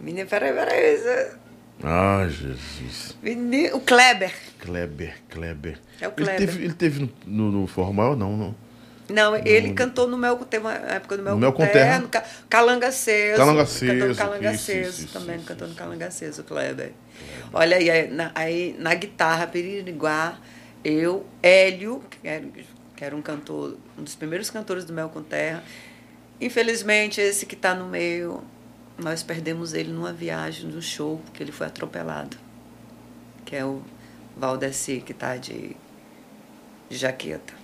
Menino, 0.00 0.28
peraí, 0.28 0.52
peraí. 0.52 0.94
isso- 0.94 1.36
Ah, 1.84 2.26
Jesus. 2.28 3.16
Menino- 3.22 3.76
O 3.76 3.80
Kleber. 3.80 4.32
Kleber, 4.60 5.14
Kleber. 5.28 5.78
É 6.00 6.06
o 6.08 6.12
Ele 6.16 6.24
Kleber. 6.24 6.36
teve, 6.38 6.64
ele 6.64 6.74
teve 6.74 7.00
no, 7.00 7.10
no, 7.50 7.60
no 7.60 7.66
Forró 7.66 7.92
Maior? 7.92 8.16
Não, 8.16 8.36
não. 8.36 8.54
Não, 9.08 9.36
ele 9.36 9.74
cantou 9.74 10.06
no 10.08 10.16
Mel, 10.16 10.36
teve 10.38 10.64
uma 10.64 10.72
época 10.74 11.16
do 11.18 11.22
Mel, 11.22 11.34
No 11.34 11.40
Mel 11.40 11.52
com 11.52 11.62
com 11.66 11.70
Terra. 11.70 11.84
Terra, 11.84 11.98
no 11.98 12.08
Ca- 12.08 12.24
Calanga 12.48 12.86
Aceso. 12.86 13.36
Calanga 13.36 13.64
Cantou 13.66 13.84
no 13.94 14.02
Aceso, 14.04 14.18
Calanga 14.18 14.50
Aceso 14.50 15.08
também, 15.08 15.36
isso, 15.36 15.44
cantou 15.44 15.68
no. 15.68 15.74
Calanga 15.74 16.06
Aceso, 16.06 16.40
o 16.40 16.44
Kleber. 16.44 16.92
Olha 17.52 17.76
aí, 17.76 17.90
aí 17.90 18.08
na, 18.08 18.30
aí, 18.34 18.76
na 18.78 18.94
guitarra, 18.94 19.46
Piririguá, 19.48 20.38
eu, 20.84 21.26
Hélio, 21.42 22.02
que 22.08 22.26
era, 22.26 22.44
que 22.96 23.04
era 23.04 23.14
um 23.14 23.20
cantor, 23.20 23.76
um 23.98 24.02
dos 24.04 24.14
primeiros 24.14 24.48
cantores 24.48 24.84
do 24.84 24.92
Mel 24.94 25.08
com 25.10 25.22
Terra. 25.22 25.62
Infelizmente, 26.42 27.20
esse 27.20 27.46
que 27.46 27.54
está 27.54 27.72
no 27.72 27.86
meio, 27.86 28.42
nós 28.98 29.22
perdemos 29.22 29.74
ele 29.74 29.92
numa 29.92 30.12
viagem, 30.12 30.68
num 30.68 30.82
show, 30.82 31.20
porque 31.24 31.40
ele 31.40 31.52
foi 31.52 31.68
atropelado. 31.68 32.36
Que 33.44 33.54
é 33.54 33.64
o 33.64 33.80
Valdeci, 34.36 35.00
que 35.06 35.12
está 35.12 35.36
de, 35.36 35.76
de 36.90 36.96
jaqueta. 36.96 37.54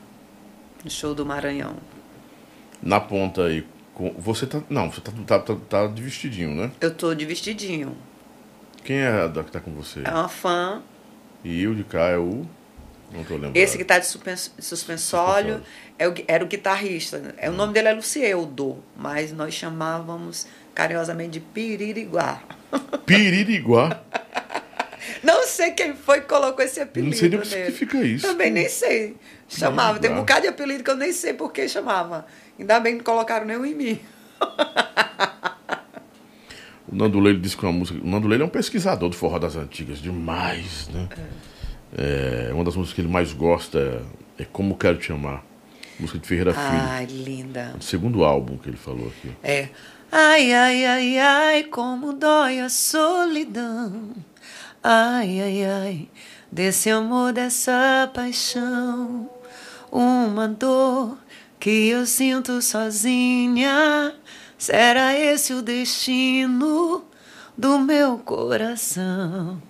No 0.84 0.90
show 0.90 1.12
do 1.12 1.26
Maranhão. 1.26 1.74
Na 2.80 3.00
ponta 3.00 3.46
aí. 3.46 3.66
Você 4.16 4.46
tá. 4.46 4.62
Não, 4.70 4.88
você 4.92 5.00
tá, 5.00 5.10
tá, 5.26 5.38
tá, 5.40 5.56
tá 5.68 5.86
de 5.88 6.00
vestidinho, 6.00 6.54
né? 6.54 6.70
Eu 6.80 6.94
tô 6.94 7.12
de 7.16 7.26
vestidinho. 7.26 7.96
Quem 8.84 8.98
é 8.98 9.08
a 9.08 9.26
da 9.26 9.42
que 9.42 9.50
tá 9.50 9.58
com 9.58 9.72
você? 9.72 10.02
É 10.04 10.10
uma 10.10 10.28
fã. 10.28 10.80
E 11.42 11.64
eu 11.64 11.74
de 11.74 11.82
cá 11.82 12.10
é 12.10 12.16
o. 12.16 12.46
Não 13.12 13.24
tô. 13.24 13.38
Esse 13.54 13.78
que 13.78 13.84
tá 13.84 13.98
de 13.98 14.06
suspens- 14.06 14.52
suspensório 14.58 15.62
é 15.98 16.08
o, 16.08 16.14
era 16.26 16.44
o 16.44 16.46
guitarrista. 16.46 17.34
É, 17.38 17.48
o 17.48 17.52
nome 17.52 17.72
dele 17.72 17.88
é 17.88 17.92
Lucieldo, 17.94 18.82
mas 18.96 19.32
nós 19.32 19.54
chamávamos 19.54 20.46
carinhosamente 20.74 21.30
de 21.32 21.40
Piririguá. 21.40 22.42
Piririguá. 23.06 24.02
Não 25.22 25.46
sei 25.46 25.70
quem 25.72 25.94
foi 25.96 26.20
que 26.20 26.26
colocou 26.28 26.64
esse 26.64 26.80
apelido 26.80 27.10
Não 27.10 27.16
sei 27.18 27.28
nem 27.30 27.38
o 27.38 27.42
que 27.42 27.48
significa 27.48 27.98
isso. 28.04 28.26
Também 28.26 28.50
nem 28.50 28.68
sei. 28.68 29.16
Chamava. 29.48 29.98
Tem 29.98 30.10
um 30.12 30.16
bocado 30.16 30.42
de 30.42 30.48
apelido 30.48 30.84
que 30.84 30.90
eu 30.90 30.96
nem 30.96 31.12
sei 31.12 31.32
por 31.32 31.50
que 31.52 31.66
chamava. 31.68 32.26
Ainda 32.58 32.78
bem 32.78 32.92
que 32.92 32.98
não 32.98 33.04
colocaram 33.04 33.46
nenhum 33.46 33.64
em 33.64 33.74
mim. 33.74 34.00
O 36.90 36.96
Nando 36.96 37.20
Leite 37.20 37.40
disse 37.40 37.54
que 37.54 37.62
uma 37.66 37.72
música. 37.72 38.00
O 38.02 38.08
Nando 38.08 38.26
Leite 38.26 38.40
é 38.40 38.44
um 38.46 38.48
pesquisador 38.48 39.10
do 39.10 39.14
forró 39.14 39.38
das 39.38 39.56
antigas, 39.56 39.98
demais, 40.00 40.88
né? 40.88 41.06
É, 41.10 41.22
uma 42.52 42.64
das 42.64 42.76
músicas 42.76 42.94
que 42.94 43.00
ele 43.00 43.08
mais 43.08 43.32
gosta 43.32 43.78
é, 44.38 44.42
é 44.42 44.44
Como 44.44 44.76
Quero 44.76 44.98
Te 44.98 45.12
Amar. 45.12 45.44
Música 45.98 46.18
de 46.18 46.28
Ferreira 46.28 46.54
Ai, 46.56 47.06
linda. 47.06 47.70
Filho. 47.70 47.82
Segundo 47.82 48.24
álbum 48.24 48.56
que 48.56 48.68
ele 48.68 48.76
falou 48.76 49.08
aqui. 49.08 49.32
É. 49.42 49.68
Ai, 50.10 50.52
ai, 50.52 50.86
ai, 50.86 51.18
ai, 51.18 51.64
como 51.64 52.12
dói 52.12 52.60
a 52.60 52.68
solidão. 52.68 54.14
Ai, 54.82 55.40
ai, 55.40 55.64
ai, 55.64 56.08
desse 56.50 56.88
amor, 56.88 57.32
dessa 57.32 58.08
paixão. 58.14 59.28
Uma 59.90 60.46
dor 60.46 61.18
que 61.58 61.88
eu 61.88 62.06
sinto 62.06 62.62
sozinha. 62.62 64.14
Será 64.56 65.18
esse 65.18 65.52
o 65.52 65.62
destino 65.62 67.04
do 67.56 67.78
meu 67.78 68.18
coração? 68.18 69.60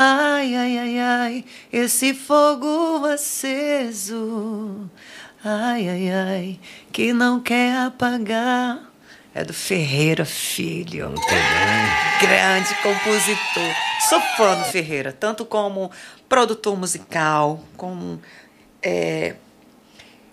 Ai, 0.00 0.54
ai, 0.54 0.78
ai, 0.78 0.98
ai, 1.00 1.44
esse 1.72 2.14
fogo 2.14 3.04
aceso. 3.04 4.88
Ai, 5.42 5.88
ai, 5.88 6.08
ai, 6.08 6.60
que 6.92 7.12
não 7.12 7.40
quer 7.40 7.76
apagar. 7.78 8.92
É 9.34 9.42
do 9.42 9.52
Ferreira 9.52 10.24
Filho. 10.24 11.12
Grande 12.20 12.74
compositor. 12.80 13.74
Sou 14.08 14.20
fã 14.36 14.54
do 14.60 14.66
Ferreira, 14.66 15.12
tanto 15.12 15.44
como 15.44 15.90
produtor 16.28 16.78
musical, 16.78 17.60
como 17.76 18.22
é, 18.80 19.34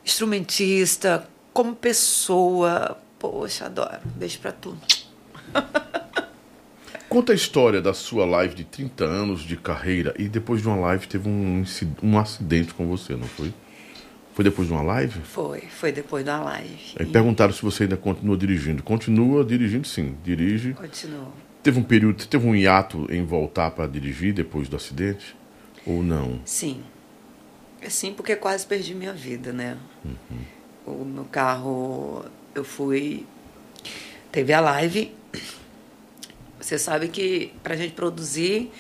instrumentista, 0.06 1.28
como 1.52 1.74
pessoa. 1.74 3.00
Poxa, 3.18 3.66
adoro. 3.66 4.02
Beijo 4.16 4.38
pra 4.38 4.52
tu. 4.52 4.78
Conta 7.16 7.32
a 7.32 7.36
história 7.36 7.82
da 7.82 7.94
sua 7.94 8.26
live 8.26 8.54
de 8.56 8.66
30 8.66 9.06
anos 9.06 9.44
de 9.44 9.56
carreira 9.56 10.14
e 10.20 10.28
depois 10.28 10.62
de 10.62 10.68
uma 10.68 10.76
live 10.76 11.08
teve 11.08 11.30
um, 11.30 11.64
um 12.04 12.20
acidente 12.20 12.74
com 12.74 12.86
você, 12.88 13.16
não 13.16 13.26
foi? 13.26 13.54
Foi 14.34 14.44
depois 14.44 14.68
de 14.68 14.74
uma 14.74 14.84
live? 14.84 15.22
Foi, 15.22 15.62
foi 15.62 15.94
depois 15.94 16.26
da 16.26 16.44
live. 16.44 16.78
Aí 17.00 17.06
E 17.06 17.10
perguntaram 17.10 17.54
se 17.54 17.62
você 17.62 17.84
ainda 17.84 17.96
continua 17.96 18.36
dirigindo. 18.36 18.84
Continua 18.84 19.46
dirigindo, 19.46 19.88
sim. 19.88 20.18
Dirige. 20.26 20.74
Continuou. 20.74 21.32
Teve 21.64 21.80
um 21.80 21.84
período, 21.84 22.26
teve 22.26 22.46
um 22.46 22.54
hiato 22.54 23.08
em 23.10 23.24
voltar 23.24 23.72
para 23.72 23.88
dirigir 23.88 24.34
depois 24.34 24.68
do 24.68 24.76
acidente? 24.76 25.38
Ou 25.88 26.04
não? 26.04 26.42
Sim. 26.44 26.84
Sim, 27.88 28.14
porque 28.14 28.36
quase 28.36 28.68
perdi 28.68 28.94
minha 28.94 29.14
vida, 29.14 29.54
né? 29.54 29.78
O 30.86 31.06
meu 31.06 31.24
carro, 31.24 32.26
eu 32.54 32.66
fui. 32.66 33.26
Teve 34.34 34.52
a 34.52 34.60
live. 34.60 35.14
Você 36.66 36.80
sabe 36.80 37.10
que 37.10 37.54
pra 37.62 37.76
gente 37.76 37.94
produzir 37.94 38.72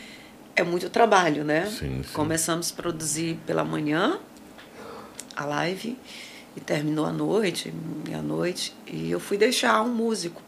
é 0.55 0.63
muito 0.63 0.89
trabalho, 0.89 1.43
né? 1.43 1.67
Sim, 1.67 2.01
sim. 2.01 2.13
Começamos 2.13 2.71
a 2.71 2.81
produzir 2.81 3.37
pela 3.45 3.63
manhã, 3.63 4.19
a 5.35 5.45
live, 5.45 5.95
e 6.57 6.59
terminou 6.59 7.05
à 7.05 7.11
noite, 7.11 7.71
meia-noite, 8.03 8.75
e 8.87 9.11
eu 9.11 9.19
fui 9.19 9.37
deixar 9.37 9.83
um 9.83 9.93
músico. 9.93 10.41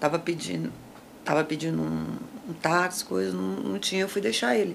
Tava 0.00 0.18
pedindo, 0.18 0.72
tava 1.22 1.44
pedindo 1.44 1.82
um, 1.82 2.16
um 2.48 2.54
táxi, 2.54 3.04
coisa, 3.04 3.30
não, 3.36 3.56
não 3.56 3.78
tinha, 3.78 4.00
eu 4.00 4.08
fui 4.08 4.22
deixar 4.22 4.56
ele. 4.56 4.74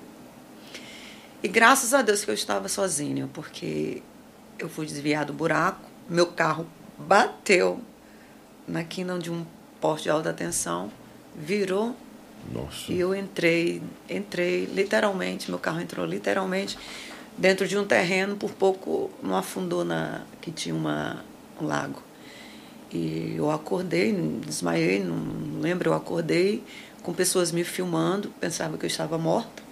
E 1.41 1.47
graças 1.47 1.91
a 1.91 2.03
Deus 2.03 2.23
que 2.23 2.29
eu 2.29 2.35
estava 2.35 2.69
sozinha, 2.69 3.27
porque 3.33 4.03
eu 4.59 4.69
fui 4.69 4.85
desviar 4.85 5.25
do 5.25 5.33
buraco, 5.33 5.81
meu 6.07 6.27
carro 6.27 6.67
bateu 6.99 7.81
na 8.67 8.83
quina 8.83 9.17
de 9.17 9.31
um 9.31 9.43
poste 9.81 10.03
de 10.03 10.11
alta 10.11 10.31
tensão, 10.31 10.91
virou 11.37 11.95
Nossa. 12.51 12.91
e 12.91 12.99
eu 12.99 13.15
entrei, 13.15 13.81
entrei 14.09 14.65
literalmente, 14.65 15.49
meu 15.49 15.59
carro 15.59 15.81
entrou 15.81 16.05
literalmente 16.05 16.77
dentro 17.37 17.67
de 17.67 17.77
um 17.77 17.85
terreno, 17.85 18.35
por 18.35 18.51
pouco 18.51 19.11
não 19.21 19.35
afundou 19.35 19.83
na 19.83 20.21
que 20.41 20.51
tinha 20.51 20.73
uma, 20.73 21.23
um 21.59 21.65
lago. 21.65 22.01
E 22.91 23.33
eu 23.35 23.51
acordei, 23.51 24.13
desmaiei, 24.45 25.03
não 25.03 25.59
lembro, 25.59 25.89
eu 25.89 25.93
acordei 25.93 26.63
com 27.03 27.13
pessoas 27.13 27.51
me 27.51 27.63
filmando, 27.63 28.29
pensava 28.39 28.77
que 28.77 28.85
eu 28.85 28.87
estava 28.87 29.17
morta. 29.17 29.63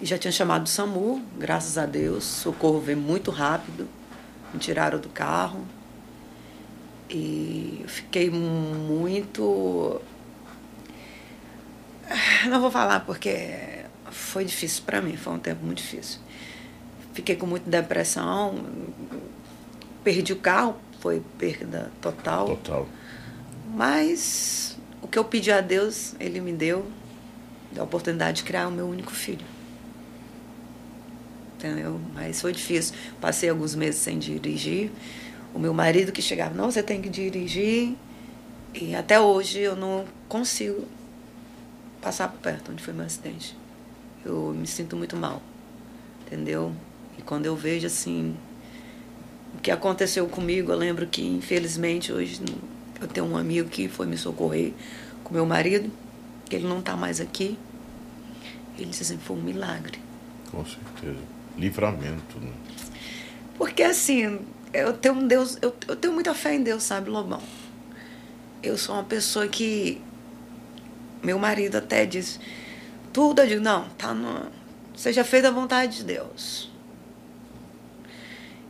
E 0.00 0.06
já 0.06 0.16
tinha 0.16 0.32
chamado 0.32 0.64
o 0.64 0.68
SAMU, 0.68 1.22
graças 1.36 1.76
a 1.76 1.84
Deus, 1.84 2.24
socorro 2.24 2.80
veio 2.80 2.98
muito 2.98 3.30
rápido, 3.30 3.88
me 4.52 4.60
tiraram 4.60 4.98
do 4.98 5.08
carro. 5.08 5.60
E 7.10 7.80
eu 7.82 7.88
fiquei 7.88 8.30
muito. 8.30 10.00
Não 12.48 12.60
vou 12.60 12.70
falar 12.70 13.00
porque 13.00 13.84
foi 14.10 14.44
difícil 14.44 14.82
para 14.84 15.00
mim, 15.00 15.16
foi 15.16 15.32
um 15.34 15.38
tempo 15.38 15.64
muito 15.64 15.78
difícil. 15.78 16.20
Fiquei 17.12 17.36
com 17.36 17.46
muita 17.46 17.68
depressão, 17.68 18.64
perdi 20.04 20.32
o 20.32 20.36
carro, 20.36 20.76
foi 21.00 21.22
perda 21.38 21.90
total. 22.00 22.46
Total. 22.46 22.86
Mas 23.74 24.78
o 25.02 25.08
que 25.08 25.18
eu 25.18 25.24
pedi 25.24 25.50
a 25.50 25.60
Deus, 25.60 26.14
Ele 26.18 26.40
me 26.40 26.52
deu, 26.52 26.86
a 27.76 27.82
oportunidade 27.82 28.38
de 28.38 28.44
criar 28.44 28.68
o 28.68 28.70
meu 28.70 28.86
único 28.86 29.12
filho. 29.12 29.44
Entendeu? 31.56 32.00
Mas 32.14 32.40
foi 32.40 32.52
difícil. 32.52 32.94
Passei 33.20 33.50
alguns 33.50 33.74
meses 33.74 34.00
sem 34.00 34.18
dirigir. 34.18 34.92
O 35.52 35.58
meu 35.58 35.74
marido 35.74 36.12
que 36.12 36.22
chegava, 36.22 36.54
não, 36.54 36.70
você 36.70 36.82
tem 36.82 37.02
que 37.02 37.08
dirigir. 37.08 37.96
E 38.72 38.94
até 38.94 39.20
hoje 39.20 39.58
eu 39.58 39.74
não 39.74 40.04
consigo 40.28 40.86
passar 42.00 42.28
por 42.28 42.40
perto 42.40 42.72
onde 42.72 42.82
foi 42.82 42.94
meu 42.94 43.06
acidente. 43.06 43.56
Eu 44.24 44.54
me 44.54 44.66
sinto 44.66 44.96
muito 44.96 45.16
mal. 45.16 45.42
Entendeu? 46.26 46.72
E 47.16 47.22
quando 47.22 47.46
eu 47.46 47.56
vejo 47.56 47.86
assim 47.86 48.36
o 49.54 49.60
que 49.60 49.70
aconteceu 49.70 50.26
comigo, 50.28 50.70
eu 50.72 50.76
lembro 50.76 51.06
que 51.06 51.22
infelizmente 51.22 52.12
hoje 52.12 52.40
eu 53.00 53.08
tenho 53.08 53.26
um 53.26 53.36
amigo 53.36 53.68
que 53.68 53.88
foi 53.88 54.06
me 54.06 54.16
socorrer 54.16 54.72
com 55.24 55.34
meu 55.34 55.46
marido, 55.46 55.90
que 56.48 56.56
ele 56.56 56.66
não 56.66 56.80
está 56.80 56.96
mais 56.96 57.20
aqui. 57.20 57.58
Ele 58.76 58.90
disse 58.90 59.02
assim, 59.02 59.18
foi 59.18 59.36
um 59.36 59.42
milagre. 59.42 59.98
Com 60.50 60.64
certeza. 60.64 61.18
Livramento, 61.56 62.38
né? 62.40 62.52
Porque 63.56 63.82
assim, 63.82 64.38
eu 64.72 64.92
tenho 64.92 65.14
um 65.14 65.26
Deus, 65.26 65.58
eu, 65.60 65.74
eu 65.88 65.96
tenho 65.96 66.14
muita 66.14 66.34
fé 66.34 66.54
em 66.54 66.62
Deus, 66.62 66.82
sabe, 66.84 67.10
Lobão? 67.10 67.42
Eu 68.62 68.78
sou 68.78 68.94
uma 68.94 69.04
pessoa 69.04 69.48
que 69.48 70.00
meu 71.22 71.38
marido 71.38 71.76
até 71.76 72.06
diz, 72.06 72.40
tudo 73.12 73.42
eu 73.42 73.46
digo, 73.46 73.60
não, 73.62 73.88
tá 73.90 74.14
no, 74.14 74.46
seja 74.94 75.24
feita 75.24 75.48
a 75.48 75.50
vontade 75.50 75.98
de 75.98 76.04
Deus. 76.04 76.70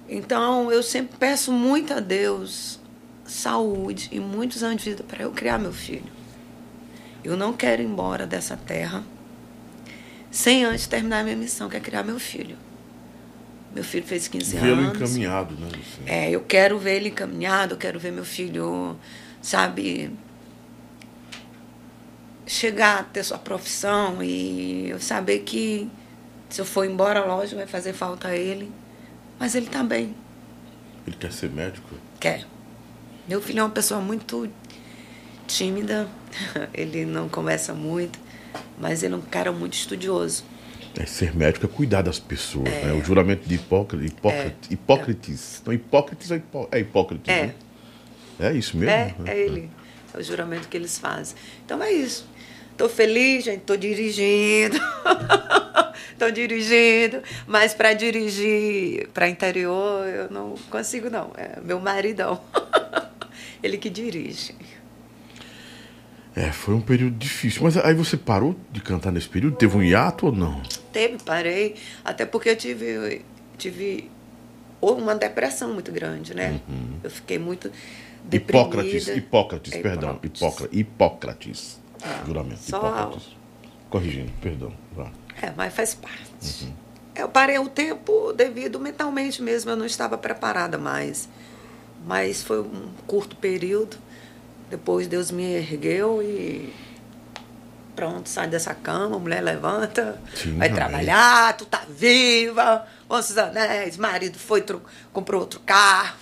Então, 0.08 0.72
eu 0.72 0.82
sempre 0.82 1.16
peço 1.18 1.52
muito 1.52 1.92
a 1.92 2.00
Deus 2.00 2.80
saúde 3.24 4.08
e 4.10 4.18
muitos 4.18 4.62
anos 4.62 4.82
de 4.82 4.90
vida 4.90 5.04
para 5.04 5.22
eu 5.22 5.32
criar 5.32 5.58
meu 5.58 5.72
filho. 5.72 6.10
Eu 7.22 7.36
não 7.36 7.52
quero 7.52 7.82
ir 7.82 7.84
embora 7.84 8.26
dessa 8.26 8.56
terra 8.56 9.04
sem 10.30 10.64
antes 10.64 10.86
terminar 10.86 11.20
a 11.20 11.24
minha 11.24 11.36
missão, 11.36 11.68
que 11.68 11.76
é 11.76 11.80
criar 11.80 12.02
meu 12.02 12.18
filho. 12.18 12.56
Meu 13.74 13.84
filho 13.84 14.06
fez 14.06 14.28
15 14.28 14.56
Vê-lo 14.56 14.80
anos. 14.80 14.96
encaminhado, 14.96 15.54
né, 15.54 15.66
Luciana? 15.66 16.10
É, 16.10 16.30
eu 16.30 16.40
quero 16.40 16.78
ver 16.78 16.96
ele 16.96 17.10
encaminhado, 17.10 17.74
eu 17.74 17.78
quero 17.78 17.98
ver 17.98 18.12
meu 18.12 18.24
filho, 18.24 18.96
sabe, 19.42 20.10
chegar 22.48 23.00
a 23.00 23.02
ter 23.04 23.22
sua 23.22 23.38
profissão 23.38 24.22
e 24.22 24.88
eu 24.90 24.98
saber 24.98 25.40
que 25.40 25.88
se 26.48 26.60
eu 26.60 26.64
for 26.64 26.84
embora, 26.84 27.24
lógico, 27.24 27.56
vai 27.56 27.66
fazer 27.66 27.92
falta 27.92 28.28
a 28.28 28.36
ele. 28.36 28.72
Mas 29.38 29.54
ele 29.54 29.66
tá 29.66 29.82
bem, 29.84 30.14
Ele 31.06 31.14
quer 31.16 31.32
ser 31.32 31.50
médico? 31.50 31.94
quer. 32.18 32.44
Meu 33.28 33.40
filho 33.42 33.60
é 33.60 33.62
uma 33.62 33.70
pessoa 33.70 34.00
muito 34.00 34.48
tímida, 35.46 36.08
ele 36.74 37.04
não 37.04 37.28
conversa 37.28 37.72
muito, 37.74 38.18
mas 38.78 39.02
ele 39.02 39.14
é 39.14 39.16
um 39.16 39.20
cara 39.22 39.52
muito 39.52 39.74
estudioso. 39.74 40.44
É, 40.98 41.06
ser 41.06 41.36
médico 41.36 41.66
é 41.66 41.68
cuidar 41.68 42.02
das 42.02 42.18
pessoas, 42.18 42.64
né? 42.68 42.92
O 42.92 43.04
juramento 43.04 43.46
de 43.48 43.54
Hipócrates. 43.54 44.10
Hipócrates. 44.10 44.70
Hipócrates. 44.70 45.62
Não, 45.64 45.72
Hipócrates 45.72 46.30
é, 46.32 46.36
hipó, 46.36 46.68
é 46.72 46.78
Hipócrates, 46.80 47.28
É. 47.28 47.46
né? 47.46 47.54
É 48.40 48.52
isso 48.52 48.76
mesmo? 48.76 48.92
É, 49.28 49.30
é 49.30 49.38
ele. 49.38 49.60
É 49.60 49.87
o 50.14 50.22
juramento 50.22 50.68
que 50.68 50.76
eles 50.76 50.98
fazem. 50.98 51.36
Então 51.64 51.82
é 51.82 51.92
isso. 51.92 52.26
Tô 52.76 52.88
feliz, 52.88 53.44
gente, 53.44 53.62
tô 53.62 53.76
dirigindo. 53.76 54.78
tô 56.18 56.30
dirigindo, 56.30 57.22
mas 57.46 57.74
para 57.74 57.92
dirigir 57.92 59.08
para 59.08 59.28
interior 59.28 60.06
eu 60.06 60.30
não 60.30 60.54
consigo 60.70 61.10
não. 61.10 61.32
É 61.36 61.60
meu 61.60 61.80
maridão. 61.80 62.40
ele 63.62 63.78
que 63.78 63.90
dirige. 63.90 64.54
É, 66.36 66.52
foi 66.52 66.74
um 66.74 66.80
período 66.80 67.16
difícil. 67.16 67.62
Mas 67.64 67.76
aí 67.76 67.94
você 67.94 68.16
parou 68.16 68.54
de 68.70 68.80
cantar 68.80 69.10
nesse 69.10 69.28
período? 69.28 69.56
Teve 69.56 69.76
um 69.76 69.82
hiato 69.82 70.26
ou 70.26 70.32
não? 70.32 70.62
Teve, 70.92 71.18
parei, 71.24 71.74
até 72.04 72.24
porque 72.24 72.50
eu 72.50 72.56
tive 72.56 73.24
tive 73.56 74.08
uma 74.80 75.16
depressão 75.16 75.74
muito 75.74 75.90
grande, 75.90 76.34
né? 76.34 76.60
Eu 77.02 77.10
fiquei 77.10 77.38
muito 77.38 77.70
deprimida. 78.28 78.68
Hipócrates, 78.68 79.08
Hipócrates, 79.08 79.72
É, 79.72 79.80
perdão. 79.82 80.18
Hipócrates. 80.22 80.78
Hipócrates. 80.78 80.78
Hipócrates. 80.80 81.80
Juramento. 82.26 82.60
só- 82.62 82.76
Hipócrates. 82.78 83.28
Corrigindo, 83.90 84.30
perdão. 84.40 84.72
Vá. 84.94 85.10
É, 85.40 85.52
mas 85.56 85.72
faz 85.74 85.94
parte. 85.94 86.72
Eu 87.14 87.28
parei 87.28 87.58
o 87.58 87.68
tempo 87.68 88.32
devido 88.32 88.78
mentalmente 88.78 89.42
mesmo, 89.42 89.70
eu 89.70 89.76
não 89.76 89.86
estava 89.86 90.16
preparada 90.18 90.78
mais. 90.78 91.28
Mas 92.06 92.42
foi 92.42 92.60
um 92.60 92.88
curto 93.06 93.34
período. 93.36 93.96
Depois 94.70 95.08
Deus 95.08 95.30
me 95.30 95.54
ergueu 95.54 96.22
e 96.22 96.72
pronto, 97.96 98.28
sai 98.28 98.46
dessa 98.46 98.72
cama, 98.74 99.18
mulher 99.18 99.40
levanta, 99.42 100.20
Sim, 100.34 100.56
vai 100.56 100.72
trabalhar, 100.72 101.56
tu 101.56 101.64
tá 101.64 101.82
viva, 101.88 102.86
os 103.08 103.36
anéis, 103.36 103.96
marido 103.96 104.38
foi, 104.38 104.64
comprou 105.12 105.40
outro 105.40 105.58
carro. 105.66 106.16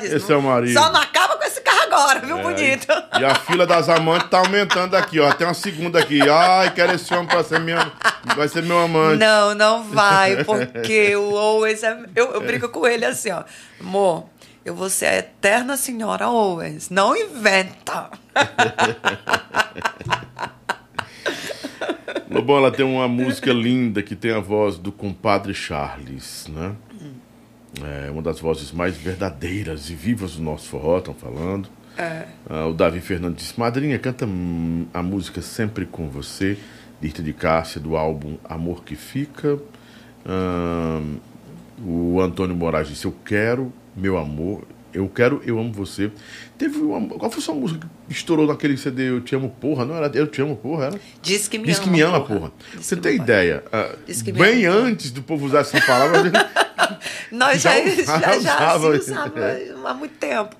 Diz, 0.00 0.12
Esse 0.12 0.28
não- 0.30 0.36
é 0.36 0.38
o 0.38 0.42
marido. 0.42 0.72
Só 0.78 0.90
não 0.92 1.00
acaba 1.00 1.36
com 1.36 1.44
esse 1.44 1.60
carro 1.60 1.80
agora, 1.82 2.20
viu, 2.20 2.38
É, 2.38 2.42
bonito? 2.42 2.86
E 3.20 3.24
a 3.24 3.34
fila 3.34 3.66
das 3.66 3.88
amantes 3.88 4.28
tá 4.30 4.38
aumentando 4.38 4.96
aqui, 4.96 5.20
ó. 5.20 5.30
Tem 5.32 5.46
uma 5.46 5.54
segunda 5.54 5.98
aqui. 5.98 6.20
Ai, 6.28 6.72
quero 6.74 6.94
esse 6.94 7.12
homem 7.12 7.26
pra 7.26 7.44
ser 7.44 7.60
minha. 7.60 7.92
Vai 8.34 8.48
ser 8.48 8.62
meu 8.62 8.78
amante. 8.78 9.18
Não, 9.18 9.54
não 9.54 9.84
vai, 9.84 10.42
porque 10.44 11.14
o 11.16 11.34
Owens 11.34 11.82
é. 11.82 11.98
Eu, 12.16 12.32
eu 12.32 12.40
brinco 12.40 12.68
com 12.70 12.86
ele 12.86 13.04
assim, 13.04 13.30
ó. 13.30 13.44
Amor, 13.80 14.26
eu 14.64 14.74
vou 14.74 14.88
ser 14.88 15.06
a 15.06 15.16
eterna 15.18 15.76
senhora 15.76 16.28
Owens. 16.28 16.88
Não 16.88 17.14
inventa. 17.14 18.08
Lobão, 22.30 22.56
ela 22.56 22.72
tem 22.72 22.84
uma 22.84 23.06
música 23.06 23.52
linda 23.52 24.02
que 24.02 24.16
tem 24.16 24.32
a 24.32 24.40
voz 24.40 24.76
do 24.76 24.90
compadre 24.90 25.54
Charles, 25.54 26.46
né? 26.48 26.72
É 27.82 28.10
uma 28.10 28.22
das 28.22 28.40
vozes 28.40 28.70
mais 28.70 28.96
verdadeiras 28.96 29.90
e 29.90 29.94
vivas 29.94 30.36
do 30.36 30.42
nosso 30.42 30.68
forró, 30.68 30.98
estão 30.98 31.14
falando. 31.14 31.68
Ah, 32.48 32.66
o 32.66 32.72
Davi 32.72 33.00
Fernandes 33.00 33.46
disse, 33.46 33.58
Madrinha, 33.58 33.98
canta 33.98 34.26
a 34.92 35.02
música 35.02 35.40
Sempre 35.40 35.86
Com 35.86 36.08
Você, 36.08 36.58
de 37.00 37.06
Rita 37.08 37.22
de 37.22 37.32
Cássia, 37.32 37.80
do 37.80 37.96
álbum 37.96 38.36
Amor 38.44 38.84
Que 38.84 38.96
Fica. 38.96 39.58
Ah, 40.26 41.00
o 41.84 42.20
Antônio 42.20 42.54
Moraes 42.54 42.88
disse, 42.88 43.04
eu 43.04 43.14
quero, 43.24 43.72
meu 43.96 44.18
amor, 44.18 44.64
eu 44.94 45.08
quero, 45.08 45.42
eu 45.44 45.58
amo 45.58 45.72
você. 45.72 46.10
Teve 46.56 46.78
uma, 46.78 47.06
qual 47.18 47.30
foi 47.30 47.40
a 47.42 47.44
sua 47.44 47.54
música 47.54 47.86
que 48.08 48.12
estourou 48.14 48.46
naquele 48.46 48.76
CD 48.76 49.10
Eu 49.10 49.20
Te 49.20 49.34
Amo 49.34 49.50
Porra? 49.60 49.84
Não 49.84 49.96
era 49.96 50.10
Eu 50.14 50.26
Te 50.28 50.40
Amo 50.40 50.56
Porra, 50.56 50.86
era? 50.86 51.00
Diz 51.20 51.48
que 51.48 51.58
me 51.58 51.66
Diz 51.66 51.76
ama. 51.78 51.84
que 51.84 51.90
me 51.90 52.00
ama, 52.00 52.20
porra. 52.24 52.52
Diz 52.74 52.86
Você 52.86 52.96
tem 52.96 53.16
ideia? 53.16 53.64
Diz 54.06 54.22
que 54.22 54.32
me 54.32 54.38
bem 54.38 54.64
ama, 54.64 54.76
porra. 54.78 54.88
antes 54.90 55.10
do 55.10 55.22
povo 55.22 55.46
usar 55.46 55.60
essa 55.60 55.80
palavra, 55.80 56.22
Nós 57.30 57.60
já, 57.60 57.72
Já 57.84 58.04
já, 58.04 58.20
já, 58.20 58.36
usava, 58.38 58.96
assim, 58.96 59.12
há 59.84 59.94
muito 59.94 60.14
tempo. 60.16 60.54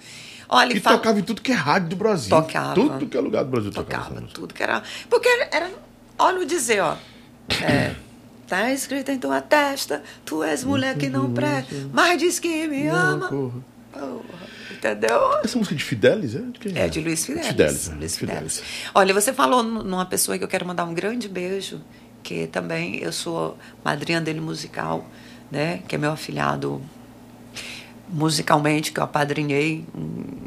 Olha, 0.49 0.75
e 0.75 0.81
fala- 0.81 0.99
tocava 0.99 1.19
em 1.19 1.23
tudo 1.23 1.41
que 1.41 1.53
é 1.53 1.55
rádio 1.55 1.89
do 1.91 1.97
Brasil. 1.97 2.31
Tocava. 2.31 2.75
Tudo 2.75 3.07
que 3.07 3.17
é 3.17 3.21
lugar 3.21 3.45
do 3.45 3.51
Brasil 3.51 3.71
tocava. 3.73 4.05
tocava 4.11 4.27
tudo 4.33 4.53
que 4.53 4.63
era. 4.63 4.83
Porque 5.09 5.29
era. 5.29 5.49
era- 5.53 5.71
olha 6.19 6.41
o 6.41 6.47
dizer, 6.47 6.81
ó. 6.81 6.97
É, 7.63 7.93
tá 8.47 8.71
escrito 8.73 9.11
em 9.11 9.19
tua 9.19 9.41
testa, 9.41 10.03
tu 10.25 10.43
és 10.43 10.63
mulher 10.65 10.97
que 10.99 11.09
não 11.09 11.33
presta, 11.33 11.75
mas 11.93 12.19
diz 12.19 12.39
que 12.39 12.67
me 12.69 12.87
ama. 12.89 13.31
Entendeu? 14.71 15.39
Essa 15.43 15.57
música 15.57 15.75
de 15.75 15.85
Fidelis 15.85 16.35
é 16.35 16.41
de 16.41 16.59
quem? 16.59 16.79
É 16.79 16.89
de 16.89 17.01
Luiz 17.01 17.25
Fidelis. 17.25 17.47
Fidelis, 17.49 17.89
né? 17.89 17.97
Luiz 17.99 18.17
Fidelis. 18.17 18.59
Fidelis. 18.59 18.91
Olha, 18.95 19.15
você 19.15 19.33
falou 19.33 19.63
numa 19.63 20.05
pessoa 20.05 20.37
que 20.37 20.45
eu 20.45 20.49
quero 20.49 20.67
mandar 20.67 20.85
um 20.85 20.93
grande 20.93 21.29
beijo, 21.29 21.81
que 22.23 22.47
também 22.47 22.97
eu 22.99 23.13
sou 23.13 23.57
madrinha 23.85 24.21
dele 24.21 24.41
musical, 24.41 25.09
né? 25.51 25.83
Que 25.89 25.95
é 25.95 25.99
meu 25.99 26.13
afilhado 26.13 26.83
musicalmente, 28.09 28.93
que 28.93 29.01
eu 29.01 29.05
apadrinhei, 29.05 29.87
um 29.95 30.45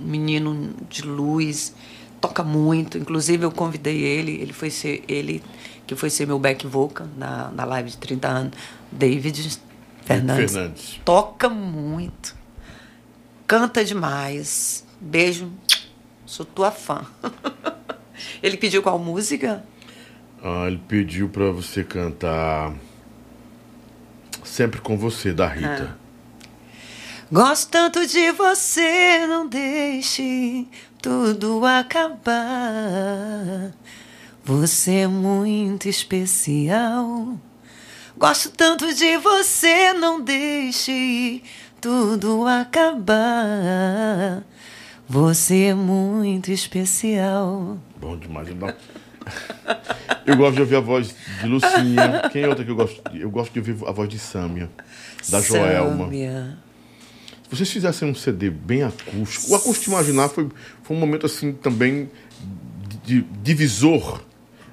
um 0.00 0.08
menino 0.08 0.74
de 0.88 1.02
luz, 1.02 1.74
toca 2.20 2.42
muito. 2.42 2.96
Inclusive 2.98 3.44
eu 3.44 3.52
convidei 3.52 4.02
ele, 4.02 4.32
ele 4.40 4.52
foi 4.52 4.70
ser 4.70 5.04
ele 5.06 5.42
que 5.86 5.94
foi 5.94 6.08
ser 6.08 6.26
meu 6.26 6.38
back 6.38 6.66
vocal 6.66 7.06
na, 7.16 7.50
na 7.50 7.64
live 7.64 7.90
de 7.90 7.96
30 7.96 8.28
anos, 8.28 8.52
David 8.90 9.60
Fernandes. 10.04 10.52
Fernandes. 10.52 11.00
Toca 11.04 11.48
muito 11.48 12.39
canta 13.50 13.84
demais. 13.84 14.86
Beijo, 15.00 15.50
sou 16.24 16.46
tua 16.46 16.70
fã. 16.70 17.04
Ele 18.40 18.56
pediu 18.56 18.80
qual 18.80 18.96
música? 18.96 19.64
Ah, 20.40 20.66
ele 20.68 20.80
pediu 20.86 21.28
pra 21.28 21.50
você 21.50 21.82
cantar 21.82 22.72
Sempre 24.44 24.80
com 24.80 24.96
você, 24.96 25.32
da 25.32 25.48
Rita. 25.48 25.98
Gosto 27.30 27.70
tanto 27.70 28.06
de 28.06 28.30
você, 28.32 29.26
não 29.26 29.46
deixe 29.46 30.66
tudo 31.02 31.64
acabar. 31.64 32.32
Você 34.44 34.92
é 34.92 35.06
muito 35.06 35.88
especial. 35.88 37.38
Gosto 38.16 38.50
tanto 38.50 38.92
de 38.94 39.16
você, 39.18 39.92
não 39.92 40.20
deixe 40.20 41.42
tudo 41.80 42.46
acabar. 42.46 44.42
Você 45.08 45.64
é 45.64 45.74
muito 45.74 46.52
especial. 46.52 47.78
Bom 48.00 48.16
demais. 48.16 48.48
Eu, 48.48 48.54
não- 48.56 48.68
eu 50.26 50.36
gosto 50.36 50.54
de 50.56 50.60
ouvir 50.60 50.76
a 50.76 50.80
voz 50.80 51.14
de 51.40 51.46
Lucinha. 51.48 52.28
Quem 52.30 52.42
é 52.42 52.48
outra 52.48 52.64
que 52.64 52.70
eu 52.70 52.76
gosto? 52.76 53.02
de- 53.10 53.20
Eu 53.20 53.30
gosto 53.30 53.52
de 53.52 53.58
ouvir 53.58 53.76
a 53.86 53.92
voz 53.92 54.08
de 54.08 54.18
Sâmia, 54.18 54.70
da 55.28 55.40
Joelma. 55.40 56.04
Sâmia. 56.04 56.58
Se 57.48 57.56
vocês 57.56 57.70
fizessem 57.70 58.08
um 58.08 58.14
CD 58.14 58.48
bem 58.50 58.84
acústico, 58.84 59.50
o 59.52 59.56
acústico 59.56 59.90
imaginar 59.90 60.28
foi, 60.28 60.48
foi 60.84 60.96
um 60.96 61.00
momento 61.00 61.26
assim 61.26 61.52
também 61.52 62.08
de, 63.04 63.22
de- 63.22 63.26
divisor 63.42 64.22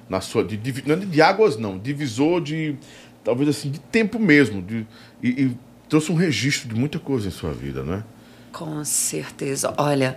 na 0.08 0.20
sua. 0.20 0.44
De, 0.44 0.56
divi- 0.56 0.84
não 0.86 0.94
é 0.94 0.98
de 0.98 1.20
águas, 1.20 1.56
não, 1.56 1.76
divisor 1.76 2.40
de. 2.40 2.76
talvez 3.24 3.48
assim, 3.48 3.70
de 3.72 3.80
tempo 3.80 4.20
mesmo. 4.20 4.62
de- 4.62 4.86
e, 5.20 5.28
e 5.28 5.56
trouxe 5.88 6.12
um 6.12 6.14
registro 6.14 6.68
de 6.68 6.74
muita 6.74 6.98
coisa 6.98 7.28
em 7.28 7.30
sua 7.30 7.52
vida, 7.52 7.82
né? 7.82 8.04
Com 8.52 8.84
certeza. 8.84 9.74
Olha, 9.76 10.16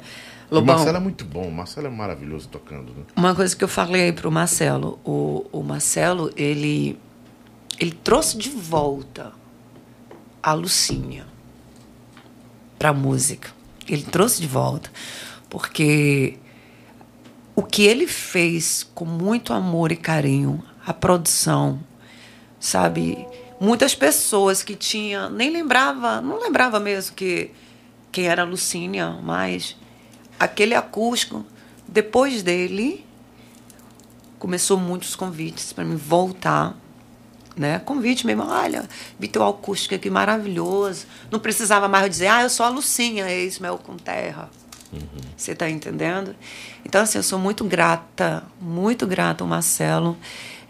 O 0.50 0.56
Lobão, 0.56 0.76
Marcelo 0.76 0.98
é 0.98 1.00
muito 1.00 1.26
bom, 1.26 1.48
o 1.48 1.52
Marcelo 1.52 1.88
é 1.88 1.90
maravilhoso 1.90 2.48
tocando, 2.48 2.94
né? 2.94 3.04
uma 3.16 3.36
coisa 3.36 3.56
que 3.56 3.64
eu 3.64 3.68
falei 3.68 4.04
aí 4.04 4.14
pro 4.14 4.32
Marcelo, 4.32 5.00
o, 5.06 5.46
o 5.52 5.64
Marcelo, 5.64 6.32
ele, 6.36 6.98
ele 7.80 7.92
trouxe 7.92 8.38
de 8.38 8.50
volta 8.50 9.32
a 10.42 10.54
Lucinha 10.54 11.26
pra 12.80 12.92
música. 12.92 13.50
Ele 13.88 14.04
trouxe 14.04 14.42
de 14.42 14.48
volta. 14.48 14.90
Porque 15.50 16.38
o 17.56 17.62
que 17.62 17.84
ele 17.84 18.08
fez 18.08 18.90
com 18.96 19.06
muito 19.06 19.54
amor 19.54 19.92
e 19.92 19.96
carinho, 19.96 20.64
a 20.86 20.94
produção, 20.94 21.80
sabe? 22.60 23.28
Muitas 23.62 23.94
pessoas 23.94 24.64
que 24.64 24.76
tinha 24.76 25.30
nem 25.30 25.52
lembrava, 25.52 26.20
não 26.20 26.42
lembrava 26.42 26.80
mesmo 26.80 27.16
que 27.16 27.52
quem 28.12 28.26
era 28.26 28.42
a 28.42 28.46
Lucínia, 28.46 29.12
mas 29.22 29.78
aquele 30.40 30.74
acústico 30.74 31.46
depois 31.88 32.42
dele 32.42 33.06
começou 34.40 34.80
muitos 34.80 35.16
convites 35.16 35.72
para 35.74 35.86
mim 35.86 35.96
voltar, 35.96 36.76
né? 37.56 37.78
Convite 37.78 38.26
mesmo, 38.26 38.42
olha, 38.42 38.90
vi 39.20 39.28
teu 39.28 39.48
acústico 39.48 39.94
aqui 39.94 40.10
maravilhoso. 40.10 41.06
Não 41.30 41.40
precisava 41.40 41.88
mais 41.88 42.10
dizer, 42.10 42.30
ah, 42.30 42.42
eu 42.42 42.50
sou 42.50 42.66
a 42.66 42.70
Lucinha, 42.70 43.30
ex-mel 43.30 43.78
com 43.78 43.96
terra. 43.96 44.50
Você 45.38 45.52
está 45.52 45.70
entendendo? 45.70 46.36
Então, 46.84 47.04
assim, 47.04 47.20
eu 47.20 47.24
sou 47.24 47.38
muito 47.38 47.64
grata, 47.64 48.44
muito 48.60 49.06
grata 49.06 49.44
ao 49.44 49.48
Marcelo. 49.48 50.18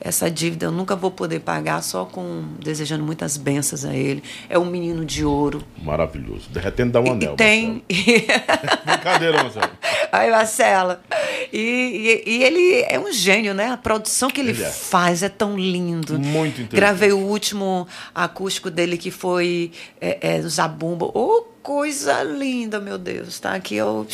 Essa 0.04 0.32
dívida 0.32 0.66
eu 0.66 0.72
nunca 0.72 0.96
vou 0.96 1.12
poder 1.12 1.42
pagar, 1.42 1.84
só 1.84 2.06
com 2.06 2.44
desejando 2.60 3.04
muitas 3.04 3.38
bênçãos 3.38 3.86
a 3.86 3.94
ele. 3.96 4.24
É 4.50 4.58
um 4.58 4.66
menino 4.66 5.06
de 5.06 5.24
ouro. 5.24 5.64
Maravilhoso. 5.82 6.50
Derretendo 6.50 6.92
dá 6.94 7.00
um 7.02 7.12
anel. 7.12 7.34
e 7.34 7.38
tem. 7.38 7.84
Marcelo. 7.88 8.82
Brincadeira, 8.86 9.44
Marcelo. 9.44 9.70
Aí, 10.12 10.32
Marcela. 10.32 11.04
E, 11.54 12.24
e- 12.26 12.30
e 12.30 12.44
ele 12.44 12.82
é 12.90 13.00
um 13.00 13.12
gênio, 13.14 13.54
né? 13.54 13.68
A 13.72 13.78
produção 13.78 14.30
que 14.30 14.42
ele, 14.42 14.52
Ele 14.52 14.64
é. 14.64 14.70
faz 14.70 15.22
é 15.22 15.30
tão 15.30 15.56
lindo. 15.56 16.18
Muito 16.18 16.62
interessante. 16.62 16.76
Gravei 16.76 17.12
o 17.12 17.20
último 17.20 17.88
acústico 18.16 18.72
dele, 18.72 18.98
que 18.98 19.12
foi 19.12 19.72
é, 20.00 20.18
é, 20.38 20.42
Zabumba. 20.42 21.06
Ô, 21.06 21.46
coisa 21.62 22.24
linda, 22.24 22.80
meu 22.80 22.98
Deus. 22.98 23.40
Tá 23.40 23.54
aqui, 23.54 23.76
eu 23.76 24.08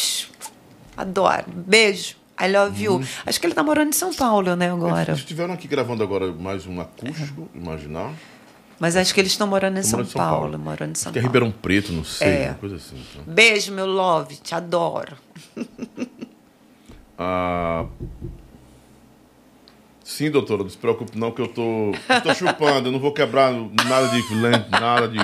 adoro. 0.98 1.46
Beijo. 1.48 2.16
I 2.40 2.48
love 2.52 2.82
you. 2.84 2.94
Uhum. 2.98 3.04
Acho 3.26 3.40
que 3.40 3.48
ele 3.48 3.54
tá 3.56 3.64
morando 3.64 3.90
em 3.90 3.94
São 3.94 4.14
Paulo, 4.14 4.56
né, 4.56 4.72
agora. 4.72 5.12
Eles 5.12 5.20
estiveram 5.22 5.54
aqui 5.54 5.68
gravando 5.68 6.04
agora 6.04 6.32
mais 6.32 6.66
um 6.68 6.80
acústico, 6.80 7.50
imaginar. 7.56 8.14
Mas 8.80 8.96
acho 8.96 9.12
que 9.14 9.20
eles 9.20 9.32
estão 9.32 9.48
morando 9.48 9.80
em 9.80 9.84
São, 9.84 9.98
morando 10.00 10.12
São 10.12 10.22
Paulo, 10.22 10.42
Paulo. 10.42 10.60
Morando 10.60 10.92
em 10.92 10.96
São 10.96 11.10
Acho 11.10 11.14
que 11.14 11.20
é. 11.20 11.22
Ribeirão 11.24 11.50
Preto, 11.52 11.92
não 11.92 12.04
sei, 12.04 12.28
É. 12.28 12.46
uma 12.50 12.54
coisa 12.56 12.76
assim. 12.76 13.04
então. 13.12 13.34
Beijo, 13.34 13.72
meu 13.74 13.88
love. 13.88 14.36
Te 14.36 14.54
adoro. 14.54 15.18
Ah, 17.18 17.86
Sim, 20.10 20.32
doutora, 20.32 20.64
não 20.64 20.70
se 20.70 20.78
preocupe 20.78 21.18
não 21.20 21.32
que 21.32 21.42
eu 21.42 21.50
tô, 21.50 21.92
eu 22.08 22.22
tô 22.24 22.34
chupando, 22.34 22.88
eu 22.88 22.92
não 22.94 23.00
vou 23.00 23.12
quebrar 23.12 23.52
nada 23.52 24.08
de 24.08 24.20
implante, 24.20 24.72
nada 24.72 25.06
de 25.06 25.20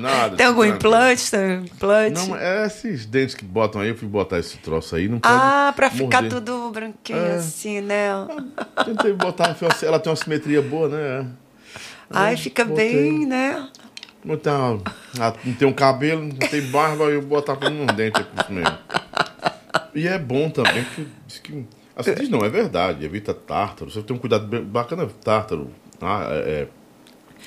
nada. 0.00 0.36
Tem 0.38 0.46
algum 0.46 0.64
implante? 0.64 1.30
Tem 1.30 1.58
implante? 1.64 2.18
Não, 2.18 2.34
é 2.34 2.66
esses 2.66 3.04
dentes 3.04 3.34
que 3.34 3.44
botam 3.44 3.82
aí, 3.82 3.90
eu 3.90 3.94
fui 3.94 4.08
botar 4.08 4.38
esse 4.38 4.56
troço 4.56 4.96
aí, 4.96 5.06
não 5.06 5.18
pode 5.20 5.34
Ah, 5.34 5.70
pra 5.76 5.90
ficar 5.90 6.22
morder. 6.22 6.30
tudo 6.30 6.70
branquinho 6.70 7.18
É. 7.18 7.34
assim, 7.34 7.82
né? 7.82 8.08
Tentei 8.86 9.12
botar, 9.12 9.54
ela 9.82 9.98
tem 9.98 10.10
uma 10.10 10.16
simetria 10.16 10.62
boa, 10.62 10.88
né? 10.88 11.26
Ai, 12.10 12.34
fica 12.38 12.64
botei. 12.64 12.90
bem, 12.90 13.26
né? 13.26 13.68
Não 14.24 14.38
tem, 14.38 14.50
uma- 14.50 14.82
ah, 15.20 15.34
não 15.44 15.52
tem 15.52 15.68
um 15.68 15.74
cabelo, 15.74 16.22
não 16.22 16.30
tem 16.48 16.62
barba, 16.62 17.04
eu 17.04 17.20
botar 17.20 17.54
por 17.56 17.70
um 17.70 17.84
dente 17.84 18.18
aqui 18.18 18.50
mesmo. 18.50 18.78
E 19.94 20.08
é 20.08 20.18
bom 20.18 20.48
também, 20.48 20.84
porque 20.84 21.04
que. 21.94 22.00
Assim 22.00 22.14
diz 22.14 22.28
não, 22.28 22.44
é 22.44 22.48
verdade, 22.48 23.04
evita 23.04 23.32
tártaro. 23.34 23.90
Você 23.90 24.02
tem 24.02 24.16
um 24.16 24.18
cuidado 24.18 24.46
bem 24.46 24.62
bacana, 24.62 25.06
tártaro, 25.24 25.68
ah, 26.00 26.26
é, 26.30 26.34
é, 26.36 26.68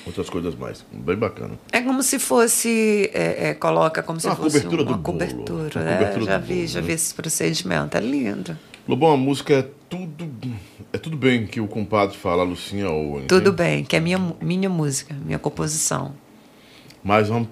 outras 0.06 0.28
coisas 0.30 0.54
mais. 0.54 0.84
Bem 0.92 1.16
bacana. 1.16 1.58
É 1.72 1.80
como 1.80 2.02
se 2.02 2.18
fosse, 2.18 3.10
é, 3.12 3.48
é, 3.48 3.54
coloca 3.54 4.02
como 4.02 4.20
se 4.20 4.26
Uma 4.26 4.36
fosse 4.36 4.56
cobertura 4.62 4.82
uma 4.82 4.92
do 4.92 4.98
bolo. 4.98 5.18
cobertura, 5.18 5.80
Uma 5.80 5.84
né? 5.84 5.96
cobertura 5.98 6.24
já 6.26 6.38
vi, 6.38 6.54
bolo, 6.54 6.66
já 6.66 6.80
né? 6.80 6.86
vi 6.86 6.92
esse 6.92 7.14
procedimento, 7.14 7.96
é 7.96 8.00
lindo. 8.00 8.56
Lobão, 8.88 9.12
a 9.12 9.16
música 9.16 9.52
é 9.52 9.68
tudo. 9.88 10.30
É 10.92 10.98
tudo 10.98 11.16
bem 11.16 11.44
que 11.46 11.60
o 11.60 11.66
compadre 11.66 12.16
fala, 12.16 12.42
a 12.42 12.44
Lucinha 12.44 12.88
ou. 12.88 13.22
Tudo 13.22 13.52
bem, 13.52 13.84
que 13.84 13.96
é 13.96 14.00
minha, 14.00 14.18
minha 14.40 14.68
música, 14.68 15.14
minha 15.24 15.38
composição. 15.38 16.14
Mas 17.02 17.28
vamos 17.28 17.48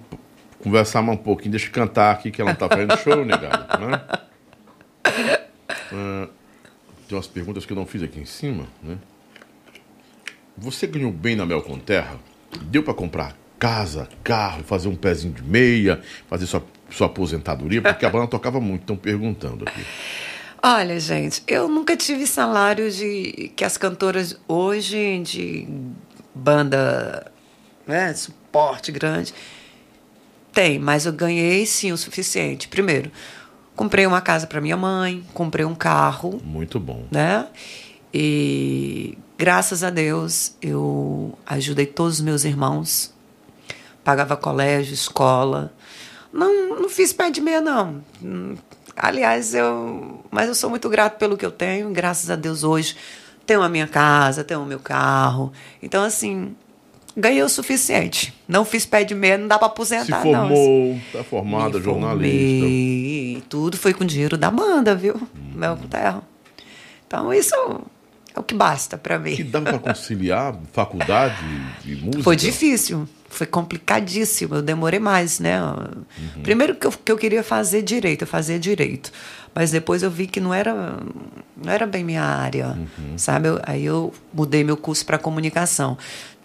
conversar 0.62 1.02
mais 1.02 1.18
um 1.18 1.22
pouquinho, 1.22 1.50
deixa 1.50 1.66
eu 1.66 1.72
cantar 1.72 2.12
aqui 2.12 2.30
que 2.30 2.40
ela 2.40 2.50
não 2.50 2.56
tá 2.56 2.68
fazendo 2.68 2.96
show, 2.98 3.24
negado, 3.24 3.86
né? 3.86 4.00
Ah, 5.92 6.28
tem 7.08 7.16
umas 7.16 7.26
perguntas 7.26 7.64
que 7.66 7.72
eu 7.72 7.76
não 7.76 7.86
fiz 7.86 8.02
aqui 8.02 8.20
em 8.20 8.24
cima, 8.24 8.66
né? 8.82 8.98
Você 10.56 10.86
ganhou 10.86 11.10
bem 11.10 11.34
na 11.34 11.44
Mel 11.44 11.62
com 11.62 11.78
Terra? 11.78 12.18
Deu 12.62 12.82
pra 12.82 12.94
comprar 12.94 13.36
casa, 13.58 14.08
carro, 14.22 14.62
fazer 14.62 14.88
um 14.88 14.94
pezinho 14.94 15.32
de 15.32 15.42
meia, 15.42 16.00
fazer 16.28 16.46
sua, 16.46 16.64
sua 16.90 17.06
aposentadoria? 17.06 17.82
Porque 17.82 18.06
a 18.06 18.10
banda 18.10 18.28
tocava 18.28 18.60
muito, 18.60 18.82
estão 18.82 18.96
perguntando 18.96 19.64
aqui. 19.66 19.84
Olha, 20.62 20.98
gente, 20.98 21.42
eu 21.46 21.68
nunca 21.68 21.96
tive 21.96 22.26
salário 22.26 22.90
de 22.90 23.52
que 23.54 23.64
as 23.64 23.76
cantoras 23.76 24.38
hoje 24.48 25.18
de 25.20 25.68
banda, 26.34 27.30
né, 27.86 28.14
suporte 28.14 28.90
grande 28.90 29.34
tem, 30.54 30.78
mas 30.78 31.04
eu 31.04 31.12
ganhei 31.12 31.66
sim 31.66 31.92
o 31.92 31.98
suficiente. 31.98 32.68
Primeiro, 32.68 33.10
comprei 33.76 34.06
uma 34.06 34.20
casa 34.20 34.46
para 34.46 34.60
minha 34.60 34.76
mãe, 34.76 35.24
comprei 35.32 35.64
um 35.64 35.74
carro, 35.74 36.40
Muito 36.44 36.78
bom. 36.80 37.04
né? 37.10 37.46
E 38.12 39.18
graças 39.36 39.82
a 39.82 39.90
Deus 39.90 40.54
eu 40.62 41.36
ajudei 41.46 41.86
todos 41.86 42.14
os 42.14 42.20
meus 42.20 42.44
irmãos, 42.44 43.12
pagava 44.04 44.36
colégio, 44.36 44.94
escola. 44.94 45.72
Não, 46.32 46.80
não 46.80 46.88
fiz 46.88 47.12
pé 47.12 47.30
de 47.30 47.40
meia, 47.40 47.60
não. 47.60 48.02
Aliás, 48.96 49.54
eu. 49.54 50.24
Mas 50.30 50.48
eu 50.48 50.54
sou 50.54 50.70
muito 50.70 50.88
grato 50.88 51.18
pelo 51.18 51.36
que 51.36 51.46
eu 51.46 51.50
tenho, 51.50 51.90
graças 51.90 52.30
a 52.30 52.36
Deus 52.36 52.62
hoje 52.64 52.96
tenho 53.46 53.62
a 53.62 53.68
minha 53.68 53.86
casa, 53.86 54.42
tenho 54.44 54.62
o 54.62 54.66
meu 54.66 54.78
carro. 54.78 55.52
Então, 55.82 56.02
assim, 56.02 56.56
ganhei 57.16 57.42
o 57.42 57.48
suficiente. 57.48 58.34
Não 58.48 58.64
fiz 58.64 58.84
pé 58.86 59.04
de 59.04 59.14
meia, 59.14 59.38
não 59.38 59.48
dá 59.48 59.58
para 59.58 59.68
Se 59.68 59.72
aposentar, 59.72 60.24
não. 60.24 60.32
formou, 60.48 61.00
tá 61.12 61.24
formada, 61.24 61.78
Me 61.78 61.84
jornalista. 61.84 62.60
formei, 62.60 63.42
tudo 63.48 63.76
foi 63.76 63.94
com 63.94 64.04
dinheiro 64.04 64.36
da 64.36 64.50
banda, 64.50 64.94
viu? 64.94 65.20
Mel 65.54 65.76
com 65.76 65.86
terra. 65.86 66.22
Então, 67.06 67.32
isso 67.32 67.54
é 68.34 68.40
o 68.40 68.42
que 68.42 68.54
basta 68.54 68.98
para 68.98 69.18
mim. 69.18 69.36
Que 69.36 69.44
dava 69.44 69.66
pra 69.66 69.78
conciliar 69.78 70.56
faculdade 70.72 71.36
e 71.84 71.94
música? 71.94 72.22
Foi 72.24 72.34
difícil, 72.34 73.08
foi 73.28 73.46
complicadíssimo. 73.46 74.56
Eu 74.56 74.62
demorei 74.62 74.98
mais, 74.98 75.38
né? 75.38 75.60
Primeiro 76.42 76.74
que 76.74 76.86
eu, 76.86 76.90
que 76.92 77.12
eu 77.12 77.16
queria 77.16 77.42
fazer 77.44 77.82
direito, 77.82 78.22
eu 78.22 78.26
fazia 78.28 78.58
direito. 78.58 79.12
Mas 79.54 79.70
depois 79.70 80.02
eu 80.02 80.10
vi 80.10 80.26
que 80.26 80.40
não 80.40 80.52
era, 80.52 80.74
não 81.56 81.72
era 81.72 81.86
bem 81.86 82.02
minha 82.02 82.22
área, 82.24 82.76
sabe? 83.16 83.46
Eu- 83.48 83.60
aí 83.62 83.84
eu 83.84 84.12
mudei 84.32 84.64
meu 84.64 84.76
curso 84.76 85.06
para 85.06 85.16
comunicação. 85.16 85.96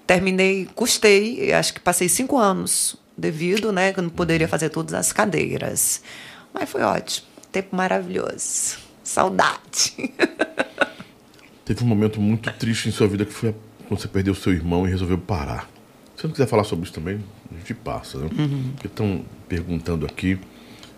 Terminei, 0.10 0.68
custei, 0.73 1.53
acho 1.53 1.72
que 1.72 1.80
passei 1.80 2.10
cinco 2.10 2.36
anos 2.36 2.95
devido, 3.15 3.72
né? 3.72 3.94
Que 3.94 3.99
eu 3.99 4.03
não 4.06 4.10
poderia 4.10 4.48
fazer 4.48 4.69
todas 4.69 4.95
as 4.95 5.14
cadeiras. 5.14 6.02
Mas 6.52 6.68
foi 6.68 6.81
ótimo. 6.81 7.27
Tempo 7.52 7.76
maravilhoso. 7.76 8.80
Saudade. 9.03 10.11
Teve 11.64 11.84
um 11.84 11.88
momento 11.88 12.19
muito 12.19 12.52
triste 12.53 12.90
em 12.90 12.91
sua 12.91 13.07
vida 13.07 13.23
que 13.23 13.31
foi 13.31 13.53
quando 13.88 14.02
você 14.02 14.07
perdeu 14.07 14.34
seu 14.34 14.52
irmão 14.52 14.88
e 14.88 14.90
resolveu 14.90 15.19
parar. 15.19 15.69
Se 16.15 16.22
você 16.22 16.27
não 16.27 16.31
quiser 16.31 16.48
falar 16.48 16.64
sobre 16.64 16.86
isso 16.86 16.94
também, 16.94 17.23
a 17.52 17.57
gente 17.60 17.76
passa, 17.76 18.18
né? 18.18 18.30
Porque 18.73 18.88
estão 18.88 19.23
perguntando 19.48 20.07
aqui. 20.07 20.40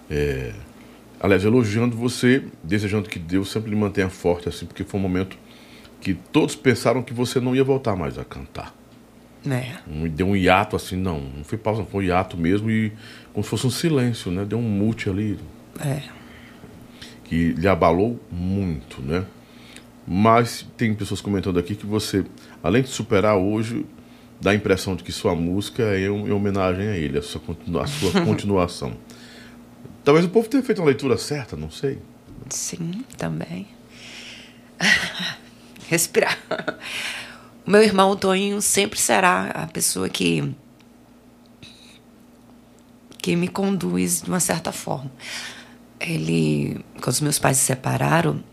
é, 0.09 0.53
Aliás, 1.19 1.43
elogiando 1.43 1.97
você, 1.97 2.45
desejando 2.63 3.09
que 3.09 3.19
Deus 3.19 3.51
sempre 3.51 3.71
lhe 3.71 3.75
mantenha 3.75 4.09
forte, 4.09 4.47
assim, 4.47 4.65
porque 4.65 4.85
foi 4.85 4.97
um 4.97 5.03
momento 5.03 5.37
que 5.99 6.13
todos 6.13 6.55
pensaram 6.55 7.03
que 7.03 7.13
você 7.13 7.41
não 7.41 7.53
ia 7.53 7.63
voltar 7.65 7.97
mais 7.97 8.17
a 8.17 8.23
cantar. 8.23 8.79
Né? 9.43 9.79
Deu 10.13 10.27
um 10.27 10.35
hiato 10.35 10.75
assim, 10.75 10.95
não, 10.95 11.19
não 11.19 11.43
foi 11.43 11.57
pausa, 11.57 11.83
foi 11.85 12.03
um 12.03 12.07
hiato 12.07 12.37
mesmo 12.37 12.69
e 12.69 12.91
como 13.33 13.43
se 13.43 13.49
fosse 13.49 13.65
um 13.67 13.71
silêncio, 13.71 14.31
né? 14.31 14.45
Deu 14.45 14.59
um 14.59 14.61
mute 14.61 15.09
ali 15.09 15.39
É. 15.79 16.01
que 17.23 17.53
lhe 17.53 17.67
abalou 17.67 18.19
muito, 18.31 19.01
né? 19.01 19.25
Mas 20.07 20.65
tem 20.77 20.93
pessoas 20.93 21.21
comentando 21.21 21.57
aqui 21.59 21.75
que 21.75 21.85
você, 21.85 22.25
além 22.63 22.81
de 22.83 22.89
superar 22.89 23.37
hoje, 23.37 23.85
dá 24.41 24.51
a 24.51 24.55
impressão 24.55 24.95
de 24.95 25.03
que 25.03 25.11
sua 25.11 25.35
música 25.35 25.83
é 25.83 26.01
em 26.01 26.27
em 26.27 26.31
homenagem 26.31 26.87
a 26.87 26.97
ele, 26.97 27.17
a 27.17 27.21
sua, 27.21 27.41
a 27.81 27.87
sua 27.87 28.11
continuação. 28.25 28.93
Talvez 30.03 30.25
o 30.25 30.29
povo 30.29 30.49
tenha 30.49 30.63
feito 30.63 30.79
uma 30.79 30.87
leitura 30.87 31.17
certa, 31.17 31.55
não 31.55 31.69
sei. 31.69 31.99
Sim, 32.49 33.05
também. 33.17 33.67
Respirar. 35.87 36.37
O 37.65 37.71
meu 37.71 37.83
irmão 37.83 38.15
Toninho 38.15 38.61
sempre 38.61 38.99
será 38.99 39.51
a 39.51 39.67
pessoa 39.67 40.09
que 40.09 40.53
que 43.21 43.35
me 43.35 43.47
conduz 43.47 44.21
de 44.23 44.29
uma 44.29 44.39
certa 44.39 44.71
forma. 44.71 45.11
Ele, 45.99 46.83
quando 46.99 47.13
os 47.13 47.21
meus 47.21 47.37
pais 47.37 47.57
se 47.57 47.65
separaram, 47.65 48.43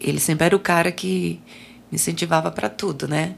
ele 0.00 0.18
sempre 0.18 0.46
era 0.46 0.56
o 0.56 0.58
cara 0.58 0.90
que 0.90 1.40
me 1.90 1.94
incentivava 1.96 2.50
para 2.50 2.68
tudo, 2.68 3.06
né? 3.06 3.36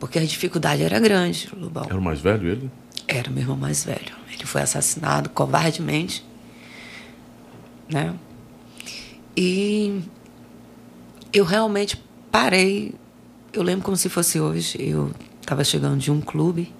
Porque 0.00 0.18
a 0.18 0.24
dificuldade 0.24 0.82
era 0.82 0.98
grande, 0.98 1.48
Lubão. 1.56 1.84
Era 1.84 1.96
o 1.96 2.02
mais 2.02 2.20
velho 2.20 2.48
ele? 2.48 2.70
Era 3.06 3.30
meu 3.30 3.42
irmão 3.42 3.56
mais 3.56 3.84
velho. 3.84 4.14
Ele 4.32 4.44
foi 4.44 4.62
assassinado 4.62 5.30
covardemente, 5.30 6.26
né? 7.88 8.14
E 9.36 10.02
eu 11.32 11.44
realmente 11.44 12.02
parei. 12.30 12.94
Eu 13.56 13.62
lembro 13.62 13.84
como 13.84 13.96
se 13.96 14.08
fosse 14.08 14.38
hoje. 14.38 14.76
Eu 14.80 15.10
estava 15.40 15.64
chegando 15.64 15.98
de 15.98 16.10
um 16.10 16.20
clube 16.20 16.72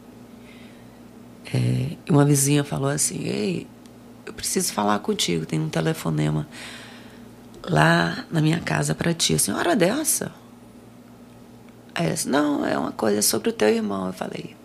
é, 1.54 1.96
uma 2.10 2.24
vizinha 2.24 2.64
falou 2.64 2.90
assim: 2.90 3.24
Ei, 3.24 3.66
eu 4.24 4.32
preciso 4.32 4.72
falar 4.72 4.98
contigo. 4.98 5.46
Tem 5.46 5.60
um 5.60 5.68
telefonema 5.68 6.46
lá 7.62 8.24
na 8.30 8.40
minha 8.40 8.60
casa 8.60 8.94
para 8.94 9.14
ti. 9.14 9.34
A 9.34 9.38
senhora 9.38 9.72
é 9.72 9.76
dessa? 9.76 10.32
Aí 11.94 12.06
ela 12.06 12.14
disse: 12.14 12.28
Não, 12.28 12.66
é 12.66 12.76
uma 12.76 12.92
coisa 12.92 13.22
sobre 13.22 13.50
o 13.50 13.52
teu 13.52 13.68
irmão. 13.68 14.08
Eu 14.08 14.12
falei: 14.12 14.56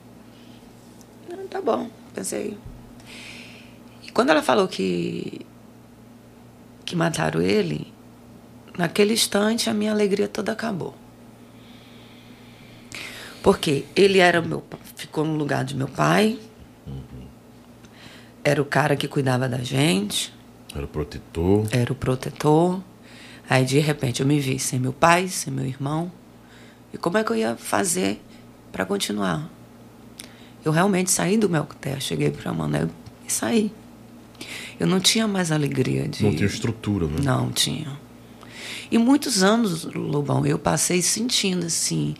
"Ah, 1.32 1.36
Tá 1.50 1.62
bom, 1.62 1.90
pensei. 2.14 2.58
E 4.04 4.12
quando 4.12 4.32
ela 4.32 4.42
falou 4.42 4.68
que 4.68 5.46
que 6.84 6.96
mataram 6.96 7.42
ele, 7.42 7.94
naquele 8.78 9.14
instante 9.14 9.70
a 9.70 9.74
minha 9.74 9.92
alegria 9.92 10.28
toda 10.28 10.52
acabou. 10.52 11.01
Porque 13.42 13.86
ele 13.96 14.20
era 14.20 14.42
meu, 14.42 14.64
ficou 14.96 15.26
no 15.26 15.36
lugar 15.36 15.64
de 15.64 15.76
meu 15.76 15.88
pai. 15.88 16.38
Era 18.44 18.62
o 18.62 18.66
cara 18.66 18.96
que 18.96 19.08
cuidava 19.08 19.48
da 19.48 19.60
gente, 19.60 20.34
Era 20.76 20.86
o 20.86 20.88
protetor. 20.88 21.68
era 21.72 21.92
o 21.92 21.96
protetor. 21.96 22.82
Aí 23.50 23.66
de 23.66 23.80
repente 23.80 24.22
eu 24.22 24.26
me 24.28 24.40
vi 24.40 24.58
sem 24.58 24.80
meu 24.80 24.94
pai, 24.94 25.28
sem 25.28 25.54
meu 25.54 25.66
irmão. 25.66 26.12
E 26.94 26.98
como 26.98 27.18
é 27.18 27.24
que 27.24 27.32
eu 27.32 27.36
ia 27.36 27.56
fazer 27.56 28.20
para 28.72 28.86
continuar? 28.86 29.48
Eu 30.64 30.72
realmente 30.72 31.12
saí 31.12 31.38
do 31.38 31.50
meu 31.50 31.64
terra, 31.66 32.00
cheguei 32.00 32.30
para 32.32 32.52
Mané 32.54 32.88
e 33.28 33.32
saí. 33.32 33.72
Eu 34.80 34.88
não 34.88 35.00
tinha 35.00 35.28
mais 35.28 35.52
alegria 35.52 36.08
de 36.08 36.24
Não 36.24 36.34
tinha 36.34 36.46
estrutura, 36.48 37.06
né? 37.06 37.18
não 37.22 37.52
tinha. 37.52 38.00
E 38.90 38.98
muitos 38.98 39.44
anos, 39.44 39.86
Lobão, 39.86 40.46
eu 40.46 40.58
passei 40.58 41.02
sentindo 41.02 41.66
assim 41.68 42.16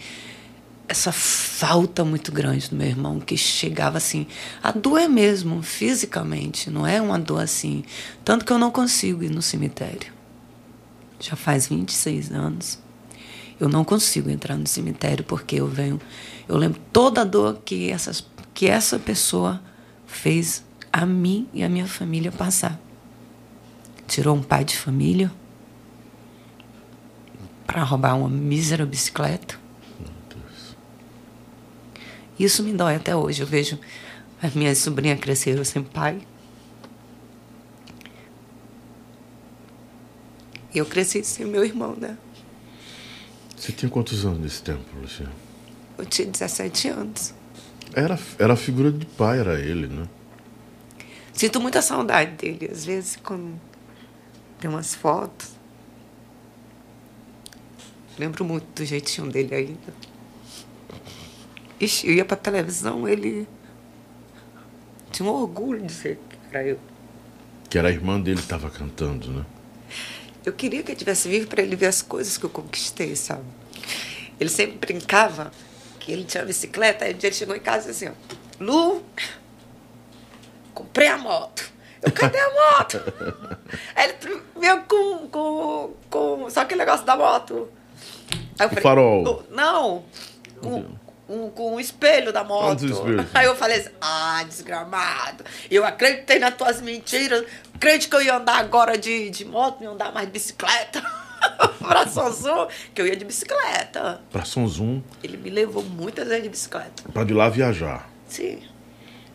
essa 0.92 1.12
falta 1.12 2.04
muito 2.04 2.32
grande 2.32 2.70
do 2.70 2.76
meu 2.76 2.88
irmão, 2.88 3.20
que 3.20 3.38
chegava 3.38 3.98
assim, 3.98 4.28
a 4.62 4.72
doer 4.72 5.10
mesmo, 5.10 5.64
fisicamente, 5.64 6.70
não 6.70 6.86
é 6.86 7.02
uma 7.02 7.18
dor 7.18 7.42
assim, 7.42 7.84
tanto 8.24 8.46
que 8.46 8.52
eu 8.52 8.60
não 8.60 8.70
consigo 8.70 9.24
ir 9.24 9.32
no 9.32 9.42
cemitério. 9.42 10.12
Já 11.20 11.36
faz 11.36 11.68
26 11.68 12.32
anos. 12.32 12.80
Eu 13.60 13.70
não 13.70 13.84
consigo 13.84 14.30
entrar 14.30 14.58
no 14.58 14.68
cemitério 14.68 15.24
porque 15.24 15.56
eu 15.56 15.68
venho, 15.68 16.00
eu 16.48 16.58
lembro 16.58 16.82
toda 16.92 17.22
a 17.22 17.24
dor 17.24 17.62
que 17.64 17.90
essas 17.90 18.26
que 18.54 18.68
essa 18.68 19.00
pessoa 19.00 19.62
fez 20.06 20.64
a 20.92 21.06
mim 21.06 21.48
e 21.54 21.64
a 21.64 21.70
minha 21.70 21.88
família 21.88 22.32
passar 22.32 22.78
tirou 24.12 24.36
um 24.36 24.44
pai 24.44 24.66
de 24.66 24.76
família 24.76 25.32
para 27.66 27.82
roubar 27.82 28.18
uma 28.18 28.28
mísera 28.28 28.86
bicicleta. 28.86 29.61
Isso 32.44 32.64
me 32.64 32.74
dói 32.74 32.96
até 32.96 33.16
hoje. 33.16 33.42
Eu 33.44 33.48
vejo 33.48 33.78
as 34.42 34.56
minhas 34.56 34.80
sobrinhas 34.80 35.20
cresceram 35.20 35.64
sem 35.64 35.84
pai. 35.84 36.20
E 40.74 40.80
eu 40.80 40.86
cresci 40.86 41.24
sem 41.24 41.46
meu 41.46 41.64
irmão, 41.64 41.96
né? 41.96 42.18
Você 43.56 43.72
tinha 43.72 43.92
quantos 43.92 44.26
anos 44.26 44.40
nesse 44.40 44.64
tempo, 44.64 44.84
Luciano? 45.00 45.32
Eu 46.00 46.06
tinha 46.06 46.28
17 46.28 46.88
anos. 46.88 47.34
Era, 47.94 48.18
era 48.40 48.54
a 48.54 48.58
figura 48.58 48.92
de 48.92 49.06
pai, 49.06 49.40
era 49.40 49.60
ele, 49.60 49.86
né? 49.86 50.08
Sinto 51.34 51.62
muita 51.62 51.82
saudade 51.82 52.32
dele. 52.38 52.70
Às 52.72 52.86
vezes, 52.86 53.18
quando 53.18 53.60
tem 54.60 54.68
umas 54.68 54.96
fotos. 54.96 55.52
Lembro 58.18 58.44
muito 58.44 58.66
do 58.74 58.86
jeitinho 58.86 59.30
dele 59.30 59.54
ainda. 59.54 60.11
Ixi, 61.82 62.08
eu 62.08 62.14
ia 62.14 62.24
pra 62.26 62.38
televisão, 62.38 63.08
ele 63.08 63.48
tinha 65.12 65.28
um 65.28 65.34
orgulho 65.34 65.82
de 65.86 65.92
ser 65.92 66.20
que 66.30 66.38
era 66.56 66.66
eu. 66.68 66.80
Que 67.70 67.78
era 67.78 67.88
a 67.88 67.92
irmã 67.92 68.20
dele 68.20 68.38
que 68.38 68.44
estava 68.44 68.70
cantando, 68.70 69.30
né? 69.32 69.46
Eu 70.46 70.54
queria 70.54 70.84
que 70.84 70.92
ele 70.92 70.98
tivesse 71.00 71.28
vivo 71.28 71.48
para 71.48 71.62
ele 71.62 71.76
ver 71.76 71.88
as 71.88 72.02
coisas 72.02 72.38
que 72.38 72.44
eu 72.44 72.50
conquistei, 72.50 73.16
sabe? 73.16 73.44
Ele 74.40 74.50
sempre 74.50 74.78
brincava 74.78 75.52
que 76.00 76.12
ele 76.12 76.24
tinha 76.24 76.44
bicicleta, 76.46 77.06
aí 77.06 77.14
um 77.14 77.18
dia 77.18 77.30
ele 77.30 77.36
chegou 77.36 77.56
em 77.56 77.60
casa 77.60 77.90
e 77.90 77.92
disse 77.92 78.06
assim, 78.06 78.16
ó, 78.60 78.64
Lu, 78.64 79.04
comprei 80.74 81.08
a 81.08 81.18
moto. 81.18 81.72
Eu, 82.02 82.12
cadê 82.12 82.40
a 82.40 82.50
moto? 82.50 83.00
aí 83.96 84.10
ele 84.10 84.42
veio 84.60 84.84
com, 84.84 85.28
com, 85.30 85.94
com 86.10 86.50
só 86.50 86.62
aquele 86.62 86.80
negócio 86.80 87.06
da 87.06 87.16
moto. 87.16 87.70
Aí 88.58 88.68
eu 88.68 88.78
O 88.78 88.82
farol. 88.82 89.46
"Oh, 89.50 89.54
Não, 89.54 90.04
com, 90.60 90.86
um, 91.32 91.50
com 91.50 91.76
o 91.76 91.80
espelho 91.80 92.34
da 92.34 92.44
moto. 92.44 92.86
Espelho. 92.86 93.26
Aí 93.34 93.46
eu 93.46 93.56
falei 93.56 93.80
assim, 93.80 93.90
ah, 94.02 94.44
desgramado. 94.48 95.44
Eu 95.70 95.86
acreditei 95.86 96.40
nas 96.40 96.56
tuas 96.56 96.82
mentiras. 96.82 97.46
Crente 97.80 98.08
que 98.08 98.16
eu 98.16 98.22
ia 98.22 98.36
andar 98.36 98.58
agora 98.60 98.98
de, 98.98 99.30
de 99.30 99.46
moto, 99.46 99.78
não 99.80 99.84
ia 99.88 99.90
andar 99.92 100.12
mais 100.14 100.28
de 100.28 100.34
bicicleta. 100.34 101.02
pra 101.80 102.08
Sonzum, 102.08 102.68
que 102.94 103.02
eu 103.02 103.08
ia 103.08 103.16
de 103.16 103.26
bicicleta. 103.26 104.22
Pra 104.32 104.46
Sonzum, 104.46 105.02
Ele 105.24 105.38
me 105.38 105.50
levou 105.50 105.84
muitas 105.84 106.28
vezes 106.28 106.44
de 106.44 106.50
bicicleta. 106.50 107.04
pra 107.12 107.24
de 107.24 107.34
lá 107.34 107.50
viajar. 107.50 108.10
Sim. 108.28 108.62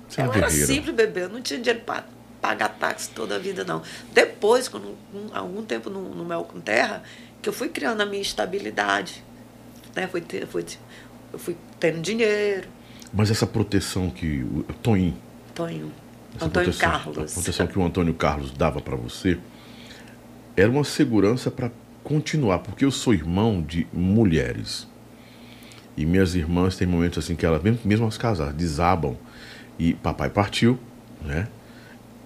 Você 0.09 0.21
é 0.21 0.27
eu 0.27 0.33
era 0.33 0.49
simples 0.51 0.95
bebê, 0.95 1.23
eu 1.25 1.29
não 1.29 1.43
tinha 1.43 1.59
dinheiro 1.59 1.85
para 1.85 2.05
pagar 2.41 2.69
táxi 2.69 3.11
toda 3.11 3.35
a 3.35 3.39
vida, 3.39 3.65
não. 3.65 3.83
Depois, 4.13 4.69
quando, 4.69 4.97
um- 5.13 5.31
algum 5.35 5.65
tempo 5.65 5.91
no, 5.91 6.15
no 6.15 6.25
Mel 6.25 6.45
com 6.45 6.61
Terra, 6.61 7.03
que 7.43 7.49
eu 7.49 7.53
fui 7.53 7.69
criando 7.69 8.01
a 8.01 8.07
minha 8.07 8.23
estabilidade. 8.23 9.25
Né? 9.95 10.09
Ter, 10.29 10.47
fui, 10.47 10.65
eu 11.33 11.39
fui 11.39 11.57
tendo 11.79 12.01
dinheiro. 12.01 12.69
Mas 13.13 13.31
essa 13.31 13.47
proteção 13.47 14.11
que 14.11 14.43
o 14.43 14.63
Toninho, 14.83 15.17
Antônio, 15.51 15.91
essa 16.35 16.45
Antônio 16.47 16.71
proteção, 16.73 16.91
Carlos. 16.91 17.33
a 17.33 17.35
proteção 17.35 17.67
que 17.67 17.79
o 17.79 17.85
Antônio 17.85 18.15
Carlos 18.15 18.51
dava 18.53 18.81
pra 18.81 18.97
você, 18.97 19.39
era 20.57 20.71
uma 20.71 20.85
segurança 20.85 21.51
pra 21.51 21.71
continuar, 22.03 22.59
porque 22.61 22.85
eu 22.85 22.91
sou 22.91 23.15
irmão 23.15 23.63
de 23.63 23.87
mulheres. 23.93 24.87
E 25.97 26.05
minhas 26.05 26.35
irmãs 26.35 26.77
têm 26.77 26.87
momentos 26.87 27.19
assim 27.25 27.35
que 27.35 27.47
elas, 27.47 27.63
mesmo, 27.63 27.81
mesmo 27.85 28.07
as 28.07 28.19
casadas, 28.19 28.55
desabam. 28.55 29.17
E 29.79 29.95
papai 29.95 30.29
partiu, 30.31 30.79
né? 31.23 31.49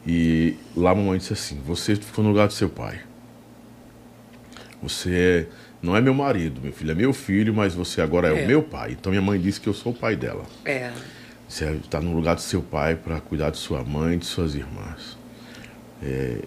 E 0.07 0.57
lá 0.77 0.91
a 0.91 0.95
mamãe 0.95 1.19
disse 1.19 1.33
assim: 1.33 1.61
Você 1.67 1.95
ficou 1.95 2.25
no 2.25 2.31
lugar 2.31 2.47
do 2.49 2.53
seu 2.53 2.69
pai. 2.69 3.01
Você 4.83 5.47
é- 5.47 5.47
não 5.83 5.97
é 5.97 6.01
meu 6.01 6.13
marido, 6.15 6.61
meu 6.61 6.73
filho, 6.73 6.91
é 6.91 6.95
meu 6.95 7.13
filho, 7.13 7.55
mas 7.55 7.75
você 7.75 8.01
agora 8.01 8.29
é, 8.35 8.43
É. 8.43 8.45
o 8.45 8.47
meu 8.47 8.63
pai. 8.63 8.93
Então 8.99 9.11
minha 9.11 9.23
mãe 9.23 9.41
disse 9.41 9.61
que 9.61 9.69
eu 9.69 9.75
sou 9.75 9.93
o 9.93 9.95
pai 9.95 10.17
dela. 10.17 10.45
É, 10.65 10.91
Você 11.49 11.65
está 11.73 12.01
no 12.01 12.15
lugar 12.15 12.37
do 12.37 12.41
seu 12.41 12.63
pai 12.63 12.95
para 12.95 13.21
cuidar 13.21 13.51
de 13.51 13.57
sua 13.57 13.83
mãe 13.83 14.15
e 14.15 14.19
de 14.19 14.27
suas 14.27 14.55
irmãs. 14.55 15.17
É, 16.03 16.39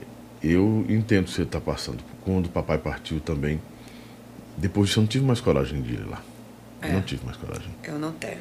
eu 0.41 0.85
entendo 0.87 1.23
o 1.23 1.25
que 1.27 1.31
você 1.33 1.41
está 1.43 1.59
passando. 1.59 1.99
Quando 2.23 2.45
o 2.45 2.49
papai 2.49 2.77
partiu 2.77 3.19
também, 3.19 3.59
depois 4.57 4.87
disso 4.87 4.99
eu 4.99 5.01
não 5.03 5.07
tive 5.09 5.25
mais 5.25 5.41
coragem 5.41 5.81
de 5.81 5.93
ir 5.95 6.05
lá. 6.07 6.21
Eu 6.81 6.89
É. 6.89 6.91
Não 6.93 7.01
tive 7.01 7.25
mais 7.25 7.35
coragem. 7.37 7.69
Eu 7.83 7.99
não 7.99 8.11
tenho. 8.13 8.37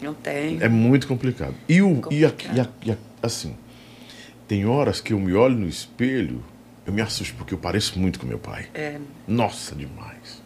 Não 0.00 0.14
tenho. 0.14 0.62
É 0.62 0.68
muito 0.68 1.06
complicado. 1.06 1.54
E, 1.68 1.80
o, 1.82 2.02
e, 2.10 2.24
a- 2.24 2.30
Complicado. 2.30 2.56
e 2.56 2.60
a- 2.60 2.68
e 2.86 2.90
a- 2.92 2.96
assim, 3.22 3.54
tem 4.46 4.64
horas 4.66 5.00
que 5.00 5.12
eu 5.12 5.18
me 5.18 5.32
olho 5.32 5.56
no 5.56 5.66
espelho, 5.68 6.42
eu 6.88 6.92
me 6.94 7.02
assusto 7.02 7.34
porque 7.36 7.52
eu 7.54 7.58
pareço 7.58 7.98
muito 7.98 8.18
com 8.18 8.26
meu 8.26 8.38
pai. 8.38 8.66
É, 8.74 8.98
Nossa, 9.26 9.74
demais. 9.76 10.42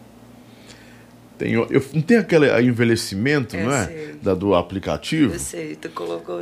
Tem, 1.38 1.52
eu, 1.52 1.66
não 1.94 2.02
tem 2.02 2.16
aquele 2.18 2.46
envelhecimento, 2.62 3.56
Eu 3.56 3.64
não 3.66 3.72
é? 3.74 3.86
sei. 3.86 4.12
Da, 4.22 4.34
do 4.34 4.54
aplicativo? 4.54 5.32
eu 5.34 5.38
sei, 5.38 5.76
tu 5.76 5.88
colocou. 5.90 6.40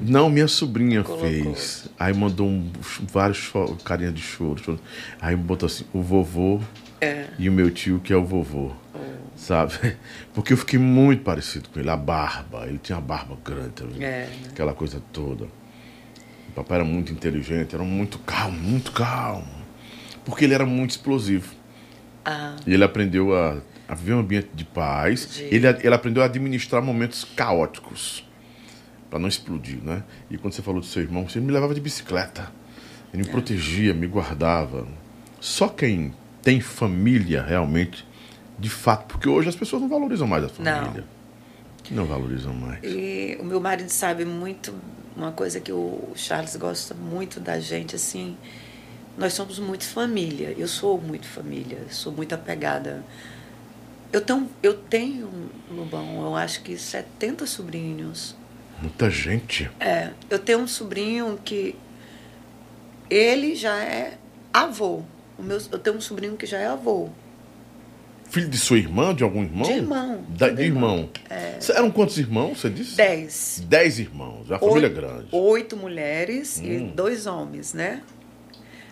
Não, 0.00 0.30
minha 0.30 0.48
sobrinha 0.48 1.02
Colocou. 1.02 1.28
fez. 1.28 1.88
Aí 1.98 2.14
mandou 2.14 2.46
um, 2.46 2.70
vários 3.12 3.36
cho- 3.38 3.76
carinha 3.84 4.10
de 4.10 4.22
choro, 4.22 4.58
choro. 4.62 4.80
Aí 5.20 5.36
botou 5.36 5.66
assim, 5.66 5.84
o 5.92 6.00
vovô 6.00 6.60
É. 7.00 7.26
e 7.38 7.48
o 7.48 7.52
meu 7.52 7.70
tio 7.70 8.00
que 8.02 8.12
é 8.12 8.16
o 8.16 8.24
vovô. 8.24 8.70
Sabe? 9.36 9.96
Porque 10.32 10.52
eu 10.52 10.56
fiquei 10.56 10.78
muito 10.78 11.22
parecido 11.22 11.68
com 11.68 11.78
ele. 11.80 11.90
A 11.90 11.96
barba, 11.96 12.66
ele 12.66 12.78
tinha 12.78 12.98
a 12.98 13.00
barba 13.00 13.36
grande 13.44 13.70
também. 13.70 14.02
É. 14.04 14.28
Aquela 14.48 14.72
coisa 14.74 15.02
toda. 15.12 15.46
O 16.50 16.52
papai 16.52 16.78
era 16.78 16.84
muito 16.84 17.12
inteligente, 17.12 17.74
era 17.74 17.84
muito 17.84 18.18
calmo, 18.18 18.58
muito 18.58 18.90
calmo. 18.92 19.46
Porque 20.24 20.44
ele 20.44 20.52
era 20.54 20.66
muito 20.66 20.90
explosivo. 20.90 21.54
Ah, 22.24 22.56
E 22.66 22.74
ele 22.74 22.84
aprendeu 22.84 23.34
a, 23.34 23.58
a 23.88 23.94
viver 23.94 24.14
um 24.14 24.18
ambiente 24.18 24.48
de 24.54 24.64
paz. 24.64 25.36
De- 25.36 25.44
Ele, 25.44 25.66
ele 25.66 25.94
aprendeu 25.94 26.22
a 26.22 26.26
administrar 26.26 26.82
momentos 26.82 27.24
caóticos. 27.24 28.28
Para 29.08 29.18
não 29.18 29.28
explodir, 29.28 29.78
né? 29.82 30.02
E 30.30 30.36
quando 30.38 30.52
você 30.52 30.62
falou 30.62 30.80
do 30.80 30.86
seu 30.86 31.02
irmão, 31.02 31.28
você 31.28 31.40
me 31.40 31.50
levava 31.50 31.74
de 31.74 31.80
bicicleta. 31.80 32.50
Ele 33.12 33.22
me 33.22 33.28
É. 33.28 33.32
protegia, 33.32 33.94
me 33.94 34.06
guardava. 34.06 34.86
Só 35.40 35.68
quem 35.68 36.12
tem 36.42 36.60
família 36.60 37.42
realmente, 37.42 38.06
de 38.58 38.68
fato, 38.70 39.06
porque 39.06 39.28
hoje 39.28 39.48
as 39.48 39.56
pessoas 39.56 39.82
não 39.82 39.88
valorizam 39.88 40.26
mais 40.28 40.44
a 40.44 40.48
família. 40.48 41.04
Não, 41.90 42.04
valorizam 42.06 42.52
mais. 42.54 42.78
E 42.84 43.36
o 43.40 43.44
meu 43.44 43.60
marido 43.60 43.88
sabe 43.88 44.24
muito 44.24 44.72
uma 45.16 45.32
coisa 45.32 45.60
que 45.60 45.72
o 45.72 46.12
Charles 46.14 46.56
gosta 46.56 46.94
muito 46.94 47.40
da 47.40 47.58
gente, 47.58 47.96
assim. 47.96 48.36
Nós 49.16 49.32
somos 49.32 49.58
muito 49.58 49.84
família. 49.84 50.54
Eu 50.56 50.68
sou 50.68 51.00
muito 51.00 51.26
família. 51.26 51.84
Sou 51.90 52.12
muito 52.12 52.34
apegada. 52.34 53.04
Eu 54.12 54.20
tenho, 54.20 54.50
eu 54.62 54.74
tenho, 54.74 55.30
Lubão, 55.70 56.22
eu 56.22 56.34
acho 56.34 56.62
que 56.62 56.76
70 56.76 57.46
sobrinhos. 57.46 58.34
Muita 58.80 59.10
gente. 59.10 59.70
É, 59.78 60.10
eu 60.28 60.38
tenho 60.38 60.58
um 60.58 60.66
sobrinho 60.66 61.38
que 61.44 61.76
ele 63.08 63.54
já 63.54 63.76
é 63.78 64.18
avô. 64.52 65.02
O 65.38 65.42
meu, 65.42 65.58
eu 65.70 65.78
tenho 65.78 65.96
um 65.96 66.00
sobrinho 66.00 66.36
que 66.36 66.46
já 66.46 66.58
é 66.58 66.66
avô. 66.66 67.10
Filho 68.30 68.48
de 68.48 68.56
sua 68.58 68.78
irmã, 68.78 69.14
de 69.14 69.24
algum 69.24 69.42
irmão? 69.42 69.66
De 69.68 69.72
irmão. 69.74 70.24
Da- 70.28 70.48
De 70.48 70.56
de 70.56 70.62
irmão. 70.62 71.10
Cê- 71.60 71.72
Eram 71.72 71.90
quantos 71.90 72.16
irmãos, 72.16 72.60
você 72.60 72.70
disse? 72.70 72.96
Dez. 72.96 73.62
Dez 73.66 73.98
irmãos. 73.98 74.50
A 74.52 74.58
família 74.58 74.86
é 74.86 74.90
oito, 74.90 74.94
grande. 75.00 75.28
Oito 75.32 75.76
mulheres 75.76 76.58
e 76.58 76.76
Hum. 76.78 76.92
dois 76.94 77.26
homens, 77.26 77.74
né? 77.74 78.02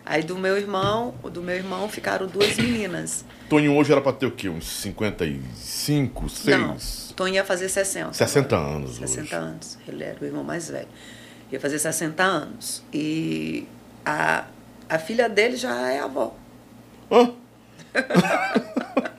Aí 0.04 0.22
do 0.22 0.36
meu 0.38 0.56
irmão, 0.56 1.14
do 1.32 1.42
meu 1.42 1.54
irmão 1.54 1.88
ficaram 1.88 2.26
duas 2.26 2.56
meninas. 2.56 3.24
Toninho 3.48 3.74
hoje 3.76 3.92
era 3.92 4.00
pra 4.00 4.12
ter 4.12 4.26
o 4.26 4.30
quê? 4.30 4.48
Uns 4.48 4.66
55, 4.66 6.28
6? 6.30 6.56
Não, 6.58 6.76
Tom 7.14 7.28
ia 7.28 7.44
fazer 7.44 7.68
60. 7.68 8.12
60 8.14 8.56
agora. 8.56 8.76
anos 8.76 8.96
60 8.96 9.22
hoje. 9.22 9.34
anos. 9.34 9.78
Ele 9.86 10.02
era 10.04 10.16
o 10.20 10.24
irmão 10.24 10.42
mais 10.42 10.68
velho. 10.70 10.88
Ia 11.52 11.60
fazer 11.60 11.78
60 11.78 12.22
anos. 12.24 12.82
E 12.92 13.66
a, 14.04 14.46
a 14.88 14.98
filha 14.98 15.28
dele 15.28 15.56
já 15.56 15.90
é 15.92 16.00
avó. 16.00 16.34
Hã? 17.12 17.32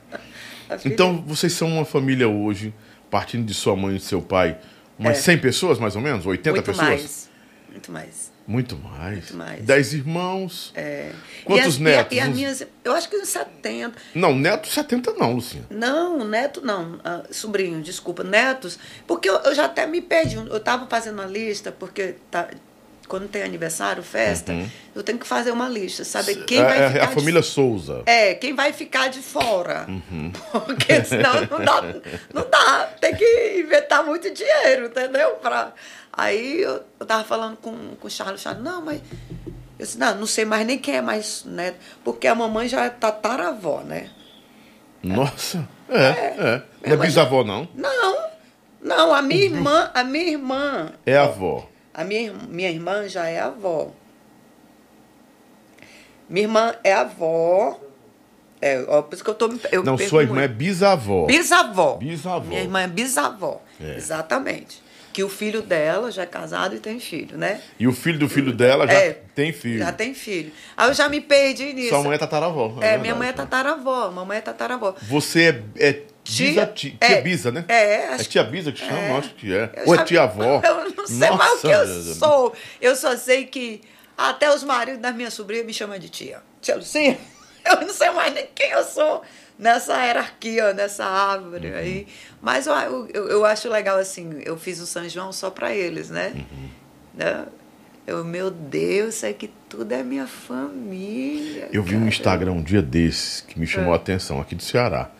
A 0.70 0.78
Então 0.84 1.22
vocês 1.26 1.52
são 1.52 1.68
uma 1.68 1.84
família 1.84 2.28
hoje, 2.28 2.72
partindo 3.10 3.44
de 3.46 3.54
sua 3.54 3.74
mãe 3.76 3.96
e 3.96 3.98
de 3.98 4.04
seu 4.04 4.22
pai, 4.22 4.58
umas 4.98 5.18
É. 5.18 5.22
100 5.22 5.38
pessoas 5.38 5.78
mais 5.78 5.96
ou 5.96 6.02
menos? 6.02 6.24
80 6.26 6.50
muito 6.56 6.66
pessoas? 6.66 6.88
mais. 6.88 7.30
Muito 7.70 7.92
mais. 7.92 8.30
Muito 8.46 8.76
mais. 8.76 9.14
Muito 9.16 9.36
mais. 9.36 9.64
10 9.64 9.94
irmãos. 9.94 10.72
É. 10.74 11.12
Quantos 11.44 11.76
e 11.76 11.82
netos? 11.82 12.16
E, 12.16 12.20
a- 12.20 12.24
e 12.24 12.26
as 12.26 12.28
Uns- 12.30 12.36
minhas, 12.36 12.66
eu 12.84 12.92
acho 12.94 13.08
que 13.08 13.16
uns 13.16 13.28
70. 13.28 13.92
Não, 14.12 14.34
neto 14.34 14.66
70 14.68 15.12
não, 15.12 15.34
Lucinha. 15.34 15.64
Não, 15.70 16.24
neto 16.24 16.60
não, 16.64 16.98
ah, 17.04 17.22
sobrinho, 17.30 17.80
desculpa, 17.80 18.24
netos, 18.24 18.76
porque 19.06 19.30
eu, 19.30 19.36
eu 19.36 19.54
já 19.54 19.66
até 19.66 19.86
me 19.86 20.00
perdi. 20.00 20.34
Eu 20.36 20.56
estava 20.56 20.86
fazendo 20.88 21.14
uma 21.14 21.26
lista, 21.26 21.70
porque 21.70 22.16
tá, 22.28 22.48
quando 23.10 23.28
tem 23.28 23.42
aniversário, 23.42 24.02
festa, 24.02 24.54
eu 24.94 25.02
tenho 25.02 25.18
que 25.18 25.26
fazer 25.26 25.50
uma 25.50 25.68
lista, 25.68 26.04
saber 26.04 26.44
quem 26.44 26.60
é, 26.60 26.64
vai 26.64 26.78
é 26.84 26.88
ficar 26.90 27.02
a 27.02 27.06
de- 27.08 27.14
família 27.14 27.42
Souza. 27.42 28.02
É, 28.06 28.34
quem 28.34 28.54
vai 28.54 28.72
ficar 28.72 29.08
de 29.08 29.18
fora. 29.20 29.84
Uhum. 29.88 30.30
Porque 30.64 31.04
senão 31.04 31.32
não 31.50 31.64
dá, 31.64 31.82
não 32.32 32.48
dá. 32.48 32.88
Tem 33.00 33.14
que 33.16 33.58
inventar 33.58 34.04
muito 34.04 34.32
dinheiro, 34.32 34.86
entendeu? 34.86 35.30
Pra... 35.42 35.72
Aí 36.12 36.62
eu, 36.62 36.82
eu 37.00 37.04
tava 37.06 37.24
falando 37.24 37.56
com, 37.56 37.74
com 37.96 38.06
o 38.06 38.10
Charles, 38.10 38.40
Charles, 38.40 38.62
não, 38.62 38.80
mas. 38.80 39.00
Eu 39.78 39.86
disse, 39.86 39.98
não, 39.98 40.14
não 40.14 40.26
sei 40.26 40.44
mais 40.44 40.64
nem 40.66 40.78
quem 40.78 40.96
é 40.96 41.00
mais 41.02 41.42
neto, 41.44 41.78
porque 42.04 42.26
a 42.28 42.34
mamãe 42.34 42.68
já 42.68 42.84
é 42.84 42.90
tataravó, 42.90 43.80
né? 43.80 44.10
Nossa, 45.02 45.66
é, 45.88 45.96
é. 45.98 46.34
Não 46.36 46.44
é 46.44 46.62
Minha 46.84 46.96
mãe- 46.98 47.06
bisavó, 47.06 47.42
não. 47.42 47.66
Não, 47.74 48.18
não, 48.82 49.14
a 49.14 49.22
minha 49.22 49.44
irmã, 49.44 49.90
a 49.94 50.04
minha 50.04 50.32
irmã, 50.32 50.92
É 51.06 51.16
avó. 51.16 51.66
A 51.92 52.04
minha, 52.04 52.32
minha 52.48 52.70
irmã 52.70 53.08
já 53.08 53.26
é 53.26 53.40
avó. 53.40 53.90
Minha 56.28 56.44
irmã 56.46 56.74
é 56.84 56.92
avó. 56.92 57.78
É, 58.62 58.84
ó, 58.88 59.02
por 59.02 59.14
isso 59.14 59.24
que 59.24 59.30
eu 59.30 59.34
tô 59.34 59.50
eu 59.72 59.82
Não, 59.82 59.96
sua 59.96 60.22
irmã 60.22 60.42
é 60.42 60.48
muito. 60.48 60.58
bisavó. 60.58 61.26
Bisavó. 61.26 61.96
Bisavó. 61.96 62.46
Minha 62.46 62.60
irmã 62.62 62.82
é 62.82 62.86
bisavó. 62.86 63.62
É. 63.80 63.96
Exatamente. 63.96 64.82
Que 65.12 65.24
o 65.24 65.28
filho 65.28 65.60
dela 65.60 66.12
já 66.12 66.22
é 66.22 66.26
casado 66.26 66.76
e 66.76 66.78
tem 66.78 67.00
filho, 67.00 67.36
né? 67.36 67.60
E 67.80 67.88
o 67.88 67.92
filho 67.92 68.18
do 68.18 68.28
filho 68.28 68.52
dela 68.52 68.86
já 68.86 68.92
É. 68.92 69.12
tem 69.34 69.52
filho. 69.52 69.80
Já 69.80 69.90
tem 69.90 70.14
filho. 70.14 70.52
Aí 70.76 70.88
eu 70.88 70.94
já 70.94 71.08
me 71.08 71.20
perdi 71.20 71.72
nisso. 71.72 71.88
Sua 71.88 72.02
mãe 72.02 72.14
é 72.14 72.18
tataravó. 72.18 72.66
É, 72.66 72.80
verdade. 72.80 73.02
minha 73.02 73.14
mãe 73.16 73.28
é 73.28 73.32
tataravó. 73.32 74.10
Mamãe 74.12 74.38
é 74.38 74.40
tataravó. 74.40 74.94
Você 75.08 75.62
é, 75.76 75.88
é 75.88 76.02
Tia- 76.36 76.46
bisa, 76.48 76.66
tia, 76.66 76.92
é, 77.00 77.06
tia 77.06 77.20
Bisa, 77.22 77.50
né? 77.52 77.64
é, 77.68 77.94
É 77.94 78.08
acho 78.14 78.28
tia 78.28 78.44
Bisa 78.44 78.72
que 78.72 78.78
chama? 78.78 78.98
é. 78.98 79.10
Acho 79.18 79.34
que 79.34 79.54
é. 79.54 79.70
Ou 79.86 79.94
é 79.94 80.04
tia 80.04 80.22
avó? 80.22 80.60
Eu 80.64 80.90
não 80.96 81.06
sei 81.06 81.30
mais 81.30 81.52
o 81.52 81.60
que 81.60 81.66
eu 81.68 81.86
Nossa, 81.86 82.14
sou. 82.14 82.54
Eu 82.80 82.96
só 82.96 83.16
sei 83.16 83.46
que 83.46 83.80
até 84.16 84.52
os 84.54 84.62
maridos 84.62 85.00
das 85.00 85.14
minhas 85.14 85.32
sobrinhas 85.34 85.66
me 85.66 85.72
chamam 85.74 85.98
de 85.98 86.08
tia. 86.08 86.40
Tia 86.60 86.76
Lucinha, 86.76 87.18
eu 87.64 87.80
não 87.80 87.92
sei 87.92 88.10
mais 88.10 88.32
nem 88.34 88.46
quem 88.54 88.70
eu 88.70 88.84
sou 88.84 89.22
nessa 89.58 89.94
hierarquia, 90.04 90.72
nessa 90.72 91.04
árvore 91.04 91.68
Uhum. 91.68 91.76
aí. 91.76 92.06
Mas 92.40 92.66
eu, 92.66 92.74
eu, 93.12 93.28
eu 93.28 93.44
acho 93.44 93.68
legal 93.68 93.98
assim, 93.98 94.40
eu 94.44 94.56
fiz 94.58 94.78
o 94.80 94.86
São 94.86 95.06
João 95.08 95.32
só 95.32 95.50
para 95.50 95.74
eles, 95.74 96.08
né? 96.10 96.32
Uhum. 96.34 96.68
né? 97.14 97.46
Eu, 98.06 98.24
meu 98.24 98.50
Deus, 98.50 99.16
isso 99.16 99.26
aqui 99.26 99.50
tudo 99.68 99.92
é 99.92 100.02
minha 100.02 100.26
família. 100.26 101.68
Eu 101.72 101.82
vi 101.82 101.94
um 101.94 101.98
cara. 102.00 102.08
Instagram 102.08 102.52
um 102.52 102.62
dia 102.62 102.82
desses 102.82 103.40
que 103.42 103.58
me 103.58 103.64
É. 103.64 103.68
chamou 103.68 103.92
a 103.92 103.96
atenção, 103.96 104.40
aqui 104.40 104.54
do 104.54 104.62
Ceará. 104.62 105.10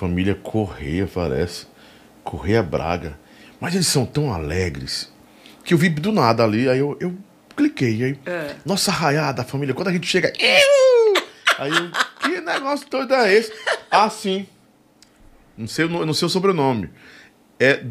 Família 0.00 0.34
Correia, 0.34 1.06
parece. 1.12 1.66
Correia 2.24 2.62
Braga. 2.62 3.18
Mas 3.60 3.74
eles 3.74 3.86
são 3.86 4.06
tão 4.06 4.32
alegres 4.32 5.12
que 5.62 5.74
eu 5.74 5.78
vi 5.78 5.90
do 5.90 6.10
nada 6.10 6.42
ali, 6.42 6.66
aí 6.70 6.78
eu, 6.78 6.96
eu 6.98 7.14
cliquei. 7.54 8.02
Aí, 8.02 8.18
É. 8.24 8.54
Nossa 8.64 8.90
raiada, 8.90 9.44
família, 9.44 9.74
quando 9.74 9.88
a 9.88 9.92
gente 9.92 10.06
chega. 10.06 10.32
"Iu!" 10.40 11.22
Aí 11.58 11.70
eu, 11.70 11.90
que 12.22 12.40
negócio 12.40 12.88
doido 12.88 13.12
é 13.12 13.34
esse? 13.34 13.52
Ah, 13.90 14.08
sim. 14.08 14.46
Não 15.54 15.66
sei, 15.66 15.86
não 15.86 16.14
sei 16.14 16.24
o 16.24 16.30
sobrenome. 16.30 16.88
É 17.58 17.84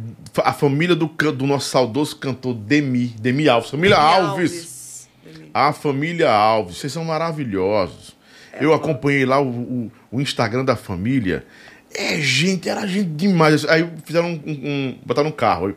a 0.43 0.51
família 0.51 0.95
do, 0.95 1.05
do 1.05 1.45
nosso 1.45 1.69
saudoso 1.69 2.15
cantor 2.15 2.55
Demi, 2.55 3.09
Demi 3.19 3.47
Alves. 3.47 3.69
Família 3.69 3.97
Demi 3.97 4.07
Alves. 4.09 5.07
Demi. 5.23 5.51
A 5.53 5.71
família 5.73 6.31
Alves, 6.31 6.77
vocês 6.77 6.91
são 6.91 7.05
maravilhosos. 7.05 8.17
É 8.51 8.65
eu 8.65 8.73
acompanhei 8.73 9.27
lá 9.27 9.39
o, 9.39 9.47
o- 9.47 9.91
o 10.11 10.19
Instagram 10.19 10.65
da 10.65 10.75
família. 10.75 11.45
É 11.93 12.17
gente, 12.19 12.69
era 12.69 12.85
gente 12.87 13.09
demais. 13.09 13.65
Aí 13.65 13.89
fizeram 14.05 14.27
um. 14.29 14.41
um- 14.45 14.69
um- 14.69 14.99
botaram 15.05 15.29
um 15.29 15.33
carro. 15.33 15.75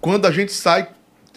Quando 0.00 0.26
a 0.26 0.30
gente 0.30 0.52
sai, 0.52 0.88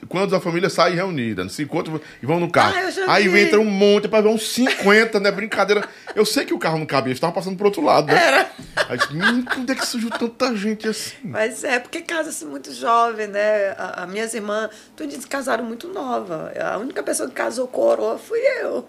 quando 0.08 0.34
a 0.36 0.40
família 0.40 0.70
sai 0.70 0.96
reunida, 0.96 1.48
se 1.50 1.64
encontram 1.64 2.00
e 2.22 2.26
vão 2.26 2.40
no 2.40 2.50
carro. 2.50 2.74
Ah, 3.08 3.14
aí 3.16 3.42
entra 3.42 3.60
um 3.60 3.66
monte, 3.66 4.08
para 4.08 4.22
ver 4.22 4.30
uns 4.30 4.48
50, 4.54 5.20
né? 5.20 5.30
Brincadeira. 5.32 5.86
Eu 6.16 6.26
sei 6.26 6.46
que 6.46 6.54
o 6.54 6.60
carro 6.60 6.78
não 6.78 6.86
cabia, 6.86 7.10
eles 7.10 7.18
estavam 7.18 7.34
passando 7.34 7.58
pro 7.58 7.66
outro 7.66 7.82
lado, 7.84 8.08
né? 8.08 8.16
Era. 8.28 8.52
Aí, 8.90 8.98
disse, 8.98 9.14
"Menino, 9.14 9.46
onde 9.58 9.72
é 9.72 9.76
que 9.76 9.86
surgiu 9.86 10.10
tanta 10.10 10.56
gente 10.56 10.88
assim? 10.88 11.16
Mas 11.24 11.64
é 11.64 11.80
porque 11.80 12.02
casa-se 12.02 12.46
muito 12.46 12.74
jovem, 12.74 13.28
né? 13.28 13.72
A, 13.78 14.04
a 14.04 14.08
minhas 14.08 14.34
irmãs, 14.34 14.70
todas 14.96 15.14
se 15.14 15.28
casaram 15.28 15.66
muito 15.66 15.88
nova. 15.90 16.52
A 16.62 16.78
única 16.78 17.04
pessoa 17.04 17.28
que 17.28 17.36
casou 17.36 17.68
coroa 17.68 18.18
fui 18.18 18.40
eu. 18.62 18.88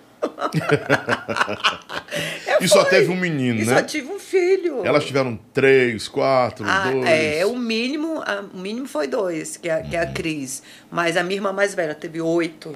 Eu 2.46 2.58
E 2.64 2.68
só 2.68 2.84
teve 2.84 3.10
um 3.10 3.16
menino, 3.16 3.60
e 3.60 3.64
né? 3.64 3.74
só 3.76 3.82
tive 3.82 4.08
um 4.08 4.18
filho. 4.18 4.84
Elas 4.84 5.04
tiveram 5.04 5.38
três, 5.52 6.08
quatro, 6.08 6.64
Ah, 6.68 6.90
dois. 6.90 7.04
é, 7.06 7.44
o 7.46 7.56
mínimo, 7.56 8.22
a- 8.24 8.44
o 8.52 8.58
mínimo 8.58 8.86
foi 8.86 9.06
dois, 9.06 9.56
que 9.56 9.68
é, 9.68 9.82
que 9.82 9.96
é 9.96 10.00
a 10.00 10.06
Cris. 10.12 10.62
Mas 10.90 11.16
a 11.16 11.22
minha 11.22 11.36
irmã 11.36 11.52
mais 11.52 11.74
velha 11.74 11.94
teve 11.94 12.20
oito. 12.20 12.74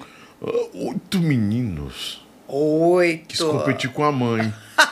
Oito 0.74 1.18
meninos. 1.20 2.24
Oito. 2.46 3.26
Quis 3.28 3.40
competir 3.40 3.90
com 3.92 4.04
a 4.04 4.12
mãe. 4.12 4.52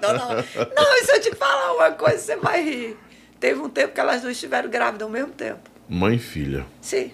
Não, 0.00 0.14
não. 0.14 0.34
Não, 0.36 1.04
se 1.04 1.12
eu 1.12 1.20
te 1.20 1.34
falar 1.34 1.74
uma 1.74 1.90
coisa, 1.90 2.16
você 2.16 2.36
vai 2.36 2.62
rir. 2.64 2.96
Teve 3.38 3.60
um 3.60 3.68
tempo 3.68 3.92
que 3.92 4.00
elas 4.00 4.22
duas 4.22 4.32
estiveram 4.32 4.70
grávidas 4.70 5.02
ao 5.02 5.10
mesmo 5.10 5.28
tempo. 5.32 5.60
Mãe 5.86 6.16
e 6.16 6.18
filha. 6.18 6.64
Sim. 6.80 7.10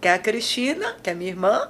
Que 0.00 0.08
é 0.08 0.14
a 0.14 0.18
Cristina, 0.18 0.96
que 1.02 1.10
é 1.10 1.14
minha 1.14 1.30
irmã, 1.30 1.68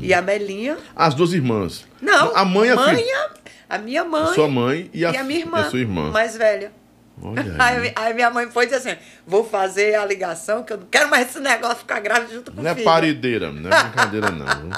e 0.00 0.12
a 0.12 0.20
Melinha. 0.22 0.76
As 0.94 1.14
duas 1.14 1.32
irmãs. 1.32 1.84
Não, 2.00 2.36
A 2.36 2.44
mãe 2.44 2.70
a 2.70 2.76
filha. 2.94 3.30
a 3.68 3.78
minha 3.78 4.04
mãe. 4.04 4.22
A 4.22 4.34
sua 4.34 4.48
mãe 4.48 4.90
e 4.92 5.04
a, 5.04 5.12
e 5.12 5.16
a 5.16 5.24
minha 5.24 5.40
irmã. 5.40 5.58
e 5.58 5.62
a 5.62 5.70
sua 5.70 5.78
irmã. 5.78 6.10
Mais 6.10 6.36
velha. 6.36 6.72
Olha 7.20 7.42
Aí, 7.58 7.76
aí. 7.78 7.92
aí 7.94 8.14
minha 8.14 8.30
mãe 8.30 8.50
foi 8.50 8.64
dizer 8.66 8.76
assim: 8.78 8.98
vou 9.26 9.44
fazer 9.44 9.94
a 9.94 10.04
ligação, 10.04 10.62
que 10.64 10.72
eu 10.72 10.78
não 10.78 10.86
quero 10.90 11.08
mais 11.10 11.28
esse 11.28 11.40
negócio 11.40 11.76
ficar 11.78 12.00
grávida 12.00 12.32
junto 12.34 12.50
com 12.52 12.56
Não 12.62 12.64
o 12.70 12.72
é 12.72 12.74
filho. 12.74 12.84
parideira, 12.84 13.52
não 13.52 13.70
é 13.70 13.82
brincadeira 13.82 14.30
não. 14.32 14.70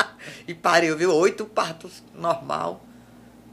E 0.46 0.52
pariu, 0.54 0.96
viu? 0.96 1.14
Oito 1.14 1.44
partos 1.44 2.02
normal. 2.14 2.84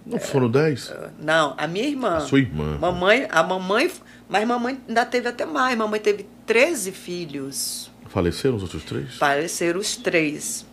Não 0.04 0.20
foram 0.20 0.50
dez? 0.50 0.92
Não, 1.20 1.54
a 1.58 1.68
minha 1.68 1.88
irmã. 1.88 2.18
A 2.18 2.22
sua 2.22 2.40
irmã. 2.40 2.76
Mamãe, 2.80 3.28
a 3.30 3.44
mamãe. 3.44 3.92
Mas 4.28 4.48
mamãe 4.48 4.80
ainda 4.88 5.06
teve 5.06 5.28
até 5.30 5.46
mais. 5.46 5.78
Mamãe 5.78 6.00
teve 6.00 6.26
13 6.48 6.92
filhos. 6.92 7.92
Faleceram 8.08 8.56
os 8.56 8.64
outros 8.64 8.84
três? 8.84 9.16
Pareceram 9.18 9.80
os 9.80 9.96
três. 9.96 10.66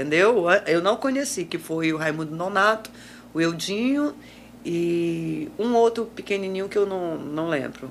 Entendeu? 0.00 0.44
Eu 0.66 0.82
não 0.82 0.96
conheci, 0.96 1.46
que 1.46 1.56
foi 1.58 1.90
o 1.90 1.96
Raimundo 1.96 2.36
Nonato, 2.36 2.90
o 3.32 3.40
Eudinho 3.40 4.14
e 4.62 5.48
um 5.58 5.72
outro 5.74 6.04
pequenininho 6.04 6.68
que 6.68 6.76
eu 6.76 6.84
não, 6.84 7.16
não 7.16 7.48
lembro. 7.48 7.88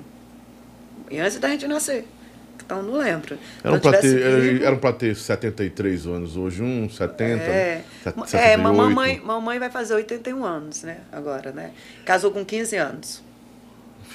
E 1.10 1.18
antes 1.18 1.36
da 1.40 1.48
gente 1.48 1.66
nascer. 1.66 2.06
Então 2.64 2.80
não 2.82 2.96
lembro. 2.98 3.36
Eram 3.64 3.80
tivesse 3.80 4.02
ter, 4.14 4.40
vivo- 4.40 4.64
eram 4.64 4.76
pra 4.78 4.92
ter 4.92 5.16
73 5.16 6.06
anos 6.06 6.36
hoje, 6.36 6.62
um 6.62 6.88
70, 6.88 7.42
É, 7.42 7.82
set- 8.04 8.16
é 8.18 8.26
78. 8.26 8.62
mamãe, 8.62 9.20
mamãe 9.24 9.58
vai 9.58 9.70
fazer 9.70 9.94
81 9.94 10.44
anos, 10.44 10.82
né? 10.84 10.98
Agora, 11.10 11.50
né? 11.50 11.72
Casou 12.04 12.30
com 12.30 12.44
15 12.44 12.76
anos. 12.76 13.20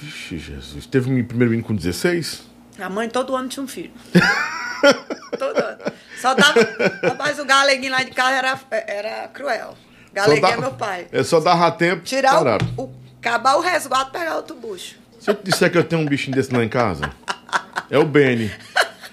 Vixe, 0.00 0.38
Jesus. 0.38 0.86
Teve 0.86 1.10
um 1.10 1.22
primeiro 1.24 1.50
menino 1.50 1.66
com 1.68 1.74
16? 1.74 2.42
A 2.78 2.88
mãe 2.88 3.08
todo 3.08 3.36
ano 3.36 3.48
tinha 3.48 3.62
um 3.62 3.68
filho. 3.68 3.90
Só 6.20 6.34
dava. 6.34 6.60
Rapaz, 7.02 7.38
o 7.38 7.44
galeguinho 7.44 7.92
lá 7.92 8.02
de 8.02 8.10
casa 8.12 8.32
era, 8.36 8.60
era 8.86 9.28
cruel. 9.28 9.74
Galeguinho 10.12 10.40
Só 10.46 10.52
é 10.52 10.54
dá- 10.56 10.60
meu 10.60 10.72
pai. 10.72 11.06
É 11.12 11.22
só 11.22 11.40
dar 11.40 11.70
tempo. 11.72 12.02
Tirar 12.02 12.42
o, 12.76 12.82
o. 12.82 12.92
Acabar 13.20 13.56
o 13.56 13.60
resguardo 13.60 14.10
e 14.10 14.12
pegar 14.18 14.36
outro 14.36 14.56
bucho. 14.56 14.96
Se 15.20 15.30
eu 15.30 15.34
te 15.34 15.44
disser 15.44 15.70
que 15.70 15.78
eu 15.78 15.84
tenho 15.84 16.02
um 16.02 16.06
bichinho 16.06 16.34
desse 16.36 16.52
lá 16.52 16.62
em 16.64 16.68
casa, 16.68 17.08
é 17.88 17.96
o 17.98 18.04
Benny. 18.04 18.50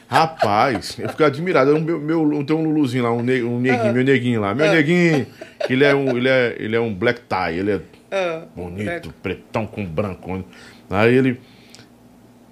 Rapaz, 0.07 0.95
eu 0.97 1.07
fico 1.09 1.23
admirado. 1.23 1.69
É 1.71 1.73
um 1.75 1.79
meu, 1.81 1.99
meu, 1.99 2.43
tem 2.43 2.55
um 2.55 2.63
Luluzinho 2.63 3.03
lá, 3.03 3.11
um, 3.11 3.21
ne- 3.21 3.43
um 3.43 3.59
neguinho, 3.59 3.93
meu 3.93 4.03
neguinho 4.03 4.41
lá. 4.41 4.55
Meu 4.55 4.71
neguinho, 4.71 5.27
que 5.67 5.73
ele 5.73 5.83
é 5.85 5.93
um, 5.93 6.17
ele 6.17 6.27
é, 6.27 6.55
ele 6.57 6.75
é 6.75 6.79
um 6.79 6.91
black 6.91 7.21
tie, 7.21 7.59
ele 7.59 7.71
é 7.73 7.81
Ah, 8.11 8.41
bonito, 8.55 8.85
branco. 8.85 9.13
pretão 9.21 9.67
com 9.67 9.85
branco. 9.85 10.43
Aí 10.89 11.13
ele. 11.13 11.39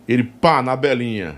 Ele 0.07 0.23
pá 0.23 0.61
na 0.61 0.75
Belinha. 0.75 1.35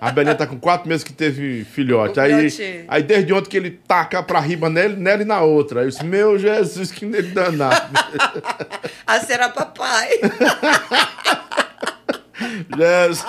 A 0.00 0.10
Belinha 0.10 0.34
tá 0.34 0.46
com 0.46 0.58
quatro 0.58 0.88
meses 0.88 1.04
que 1.04 1.12
teve 1.12 1.64
filhote. 1.64 2.18
O 2.18 2.22
Aí, 2.22 2.84
aí 2.88 3.02
desde 3.02 3.32
ontem 3.32 3.50
que 3.50 3.56
ele 3.56 3.70
taca 3.86 4.22
pra 4.22 4.40
riba 4.40 4.70
nele, 4.70 4.96
nela 4.96 5.22
e 5.22 5.24
na 5.24 5.40
outra. 5.42 5.80
Aí 5.80 5.86
eu 5.86 5.90
disse, 5.90 6.04
meu 6.04 6.38
Jesus, 6.38 6.90
que 6.90 7.04
danado. 7.22 7.98
A 9.06 9.20
será 9.20 9.50
papai. 9.50 10.08
Jesus. 12.76 13.24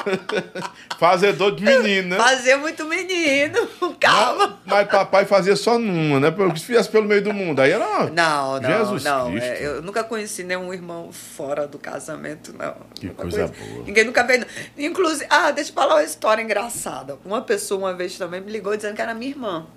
Fazedor 1.00 1.56
de 1.56 1.64
menino, 1.64 2.10
né? 2.10 2.18
Fazer 2.18 2.56
muito 2.58 2.86
menino. 2.86 3.68
Calma. 4.00 4.60
Mas 4.66 4.88
papai 4.88 5.26
fazia 5.26 5.56
só 5.56 5.78
numa, 5.78 6.20
né? 6.20 6.32
Porque 6.32 6.60
se 6.60 6.66
fizesse 6.66 6.90
pelo 6.90 7.06
meio 7.06 7.22
do 7.22 7.34
mundo, 7.34 7.62
aí 7.62 7.72
era. 7.72 8.10
Não, 8.10 8.60
não, 8.60 8.70
Jesus 8.70 9.04
não. 9.04 9.32
Cristo. 9.32 9.46
É, 9.48 9.66
eu 9.66 9.82
nunca 9.82 10.04
conheci 10.04 10.44
nenhum 10.44 10.74
irmão 10.74 11.12
fora 11.12 11.68
do 11.68 11.78
casamento, 11.78 12.54
não. 12.58 12.76
Que 12.96 13.08
Nunca 13.08 13.22
coisa 13.22 13.48
conheci. 13.48 13.72
boa. 13.74 13.86
Ninguém 13.86 14.04
nunca 14.04 14.24
veio. 14.24 14.40
não. 14.42 14.48
Inclusive, 14.78 15.26
ah, 15.30 15.52
deixa 15.52 15.70
eu 15.72 15.76
falar 15.76 15.96
uma 15.96 16.04
história 16.04 16.42
engraçada. 16.42 17.18
Uma 17.24 17.42
pessoa 17.42 17.80
uma 17.80 17.94
vez 17.94 18.18
também 18.18 18.42
me 18.42 18.52
ligou 18.52 18.76
dizendo 18.76 18.96
que 18.96 19.02
era 19.02 19.14
minha 19.14 19.32
irmã. 19.32 19.68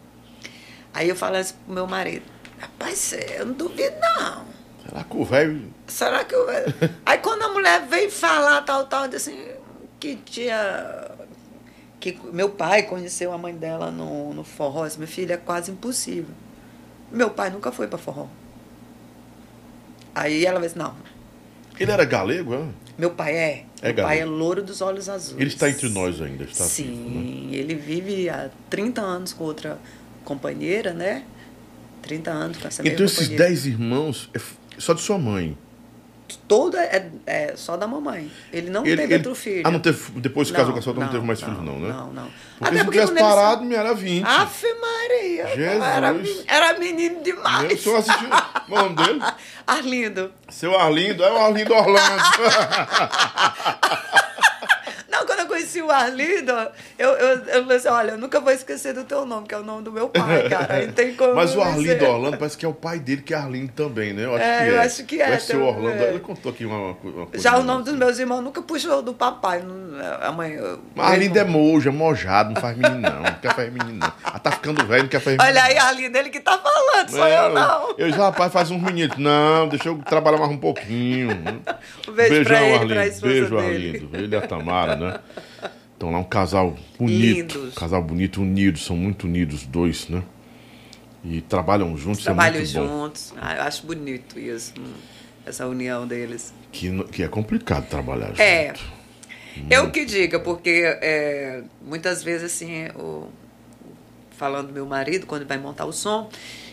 Aí 0.93 1.09
eu 1.09 1.15
falei 1.17 1.41
assim 1.43 1.55
pro 1.65 1.75
meu 1.75 1.87
marido: 1.87 2.25
Rapaz, 2.59 3.13
eu 3.39 3.47
não 3.47 3.53
duvido, 3.55 3.95
não. 4.01 4.60
Será 4.89 5.05
que 5.05 5.17
o 5.17 5.25
velho. 5.25 5.75
Será 5.87 6.25
que 6.25 6.35
eu. 6.35 6.47
Aí 7.07 7.19
quando 7.19 7.43
a 7.43 7.49
mulher 7.49 7.87
veio 7.87 8.11
falar 8.11 8.63
tal, 8.63 8.87
tal, 8.87 9.05
eu 9.05 9.11
disse 9.11 9.31
assim, 9.31 9.41
que 9.99 10.17
tinha. 10.17 11.11
Que 12.01 12.19
meu 12.33 12.49
pai 12.51 12.85
conheceu 12.85 13.33
a 13.33 13.37
mãe 13.39 13.55
dela 13.55 13.91
no, 13.91 14.33
no 14.33 14.43
forró. 14.43 14.87
Disse, 14.87 14.99
Meu 14.99 15.07
filho, 15.09 15.33
é 15.33 15.37
quase 15.37 15.71
impossível. 15.71 16.35
Meu 17.13 17.31
pai 17.31 17.51
nunca 17.51 17.71
foi 17.71 17.87
para 17.87 17.99
forró. 17.99 18.27
Aí 20.15 20.45
ela 20.45 20.61
disse, 20.61 20.77
não, 20.77 20.95
Ele 21.79 21.91
era 21.91 22.05
galego, 22.05 22.55
é? 22.55 22.65
meu 22.99 23.11
pai 23.13 23.35
é. 23.37 23.65
É 23.83 23.93
meu 23.93 24.05
pai 24.05 24.17
é 24.17 24.21
galego. 24.21 24.31
louro 24.37 24.63
dos 24.63 24.81
olhos 24.81 25.09
azuis. 25.09 25.41
Ele 25.41 25.49
está 25.49 25.69
entre 25.71 25.89
nós 25.89 26.21
ainda, 26.21 26.45
está 26.45 26.65
Sim, 26.65 26.85
vivo, 26.85 27.49
né? 27.51 27.57
ele 27.57 27.75
vive 27.77 28.29
há 28.29 28.51
30 28.69 29.01
anos 29.01 29.33
com 29.33 29.45
outra 29.45 29.79
companheira, 30.25 30.93
né? 30.93 31.25
30 32.03 32.31
anos 32.31 32.59
com 32.59 32.67
essa 32.69 32.83
Então 32.83 32.91
mesma 32.93 33.05
esses 33.07 33.19
companheira. 33.29 33.45
dez 33.45 33.67
irmãos 33.67 34.31
é 34.35 34.39
só 34.81 34.93
de 34.95 35.01
sua 35.03 35.19
mãe. 35.19 35.57
Toda 36.47 36.81
é, 36.81 37.11
é 37.27 37.53
só 37.57 37.77
da 37.77 37.89
mamãe. 37.89 38.31
Ele 38.53 38.71
não 38.71 38.87
Ele- 38.87 38.97
teve 38.97 39.15
ele- 39.15 39.17
outro 39.29 39.35
filho. 39.35 39.63
Ah, 39.67 39.71
não 39.71 39.81
teve. 39.81 40.13
Depois 40.21 40.49
que 40.49 40.57
casou 40.57 40.73
com 40.73 40.79
a 40.79 40.83
sua 40.83 40.91
outra, 40.93 41.05
não, 41.07 41.13
teve 41.13 41.27
mais 41.27 41.41
filhos, 41.43 41.61
não, 41.61 41.81
né? 41.81 41.89
Não, 41.89 42.13
não. 42.13 42.31
Porque 42.59 42.77
se 42.79 42.85
não 42.85 42.93
tivesse 42.93 43.13
ele 43.13 43.21
parado, 43.21 43.65
me 43.65 43.75
era 43.75 43.93
20. 43.95 44.25
sa- 44.25 44.43
Afe 44.43 44.67
Maria. 44.81 45.47
Jesus. 45.57 45.83
Era, 45.83 46.15
era 46.47 46.79
menino 46.79 47.21
demais. 47.23 47.71
Eu 47.73 47.79
só 47.79 47.97
assisti. 47.97 48.27
O 48.69 48.75
nome 48.77 48.95
dele? 48.95 49.21
Arlindo. 49.67 50.33
Seu 50.49 50.79
Arlindo, 50.79 51.25
é 51.25 51.33
o 51.33 51.37
Arlindo 51.37 51.75
Orlando. 51.75 52.23
Eu 55.79 55.81
conheci 55.81 55.83
o 55.83 55.91
Arlindo, 55.91 56.53
eu, 56.99 57.09
eu, 57.11 57.39
eu 57.47 57.63
falei 57.63 57.77
assim, 57.77 57.89
olha, 57.89 58.11
eu 58.13 58.19
nunca 58.19 58.41
vou 58.41 58.53
esquecer 58.53 58.93
do 58.93 59.05
teu 59.05 59.25
nome, 59.25 59.47
que 59.47 59.55
é 59.55 59.59
o 59.59 59.63
nome 59.63 59.83
do 59.85 59.93
meu 59.93 60.09
pai, 60.09 60.49
cara. 60.51 60.85
Não 60.87 60.93
tem 60.93 61.15
como 61.15 61.35
Mas 61.35 61.55
o 61.55 61.59
eu 61.59 61.63
Arlindo 61.63 61.93
esquecer. 61.93 62.09
Orlando 62.09 62.37
parece 62.39 62.57
que 62.59 62.65
é 62.65 62.69
o 62.69 62.75
pai 62.75 62.99
dele, 62.99 63.23
que 63.23 63.33
é 63.33 63.37
Arlindo 63.37 63.73
também, 63.73 64.13
né? 64.13 64.25
Eu 64.25 64.35
acho 64.35 64.43
É, 64.45 64.59
que 64.65 64.69
eu 64.71 64.75
é. 64.75 64.79
acho 64.85 65.05
que 65.05 65.21
é 65.23 65.37
o 65.37 65.39
também, 65.39 65.63
Orlando. 65.69 66.03
é. 66.03 66.09
Ele 66.11 66.19
contou 66.21 66.51
aqui 66.53 66.65
uma, 66.67 66.79
uma 67.03 67.27
coisa. 67.27 67.39
Já 67.39 67.57
o 67.59 67.63
nome 67.63 67.85
dos 67.85 67.95
meus 67.95 68.19
irmãos 68.19 68.41
nunca 68.43 68.61
puxou 68.63 69.01
do 69.03 69.15
papai. 69.15 69.63
não- 69.63 69.81
A 70.21 70.33
mãe. 70.33 70.53
eu- 70.55 70.81
Mas 70.95 71.13
Arlindo 71.13 71.39
é 71.39 71.45
mojo, 71.45 71.89
é 71.89 71.93
mojado, 71.93 72.53
não 72.55 72.61
faz 72.61 72.77
menino 72.77 73.01
não. 73.01 73.23
Não 73.23 73.35
quer 73.35 73.55
fazer 73.55 73.71
menino 73.71 73.99
não. 73.99 74.13
Ela 74.25 74.39
tá 74.39 74.51
ficando 74.51 74.85
velho, 74.87 75.03
não 75.05 75.09
quer 75.11 75.21
fazer 75.21 75.37
menino. 75.37 75.57
Olha 75.59 75.65
aí, 75.65 75.79
Arlindo, 75.79 76.19
ele 76.19 76.31
que 76.31 76.41
tá 76.41 76.59
falando, 76.59 77.09
sou 77.11 77.27
É, 77.27 77.47
eu 77.47 77.51
não. 77.53 77.95
Eu 77.97 78.11
já, 78.11 78.17
rapaz, 78.25 78.53
faz 78.53 78.71
uns 78.71 78.83
meninos. 78.83 79.17
Não, 79.19 79.69
deixa 79.69 79.89
eu 79.89 79.99
trabalhar 79.99 80.39
mais 80.39 80.51
um 80.51 80.59
pouquinho. 80.59 81.31
Um 82.09 82.13
beijo 82.13 82.43
pra 82.45 82.61
ele, 82.63 82.75
Arlindo. 82.75 82.95
pra 82.95 83.29
Beijo, 83.29 83.57
dele. 83.57 83.67
Arlindo. 83.99 84.17
Ele 84.17 84.35
e 84.35 84.39
a 84.39 84.41
Tamara, 84.47 84.97
né? 84.97 85.19
Então 86.01 86.11
lá 86.11 86.19
um 86.19 86.25
casal 86.25 86.75
bonito. 86.99 87.59
Lindos. 87.59 87.75
Casal 87.75 88.03
bonito, 88.03 88.41
unidos, 88.41 88.87
são 88.87 88.97
muito 88.97 89.25
unidos 89.25 89.61
os 89.61 89.67
dois, 89.67 90.09
né? 90.09 90.23
E 91.23 91.43
trabalham 91.43 91.95
juntos, 91.95 92.23
é 92.23 92.25
Trabalham 92.25 92.63
bom. 92.63 92.67
juntos. 92.67 93.35
Ah, 93.39 93.57
eu 93.57 93.63
acho 93.65 93.87
bonito 93.87 94.41
isso, 94.41 94.73
hum, 94.81 94.95
essa 95.45 95.67
união 95.67 96.07
deles. 96.07 96.55
Que, 96.73 97.05
que 97.05 97.23
é 97.23 97.29
complicado 97.29 97.87
trabalhar 97.87 98.29
junto. 98.29 98.41
É. 98.41 98.73
Eu 99.69 99.91
que 99.91 100.07
diga, 100.07 100.41
porque 100.41 100.85
é, 101.03 101.65
muitas 101.83 102.23
vezes, 102.23 102.45
assim, 102.45 102.87
o, 102.99 103.29
falando 104.31 104.69
do 104.69 104.73
meu 104.73 104.87
marido, 104.87 105.27
quando 105.27 105.47
vai 105.47 105.59
montar 105.59 105.85
o 105.85 105.93
som, 105.93 106.31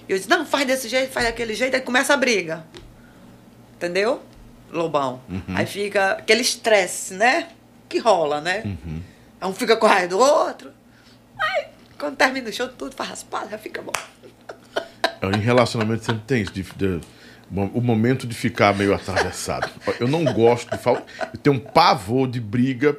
eu 0.08 0.16
disse, 0.16 0.30
não, 0.30 0.45
faz 0.45 0.66
desse 0.66 0.88
jeito, 0.88 1.12
faz 1.12 1.26
daquele 1.26 1.54
jeito, 1.54 1.76
aí 1.76 1.82
começa 1.82 2.14
a 2.14 2.18
briga. 2.18 2.66
Entendeu? 3.76 4.22
Lobão. 4.72 5.20
Uhum. 5.30 5.41
Aí 5.49 5.66
fica 5.66 6.12
aquele 6.12 6.40
estresse, 6.40 7.14
né? 7.14 7.49
Que 7.90 7.99
rola, 7.99 8.40
né? 8.40 8.64
Uhum. 8.64 9.02
Um 9.42 9.54
fica 9.54 9.76
com 9.78 9.86
raiva 9.88 10.08
do 10.08 10.20
outro. 10.20 10.72
Aí, 11.40 11.66
quando 12.00 12.16
termina 12.16 12.50
o 12.50 12.54
show, 12.54 12.68
tudo 12.68 12.96
faz 12.96 13.10
raspado, 13.12 13.50
já 13.50 13.58
fica 13.58 13.82
bom. 13.82 13.92
Em 15.36 15.40
relacionamento 15.40 16.04
sempre 16.06 16.24
tem 16.26 16.42
isso, 16.44 16.54
de- 16.54 16.64
de- 16.64 17.02
o 17.50 17.82
momento 17.82 18.28
de 18.28 18.36
ficar 18.36 18.76
meio 18.76 18.94
atravessado. 18.94 19.70
Eu 20.00 20.08
não 20.08 20.24
gosto 20.26 20.70
de 20.70 20.78
falar. 20.78 21.04
Eu 21.34 21.40
tenho 21.40 21.56
um 21.56 21.60
pavor 21.60 22.28
de 22.28 22.40
briga. 22.42 22.96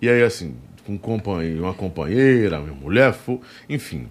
E 0.00 0.08
aí, 0.08 0.22
assim, 0.22 0.56
com 0.84 0.92
um 0.94 0.98
companheiro, 0.98 1.62
uma 1.64 1.74
companheira, 1.74 2.58
minha 2.60 2.72
mulher, 2.74 3.14
enfim. 3.68 4.08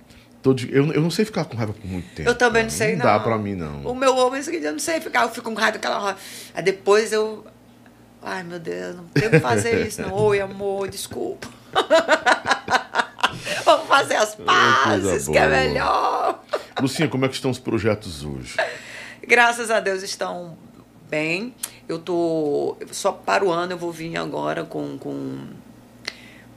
de- 0.53 0.71
eu, 0.71 0.93
eu 0.93 1.01
não 1.01 1.09
sei 1.09 1.25
ficar 1.25 1.45
com 1.45 1.57
raiva 1.57 1.73
por 1.73 1.87
muito 1.87 2.07
tempo. 2.13 2.29
Eu 2.29 2.35
também 2.35 2.61
não 2.63 2.69
sei, 2.69 2.91
não. 2.95 2.97
Não 2.97 3.05
dá 3.05 3.19
pra 3.19 3.35
mim, 3.37 3.55
não. 3.55 3.81
O 3.87 3.95
meu 3.95 4.15
homem 4.15 4.39
é 4.39 4.43
eu 4.67 4.71
não 4.73 4.79
sei 4.79 5.01
ficar, 5.01 5.23
eu 5.23 5.29
fico 5.29 5.49
com 5.51 5.55
raiva 5.59 5.73
daquela 5.79 5.99
hora. 5.99 6.17
Aí 6.53 6.61
depois 6.61 7.11
eu. 7.11 7.43
Ai, 8.27 8.41
meu 8.43 8.59
Deus, 8.59 8.95
não 8.95 9.03
tenho 9.05 9.29
que 9.29 9.39
fazer 9.39 9.85
isso, 9.85 10.01
não. 10.01 10.11
Oi, 10.13 10.41
amor, 10.41 10.89
desculpa. 10.89 11.47
Vamos 13.63 13.87
fazer 13.87 14.15
as 14.15 14.35
pazes, 14.35 15.27
que 15.27 15.37
é 15.37 15.47
melhor. 15.47 16.43
Lucinha, 16.81 17.07
como 17.07 17.25
é 17.25 17.27
que 17.29 17.35
estão 17.35 17.51
os 17.51 17.59
projetos 17.59 18.23
hoje? 18.25 18.55
Graças 19.27 19.69
a 19.69 19.79
Deus 19.79 20.01
estão 20.03 20.57
bem. 21.09 21.53
Eu 21.87 21.99
tô. 21.99 22.77
Só 22.91 23.11
para 23.11 23.45
o 23.45 23.51
ano 23.51 23.73
eu 23.73 23.77
vou 23.77 23.91
vir 23.91 24.17
agora 24.17 24.63
com. 24.63 24.97
com 24.97 25.37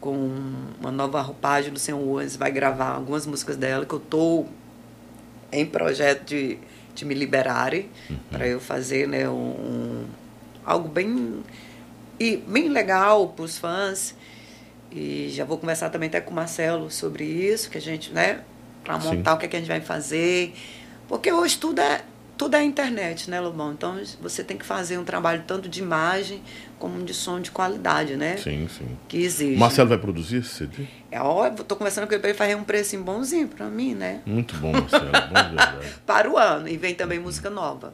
com 0.00 0.30
uma 0.80 0.92
nova 0.92 1.20
roupagem 1.20 1.72
do 1.72 1.78
Senhor 1.80 1.98
Owens, 2.00 2.36
vai 2.36 2.52
gravar 2.52 2.90
algumas 2.90 3.26
músicas 3.26 3.56
dela 3.56 3.84
que 3.84 3.92
eu 3.92 3.98
tô 3.98 4.46
em 5.50 5.66
projeto 5.66 6.22
de, 6.24 6.56
de 6.94 7.04
me 7.04 7.14
liberarem 7.14 7.90
Uhum. 8.08 8.16
para 8.30 8.46
eu 8.46 8.60
fazer 8.60 9.08
né, 9.08 9.28
um- 9.28 10.04
algo 10.68 10.88
bem, 10.88 11.42
e 12.20 12.36
bem 12.36 12.68
legal 12.68 13.28
para 13.28 13.44
os 13.44 13.56
fãs. 13.56 14.14
E 14.92 15.28
já 15.30 15.44
vou 15.44 15.58
conversar 15.58 15.88
também 15.88 16.08
até 16.08 16.20
com 16.20 16.30
o 16.30 16.34
Marcelo 16.34 16.90
sobre 16.90 17.24
isso, 17.24 17.70
que 17.70 17.78
a 17.78 17.80
gente, 17.80 18.12
né, 18.12 18.40
para 18.84 19.00
Sim. 19.00 19.16
montar 19.16 19.34
o 19.34 19.38
que, 19.38 19.46
é 19.46 19.48
que 19.48 19.56
a 19.56 19.58
gente 19.58 19.68
vai 19.68 19.80
fazer. 19.80 20.54
Porque 21.08 21.32
hoje 21.32 21.56
tudo 21.58 21.80
é, 21.80 22.02
tudo 22.36 22.54
é 22.54 22.62
internet, 22.62 23.30
né, 23.30 23.40
Lobão? 23.40 23.72
Então 23.72 23.98
você 24.20 24.44
tem 24.44 24.56
que 24.56 24.64
fazer 24.64 24.98
um 24.98 25.04
trabalho 25.04 25.42
tanto 25.46 25.68
de 25.68 25.80
imagem 25.80 26.42
como 26.78 27.02
de 27.02 27.14
som 27.14 27.40
de 27.40 27.50
qualidade, 27.50 28.16
né? 28.16 28.36
Sim, 28.36 28.68
sim. 28.68 28.96
Que 29.08 29.18
exige. 29.18 29.58
Marcelo 29.58 29.88
vai 29.88 29.98
produzir 29.98 30.38
esse 30.38 30.50
CD? 30.50 30.84
É 31.10 31.18
tô 31.66 31.76
conversando 31.76 32.06
com 32.06 32.12
ele 32.12 32.20
para 32.20 32.30
ele 32.30 32.38
fazer 32.38 32.54
um 32.54 32.64
precinho 32.64 33.02
bonzinho 33.02 33.48
para 33.48 33.66
mim, 33.66 33.94
né? 33.94 34.20
Muito 34.26 34.54
bom, 34.56 34.72
Marcelo. 34.72 35.10
bom 35.10 35.34
verdade. 35.34 35.94
Para 36.06 36.30
o 36.30 36.36
ano. 36.36 36.68
E 36.68 36.76
vem 36.76 36.94
também 36.94 37.18
música 37.18 37.48
nova. 37.50 37.92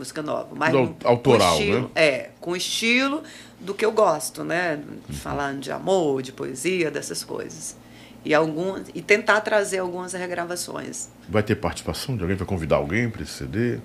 Música 0.00 0.22
nova. 0.22 0.48
Mas 0.54 0.72
Do- 0.72 0.96
autoral, 1.04 1.48
com 1.56 1.60
estilo, 1.62 1.80
né? 1.82 1.88
É, 1.94 2.30
com 2.40 2.56
estilo 2.56 3.22
do 3.60 3.74
que 3.74 3.84
eu 3.84 3.92
gosto, 3.92 4.42
né? 4.42 4.80
Falando 5.22 5.60
de 5.60 5.70
amor, 5.70 6.22
de 6.22 6.32
poesia, 6.32 6.90
dessas 6.90 7.22
coisas. 7.22 7.76
E, 8.24 8.32
algumas, 8.34 8.88
e 8.94 9.02
tentar 9.02 9.40
trazer 9.42 9.78
algumas 9.78 10.12
regravações. 10.14 11.08
Vai 11.28 11.42
ter 11.42 11.54
participação 11.56 12.16
de 12.16 12.22
alguém? 12.22 12.36
Vai 12.36 12.46
convidar 12.46 12.76
alguém 12.76 13.08
para 13.10 13.22
esse 13.22 13.32
CD? 13.32 13.78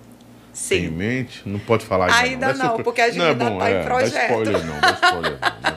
Tem 0.70 0.86
em 0.86 0.88
Sim. 0.88 0.90
mente? 0.90 1.42
Não 1.46 1.60
pode 1.60 1.86
falar 1.86 2.06
ainda. 2.06 2.48
Ainda 2.48 2.54
não, 2.54 2.66
surpre- 2.68 2.84
porque 2.86 3.02
a 3.02 3.08
gente 3.10 3.18
não 3.18 3.26
é 3.26 3.30
ainda 3.32 3.50
bom, 3.50 3.60
tá 3.60 3.72
em 3.72 3.74
é, 3.74 3.84
projeto. 3.84 4.14
Dá 4.14 4.24
spoiler 4.28 4.66
não, 4.66 4.80
dá 4.82 4.92
spoiler 4.92 5.32
não. 5.42 5.72
né? 5.72 5.76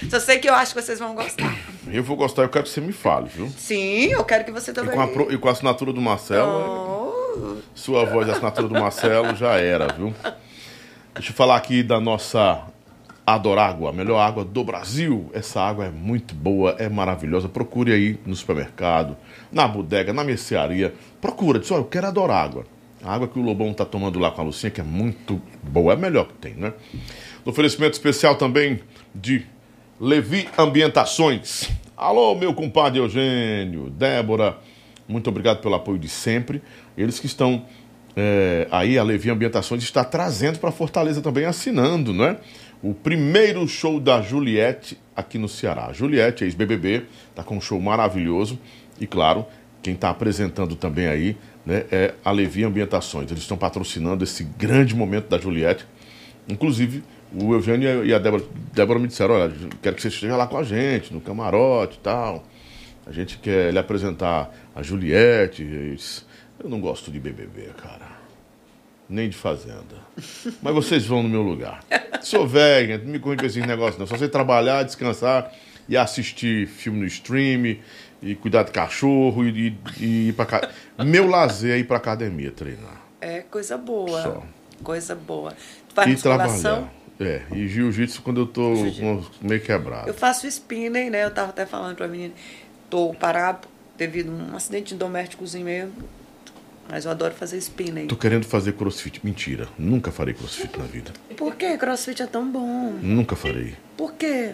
Só 0.10 0.18
sei 0.18 0.38
que 0.38 0.48
eu 0.48 0.54
acho 0.54 0.74
que 0.74 0.80
vocês 0.80 0.98
vão 0.98 1.14
gostar. 1.14 1.54
Eu 1.86 2.02
vou 2.02 2.16
gostar, 2.16 2.42
eu 2.42 2.48
quero 2.48 2.64
que 2.64 2.70
você 2.70 2.80
me 2.80 2.92
fale, 2.92 3.28
viu? 3.28 3.48
Sim, 3.58 4.06
eu 4.06 4.24
quero 4.24 4.44
que 4.44 4.50
você 4.50 4.70
E 4.70 4.74
também. 4.74 4.94
com 4.94 5.00
a, 5.02 5.06
pro- 5.08 5.30
e 5.32 5.36
com 5.36 5.48
a 5.48 5.52
assinatura 5.52 5.92
do 5.92 6.00
Marcelo, 6.00 6.50
Oh, 6.50 6.99
sua 7.74 8.04
voz 8.04 8.28
e 8.28 8.30
assinatura 8.30 8.68
do 8.68 8.74
Marcelo 8.74 9.34
já 9.34 9.56
era, 9.56 9.92
viu? 9.92 10.14
Deixa 11.14 11.30
eu 11.30 11.34
falar 11.34 11.56
aqui 11.56 11.82
da 11.82 12.00
nossa 12.00 12.62
Adorágua, 13.26 13.90
a 13.90 13.92
melhor 13.92 14.18
água 14.18 14.44
do 14.44 14.64
Brasil. 14.64 15.30
Essa 15.32 15.60
água 15.60 15.86
é 15.86 15.90
muito 15.90 16.34
boa, 16.34 16.74
é 16.78 16.88
maravilhosa. 16.88 17.48
Procure 17.48 17.92
aí 17.92 18.18
no 18.26 18.34
supermercado, 18.34 19.16
na 19.52 19.68
bodega, 19.68 20.12
na 20.12 20.24
mercearia. 20.24 20.94
Procura, 21.20 21.58
diz, 21.58 21.70
olha, 21.70 21.80
eu 21.80 21.84
quero 21.84 22.06
Adorágua. 22.06 22.64
A 23.02 23.14
água 23.14 23.28
que 23.28 23.38
o 23.38 23.42
Lobão 23.42 23.72
tá 23.72 23.84
tomando 23.84 24.18
lá 24.18 24.30
com 24.30 24.42
a 24.42 24.44
Lucinha, 24.44 24.70
que 24.70 24.80
é 24.80 24.84
muito 24.84 25.40
boa, 25.62 25.92
é 25.92 25.96
a 25.96 25.98
melhor 25.98 26.26
que 26.26 26.34
tem, 26.34 26.54
né? 26.54 26.72
Oferecimento 27.44 27.94
especial 27.94 28.36
também 28.36 28.80
de 29.14 29.46
Levi 29.98 30.48
Ambientações. 30.58 31.70
Alô, 31.96 32.34
meu 32.34 32.52
compadre 32.52 32.98
Eugênio, 32.98 33.90
Débora, 33.90 34.58
muito 35.08 35.28
obrigado 35.28 35.60
pelo 35.60 35.74
apoio 35.74 35.98
de 35.98 36.08
sempre. 36.08 36.62
Eles 37.00 37.18
que 37.18 37.26
estão 37.26 37.64
é, 38.16 38.66
aí, 38.70 38.98
a 38.98 39.02
Levi 39.02 39.30
Ambientações 39.30 39.82
está 39.82 40.04
trazendo 40.04 40.58
para 40.58 40.70
Fortaleza 40.70 41.20
também, 41.20 41.44
assinando, 41.44 42.12
né? 42.12 42.38
O 42.82 42.94
primeiro 42.94 43.66
show 43.68 44.00
da 44.00 44.22
Juliette 44.22 44.98
aqui 45.14 45.38
no 45.38 45.48
Ceará. 45.48 45.86
A 45.86 45.92
Juliette, 45.92 46.44
ex-BBB, 46.44 47.04
está 47.28 47.42
com 47.42 47.56
um 47.56 47.60
show 47.60 47.78
maravilhoso. 47.80 48.58
E 48.98 49.06
claro, 49.06 49.46
quem 49.82 49.94
está 49.94 50.10
apresentando 50.10 50.74
também 50.74 51.06
aí 51.06 51.36
né, 51.64 51.84
é 51.90 52.14
a 52.24 52.30
Levi 52.30 52.64
Ambientações. 52.64 53.30
Eles 53.30 53.42
estão 53.42 53.56
patrocinando 53.56 54.24
esse 54.24 54.44
grande 54.44 54.94
momento 54.94 55.28
da 55.28 55.38
Juliette. 55.38 55.86
Inclusive, 56.48 57.04
o 57.32 57.52
Eugênio 57.54 58.04
e 58.04 58.12
a 58.12 58.18
Débora, 58.18 58.44
Débora 58.72 58.98
me 58.98 59.08
disseram: 59.08 59.34
olha, 59.34 59.52
quero 59.82 59.94
que 59.94 60.02
você 60.02 60.08
esteja 60.08 60.36
lá 60.36 60.46
com 60.46 60.56
a 60.56 60.64
gente, 60.64 61.12
no 61.12 61.20
camarote 61.20 61.98
e 61.98 62.00
tal. 62.00 62.44
A 63.06 63.12
gente 63.12 63.38
quer 63.38 63.72
lhe 63.72 63.78
apresentar 63.78 64.50
a 64.74 64.82
Juliette. 64.82 65.62
Eu 66.62 66.68
não 66.68 66.80
gosto 66.80 67.10
de 67.10 67.18
BBB, 67.18 67.70
cara. 67.82 68.20
Nem 69.08 69.28
de 69.28 69.36
Fazenda. 69.36 69.96
Mas 70.62 70.74
vocês 70.74 71.04
vão 71.06 71.22
no 71.22 71.28
meu 71.28 71.42
lugar. 71.42 71.82
Sou 72.22 72.46
velho, 72.46 72.98
não 72.98 73.06
me 73.12 73.18
corre 73.18 73.36
com 73.36 73.46
esses 73.46 73.64
negócios, 73.66 73.98
não. 73.98 74.06
Só 74.06 74.16
sei 74.16 74.28
trabalhar, 74.28 74.82
descansar 74.84 75.52
e 75.88 75.96
assistir 75.96 76.66
filme 76.68 77.00
no 77.00 77.06
stream, 77.06 77.78
e 78.22 78.34
cuidar 78.36 78.62
de 78.64 78.70
cachorro, 78.70 79.44
e, 79.44 79.68
e- 79.68 79.78
e 79.98 80.28
ir 80.28 80.32
pra. 80.34 80.70
Meu 81.04 81.26
lazer 81.26 81.74
é 81.74 81.78
ir 81.78 81.84
pra 81.84 81.96
academia 81.96 82.50
treinar. 82.52 83.00
é 83.20 83.40
coisa 83.40 83.76
boa. 83.76 84.22
Só. 84.22 84.42
Coisa 84.84 85.14
boa. 85.14 85.52
Tu 85.88 85.94
faz 85.94 86.08
e 86.08 86.12
musculação? 86.12 86.60
trabalhar. 86.60 86.94
É, 87.20 87.42
e 87.54 87.68
jiu-jitsu 87.68 88.22
quando 88.22 88.40
eu 88.42 88.46
tô 88.46 88.72
meio 89.42 89.60
quebrado. 89.60 90.08
Eu 90.08 90.14
faço 90.14 90.46
spinning, 90.46 91.10
né? 91.10 91.24
Eu 91.24 91.30
tava 91.30 91.50
até 91.50 91.66
falando 91.66 91.96
pra 91.96 92.06
menina. 92.08 92.32
Tô 92.88 93.12
parado 93.14 93.68
devido 93.98 94.30
a 94.30 94.52
um 94.52 94.56
acidente 94.56 94.94
domésticozinho 94.94 95.64
mesmo. 95.66 95.92
Mas 96.90 97.04
eu 97.04 97.10
adoro 97.10 97.32
fazer 97.34 97.56
spinning. 97.58 98.06
Tô 98.08 98.16
querendo 98.16 98.44
fazer 98.44 98.72
crossfit. 98.72 99.20
Mentira, 99.24 99.68
nunca 99.78 100.10
farei 100.10 100.34
crossfit 100.34 100.76
na 100.76 100.84
vida. 100.84 101.12
Por 101.36 101.54
que 101.54 101.78
crossfit 101.78 102.22
é 102.22 102.26
tão 102.26 102.50
bom? 102.50 102.98
Nunca 103.00 103.36
farei. 103.36 103.76
Por 103.96 104.12
quê? 104.14 104.52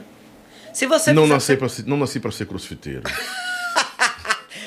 Se 0.75 0.87
você 0.87 1.13
Não 1.15 1.27
nasci, 1.27 1.57
pra, 1.57 1.69
ser- 1.69 1.87
não 1.87 1.97
nasci 1.97 2.21
pra 2.21 2.31
ser 2.31 2.47
crossfiteiro. 2.47 3.03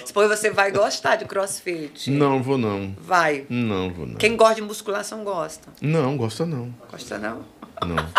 Depois 0.08 0.28
você 0.28 0.50
vai 0.50 0.72
gostar 0.72 1.18
de 1.18 1.26
crossfit. 1.26 2.10
Não 2.10 2.42
vou 2.42 2.58
não. 2.58 2.96
Vai. 3.00 3.46
Não 3.48 3.94
vou 3.94 4.08
não. 4.08 4.16
Quem 4.16 4.36
gosta 4.36 4.56
de 4.56 4.62
musculação 4.64 5.24
gosta. 5.24 5.70
Não, 5.80 6.18
gosta 6.18 6.48
não. 6.48 6.74
Gosta 6.92 7.20
não? 7.20 7.46
Não. 7.86 8.10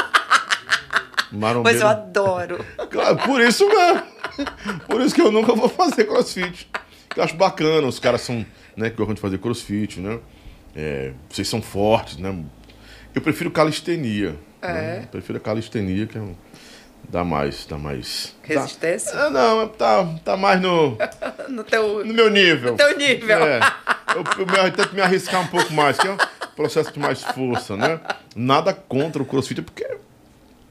Marombeiro. 1.37 1.79
eu 1.81 1.87
adoro. 1.89 2.65
Claro, 2.91 3.17
por 3.19 3.41
isso 3.41 3.67
mesmo. 3.69 4.03
Por 4.89 5.01
isso 5.01 5.15
que 5.15 5.21
eu 5.21 5.33
nunca 5.33 5.53
vou 5.55 5.69
fazer 5.69 6.05
crossfit. 6.05 6.71
Eu 7.17 7.25
acho 7.25 7.35
bacana, 7.35 7.87
os 7.89 7.99
caras 7.99 8.21
são, 8.21 8.47
né, 8.77 8.91
que 8.91 8.97
gostam 8.97 9.15
de 9.15 9.21
fazer 9.21 9.39
crossfit, 9.39 10.01
né? 10.01 10.19
É, 10.75 11.13
vocês 11.29 11.49
são 11.49 11.61
fortes, 11.61 12.17
né? 12.19 12.35
Eu 13.15 13.21
prefiro 13.23 13.51
calistenia. 13.51 14.37
né? 14.63 15.09
Prefiro 15.11 15.39
a 15.39 15.41
calistenia, 15.41 16.07
que 16.07 16.17
é 16.19 16.21
um- 16.21 16.35
dá 17.09 17.25
mais, 17.25 17.67
dá 17.67 17.77
mais. 17.79 18.35
Resistência? 18.43 19.11
É, 19.17 19.31
não, 19.31 19.67
tá, 19.69 20.05
tá 20.25 20.37
mais 20.37 20.61
no, 20.61 20.97
No 21.49 21.65
teu. 21.65 22.05
no 22.05 22.13
meu 22.15 22.31
nível. 22.31 22.73
No 22.73 22.77
teu 22.77 22.97
nível. 22.97 23.43
É, 23.45 23.59
eu, 24.15 24.23
eu 24.39 24.47
me- 24.65 24.71
tento 24.71 24.95
me 24.95 25.01
arriscar 25.01 25.41
um 25.41 25.47
pouco 25.49 25.73
mais, 25.73 25.97
que 25.99 26.07
é 26.07 26.11
um 26.13 26.17
processo 26.55 26.93
de 26.93 26.99
mais 27.01 27.23
força, 27.23 27.77
né? 27.77 27.99
Nada 28.37 28.73
contra 28.75 29.21
o 29.23 29.27
crossfit, 29.27 29.61
porque 29.63 29.85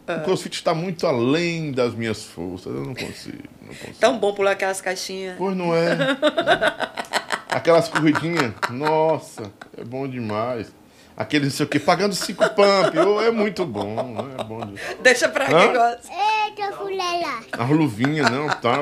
o 0.08 0.22
crossfit 0.24 0.56
está 0.56 0.74
muito 0.74 1.06
além 1.08 1.72
das 1.72 1.94
minhas 1.94 2.24
forças. 2.24 2.74
Eu 2.74 2.84
não 2.86 2.94
consigo, 2.96 3.44
não 3.62 3.74
consigo. 3.76 3.98
Tão 4.00 4.18
bom 4.18 4.34
pular 4.34 4.52
aquelas 4.52 4.80
caixinhas. 4.82 5.36
Pois 5.38 5.58
não 5.58 5.76
é. 5.76 5.98
Aquelas 7.50 7.88
corridinhas, 7.88 8.54
nossa, 8.70 9.52
é 9.78 9.84
bom 9.84 10.08
demais. 10.08 10.72
Aquele 11.18 11.46
não 11.46 11.52
sei 11.52 11.66
o 11.66 11.70
que, 11.70 11.80
pagando 11.80 12.16
cinco 12.16 12.44
pump, 12.52 12.98
oh, 13.06 13.20
é 13.22 13.30
muito 13.32 13.66
bom, 13.66 14.16
é 14.40 14.44
bom. 14.44 14.66
de- 14.66 14.80
Deixa 15.02 15.28
pra 15.28 15.46
quem 15.48 15.74
gosta. 15.74 16.02
Eita, 16.48 16.72
fulela. 16.78 17.40
As 17.52 17.70
luvinhas, 17.70 18.30
não, 18.30 18.48
tá. 18.48 18.78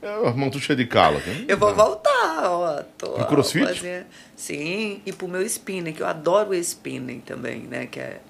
É, 0.00 0.28
as 0.28 0.34
mãos 0.36 0.50
tudo 0.50 0.62
cheias 0.62 0.78
de 0.78 0.86
cala. 0.86 1.18
né? 1.18 1.44
Eu 1.48 1.58
vou 1.58 1.74
voltar, 1.74 2.44
ó. 2.50 2.82
Tô, 2.96 3.10
Pro 3.10 3.26
crossfit? 3.26 3.66
fazer- 3.66 4.06
Sim, 4.36 5.02
e 5.04 5.12
pro 5.12 5.26
meu 5.28 5.42
spinning, 5.42 5.92
que 5.92 6.02
eu 6.02 6.06
adoro 6.06 6.50
o 6.50 6.54
spinning 6.54 7.20
também, 7.20 7.60
né? 7.62 7.86
Que 7.86 8.00
é, 8.00 8.20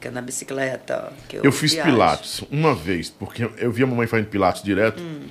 que 0.00 0.08
é 0.08 0.10
na 0.10 0.20
bicicleta. 0.20 1.12
Que 1.28 1.36
eu, 1.38 1.44
Eu 1.44 1.52
fiz 1.52 1.72
viajo. 1.72 1.90
pilates 1.90 2.44
uma 2.50 2.74
vez, 2.74 3.08
porque 3.10 3.48
eu 3.56 3.72
vi 3.72 3.82
a 3.82 3.86
mamãe 3.86 4.06
fazendo 4.06 4.26
pilates 4.28 4.62
direto. 4.62 5.00
Hum. 5.02 5.22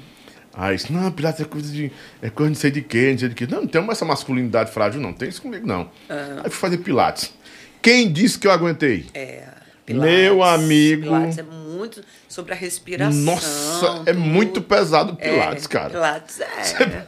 Aí 0.54 0.76
disse, 0.76 0.92
não, 0.92 1.12
pilates 1.12 1.42
é 1.42 1.46
coisa 1.46 1.72
de. 1.72 1.92
É 2.22 2.30
coisa 2.30 2.50
não 2.50 2.56
sei 2.56 2.72
de 2.72 2.82
quê, 2.82 3.12
não 3.12 3.20
sei 3.20 3.30
de 3.30 3.36
quê. 3.36 3.48
Não, 3.50 3.62
não 3.62 3.68
tem 3.68 3.82
essa 3.90 4.06
masculinidade 4.06 4.72
frágil, 4.72 5.00
não. 5.00 5.14
Tem 5.14 5.30
isso 5.30 5.42
comigo, 5.42 5.66
não. 5.66 5.90
Aí 6.10 6.50
fui 6.50 6.60
fazer 6.60 6.78
pilates. 6.80 7.34
Quem 7.82 8.12
disse 8.12 8.38
que 8.38 8.48
eu 8.48 8.52
aguentei? 8.52 9.08
É. 9.14 9.44
Meu 9.90 10.44
amigo. 10.44 11.04
Pilates 11.04 11.38
é 11.38 11.44
muito 11.44 12.04
sobre 12.28 12.54
a 12.54 12.56
respiração. 12.56 13.20
Nossa, 13.22 14.04
é 14.06 14.14
tudo. 14.14 14.20
muito 14.20 14.62
pesado 14.62 15.14
o 15.14 15.18
É, 15.20 15.30
pilates, 15.30 15.68
cara. 15.68 15.90
Pilates 15.90 16.40
é. 16.40 17.08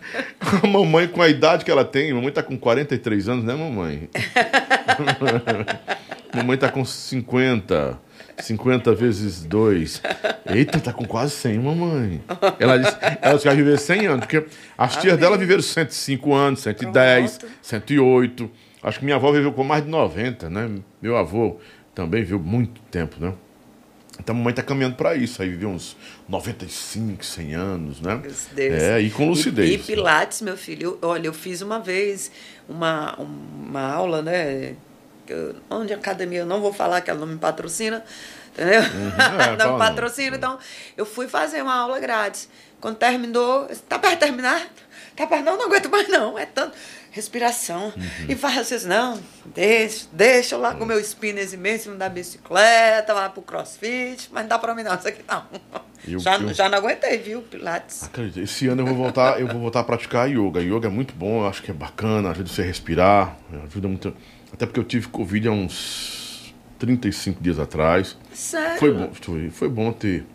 A 0.64 0.68
mamãe, 0.68 1.07
com 1.07 1.22
a 1.22 1.30
idade 1.30 1.64
que 1.64 1.72
ela 1.72 1.86
tem, 1.86 2.11
a 2.11 2.15
mamãe 2.15 2.32
tá 2.32 2.44
com 2.44 2.57
43 2.57 3.30
anos, 3.30 3.45
né, 3.45 3.53
mamãe? 3.53 4.10
mamãe 6.36 6.57
tá 6.57 6.70
com 6.70 6.84
50. 6.84 7.99
50 8.40 8.94
vezes 8.96 9.44
2. 9.44 10.02
Eita, 10.48 10.80
tá 10.80 10.92
com 10.94 11.06
quase 11.06 11.34
100, 11.34 11.60
mamãe. 11.60 12.22
Ela 12.60 12.78
disse, 12.78 12.98
ela 13.22 13.34
disse 13.34 13.44
que 13.44 13.48
vai 13.48 13.56
viver 13.56 13.78
100 13.80 14.08
anos, 14.08 14.26
porque 14.26 14.46
as 14.78 14.98
tias 14.98 15.18
dela 15.18 15.38
viveram 15.38 15.62
105 15.62 16.34
anos, 16.34 16.62
110, 16.62 17.38
Pronto. 17.38 17.54
108. 17.62 18.52
Acho 18.82 19.00
que 19.00 19.06
minha 19.06 19.16
avó 19.18 19.32
viveu 19.32 19.52
com 19.54 19.64
mais 19.64 19.84
de 19.84 19.90
90, 19.90 20.50
né? 20.50 20.70
Meu 21.02 21.16
avô 21.16 21.58
também 21.96 22.22
viveu 22.22 22.40
muito 22.40 22.82
tempo, 22.92 23.16
né? 23.20 23.34
Então 24.20 24.36
a 24.36 24.38
mamãe 24.38 24.54
tá 24.54 24.62
caminhando 24.62 24.96
para 24.96 25.16
isso, 25.16 25.42
aí 25.42 25.50
viveu 25.50 25.70
uns 25.70 25.98
95, 26.30 27.26
100 27.26 27.54
anos, 27.56 28.00
né? 28.02 28.16
Meu 28.16 28.32
Deus. 28.56 28.82
É, 28.84 29.00
e 29.00 29.10
com 29.10 29.28
lucidez. 29.28 29.70
E, 29.70 29.74
e 29.74 29.78
Pilates, 29.78 30.42
meu 30.42 30.56
filho, 30.56 31.00
eu- 31.02 31.10
olha, 31.10 31.28
eu 31.28 31.34
fiz 31.34 31.62
uma 31.62 31.80
vez 31.80 32.32
uma, 32.70 33.16
uma 33.18 33.82
aula, 33.82 34.22
né? 34.22 34.76
Eu- 35.32 35.56
onde 35.70 35.94
a 35.94 35.95
academia, 35.98 36.40
eu 36.40 36.45
não 36.45 36.60
vou 36.60 36.74
falar 36.74 37.00
que 37.02 37.10
ela 37.10 37.20
não 37.20 37.28
me 37.28 37.38
patrocina, 37.38 38.04
entendeu? 38.52 38.82
é, 38.84 38.86
fala 39.16 39.56
não 39.58 39.74
me 39.74 39.80
patrocina, 39.80 40.36
então 40.36 40.58
eu 40.98 41.06
fui 41.06 41.28
fazer 41.28 41.62
uma 41.62 41.76
aula 41.76 42.00
grátis. 42.00 42.50
Quando 42.82 42.98
terminou, 42.98 43.68
eu 43.70 43.76
tá 43.88 43.98
perto 43.98 44.14
de 44.16 44.20
terminar? 44.20 44.62
Tá 45.16 45.26
perto, 45.28 45.45
não, 45.45 45.58
não 45.58 45.66
aguento 45.68 45.90
mais 45.90 46.08
não, 46.10 46.38
é 46.38 46.45
tanto. 46.45 46.76
Respiração. 47.12 47.94
Uhum. 47.95 48.26
E 48.28 48.36
faz 48.36 48.72
assim, 48.74 48.88
não, 48.88 49.20
deixa, 49.45 50.08
deixa 50.12 50.56
eu 50.56 50.60
lá 50.60 50.74
com 50.74 50.84
o 50.84 50.88
meu 50.88 51.00
spinners 51.00 51.54
imenso 51.54 51.91
da 51.91 52.10
bicicleta, 52.10 53.14
lá 53.14 53.30
pro 53.30 53.44
crossfit, 53.44 54.30
mas 54.32 54.41
não 54.44 54.50
dá 54.50 54.58
pra 54.58 54.74
mim 54.74 54.82
não, 54.82 54.95
isso 54.95 55.08
aqui 55.08 55.24
não. 55.30 55.45
E 56.08 56.16
o- 56.16 56.20
já, 56.20 56.38
e 56.40 56.45
o- 56.45 56.54
já 56.54 56.68
não 56.68 56.80
aguentei, 56.80 57.20
viu, 57.20 57.44
Pilates? 57.44 58.04
Acredito. 58.04 58.40
Esse 58.44 58.68
ano 58.68 58.82
eu 58.82 58.88
vou 58.88 58.95
voltar, 58.95 59.40
eu 59.40 59.48
vou 59.48 59.62
voltar 59.62 59.82
a 59.82 59.84
praticar 59.84 60.28
yoga. 60.28 60.60
Yoga 60.60 60.88
é 60.88 60.91
muito 60.91 61.14
bom, 61.14 61.44
eu 61.44 61.48
acho 61.48 61.62
que 61.62 61.70
é 61.70 61.74
bacana, 61.74 62.32
ajuda 62.32 62.50
você 62.50 62.64
a 62.64 62.66
respirar, 62.66 63.38
ajuda 63.70 63.88
muito. 63.88 64.18
Até 64.54 64.66
porque 64.66 64.80
eu 64.80 64.84
tive 64.84 65.08
Covid 65.08 65.48
há 65.48 65.52
uns 65.52 66.54
35 66.80 67.42
dias 67.42 67.60
atrás. 67.60 68.16
Sério? 68.34 68.80
Foi 68.80 68.94
bom, 68.94 69.10
foi, 69.14 69.50
foi 69.50 69.70
bom 69.70 69.92
ter, 69.92 70.26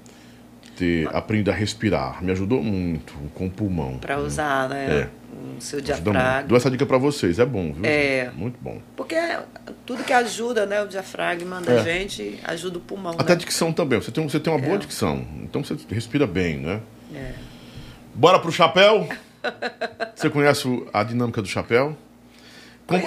ter 0.77 1.09
aprendido 1.15 1.51
a 1.51 1.55
respirar. 1.55 2.23
Me 2.23 2.33
ajudou 2.33 2.63
muito 2.63 3.15
com 3.35 3.47
o 3.47 3.51
pulmão. 3.51 3.99
Pra 3.99 4.19
usar, 4.19 4.69
né? 4.69 5.03
É. 5.03 5.09
O 5.57 5.61
seu 5.61 5.81
diafragma. 5.81 6.43
Dou 6.49 6.57
essa 6.57 6.71
dica 6.71 6.85
pra 6.85 6.99
vocês, 6.99 7.39
é 7.39 7.47
bom, 7.47 7.73
viu? 7.73 7.85
É. 7.85 8.31
Muito 8.35 8.59
bom. 8.61 8.81
Porque 8.97 9.15
é 9.15 9.41
tudo 9.87 10.03
que 10.03 10.13
ajuda, 10.13 10.67
né? 10.67 10.83
O 10.83 10.89
diafragma 10.89 11.61
da 11.61 11.75
É. 11.75 11.85
gente 11.85 12.41
ajuda 12.45 12.79
o 12.79 12.81
pulmão. 12.81 13.13
Até 13.19 13.33
a 13.33 13.37
né? 13.37 13.41
dicção 13.41 13.73
também. 13.73 14.01
Você 14.01 14.11
tem, 14.11 14.27
você 14.29 14.41
tem 14.41 14.53
uma 14.53 14.59
boa 14.61 14.75
É. 14.75 14.79
dicção. 14.79 15.25
Então 15.43 15.63
você 15.63 15.77
respira 15.91 16.27
bem, 16.27 16.59
né? 16.59 16.81
É. 17.15 17.35
Bora 18.15 18.39
pro 18.41 18.51
chapéu? 18.51 19.09
Você 20.17 20.29
conhece 20.29 20.67
a 20.93 21.05
dinâmica 21.05 21.41
do 21.41 21.47
chapéu? 21.47 21.97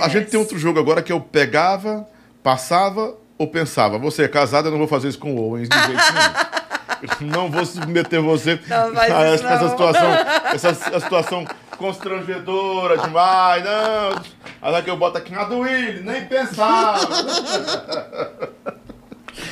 A 0.01 0.09
gente 0.09 0.29
tem 0.29 0.39
outro 0.39 0.59
jogo 0.59 0.79
agora 0.79 1.01
que 1.01 1.11
eu 1.11 1.19
pegava, 1.19 2.07
passava 2.43 3.15
ou 3.37 3.47
pensava. 3.47 3.97
Você 3.97 4.23
é 4.23 4.27
casada, 4.27 4.67
eu 4.67 4.71
não 4.71 4.77
vou 4.77 4.87
fazer 4.87 5.07
isso 5.07 5.17
com 5.17 5.33
o 5.33 5.41
Owens 5.41 5.67
de 5.67 5.75
jeito 5.75 6.01
nenhum. 6.13 7.31
Não 7.31 7.49
vou 7.49 7.65
submeter 7.65 8.21
você 8.21 8.59
Não 8.67 8.95
a 8.95 9.25
essa, 9.25 9.59
não. 9.59 9.69
situação, 9.69 10.11
essa, 10.53 10.99
situação 10.99 11.47
constrangedora 11.75 12.95
demais. 12.99 13.63
Não, 13.63 14.21
aí 14.61 14.83
que 14.83 14.89
eu 14.89 14.97
boto 14.97 15.17
aqui 15.17 15.31
na 15.31 15.45
do 15.45 15.63
nem 15.63 16.25
pensava. 16.25 16.99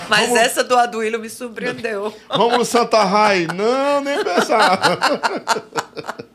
Mas 0.07 0.35
essa 0.35 0.63
do 0.63 0.77
Aduílio 0.77 1.19
me 1.19 1.29
surpreendeu. 1.29 2.13
Vamos 2.29 2.57
no 2.59 2.65
Santa 2.65 3.03
Rai. 3.03 3.47
Não, 3.55 4.01
nem 4.01 4.23
pensar. 4.23 4.79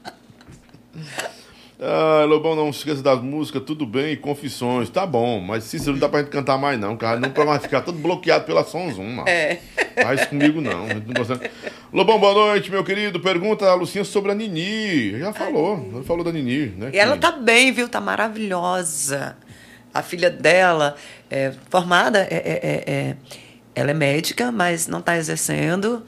Ah, 1.86 2.24
Lobão, 2.24 2.56
não 2.56 2.72
se 2.72 2.78
esqueça 2.78 3.02
das 3.02 3.20
músicas, 3.20 3.62
tudo 3.62 3.84
bem, 3.84 4.12
e 4.12 4.16
confissões, 4.16 4.88
tá 4.88 5.04
bom, 5.04 5.38
mas 5.38 5.64
Cícero 5.64 5.92
não 5.92 5.98
dá 5.98 6.08
pra 6.08 6.20
gente 6.20 6.30
cantar 6.30 6.56
mais 6.56 6.80
não, 6.80 6.96
cara, 6.96 7.20
não 7.20 7.30
vai 7.30 7.58
ficar 7.58 7.82
todo 7.82 7.98
bloqueado 7.98 8.46
pela 8.46 8.64
Sonzum, 8.64 9.04
mano. 9.04 9.28
É. 9.28 9.58
Faz 10.02 10.24
comigo 10.24 10.62
não, 10.62 10.86
não 10.88 11.14
consegue. 11.14 11.50
Lobão, 11.92 12.18
boa 12.18 12.32
noite, 12.32 12.70
meu 12.70 12.82
querido, 12.82 13.20
pergunta 13.20 13.66
a 13.66 13.74
Lucinha 13.74 14.02
sobre 14.02 14.32
a 14.32 14.34
Nini, 14.34 15.18
já 15.18 15.32
falou, 15.32 15.90
já 15.94 16.02
falou 16.04 16.24
da 16.24 16.32
Nini, 16.32 16.68
né? 16.76 16.90
E 16.92 16.98
ela 16.98 17.18
tá 17.18 17.32
bem, 17.32 17.70
viu? 17.70 17.86
Tá 17.88 18.00
maravilhosa. 18.00 19.36
A 19.92 20.02
filha 20.02 20.30
dela 20.30 20.96
é 21.30 21.52
formada, 21.70 22.20
é, 22.30 22.34
é- 22.34 22.60
é- 22.62 22.92
é- 22.92 23.16
ela 23.74 23.90
é 23.90 23.94
médica, 23.94 24.50
mas 24.50 24.86
não 24.88 25.00
está 25.00 25.16
exercendo. 25.16 26.02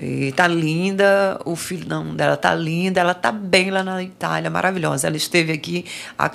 E 0.00 0.32
tá 0.32 0.46
linda. 0.46 1.40
O 1.44 1.56
filho 1.56 1.86
não, 1.88 2.14
dela 2.14 2.36
tá 2.36 2.54
linda. 2.54 3.00
Ela 3.00 3.14
tá 3.14 3.32
bem 3.32 3.70
lá 3.70 3.82
na 3.82 4.02
Itália, 4.02 4.50
maravilhosa. 4.50 5.06
Ela 5.06 5.16
esteve 5.16 5.52
aqui 5.52 5.84
há 6.18 6.30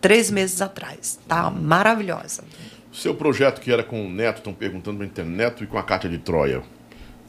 três 0.00 0.30
meses 0.30 0.60
atrás. 0.60 1.18
Tá 1.26 1.50
maravilhosa. 1.50 2.44
Seu 2.92 3.14
projeto 3.14 3.60
que 3.60 3.70
era 3.72 3.82
com 3.82 4.06
o 4.06 4.10
Neto, 4.10 4.38
estão 4.38 4.52
perguntando 4.54 5.02
gente, 5.02 5.22
Neto 5.22 5.62
e 5.64 5.66
com 5.66 5.76
a 5.78 5.82
Cátia 5.82 6.08
de 6.08 6.16
Troia, 6.18 6.62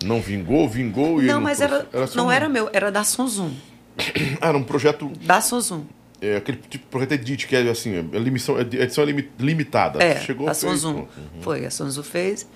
não 0.03 0.21
vingou, 0.21 0.67
vingou 0.69 1.21
e... 1.21 1.25
não, 1.25 1.41
mas 1.41 1.59
era, 1.59 1.85
só 2.07 2.15
não 2.17 2.27
um- 2.27 2.31
era 2.31 2.47
meu, 2.47 2.69
era 2.71 2.89
da 2.91 3.03
Sonzum. 3.03 3.51
Era 4.39 4.55
um 4.57 4.63
projeto 4.63 5.11
Da 5.23 5.41
Sonzum. 5.41 5.83
É 6.21 6.37
aquele 6.37 6.57
tipo 6.57 6.69
de 6.69 6.77
projeto 6.91 7.11
edit, 7.13 7.47
que 7.47 7.55
é 7.55 7.67
assim, 7.69 7.95
é 8.13 8.17
limitação, 8.19 8.57
é 8.57 8.61
edição 8.61 9.03
limi- 9.03 9.29
limitada. 9.39 10.01
É, 10.03 10.19
Chegou 10.21 10.47
a 10.47 10.53
fez, 10.53 10.59
Sonzum. 10.71 10.93
pronto. 10.93 11.09
Foi, 11.41 11.65
a 11.65 11.71
Sonzum 11.71 12.03
fez. 12.03 12.47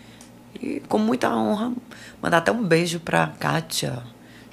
E 0.60 0.82
com 0.88 0.98
muita 0.98 1.30
honra, 1.34 1.72
mandar 2.22 2.38
até 2.38 2.52
um 2.52 2.64
beijo 2.64 3.00
pra 3.00 3.28
Kátia. 3.40 4.04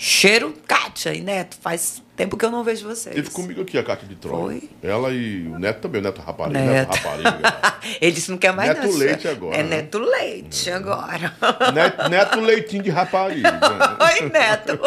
Cheiro, 0.00 0.54
Kátia 0.66 1.12
e 1.12 1.20
Neto. 1.20 1.56
Faz 1.60 2.00
tempo 2.14 2.36
que 2.36 2.44
eu 2.44 2.52
não 2.52 2.62
vejo 2.62 2.86
vocês. 2.86 3.14
Teve 3.16 3.30
comigo 3.30 3.62
aqui 3.62 3.76
a 3.76 3.82
Cátia 3.82 4.06
de 4.06 4.14
Troia. 4.14 4.60
Foi? 4.60 4.70
Ela 4.80 5.10
e 5.10 5.48
o 5.48 5.58
Neto 5.58 5.80
também, 5.80 6.00
o 6.00 6.04
Neto 6.04 6.20
Rapariga. 6.20 6.60
Neto. 6.60 6.88
Neto 6.90 6.96
Rapariga. 6.96 7.80
Ele 8.00 8.12
disse 8.12 8.30
não 8.30 8.38
quer 8.38 8.52
mais 8.52 8.68
Neto 8.68 8.86
não. 8.86 8.96
Leite 8.96 9.28
agora, 9.28 9.56
É 9.56 9.62
né? 9.64 9.68
Neto 9.76 9.98
Leite 9.98 10.70
agora. 10.70 11.34
Neto, 11.74 12.08
Neto 12.08 12.40
Leitinho 12.40 12.82
de 12.84 12.90
Rapariga. 12.90 13.58
Oi, 14.22 14.28
Neto. 14.30 14.78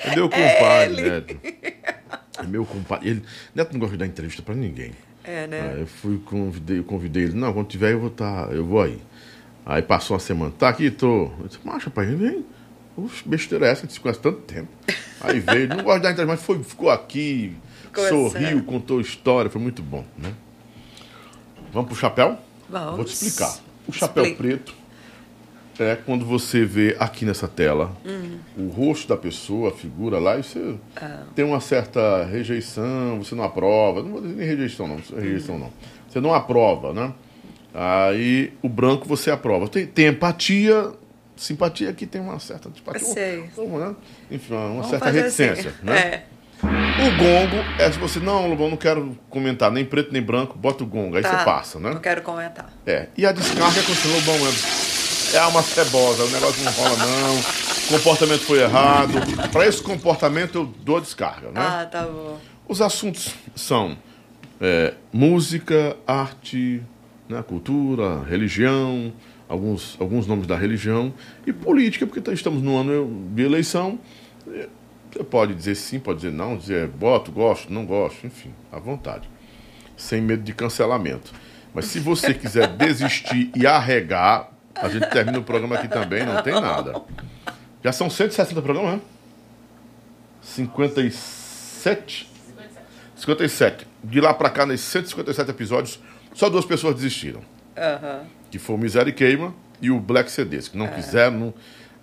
É 0.00 0.14
meu 0.14 0.26
É 0.26 0.28
compadre. 0.30 1.02
Neto. 1.02 1.40
É 2.38 2.42
meu 2.44 2.64
compadre. 2.64 3.08
Ele, 3.10 3.22
Neto 3.54 3.72
não 3.72 3.80
gosta 3.80 3.92
de 3.92 3.98
dar 3.98 4.06
entrevista 4.06 4.40
pra 4.40 4.54
ninguém. 4.54 4.92
É, 5.22 5.46
né? 5.46 5.72
Aí 5.74 5.80
eu 5.80 5.86
fui, 5.86 6.18
convidei, 6.24 6.78
eu 6.78 6.84
convidei 6.84 7.24
ele. 7.24 7.34
Não, 7.34 7.52
quando 7.52 7.66
tiver 7.66 7.92
eu 7.92 8.00
vou 8.00 8.08
estar, 8.08 8.50
eu 8.52 8.64
vou 8.64 8.80
aí. 8.80 8.98
Aí 9.66 9.82
passou 9.82 10.14
uma 10.14 10.20
semana, 10.20 10.52
tá 10.56 10.68
aqui, 10.68 10.90
tô. 10.90 11.30
Eu 11.40 11.48
disse, 11.48 11.58
macho, 11.64 11.90
pai, 11.90 12.06
vem. 12.06 12.44
Oxe, 12.96 13.28
besteira 13.28 13.66
é 13.66 13.70
essa, 13.72 13.80
a 13.80 13.84
gente 13.84 13.94
se 13.94 14.00
conhece 14.00 14.20
tanto 14.20 14.38
tempo. 14.42 14.68
Aí 15.20 15.40
veio, 15.40 15.68
não 15.68 15.82
gosta 15.82 15.98
de 15.98 16.02
dar 16.04 16.12
entrevista, 16.12 16.26
mas 16.26 16.42
foi, 16.42 16.62
ficou 16.62 16.88
aqui, 16.88 17.52
Conversando. 17.92 18.30
sorriu, 18.30 18.62
contou 18.62 19.00
história, 19.00 19.50
foi 19.50 19.60
muito 19.60 19.82
bom, 19.82 20.04
né? 20.16 20.32
Vamos 21.72 21.88
pro 21.90 21.98
chapéu? 21.98 22.38
Vamos. 22.70 22.96
Vou 22.96 23.04
te 23.04 23.12
explicar. 23.12 23.54
O 23.88 23.92
chapéu 23.92 24.24
Explica. 24.24 24.42
preto 24.42 24.74
é 25.78 25.94
quando 25.96 26.24
você 26.24 26.64
vê 26.64 26.96
aqui 26.98 27.24
nessa 27.26 27.46
tela 27.46 27.94
Hum. 28.06 28.38
o 28.56 28.68
rosto 28.68 29.08
da 29.08 29.16
pessoa, 29.16 29.68
a 29.70 29.72
figura 29.72 30.18
lá, 30.18 30.38
e 30.38 30.42
você 30.42 30.76
Ah. 30.96 31.24
tem 31.34 31.44
uma 31.44 31.60
certa 31.60 32.24
rejeição, 32.24 33.18
você 33.22 33.34
não 33.34 33.44
aprova. 33.44 34.02
Não 34.02 34.10
vou 34.12 34.20
dizer 34.22 34.34
nem 34.36 34.46
rejeição, 34.46 34.88
não. 34.88 34.96
Hum. 34.96 35.02
Rejeição, 35.20 35.58
não. 35.58 35.70
Você 36.08 36.20
não 36.20 36.32
aprova, 36.32 36.92
né? 36.94 37.12
Aí 37.78 38.54
o 38.62 38.68
branco 38.70 39.06
você 39.06 39.30
aprova. 39.30 39.68
Tem, 39.68 39.86
tem 39.86 40.06
empatia, 40.06 40.92
simpatia 41.36 41.90
aqui 41.90 42.06
tem 42.06 42.22
uma 42.22 42.38
certa. 42.40 42.70
Eu 42.94 43.00
sei. 43.00 43.50
Né? 43.58 43.94
Enfim, 44.30 44.54
uma 44.54 44.68
Vamos 44.68 44.86
certa 44.88 45.04
fazer 45.04 45.20
reticência, 45.20 45.70
assim. 45.70 45.78
né? 45.86 45.98
É. 45.98 46.26
O 46.62 47.18
gongo 47.18 47.62
é 47.78 47.92
se 47.92 47.98
você, 47.98 48.18
não, 48.18 48.48
Lobão, 48.48 48.70
não 48.70 48.78
quero 48.78 49.16
comentar 49.28 49.70
nem 49.70 49.84
preto 49.84 50.10
nem 50.10 50.22
branco, 50.22 50.56
bota 50.58 50.82
o 50.84 50.86
gongo, 50.86 51.16
aí 51.16 51.22
Tá. 51.22 51.38
você 51.38 51.44
passa, 51.44 51.78
né? 51.78 51.90
Não 51.90 52.00
quero 52.00 52.22
comentar. 52.22 52.72
É. 52.86 53.08
E 53.14 53.26
a 53.26 53.32
descarga 53.32 53.82
continua 53.82 54.20
bom, 54.22 54.32
é, 54.32 55.36
é 55.36 55.46
uma 55.48 55.62
cebosa, 55.62 56.24
o 56.24 56.30
negócio 56.30 56.64
não 56.64 56.72
rola 56.72 56.96
não, 56.96 57.38
o 57.38 57.88
comportamento 57.90 58.40
foi 58.46 58.62
errado. 58.62 59.12
Para 59.52 59.66
esse 59.66 59.82
comportamento 59.82 60.54
eu 60.56 60.64
dou 60.64 60.98
descarga, 60.98 61.48
né? 61.50 61.60
Ah, 61.60 61.84
tá 61.84 62.04
bom. 62.04 62.38
Os 62.66 62.80
assuntos 62.80 63.34
são 63.54 63.94
é, 64.58 64.94
música, 65.12 65.94
arte, 66.06 66.82
né, 67.28 67.42
cultura, 67.42 68.22
religião, 68.24 69.12
alguns, 69.48 69.96
alguns 70.00 70.26
nomes 70.26 70.46
da 70.46 70.56
religião 70.56 71.12
e 71.46 71.52
política, 71.52 72.06
porque 72.06 72.20
tá- 72.20 72.32
estamos 72.32 72.62
no 72.62 72.76
ano 72.76 73.30
de 73.34 73.42
eleição. 73.42 73.98
Você 75.12 75.24
pode 75.24 75.54
dizer 75.54 75.74
sim, 75.74 75.98
pode 75.98 76.20
dizer 76.20 76.32
não, 76.32 76.56
dizer 76.56 76.88
voto, 76.88 77.32
gosto, 77.32 77.72
não 77.72 77.84
gosto, 77.86 78.26
enfim, 78.26 78.52
à 78.70 78.78
vontade. 78.78 79.28
Sem 79.96 80.20
medo 80.20 80.42
de 80.42 80.52
cancelamento. 80.52 81.32
Mas 81.74 81.86
se 81.86 81.98
você 82.00 82.34
quiser 82.34 82.68
desistir 82.76 83.50
e 83.56 83.66
arregar, 83.66 84.50
a 84.74 84.88
gente 84.88 85.08
termina 85.10 85.38
o 85.38 85.42
programa 85.42 85.76
aqui 85.76 85.88
também, 85.88 86.24
não 86.24 86.42
tem 86.42 86.54
nada. 86.60 87.00
Já 87.82 87.92
são 87.92 88.10
160 88.10 88.60
programas, 88.62 88.94
né? 88.94 89.00
57? 90.42 92.30
57. 93.16 93.86
De 94.04 94.20
lá 94.20 94.34
pra 94.34 94.50
cá, 94.50 94.66
nesses 94.66 94.86
157 94.86 95.50
episódios, 95.50 95.98
só 96.36 96.48
duas 96.50 96.64
pessoas 96.64 96.94
desistiram. 96.94 97.40
Aham. 97.76 98.20
Que 98.50 98.58
foi 98.58 98.76
o 98.76 98.78
Miséria 98.78 99.10
e 99.10 99.12
Queima 99.12 99.54
e 99.80 99.90
o 99.90 99.98
Black 99.98 100.30
CDs, 100.30 100.68
que 100.68 100.76
não 100.78 100.86
quiseram. 100.88 101.36
Não... 101.38 101.54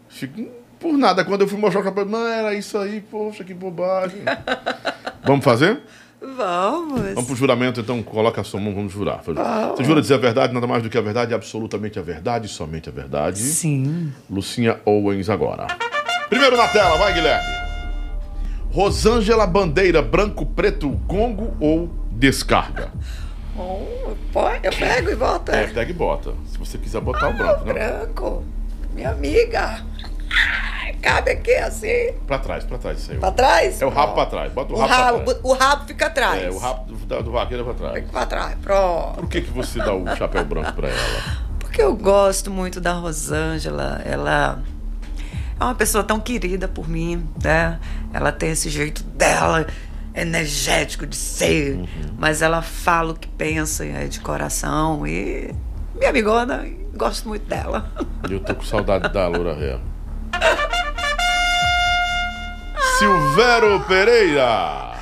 Fico- 0.09 0.47
Por 0.79 0.93
nada, 0.97 1.23
quando 1.23 1.41
eu 1.41 1.47
fui 1.47 1.57
mostrar 1.57 1.81
o 1.81 1.83
chapéu, 1.83 2.05
não, 2.05 2.27
era 2.27 2.53
isso 2.53 2.77
aí, 2.77 2.99
poxa, 2.99 3.43
que 3.43 3.53
bobagem. 3.53 4.21
Vamos 5.23 5.45
fazer? 5.45 5.79
Vamos. 6.21 7.01
Vamos 7.01 7.25
pro 7.25 7.35
juramento, 7.35 7.79
então 7.81 8.01
coloca 8.01 8.39
a 8.41 8.43
sua 8.45 8.59
mão, 8.59 8.73
vamos 8.73 8.93
jurar. 8.93 9.21
Você 9.21 9.83
jura 9.83 9.99
dizer 10.01 10.13
a 10.13 10.17
verdade, 10.17 10.53
nada 10.53 10.65
mais 10.65 10.81
do 10.81 10.89
que 10.89 10.97
a 10.97 11.01
verdade, 11.01 11.33
absolutamente 11.33 11.99
a 11.99 12.01
verdade, 12.01 12.47
somente 12.47 12.87
a 12.87 12.91
verdade. 12.93 13.39
Sim. 13.39 14.11
Lucinha 14.29 14.79
Owens 14.85 15.29
agora. 15.29 15.67
Primeiro 16.29 16.55
na 16.55 16.67
tela, 16.69 16.97
vai 16.97 17.13
Guilherme. 17.13 17.53
Rosângela 18.71 19.45
Bandeira, 19.45 20.01
branco, 20.01 20.45
preto, 20.45 20.89
gongo 20.89 21.55
ou 21.59 21.89
descarga? 22.11 22.91
Oh, 23.55 24.15
pode, 24.31 24.65
eu 24.65 24.71
pego 24.73 25.09
e 25.11 25.15
volto. 25.15 25.49
É, 25.49 25.67
pega 25.67 25.91
e 25.91 25.93
bota. 25.93 26.33
Se 26.47 26.57
você 26.57 26.77
quiser 26.77 26.99
botar 27.01 27.29
o 27.29 27.33
branco, 27.33 27.65
né? 27.65 27.73
Branco. 27.73 28.43
Minha 28.93 29.11
amiga. 29.11 29.83
Cabe 31.01 31.31
aqui 31.31 31.53
assim. 31.55 32.13
Pra 32.25 32.39
trás, 32.39 32.63
pra 32.63 32.77
trás, 32.77 32.97
isso 32.99 33.11
aí. 33.11 33.17
Pra 33.17 33.31
trás? 33.31 33.81
É 33.81 33.85
o 33.85 33.89
rabo 33.89 34.13
pra 34.13 34.25
trás. 34.25 34.51
Bota 34.51 34.73
o 34.73 34.77
O 34.77 34.79
rabo, 34.79 34.93
rabo, 34.93 35.17
pra 35.23 35.33
trás. 35.33 35.39
o 35.43 35.53
rabo 35.53 35.85
fica 35.85 36.05
atrás. 36.07 36.43
É, 36.43 36.49
o 36.49 36.57
rabo 36.57 36.95
da- 37.05 37.21
do 37.21 37.31
vaqueiro 37.31 37.63
pra 37.65 37.73
trás. 37.73 37.93
Fica 37.95 38.07
pra 38.11 38.25
trás, 38.25 38.55
pronto. 38.61 39.15
Por 39.19 39.29
que, 39.29 39.41
que 39.41 39.51
você 39.51 39.79
dá 39.79 39.93
o 39.93 40.03
chapéu 40.15 40.43
branco 40.45 40.73
pra 40.73 40.87
ela? 40.89 41.43
Porque 41.59 41.81
eu 41.81 41.95
gosto 41.95 42.49
muito 42.49 42.79
da 42.81 42.93
Rosângela. 42.93 44.01
Ela 44.05 44.63
é 45.59 45.63
uma 45.63 45.75
pessoa 45.75 46.03
tão 46.03 46.19
querida 46.19 46.67
por 46.67 46.87
mim, 46.89 47.27
né? 47.43 47.79
Ela 48.13 48.31
tem 48.31 48.51
esse 48.51 48.69
jeito 48.69 49.03
dela, 49.03 49.67
energético 50.15 51.05
de 51.05 51.15
ser, 51.15 51.79
mas 52.17 52.41
ela 52.41 52.61
fala 52.61 53.13
o 53.13 53.15
que 53.15 53.27
pensa, 53.27 53.85
é 53.85 54.07
de 54.07 54.19
coração. 54.19 55.05
E 55.07 55.53
minha 55.95 56.09
amigona, 56.09 56.67
gosto 56.93 57.27
muito 57.27 57.45
dela. 57.47 57.91
Eu 58.29 58.39
tô 58.39 58.55
com 58.55 58.63
saudade 58.63 59.11
da 59.11 59.27
Loura 59.27 59.53
Ré. 59.53 59.79
Silvério 62.99 63.83
Pereira. 63.85 64.93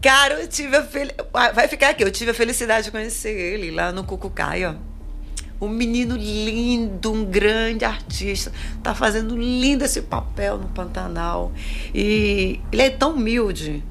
Cara, 0.00 0.40
eu 0.40 0.48
tive 0.48 0.76
a 0.76 0.84
fel... 0.84 1.08
Vai 1.32 1.66
ficar 1.66 1.90
aqui, 1.90 2.04
eu 2.04 2.10
tive 2.10 2.30
a 2.30 2.34
felicidade 2.34 2.84
de 2.86 2.90
conhecer 2.92 3.36
ele 3.36 3.72
lá 3.72 3.90
no 3.90 4.04
Cucucai, 4.04 4.64
ó. 4.64 4.74
Um 5.60 5.68
menino 5.68 6.16
lindo, 6.16 7.12
um 7.12 7.24
grande 7.24 7.84
artista. 7.84 8.52
Tá 8.80 8.94
fazendo 8.94 9.36
lindo 9.36 9.84
esse 9.84 10.02
papel 10.02 10.56
no 10.56 10.68
Pantanal. 10.68 11.52
E 11.92 12.60
ele 12.70 12.82
é 12.82 12.90
tão 12.90 13.14
humilde. 13.14 13.82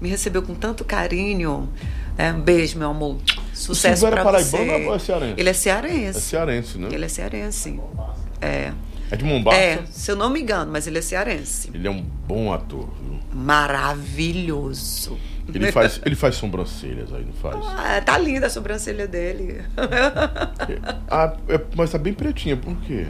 Me 0.00 0.08
recebeu 0.08 0.42
com 0.42 0.54
tanto 0.54 0.84
carinho. 0.84 1.68
É, 2.16 2.32
um 2.32 2.40
beijo, 2.40 2.78
meu 2.78 2.90
amor. 2.90 3.16
Sucesso 3.54 4.06
é 4.06 4.10
pra 4.10 4.24
paraibano 4.24 4.64
você. 4.66 4.86
ou 4.86 4.94
é 4.94 4.98
cearense? 4.98 5.34
Ele 5.36 5.48
é 5.48 5.50
É 5.50 5.54
cearense. 5.54 6.20
cearense, 6.20 6.78
né? 6.78 6.88
Ele 6.92 7.04
é 7.04 7.08
cearense. 7.08 7.80
É. 8.40 8.72
É 9.10 9.16
de 9.16 9.24
Mombasa. 9.24 9.56
É, 9.56 9.78
se 9.90 10.10
eu 10.10 10.16
não 10.16 10.28
me 10.28 10.40
engano, 10.40 10.70
mas 10.70 10.86
ele 10.86 10.98
é 10.98 11.02
cearense. 11.02 11.70
Ele 11.72 11.86
é 11.86 11.90
um 11.90 12.02
bom 12.02 12.52
ator, 12.52 12.88
viu? 13.02 13.18
Maravilhoso. 13.32 15.16
Ele 15.52 15.72
faz, 15.72 15.98
ele 16.04 16.14
faz 16.14 16.34
sobrancelhas 16.34 17.10
aí, 17.14 17.24
não 17.24 17.32
faz? 17.32 17.56
Ah, 17.74 18.02
tá 18.04 18.18
linda 18.18 18.46
a 18.48 18.50
sobrancelha 18.50 19.06
dele. 19.08 19.62
Ah, 21.10 21.34
é- 21.48 21.60
mas 21.74 21.90
tá 21.90 21.96
bem 21.98 22.12
pretinha, 22.12 22.56
por 22.56 22.76
quê? 22.82 23.06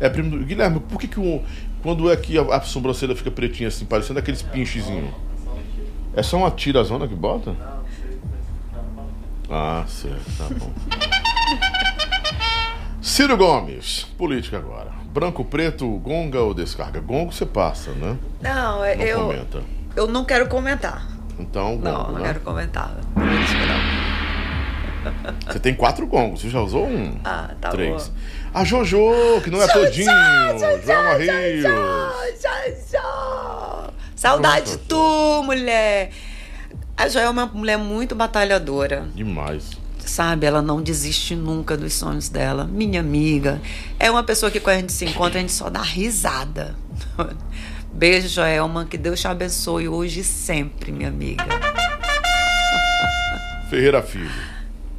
É, 0.00 0.08
primo 0.08 0.30
do- 0.38 0.44
Guilherme, 0.44 0.80
por 0.80 0.98
que, 0.98 1.06
que 1.08 1.20
o- 1.20 1.42
quando 1.82 2.10
é 2.10 2.16
que 2.16 2.38
a, 2.38 2.42
a 2.42 2.60
sobrancelha 2.62 3.14
fica 3.14 3.30
pretinha 3.30 3.68
assim, 3.68 3.84
parecendo 3.84 4.18
aqueles 4.18 4.40
pinchezinhos? 4.42 5.10
É 6.16 6.22
só 6.22 6.38
uma 6.38 6.50
tirazona 6.50 7.06
que 7.06 7.14
bota? 7.14 7.54
Ah, 9.50 9.84
certo, 9.86 10.24
tá 10.38 10.46
bom. 10.58 10.72
Ciro 13.00 13.36
Gomes, 13.36 14.04
política 14.18 14.56
agora. 14.56 14.90
Branco, 15.12 15.44
preto, 15.44 15.88
gonga 15.98 16.40
ou 16.40 16.52
descarga? 16.52 17.00
Gongo 17.00 17.32
você 17.32 17.46
passa, 17.46 17.92
né? 17.92 18.16
Não, 18.40 18.84
é- 18.84 18.96
Não 18.96 19.04
eu, 19.04 19.20
comenta. 19.20 19.62
eu 19.94 20.06
não 20.08 20.24
quero 20.24 20.48
comentar. 20.48 21.06
Então, 21.38 21.76
Não, 21.76 21.92
gongo, 21.98 22.12
não 22.12 22.18
né? 22.20 22.26
quero 22.26 22.40
comentar. 22.40 22.90
Política 23.14 23.66
não. 23.66 24.06
Você 25.46 25.60
tem 25.60 25.72
quatro 25.72 26.04
gongos, 26.04 26.40
você 26.40 26.50
já 26.50 26.60
usou 26.60 26.84
um? 26.84 27.16
Ah, 27.24 27.50
tá 27.60 27.68
Três. 27.70 28.08
bom. 28.08 28.14
A 28.52 28.64
Jojo, 28.64 29.40
que 29.44 29.50
não 29.50 29.62
é 29.62 29.68
todinho. 29.68 30.10
Joelma 30.84 31.14
Rios. 31.14 31.62
Jojo! 31.62 31.76
Saudade 34.16 34.72
de 34.72 34.78
tu, 34.78 35.42
mulher. 35.44 36.10
A 36.96 37.06
Joel 37.06 37.26
é 37.26 37.30
uma 37.30 37.44
mulher 37.44 37.76
muito 37.76 38.14
batalhadora. 38.14 39.06
Demais. 39.14 39.72
Sabe, 39.98 40.46
ela 40.46 40.62
não 40.62 40.80
desiste 40.80 41.36
nunca 41.36 41.76
dos 41.76 41.92
sonhos 41.92 42.30
dela. 42.30 42.64
Minha 42.64 43.00
amiga. 43.00 43.60
É 43.98 44.10
uma 44.10 44.22
pessoa 44.22 44.50
que 44.50 44.58
quando 44.58 44.76
a 44.76 44.80
gente 44.80 44.92
se 44.92 45.04
encontra, 45.04 45.38
a 45.38 45.42
gente 45.42 45.52
só 45.52 45.68
dá 45.68 45.82
risada. 45.82 46.74
Beijo, 47.92 48.28
Joelma. 48.28 48.86
Que 48.86 48.96
Deus 48.96 49.20
te 49.20 49.28
abençoe 49.28 49.86
hoje 49.86 50.20
e 50.20 50.24
sempre, 50.24 50.90
minha 50.90 51.08
amiga. 51.08 51.44
Ferreira 53.68 54.02
Filho. 54.02 54.30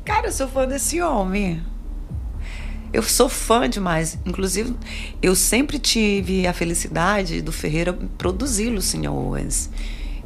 Cara, 0.05 0.27
eu 0.27 0.31
sou 0.31 0.47
fã 0.47 0.67
desse 0.67 1.01
homem. 1.01 1.63
Eu 2.93 3.03
sou 3.03 3.27
fã 3.27 3.69
demais. 3.69 4.17
Inclusive, 4.25 4.75
eu 5.21 5.35
sempre 5.35 5.77
tive 5.77 6.47
a 6.47 6.53
felicidade 6.53 7.41
do 7.41 7.51
Ferreira 7.51 7.93
produzir 8.17 8.69
Lucinha 8.69 9.11
Owens. 9.11 9.69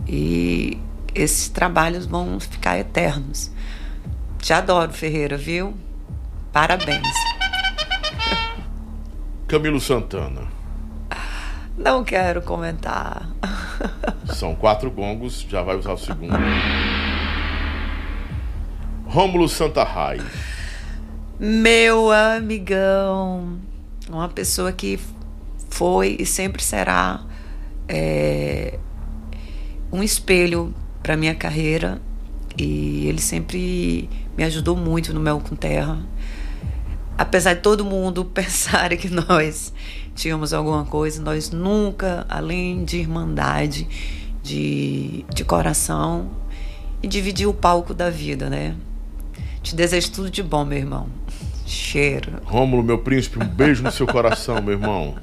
E 0.08 0.78
esses 1.14 1.50
trabalhos 1.50 2.06
vão 2.06 2.40
ficar 2.40 2.78
eternos. 2.78 3.52
Te 4.40 4.54
adoro, 4.54 4.92
Ferreira, 4.92 5.38
viu? 5.38 5.74
Parabéns. 6.52 7.08
Camilo 9.48 9.80
Santana. 9.80 10.48
Não 11.78 12.04
quero 12.04 12.42
comentar. 12.42 13.30
São 14.34 14.56
quatro 14.56 14.90
gongos, 14.92 15.46
já 15.50 15.62
vai 15.62 15.76
usar 15.76 15.94
o 15.94 15.98
segundo. 15.98 16.36
Rômulo 19.06 19.50
Santa 19.50 19.84
Rai. 19.84 20.20
Meu 21.44 22.12
amigão, 22.12 23.58
uma 24.08 24.30
pessoa 24.30 24.72
que 24.72 25.00
foi 25.72 26.16
e 26.20 26.24
sempre 26.24 26.62
será 26.62 27.20
é, 27.88 28.78
um 29.92 30.04
espelho 30.04 30.72
para 31.02 31.18
minha 31.18 31.34
carreira 31.34 32.00
e 32.56 33.08
ele 33.08 33.20
sempre 33.20 34.08
me 34.38 34.44
ajudou 34.44 34.78
muito 34.78 35.16
no 35.16 35.20
Mel 35.20 35.40
com 35.40 35.56
Terra. 35.56 35.98
Apesar 37.18 37.56
de 37.56 37.62
todo 37.62 37.84
mundo 37.84 38.24
pensar 38.32 38.96
que 38.96 39.10
nós 39.10 39.74
tínhamos 40.14 40.54
alguma 40.54 40.86
coisa, 40.86 41.24
nós 41.24 41.50
nunca, 41.50 42.24
além 42.30 42.86
de 42.86 42.98
irmandade, 42.98 43.88
de, 44.44 45.26
de 45.34 45.44
coração 45.44 46.30
e 47.02 47.08
dividir 47.08 47.48
o 47.48 47.54
palco 47.54 47.96
da 47.96 48.12
vida, 48.12 48.48
né? 48.48 48.76
Te 49.64 49.76
desejo 49.76 50.12
tudo 50.12 50.30
de 50.30 50.44
bom, 50.44 50.64
meu 50.64 50.78
irmão. 50.78 51.21
Cheiro. 51.72 52.34
Rômulo, 52.44 52.84
meu 52.84 53.00
príncipe, 53.00 53.40
um 53.40 53.48
beijo 53.48 53.82
no 53.82 53.92
seu 53.92 54.06
coração, 54.06 54.62
meu 54.62 54.74
irmão. 54.74 55.16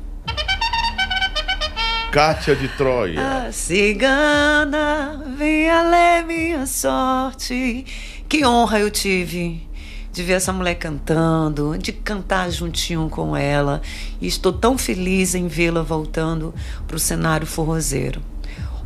Kátia 2.11 2.57
de 2.57 2.69
Troia. 2.69 3.21
A 3.21 3.53
cigana, 3.53 5.23
venha 5.37 5.83
ler 5.83 6.25
minha 6.25 6.67
sorte. 6.67 7.85
Que 8.27 8.47
honra 8.47 8.81
eu 8.81 8.91
tive 8.91 9.69
de 10.11 10.23
ver 10.23 10.33
essa 10.33 10.53
mulher 10.53 10.77
cantando, 10.77 11.77
de 11.77 11.93
cantar 11.93 12.51
juntinho 12.51 13.11
com 13.11 13.37
ela. 13.37 13.83
E 14.19 14.27
estou 14.27 14.53
tão 14.53 14.79
feliz 14.79 15.35
em 15.35 15.49
vê-la 15.49 15.83
voltando 15.83 16.55
para 16.87 16.97
o 16.97 17.01
cenário 17.01 17.47
forrozeiro. 17.47 18.23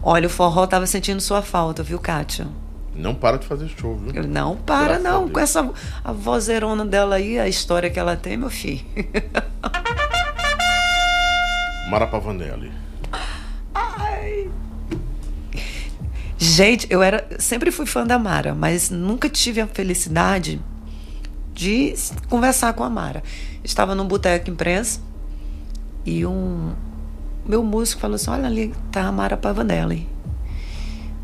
Olha, 0.03 0.27
o 0.27 0.31
forró 0.31 0.65
estava 0.65 0.85
sentindo 0.85 1.21
sua 1.21 1.43
falta, 1.43 1.81
viu, 1.83 2.01
Kátia? 2.01 2.49
Não 2.95 3.15
para 3.15 3.39
de 3.39 3.47
fazer 3.47 3.69
show, 3.69 3.97
viu? 3.97 4.13
Eu, 4.15 4.29
não, 4.29 4.57
para 4.57 4.99
Graças 4.99 5.03
não, 5.03 5.29
com 5.29 5.41
essa 5.41 5.71
a 6.05 6.13
vozeirona 6.13 6.85
dela 6.85 7.17
aí, 7.17 7.39
a 7.39 7.49
história 7.49 7.89
que 7.89 7.99
ela 7.99 8.17
tem, 8.17 8.37
meu 8.37 8.51
filho. 8.51 8.85
Mara 11.89 12.07
Pavanelli. 12.07 12.71
Gente, 16.39 16.87
eu 16.91 17.01
era 17.01 17.25
sempre 17.39 17.71
fui 17.71 17.87
fã 17.87 18.05
da 18.05 18.19
Mara, 18.19 18.53
mas 18.53 18.91
nunca 18.91 19.29
tive 19.29 19.61
a 19.61 19.67
felicidade 19.67 20.61
de 21.55 21.95
conversar 22.29 22.73
com 22.73 22.83
a 22.83 22.91
Mara. 22.91 23.23
Estava 23.63 23.95
num 23.95 24.09
boteco 24.09 24.51
imprensa 24.51 25.01
e 26.05 26.27
um 26.27 26.73
meu 27.47 27.63
músico 27.63 28.01
falou 28.01 28.17
assim: 28.17 28.31
"Olha 28.31 28.47
ali, 28.47 28.75
tá 28.91 29.03
a 29.03 29.13
Mara 29.13 29.37
Pavanelli". 29.37 30.09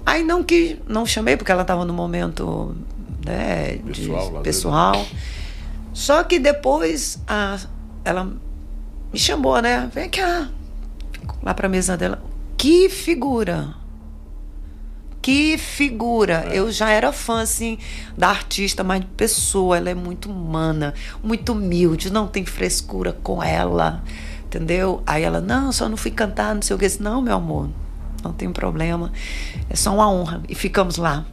Aí 0.09 0.25
não 0.25 0.43
que 0.43 0.81
não 0.89 1.05
chamei 1.05 1.37
porque 1.37 1.53
ela 1.53 1.61
estava 1.61 1.85
no 1.85 1.93
momento, 1.93 2.75
né, 3.27 3.77
de- 3.77 3.83
Pessoal 4.09 4.31
dele. 4.31 4.43
pessoal. 4.43 5.07
Só 5.93 6.25
que 6.25 6.39
depois 6.39 7.23
a, 7.29 7.59
ela 8.07 8.25
me 9.13 9.19
chamou, 9.19 9.61
né? 9.61 9.91
Vem 9.93 10.09
cá. 10.09 10.49
Lá 11.43 11.53
pra 11.53 11.69
mesa 11.69 11.95
dela. 11.95 12.23
Que 12.57 12.89
figura! 12.89 13.75
Que 15.21 15.59
figura! 15.59 16.47
Eu 16.53 16.71
já 16.73 16.91
era 16.91 17.13
fã, 17.13 17.43
assim, 17.43 17.77
da 18.17 18.29
artista, 18.31 18.83
mas 18.83 19.01
de 19.01 19.07
pessoa. 19.09 19.77
Ela 19.77 19.91
é 19.91 19.95
muito 19.95 20.31
humana, 20.31 20.95
muito 21.23 21.53
humilde, 21.53 22.11
não 22.11 22.27
tem 22.27 22.47
frescura 22.47 23.13
com 23.23 23.43
ela. 23.43 24.03
Entendeu? 24.47 25.03
Aí 25.07 25.23
ela, 25.23 25.41
não, 25.43 25.71
só 25.71 25.87
não 25.87 25.99
fui 25.99 26.11
cantar, 26.11 26.55
não 26.55 26.63
sei 26.63 26.75
o 26.75 26.79
que. 26.79 26.87
Eu 26.87 26.89
disse, 26.89 27.03
Não, 27.03 27.21
meu 27.21 27.35
amor, 27.35 27.69
não 28.23 28.33
tem 28.33 28.51
problema. 28.53 29.13
É 29.69 29.77
só 29.77 29.95
uma 29.95 30.11
honra. 30.11 30.43
E 30.49 30.55
ficamos 30.55 30.97
lá, 30.97 31.25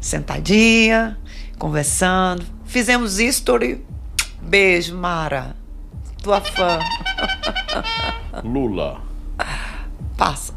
sentadinha, 0.00 1.18
conversando. 1.58 2.44
Fizemos 2.64 3.18
history. 3.18 3.84
Beijo, 4.40 4.96
Mara. 4.96 5.54
Tua 6.22 6.40
fã. 6.40 6.78
Lula. 8.44 9.00
Passa. 10.16 10.52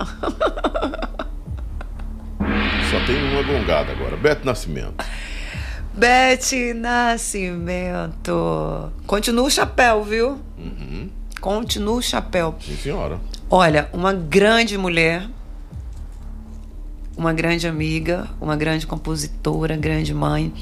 Só 2.89 3.05
tem 3.05 3.31
uma 3.31 3.43
gongada 3.43 3.91
agora. 3.91 4.15
Beto 4.15 4.45
Nascimento. 4.45 5.03
Bete 5.93 6.73
Nascimento. 6.73 8.33
Continua 9.07 9.45
o 9.45 9.49
chapéu, 9.49 10.03
viu? 10.03 10.39
Continua 11.39 11.95
o 11.95 12.01
chapéu. 12.01 12.55
Sim, 12.59 12.75
senhora. 12.75 13.19
Olha, 13.49 13.89
uma 13.93 14.11
grande 14.11 14.77
mulher. 14.77 15.27
Uma 17.17 17.33
grande 17.33 17.67
amiga, 17.67 18.29
uma 18.39 18.55
grande 18.55 18.85
compositora, 18.85 19.75
grande 19.75 20.13
mãe. 20.13 20.53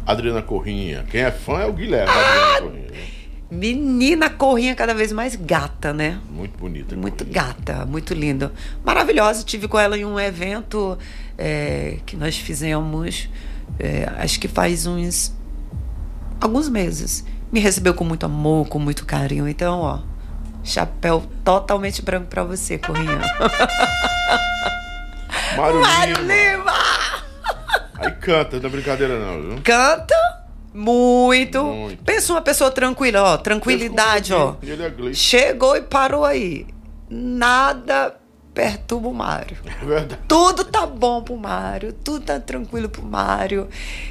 Adriana 0.06 0.42
Corrinha. 0.42 1.04
Quem 1.10 1.22
é 1.22 1.30
fã 1.30 1.60
é 1.60 1.66
o 1.66 1.72
Guilherme. 1.72 2.10
Adriana 2.10 2.60
Corrinha. 2.60 2.90
né? 2.90 2.96
Menina 3.48 4.28
corrinha 4.28 4.74
cada 4.74 4.92
vez 4.92 5.12
mais 5.12 5.36
gata, 5.36 5.92
né? 5.92 6.18
Muito 6.28 6.58
bonita. 6.58 6.96
Muito 6.96 7.24
Corrinha. 7.24 7.42
gata, 7.44 7.86
muito 7.86 8.12
linda. 8.12 8.52
Maravilhosa. 8.84 9.44
Tive 9.44 9.68
com 9.68 9.78
ela 9.78 9.96
em 9.96 10.04
um 10.04 10.18
evento 10.18 10.98
é, 11.38 11.98
que 12.04 12.16
nós 12.16 12.36
fizemos, 12.36 13.28
é, 13.78 14.08
acho 14.18 14.40
que 14.40 14.48
faz 14.48 14.86
uns. 14.86 15.32
alguns 16.40 16.68
meses. 16.68 17.24
Me 17.52 17.60
recebeu 17.60 17.94
com 17.94 18.04
muito 18.04 18.26
amor, 18.26 18.68
com 18.68 18.78
muito 18.78 19.06
carinho. 19.06 19.48
Então, 19.48 19.80
ó, 19.80 20.00
chapéu 20.64 21.22
totalmente 21.44 22.02
branco 22.02 22.26
pra 22.26 22.42
você, 22.42 22.78
Corrinha. 22.78 23.20
Mário 25.56 25.80
Mário 25.80 26.16
Lima. 26.18 26.34
Lima! 26.34 26.72
Aí 27.98 28.10
canta, 28.12 28.58
não 28.58 28.66
é 28.66 28.72
brincadeira 28.72 29.18
não, 29.18 29.40
viu? 29.42 29.62
Canta 29.62 30.14
muito. 30.74 31.64
Muito. 31.64 32.04
Pensa 32.04 32.32
uma 32.34 32.42
pessoa 32.42 32.70
tranquila, 32.70 33.22
ó. 33.22 33.36
Tranquilidade, 33.38 34.34
ó. 34.34 34.56
É. 34.62 35.14
Chegou 35.14 35.76
e 35.76 35.80
parou 35.80 36.24
aí. 36.24 36.66
Nada 37.08 38.14
perturba 38.56 39.08
o 39.08 39.14
Mário. 39.14 39.58
É 39.66 39.84
verdade. 39.84 40.22
Tudo 40.26 40.64
tá 40.64 40.86
bom 40.86 41.22
pro 41.22 41.36
Mário, 41.36 41.92
tudo 41.92 42.24
tá 42.24 42.40
tranquilo 42.40 42.88
pro 42.88 43.02
Mário. 43.02 43.68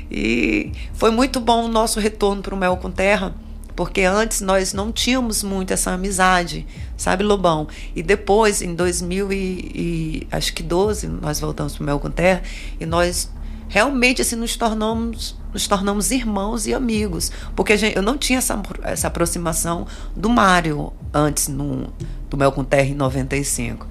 E 0.10 0.72
foi 0.94 1.10
muito 1.10 1.40
bom 1.40 1.66
o 1.66 1.68
nosso 1.68 2.00
retorno 2.00 2.44
pro 2.44 2.56
Mel 2.56 2.78
com 2.78 2.92
Terra, 2.92 3.34
porque 3.76 4.02
antes 4.04 4.42
nós 4.42 4.72
não 4.72 4.92
tínhamos 4.92 5.42
muito 5.42 5.74
essa 5.74 5.92
amizade, 5.92 6.66
sabe, 6.96 7.24
Lobão? 7.24 7.68
E 7.96 8.04
depois, 8.04 8.62
em 8.62 8.76
2000 8.76 9.34
e, 9.34 9.36
e 9.36 10.28
acho 10.32 10.54
que 10.54 10.62
12, 10.62 11.08
nós 11.08 11.40
voltamos 11.40 11.76
pro 11.76 11.84
Mel 11.84 12.00
com 12.00 12.12
Terra 12.12 12.44
e 12.80 12.86
nós 12.86 13.32
realmente 13.68 14.22
assim 14.22 14.36
nos 14.36 14.56
tornamos 14.56 15.36
nos 15.52 15.68
tornamos 15.68 16.12
irmãos 16.12 16.68
e 16.68 16.74
amigos, 16.74 17.32
porque 17.56 17.76
gente, 17.78 17.96
eu 17.96 18.04
não 18.04 18.18
tinha 18.18 18.38
essa, 18.38 18.62
essa 18.84 19.08
aproximação 19.08 19.88
do 20.16 20.30
Mário 20.30 20.94
antes 21.14 21.48
no, 21.48 21.92
do 22.30 22.38
Mel 22.38 22.52
com 22.52 22.64
Terra 22.64 22.90
em 22.90 22.94
95 22.94 23.88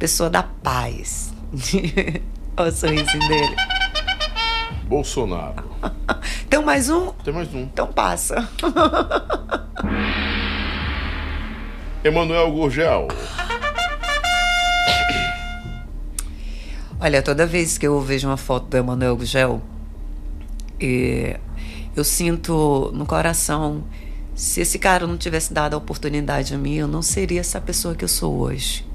pessoa 0.00 0.28
da 0.30 0.42
paz. 0.42 1.32
Olha 2.56 2.70
o 2.70 2.72
sorrisinho 2.72 3.28
dele. 3.28 3.54
Bolsonaro. 4.86 5.70
Tem 6.48 6.64
mais 6.64 6.88
um? 6.88 7.12
Tem 7.22 7.34
mais 7.34 7.52
um. 7.54 7.60
Então 7.60 7.86
passa. 7.86 8.48
Emanuel 12.02 12.50
Gurgel. 12.50 13.08
Olha, 16.98 17.22
toda 17.22 17.46
vez 17.46 17.76
que 17.76 17.86
eu 17.86 18.00
vejo 18.00 18.26
uma 18.26 18.38
foto 18.38 18.68
do 18.68 18.76
Emanuel 18.78 19.16
Gugel, 19.16 19.60
eh, 20.80 21.38
eu 21.94 22.04
sinto 22.04 22.90
no 22.94 23.04
coração, 23.06 23.84
se 24.34 24.60
esse 24.60 24.78
cara 24.78 25.06
não 25.06 25.16
tivesse 25.16 25.52
dado 25.52 25.74
a 25.74 25.76
oportunidade 25.78 26.54
a 26.54 26.58
mim, 26.58 26.74
eu 26.74 26.88
não 26.88 27.02
seria 27.02 27.40
essa 27.40 27.60
pessoa 27.60 27.94
que 27.94 28.04
eu 28.04 28.08
sou 28.08 28.38
hoje. 28.38 28.89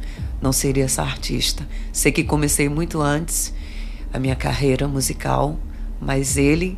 Não 0.45 0.53
seria 0.53 0.83
essa 0.85 1.01
artista. 1.01 1.67
Sei 1.91 2.11
que 2.11 2.23
comecei 2.23 2.69
muito 2.69 3.01
antes 3.01 3.51
a 4.13 4.19
minha 4.19 4.35
carreira 4.35 4.87
musical, 4.87 5.57
mas 5.99 6.37
ele 6.37 6.77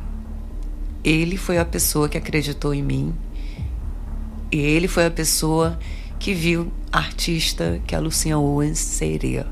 ele 1.04 1.36
foi 1.36 1.58
a 1.58 1.66
pessoa 1.66 2.08
que 2.08 2.18
acreditou 2.18 2.74
em 2.74 2.82
mim. 2.82 3.14
E 4.50 4.58
ele 4.58 4.88
foi 4.88 5.06
a 5.06 5.12
pessoa 5.12 5.78
que 6.18 6.34
viu 6.34 6.72
a 6.94 7.00
artista 7.00 7.82
que 7.86 7.94
a 7.94 8.00
Lucinha 8.00 8.38
Owens 8.38 8.80
seria. 8.80 9.46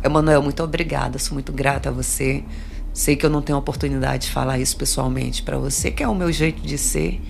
Emanuel, 0.00 0.42
muito 0.42 0.62
obrigada, 0.62 1.18
sou 1.18 1.34
muito 1.34 1.52
grata 1.52 1.88
a 1.88 1.92
você. 1.92 2.44
Sei 2.92 3.16
que 3.16 3.26
eu 3.26 3.30
não 3.30 3.42
tenho 3.42 3.58
oportunidade 3.58 4.26
de 4.26 4.30
falar 4.30 4.60
isso 4.60 4.76
pessoalmente 4.76 5.42
para 5.42 5.58
você, 5.58 5.90
que 5.90 6.04
é 6.04 6.08
o 6.08 6.14
meu 6.14 6.30
jeito 6.30 6.62
de 6.62 6.78
ser, 6.78 7.20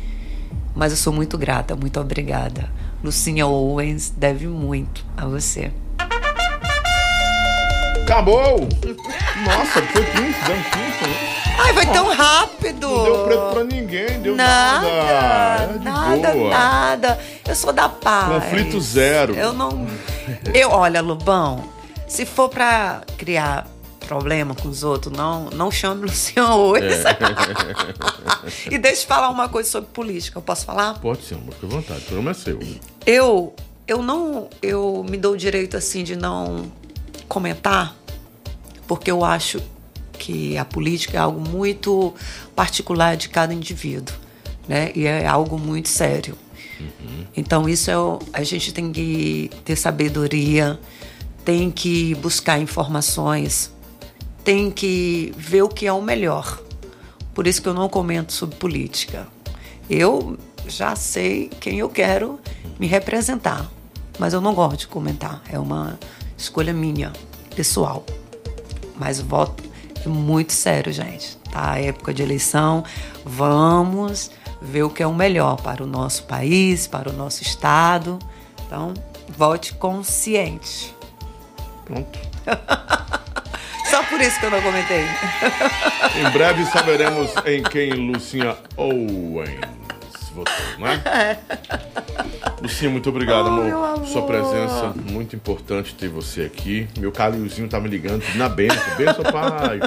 mas 0.75 0.93
eu 0.93 0.99
sou 0.99 1.15
muito 1.15 1.39
grata, 1.39 1.75
muito 1.75 1.99
obrigada. 1.99 2.71
Lucinha 3.03 3.47
Owens 3.47 4.13
deve 4.15 4.47
muito 4.47 5.03
a 5.17 5.25
você. 5.25 5.73
Acabou! 8.07 8.61
Nossa, 9.45 9.83
foi 9.83 10.05
Prince, 10.05 10.39
deu 10.47 10.55
um 10.55 10.63
Prince, 10.63 11.03
né? 11.03 11.57
Ai, 11.59 11.73
vai 11.73 11.93
tão 11.93 12.15
rápido! 12.15 12.89
Não 12.89 13.03
deu 13.03 13.25
preto 13.25 13.51
pra 13.51 13.65
ninguém, 13.65 14.21
deu 14.21 14.37
nada. 14.37 14.87
Nada, 14.87 15.79
nada, 15.83 16.35
nada. 16.35 17.21
Eu 17.49 17.57
sou 17.57 17.73
da 17.73 17.89
paz. 17.89 18.45
Conflito 18.45 18.81
zero. 18.81 19.35
Eu 19.35 19.53
não. 19.53 19.89
Eu, 20.55 20.71
olha, 20.71 21.01
Lobão, 21.03 21.69
se 22.07 22.25
for 22.25 22.49
pra 22.49 23.03
criar 23.19 23.67
problema 24.07 24.55
com 24.55 24.69
os 24.69 24.85
outros, 24.85 25.13
não, 25.13 25.51
não 25.51 25.69
chame 25.73 26.03
Luciano 26.03 26.59
hoje. 26.59 26.87
É. 26.87 28.71
e 28.73 28.79
deixa 28.79 29.03
eu 29.03 29.07
falar 29.09 29.31
uma 29.31 29.49
coisa 29.49 29.69
sobre 29.69 29.91
política. 29.91 30.39
Eu 30.39 30.43
posso 30.43 30.65
falar? 30.65 30.95
Pode 31.01 31.25
ser, 31.25 31.35
amor, 31.35 31.55
fica 31.55 31.67
à 31.67 31.71
vontade. 31.71 32.01
O 32.03 32.05
programa 32.05 32.31
é 32.31 32.35
seu. 32.35 32.61
Eu, 33.05 33.53
eu 33.89 34.01
não, 34.01 34.49
eu 34.63 35.05
me 35.11 35.17
dou 35.17 35.33
o 35.33 35.37
direito 35.37 35.77
assim 35.77 36.05
de 36.05 36.15
não 36.15 36.71
comentar, 37.27 37.95
porque 38.87 39.11
eu 39.11 39.25
acho 39.25 39.61
que 40.19 40.57
a 40.57 40.65
política 40.65 41.19
é 41.19 41.21
algo 41.21 41.41
muito 41.41 42.15
particular 42.55 43.17
de 43.17 43.29
cada 43.29 43.53
indivíduo, 43.53 44.15
né? 44.69 44.91
E 44.95 45.07
é 45.07 45.27
algo 45.27 45.59
muito 45.59 45.89
sério. 45.89 46.37
Então 47.37 47.69
isso 47.69 47.91
é 47.91 47.95
a 48.33 48.43
gente 48.43 48.73
tem 48.73 48.93
que 48.93 49.51
ter 49.65 49.77
sabedoria, 49.77 50.79
tem 51.45 51.71
que 51.71 52.15
buscar 52.17 52.59
informações, 52.59 53.73
tem 54.43 54.71
que 54.71 55.33
ver 55.37 55.63
o 55.63 55.69
que 55.69 55.87
é 55.87 55.93
o 55.93 56.03
melhor. 56.03 56.61
Por 57.35 57.47
isso 57.47 57.61
que 57.61 57.69
eu 57.69 57.75
não 57.75 57.89
comento 57.89 58.33
sobre 58.33 58.57
política. 58.57 59.27
Eu 59.89 60.39
já 60.67 60.97
sei 60.97 61.49
quem 61.61 61.79
eu 61.79 61.89
quero 61.89 62.41
me 62.79 62.87
representar, 62.87 63.71
mas 64.19 64.33
eu 64.33 64.41
não 64.41 64.55
gosto 64.55 64.79
de 64.79 64.87
comentar. 64.87 65.43
É 65.51 65.59
uma 65.59 65.99
escolha 66.37 66.73
minha, 66.73 67.13
pessoal. 67.55 68.05
Mas 68.97 69.21
o 69.21 69.25
voto 69.25 69.63
é 70.05 70.09
muito 70.09 70.53
sério, 70.53 70.93
gente. 70.93 71.37
Tá? 71.51 71.73
A 71.73 71.81
época 71.81 72.13
de 72.13 72.23
eleição, 72.23 72.85
vamos 73.25 74.31
ver 74.61 74.83
o 74.83 74.91
que 74.91 75.03
é 75.03 75.07
o 75.07 75.15
melhor 75.15 75.57
para 75.57 75.83
o 75.83 75.87
nosso 75.87 76.25
país, 76.25 76.87
para 76.87 77.11
o 77.11 77.13
nosso 77.13 77.43
estado. 77.43 78.19
Então, 78.67 78.95
vote 79.29 79.75
consciente. 79.75 80.95
Pronto. 81.85 82.19
Só 83.91 84.03
por 84.05 84.21
isso 84.21 84.39
que 84.41 84.47
eu 84.47 84.51
não 84.51 84.61
comentei. 84.61 85.05
Em 86.17 86.31
breve 86.31 86.65
saberemos 86.67 87.31
em 87.47 87.63
quem 87.63 87.93
Lucinha 87.93 88.57
Owens 88.77 89.61
votou, 90.37 90.55
né? 90.79 91.39
Lucinha, 92.63 92.91
muito 92.91 93.09
obrigado, 93.09 93.47
Oh, 93.47 93.49
amor. 93.49 93.65
meu 93.65 93.85
amor. 93.85 94.07
Sua 94.07 94.23
presença, 94.27 94.95
muito 95.11 95.35
importante 95.37 95.95
ter 95.95 96.09
você 96.09 96.43
aqui. 96.43 96.87
Meu 96.99 97.11
Calilzinho 97.13 97.69
tá 97.69 97.79
me 97.81 97.89
ligando, 97.89 98.23
na 98.37 98.49
benção. 98.49 98.97
Benção, 98.97 99.25
pai. 99.25 99.81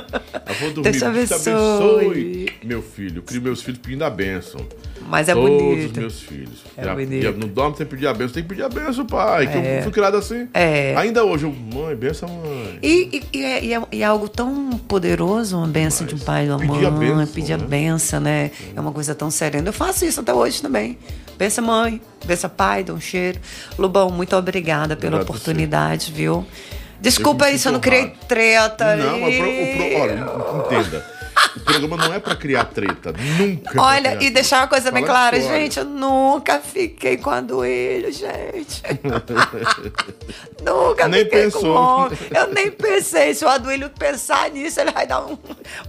Eu 0.47 0.55
vou 0.55 0.71
dormir. 0.73 0.91
Deus 0.91 0.97
te 0.97 1.09
Deus 1.11 1.43
te 1.43 1.49
abençoe. 1.49 2.05
abençoe. 2.05 2.53
Meu 2.63 2.81
filho, 2.81 3.21
crio 3.23 3.41
meus 3.41 3.61
filhos 3.61 3.79
pedindo 3.79 4.03
a 4.03 4.09
benção. 4.09 4.65
Mas 5.07 5.27
é 5.29 5.33
Todos 5.33 5.49
os 5.51 5.61
bonito. 5.63 5.99
meus 5.99 6.21
filhos. 6.21 6.59
É 6.77 6.83
Já- 6.83 6.93
bonito. 6.93 7.21
já 7.23 7.31
não 7.31 7.47
dorme 7.47 7.75
sem 7.77 7.85
pedir 7.85 8.07
a 8.07 8.13
benção, 8.13 8.33
tem 8.33 8.43
que 8.43 8.49
pedir 8.49 8.63
a 8.63 8.69
benção, 8.69 9.05
pai. 9.05 9.47
Que 9.47 9.57
É. 9.57 9.79
eu 9.79 9.83
fui 9.83 9.91
criado 9.91 10.17
assim. 10.17 10.47
É. 10.53 10.93
Ainda 10.97 11.23
hoje, 11.23 11.45
eu, 11.45 11.51
mãe, 11.51 11.95
benção, 11.95 12.29
mãe. 12.29 12.79
E, 12.83 13.09
e- 13.33 13.37
e 13.39 13.43
é, 13.45 13.63
e 13.65 13.73
é- 13.73 13.81
e 13.91 14.01
é 14.03 14.05
algo 14.05 14.29
tão 14.29 14.69
poderoso, 14.87 15.57
uma 15.57 15.67
benção 15.67 16.05
de 16.05 16.15
um 16.15 16.19
pai 16.19 16.45
e 16.45 16.49
uma 16.49 16.59
pedir 16.59 16.85
a 16.85 16.91
mãe, 16.91 17.07
bênção, 17.09 17.33
pedir 17.33 17.53
a 17.53 17.57
né? 17.57 17.65
benção, 17.67 18.19
né? 18.19 18.51
É 18.75 18.79
uma 18.79 18.91
coisa 18.91 19.15
tão 19.15 19.31
serena. 19.31 19.69
Eu 19.69 19.73
faço 19.73 20.05
isso 20.05 20.19
até 20.19 20.33
hoje 20.33 20.61
também. 20.61 20.97
Benção 21.37 21.63
mãe, 21.65 22.01
benção 22.25 22.49
pai, 22.49 22.83
dá 22.83 22.93
um 22.93 22.99
cheiro. 23.01 23.39
Lobão, 23.77 24.09
muito 24.11 24.35
obrigada 24.35 24.95
pela 24.95 25.15
Obrigado 25.17 25.21
a 25.21 25.23
oportunidade, 25.37 26.11
viu? 26.11 26.45
Desculpa 27.01 27.45
aí 27.45 27.57
se 27.57 27.65
eu 27.67 27.71
não 27.71 27.79
criei 27.79 28.11
treta 28.27 28.95
Não, 28.97 29.21
mas 29.21 29.35
pro, 29.37 29.45
o 29.47 29.75
pro- 29.77 30.01
olha, 30.01 30.25
entenda. 30.65 31.18
O 31.55 31.59
programa 31.61 31.97
não 31.97 32.13
é 32.13 32.19
pra 32.19 32.35
criar 32.35 32.65
treta. 32.65 33.13
Nunca. 33.37 33.71
é 33.77 33.79
Olha, 33.81 34.13
e 34.13 34.17
treta. 34.17 34.33
deixar 34.33 34.61
uma 34.61 34.67
coisa 34.67 34.91
bem 34.91 35.05
Fala 35.05 35.13
clara, 35.31 35.41
gente, 35.41 35.79
eu 35.79 35.85
nunca 35.85 36.59
fiquei 36.59 37.17
com 37.17 37.29
a 37.29 37.41
Duílio, 37.41 38.11
gente. 38.11 38.81
nunca 40.63 41.07
Nem 41.07 41.23
fiquei 41.23 41.43
pensou. 41.43 41.61
com 41.61 41.67
o 41.69 41.73
homem. 41.73 42.17
Eu 42.35 42.53
nem 42.53 42.71
pensei. 42.71 43.33
Se 43.33 43.45
o 43.45 43.49
Aduílio 43.49 43.89
pensar 43.89 44.49
nisso, 44.51 44.79
ele 44.79 44.91
vai 44.91 45.07
dar 45.07 45.25
um, 45.25 45.37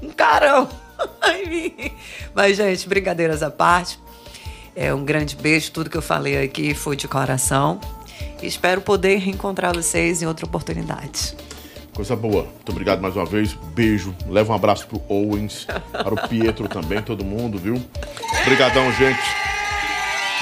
um 0.02 0.10
carão 0.10 0.68
em 1.34 1.48
mim. 1.48 1.92
Mas, 2.34 2.56
gente, 2.56 2.88
brincadeiras 2.88 3.42
à 3.42 3.50
parte. 3.50 3.98
É 4.74 4.94
um 4.94 5.04
grande 5.04 5.36
beijo. 5.36 5.70
Tudo 5.72 5.90
que 5.90 5.96
eu 5.96 6.02
falei 6.02 6.42
aqui 6.42 6.74
foi 6.74 6.96
de 6.96 7.08
coração. 7.08 7.80
Espero 8.42 8.80
poder 8.80 9.16
reencontrar 9.18 9.74
vocês 9.74 10.22
em 10.22 10.26
outra 10.26 10.46
oportunidade. 10.46 11.36
Coisa 11.94 12.16
boa. 12.16 12.44
Muito 12.44 12.70
obrigado 12.70 13.00
mais 13.00 13.16
uma 13.16 13.26
vez. 13.26 13.54
Beijo. 13.74 14.14
Leva 14.28 14.52
um 14.52 14.56
abraço 14.56 14.86
pro 14.86 15.02
Owens, 15.08 15.66
para 15.92 16.14
o 16.14 16.28
Pietro 16.28 16.68
também, 16.68 17.02
todo 17.02 17.24
mundo, 17.24 17.58
viu? 17.58 17.82
Obrigadão, 18.42 18.90
gente. 18.92 19.20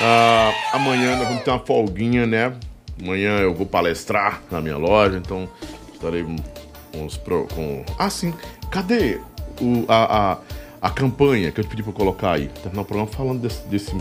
Ah, 0.00 0.52
amanhã 0.72 1.16
nós 1.16 1.26
vamos 1.26 1.42
ter 1.42 1.50
uma 1.50 1.58
folguinha, 1.58 2.26
né? 2.26 2.54
Amanhã 3.02 3.38
eu 3.38 3.54
vou 3.54 3.66
palestrar 3.66 4.42
na 4.50 4.60
minha 4.60 4.76
loja, 4.76 5.16
então 5.16 5.48
estarei 5.92 6.24
com 6.92 7.04
os 7.04 7.16
pro, 7.16 7.46
com. 7.48 7.84
Ah, 7.98 8.10
sim. 8.10 8.32
Cadê 8.70 9.20
o, 9.60 9.84
a, 9.88 10.32
a, 10.32 10.38
a 10.82 10.90
campanha 10.90 11.50
que 11.50 11.60
eu 11.60 11.64
te 11.64 11.70
pedi 11.70 11.82
pra 11.82 11.92
colocar 11.92 12.32
aí? 12.32 12.48
Terminar 12.62 12.82
o 12.82 12.84
programa 12.84 13.10
falando 13.10 13.40
desse, 13.40 13.66
desse 13.66 13.92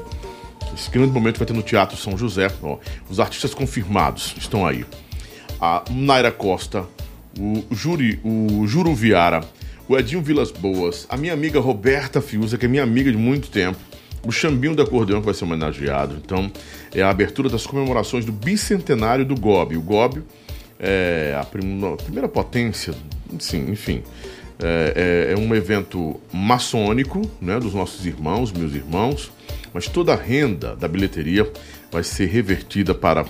esse 0.74 0.92
grande 0.92 1.12
momento 1.12 1.34
que 1.34 1.40
vai 1.40 1.48
ter 1.48 1.54
no 1.54 1.64
Teatro 1.64 1.98
São 1.98 2.18
José. 2.18 2.52
Ó, 2.62 2.78
os 3.10 3.20
artistas 3.20 3.54
confirmados 3.54 4.36
estão 4.38 4.66
aí. 4.66 4.86
A 5.60 5.84
Naira 5.90 6.32
Costa, 6.32 6.86
o 7.40 7.64
Juri, 7.76 8.20
o 8.24 8.66
Juro 8.68 8.94
Viara, 8.94 9.42
o 9.88 9.98
Edinho 9.98 10.22
Vilas 10.22 10.52
Boas, 10.52 11.06
a 11.10 11.16
minha 11.18 11.34
amiga 11.34 11.60
Roberta 11.60 12.20
Fiuza, 12.22 12.58
que 12.58 12.66
é 12.66 12.70
minha 12.70 12.84
amiga 12.84 13.12
de 13.12 13.18
muito 13.18 13.50
tempo, 13.50 13.78
o 14.26 14.32
Xambinho 14.32 14.76
do 14.76 14.82
Acordeão, 14.82 15.20
que 15.20 15.26
vai 15.26 15.34
ser 15.34 15.46
homenageado. 15.46 16.16
Então, 16.24 16.52
é 16.94 17.02
a 17.02 17.10
abertura 17.10 17.48
das 17.50 17.66
comemorações 17.66 18.26
do 18.26 18.32
bicentenário 18.32 19.24
do 19.24 19.36
GOB. 19.36 19.78
O 19.78 19.82
GOB 19.82 20.22
é 20.80 21.38
a, 21.40 21.46
prim- 21.46 21.80
a 21.94 21.96
primeira 21.96 22.28
potência, 22.28 22.94
sim, 23.40 23.72
enfim. 23.72 24.04
É, 24.60 25.28
é- 25.30 25.34
é 25.34 25.38
um 25.38 25.54
evento 25.56 26.20
maçônico, 26.34 27.22
né, 27.40 27.60
dos 27.60 27.74
nossos 27.74 28.06
irmãos, 28.06 28.52
meus 28.52 28.74
irmãos, 28.74 29.32
mas 29.74 29.88
toda 29.88 30.14
a 30.14 30.16
renda 30.16 30.76
da 30.76 30.88
bilheteria 30.88 31.50
vai 31.92 32.04
ser 32.04 32.26
revertida 32.26 32.94
para 32.96 33.24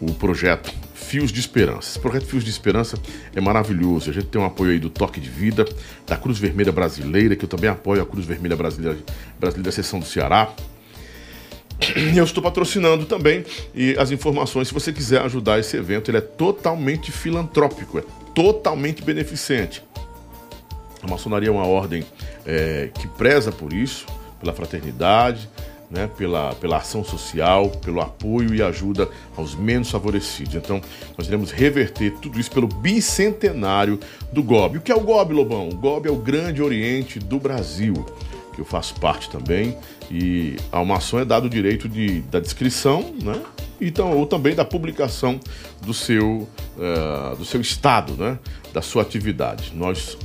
o 0.00 0.12
projeto 0.12 0.74
Fios 0.96 1.30
de 1.30 1.38
Esperança. 1.38 1.90
Esse 1.90 1.98
projeto 1.98 2.26
Fios 2.26 2.42
de 2.42 2.50
Esperança 2.50 2.98
é 3.34 3.40
maravilhoso. 3.40 4.10
A 4.10 4.12
gente 4.12 4.26
tem 4.26 4.40
um 4.40 4.44
apoio 4.44 4.72
aí 4.72 4.78
do 4.78 4.88
Toque 4.88 5.20
de 5.20 5.28
Vida, 5.28 5.64
da 6.06 6.16
Cruz 6.16 6.38
Vermelha 6.38 6.72
Brasileira, 6.72 7.36
que 7.36 7.44
eu 7.44 7.48
também 7.48 7.68
apoio 7.68 8.02
a 8.02 8.06
Cruz 8.06 8.24
Vermelha 8.24 8.56
Brasileira, 8.56 8.98
Brasileira 9.38 9.70
Seção 9.70 10.00
do 10.00 10.06
Ceará. 10.06 10.52
E 11.94 12.16
eu 12.16 12.24
estou 12.24 12.42
patrocinando 12.42 13.04
também 13.04 13.44
e 13.74 13.94
as 13.98 14.10
informações, 14.10 14.68
se 14.68 14.74
você 14.74 14.90
quiser 14.90 15.20
ajudar 15.20 15.58
esse 15.58 15.76
evento, 15.76 16.10
ele 16.10 16.18
é 16.18 16.22
totalmente 16.22 17.12
filantrópico, 17.12 17.98
é 17.98 18.04
totalmente 18.34 19.02
beneficente. 19.02 19.84
A 21.02 21.06
maçonaria 21.06 21.50
é 21.50 21.52
uma 21.52 21.66
ordem 21.66 22.04
é, 22.46 22.88
que 22.98 23.06
preza 23.06 23.52
por 23.52 23.74
isso, 23.74 24.06
pela 24.40 24.54
fraternidade, 24.54 25.48
né, 25.90 26.08
pela, 26.16 26.54
pela 26.54 26.78
ação 26.78 27.04
social, 27.04 27.70
pelo 27.70 28.00
apoio 28.00 28.54
e 28.54 28.62
ajuda 28.62 29.08
aos 29.36 29.54
menos 29.54 29.90
favorecidos. 29.90 30.54
Então, 30.54 30.80
nós 31.16 31.26
iremos 31.26 31.50
reverter 31.50 32.12
tudo 32.20 32.38
isso 32.38 32.50
pelo 32.50 32.66
bicentenário 32.66 33.98
do 34.32 34.42
GOB. 34.42 34.78
O 34.78 34.80
que 34.80 34.92
é 34.92 34.96
o 34.96 35.00
GOB, 35.00 35.32
Lobão? 35.32 35.68
O 35.68 35.76
GOB 35.76 36.08
é 36.08 36.10
o 36.10 36.16
Grande 36.16 36.62
Oriente 36.62 37.18
do 37.18 37.38
Brasil, 37.38 38.06
que 38.54 38.60
eu 38.60 38.64
faço 38.64 38.94
parte 39.00 39.30
também. 39.30 39.76
E 40.10 40.56
ao 40.70 40.84
maçom 40.84 41.20
é 41.20 41.24
dado 41.24 41.46
o 41.46 41.50
direito 41.50 41.88
de, 41.88 42.20
da 42.22 42.40
descrição, 42.40 43.14
né? 43.22 43.40
Então, 43.80 44.16
ou 44.16 44.26
também 44.26 44.54
da 44.54 44.64
publicação 44.64 45.38
do 45.82 45.92
seu, 45.92 46.48
eh, 46.78 47.36
do 47.36 47.44
seu 47.44 47.60
estado, 47.60 48.14
né? 48.14 48.38
da 48.72 48.82
sua 48.82 49.02
atividade. 49.02 49.72
Nós 49.74 50.18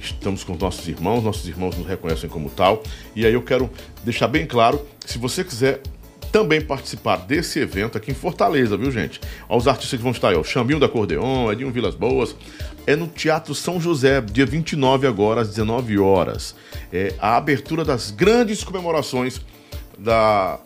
estamos 0.00 0.44
com 0.44 0.52
os 0.52 0.58
nossos 0.58 0.86
irmãos, 0.88 1.22
nossos 1.22 1.48
irmãos 1.48 1.76
nos 1.76 1.86
reconhecem 1.86 2.28
como 2.28 2.50
tal. 2.50 2.82
E 3.14 3.26
aí 3.26 3.32
eu 3.32 3.42
quero 3.42 3.70
deixar 4.04 4.28
bem 4.28 4.46
claro, 4.46 4.80
se 5.04 5.18
você 5.18 5.44
quiser 5.44 5.80
também 6.30 6.60
participar 6.60 7.16
desse 7.16 7.58
evento 7.58 7.98
aqui 7.98 8.10
em 8.10 8.14
Fortaleza, 8.14 8.76
viu, 8.76 8.90
gente? 8.90 9.20
Aos 9.48 9.66
artistas 9.66 9.98
que 9.98 10.02
vão 10.02 10.12
estar 10.12 10.28
aí, 10.28 10.36
ó, 10.36 10.78
da 10.78 10.86
Acordeon, 10.86 11.50
Edinho 11.50 11.70
Vilas 11.70 11.94
Boas. 11.94 12.34
É 12.86 12.96
no 12.96 13.06
Teatro 13.06 13.54
São 13.54 13.80
José, 13.80 14.20
dia 14.20 14.46
29 14.46 15.06
agora, 15.06 15.42
às 15.42 15.48
19 15.48 15.98
horas. 15.98 16.54
É 16.92 17.14
a 17.18 17.36
abertura 17.36 17.84
das 17.84 18.10
grandes 18.10 18.64
comemorações 18.64 19.40
da, 19.98 20.58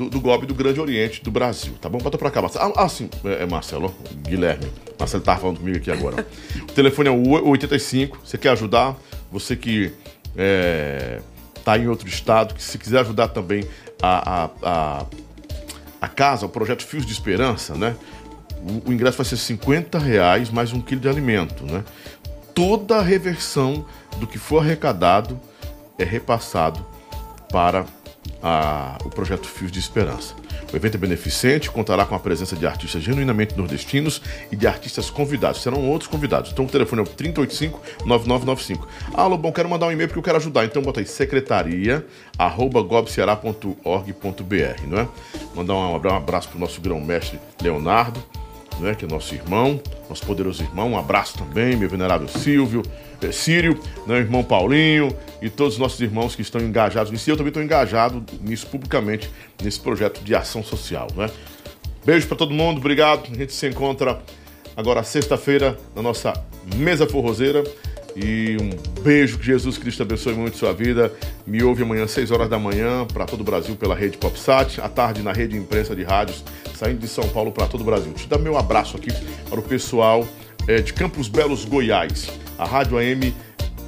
do, 0.00 0.08
do 0.08 0.20
GOB 0.20 0.46
do 0.46 0.54
Grande 0.54 0.80
Oriente 0.80 1.22
do 1.22 1.30
Brasil, 1.30 1.74
tá 1.78 1.88
bom? 1.88 1.98
Bota 1.98 2.16
pra 2.16 2.30
cá, 2.30 2.40
Marcelo. 2.40 2.72
Ah, 2.74 2.84
ah, 2.84 2.88
sim, 2.88 3.10
é, 3.22 3.42
é 3.42 3.46
Marcelo, 3.46 3.94
Guilherme. 4.22 4.66
Marcelo 4.98 5.22
tava 5.22 5.40
falando 5.40 5.58
comigo 5.58 5.76
aqui 5.76 5.90
agora. 5.90 6.26
o 6.62 6.72
telefone 6.72 7.08
é 7.10 7.12
o 7.12 7.48
85, 7.48 8.18
você 8.24 8.38
quer 8.38 8.50
ajudar? 8.50 8.96
Você 9.30 9.54
que 9.54 9.92
é, 10.36 11.20
tá 11.62 11.76
em 11.76 11.86
outro 11.86 12.08
estado, 12.08 12.54
que 12.54 12.62
se 12.62 12.78
quiser 12.78 13.00
ajudar 13.00 13.28
também 13.28 13.64
a, 14.00 14.44
a, 14.44 14.50
a, 14.62 15.06
a 16.00 16.08
casa, 16.08 16.46
o 16.46 16.48
projeto 16.48 16.82
Fios 16.82 17.04
de 17.04 17.12
Esperança, 17.12 17.74
né? 17.74 17.94
O, 18.62 18.90
o 18.90 18.92
ingresso 18.92 19.18
vai 19.18 19.26
ser 19.26 19.36
50 19.36 19.98
reais 19.98 20.48
mais 20.48 20.72
um 20.72 20.80
quilo 20.80 21.02
de 21.02 21.08
alimento, 21.10 21.64
né? 21.66 21.84
Toda 22.54 22.96
a 22.96 23.02
reversão 23.02 23.84
do 24.16 24.26
que 24.26 24.38
for 24.38 24.62
arrecadado 24.62 25.38
é 25.98 26.04
repassado 26.04 26.84
para 27.52 27.84
a- 28.42 28.96
o 29.04 29.10
projeto 29.10 29.46
Fios 29.46 29.70
de 29.72 29.78
Esperança. 29.78 30.34
O 30.72 30.76
evento 30.76 30.94
é 30.94 30.98
beneficente, 30.98 31.68
contará 31.70 32.04
com 32.06 32.14
a 32.14 32.18
presença 32.18 32.54
de 32.54 32.64
artistas 32.66 33.02
genuinamente 33.02 33.56
nordestinos 33.56 34.22
e 34.52 34.56
de 34.56 34.66
artistas 34.68 35.10
convidados. 35.10 35.62
Serão 35.62 35.88
outros 35.88 36.08
convidados. 36.08 36.52
Então 36.52 36.64
o 36.64 36.68
telefone 36.68 37.02
é 37.02 37.04
o 37.04 37.08
385-9995. 37.08 38.86
Ah, 39.14 39.26
Lobão, 39.26 39.50
quero 39.52 39.68
mandar 39.68 39.86
um 39.86 39.92
e-mail 39.92 40.08
porque 40.08 40.20
eu 40.20 40.22
quero 40.22 40.36
ajudar. 40.36 40.64
Então 40.64 40.80
bota 40.80 41.00
aí 41.00 41.06
secretaria 41.06 42.06
arroba 42.38 42.80
gobceará.org.br, 42.82 44.86
não 44.86 44.98
é? 45.00 45.08
Mandar 45.54 45.74
um 45.74 45.96
abraço 46.16 46.48
para 46.48 46.56
o 46.56 46.60
nosso 46.60 46.80
grão-mestre 46.80 47.38
Leonardo, 47.60 48.22
né, 48.80 48.94
que 48.94 49.04
é 49.04 49.08
nosso 49.08 49.34
irmão, 49.34 49.80
nosso 50.08 50.24
poderoso 50.24 50.62
irmão. 50.62 50.92
Um 50.92 50.98
abraço 50.98 51.38
também, 51.38 51.76
meu 51.76 51.88
venerável 51.88 52.26
Silvio, 52.28 52.82
eh, 53.22 53.32
Sírio, 53.32 53.78
né, 54.06 54.18
irmão 54.18 54.42
Paulinho 54.42 55.14
e 55.40 55.48
todos 55.48 55.74
os 55.74 55.78
nossos 55.78 56.00
irmãos 56.00 56.34
que 56.34 56.42
estão 56.42 56.60
engajados 56.60 57.12
nisso. 57.12 57.28
E 57.28 57.32
eu 57.32 57.36
também 57.36 57.50
estou 57.50 57.62
engajado 57.62 58.24
nisso 58.40 58.66
publicamente, 58.66 59.30
nesse 59.62 59.80
projeto 59.80 60.22
de 60.22 60.34
ação 60.34 60.62
social. 60.64 61.08
Né? 61.14 61.30
Beijo 62.04 62.26
para 62.26 62.36
todo 62.36 62.52
mundo, 62.52 62.78
obrigado. 62.78 63.28
A 63.30 63.34
gente 63.34 63.52
se 63.52 63.68
encontra 63.68 64.20
agora 64.76 65.02
sexta-feira 65.02 65.78
na 65.94 66.02
nossa 66.02 66.32
mesa 66.76 67.06
forrozeira. 67.06 67.62
E 68.22 68.56
um 68.60 69.02
beijo, 69.02 69.38
que 69.38 69.46
Jesus 69.46 69.78
Cristo 69.78 70.02
abençoe 70.02 70.34
muito 70.34 70.56
sua 70.56 70.74
vida. 70.74 71.12
Me 71.46 71.62
ouve 71.62 71.82
amanhã, 71.82 72.06
6 72.06 72.30
horas 72.30 72.50
da 72.50 72.58
manhã, 72.58 73.06
para 73.06 73.24
todo 73.24 73.40
o 73.40 73.44
Brasil 73.44 73.74
pela 73.76 73.94
rede 73.94 74.18
PopSat, 74.18 74.80
à 74.80 74.88
tarde 74.88 75.22
na 75.22 75.32
rede 75.32 75.56
imprensa 75.56 75.96
de 75.96 76.02
rádios, 76.02 76.44
saindo 76.74 76.98
de 76.98 77.08
São 77.08 77.26
Paulo 77.28 77.50
para 77.50 77.66
todo 77.66 77.80
o 77.80 77.84
Brasil. 77.84 78.12
Te 78.12 78.28
dá 78.28 78.36
meu 78.36 78.58
abraço 78.58 78.96
aqui 78.96 79.08
para 79.48 79.58
o 79.58 79.62
pessoal 79.62 80.28
eh, 80.68 80.82
de 80.82 80.92
Campos 80.92 81.28
Belos, 81.28 81.64
Goiás. 81.64 82.30
A 82.58 82.66
Rádio 82.66 82.98
AM 82.98 83.32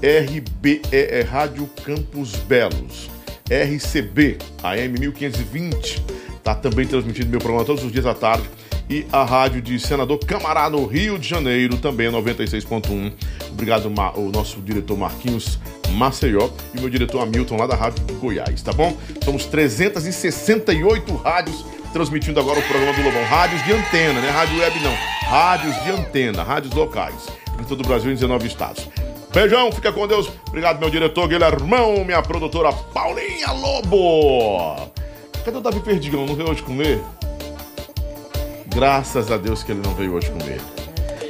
RBE 0.02 0.82
é 0.90 1.20
Rádio 1.20 1.68
Campos 1.84 2.34
Belos. 2.34 3.10
RCB 3.48 4.38
AM 4.62 4.98
1520 4.98 6.02
está 6.38 6.54
também 6.54 6.86
transmitindo 6.86 7.28
meu 7.28 7.38
programa 7.38 7.64
todos 7.64 7.84
os 7.84 7.92
dias 7.92 8.06
à 8.06 8.14
tarde. 8.14 8.48
E 8.92 9.06
a 9.10 9.24
rádio 9.24 9.62
de 9.62 9.80
Senador 9.80 10.18
Camará, 10.18 10.68
no 10.68 10.84
Rio 10.84 11.18
de 11.18 11.26
Janeiro, 11.26 11.78
também 11.78 12.08
é 12.08 12.10
96.1. 12.10 13.10
Obrigado, 13.50 13.86
o 13.86 14.30
nosso 14.30 14.60
diretor 14.60 14.98
Marquinhos 14.98 15.58
Maceió 15.92 16.50
e 16.74 16.78
meu 16.78 16.90
diretor 16.90 17.22
Hamilton, 17.22 17.56
lá 17.56 17.66
da 17.66 17.74
Rádio 17.74 18.04
Goiás, 18.16 18.60
tá 18.60 18.70
bom? 18.70 18.94
Somos 19.24 19.46
368 19.46 21.16
rádios 21.16 21.64
transmitindo 21.90 22.38
agora 22.38 22.58
o 22.58 22.62
programa 22.64 22.92
do 22.92 23.02
Lobão. 23.02 23.24
Rádios 23.24 23.64
de 23.64 23.72
antena, 23.72 24.20
né? 24.20 24.28
Rádio 24.28 24.60
web 24.60 24.80
não. 24.80 24.94
Rádios 25.26 25.84
de 25.84 25.90
antena, 25.90 26.42
rádios 26.42 26.74
locais. 26.74 27.28
Em 27.58 27.64
todo 27.64 27.80
o 27.82 27.86
Brasil, 27.86 28.10
em 28.10 28.14
19 28.14 28.46
estados. 28.46 28.86
Beijão, 29.32 29.72
fica 29.72 29.90
com 29.90 30.06
Deus. 30.06 30.30
Obrigado, 30.48 30.78
meu 30.78 30.90
diretor 30.90 31.26
Guilhermão, 31.28 32.04
minha 32.04 32.20
produtora 32.20 32.70
Paulinha 32.70 33.52
Lobo. 33.52 34.90
Cadê 35.42 35.56
o 35.56 35.62
Davi 35.62 35.80
Perdigão? 35.80 36.26
Não 36.26 36.34
veio 36.34 36.50
hoje 36.50 36.62
comer? 36.62 37.00
Graças 38.74 39.30
a 39.30 39.36
Deus 39.36 39.62
que 39.62 39.72
ele 39.72 39.80
não 39.82 39.94
veio 39.94 40.14
hoje 40.14 40.30
comer. 40.30 40.60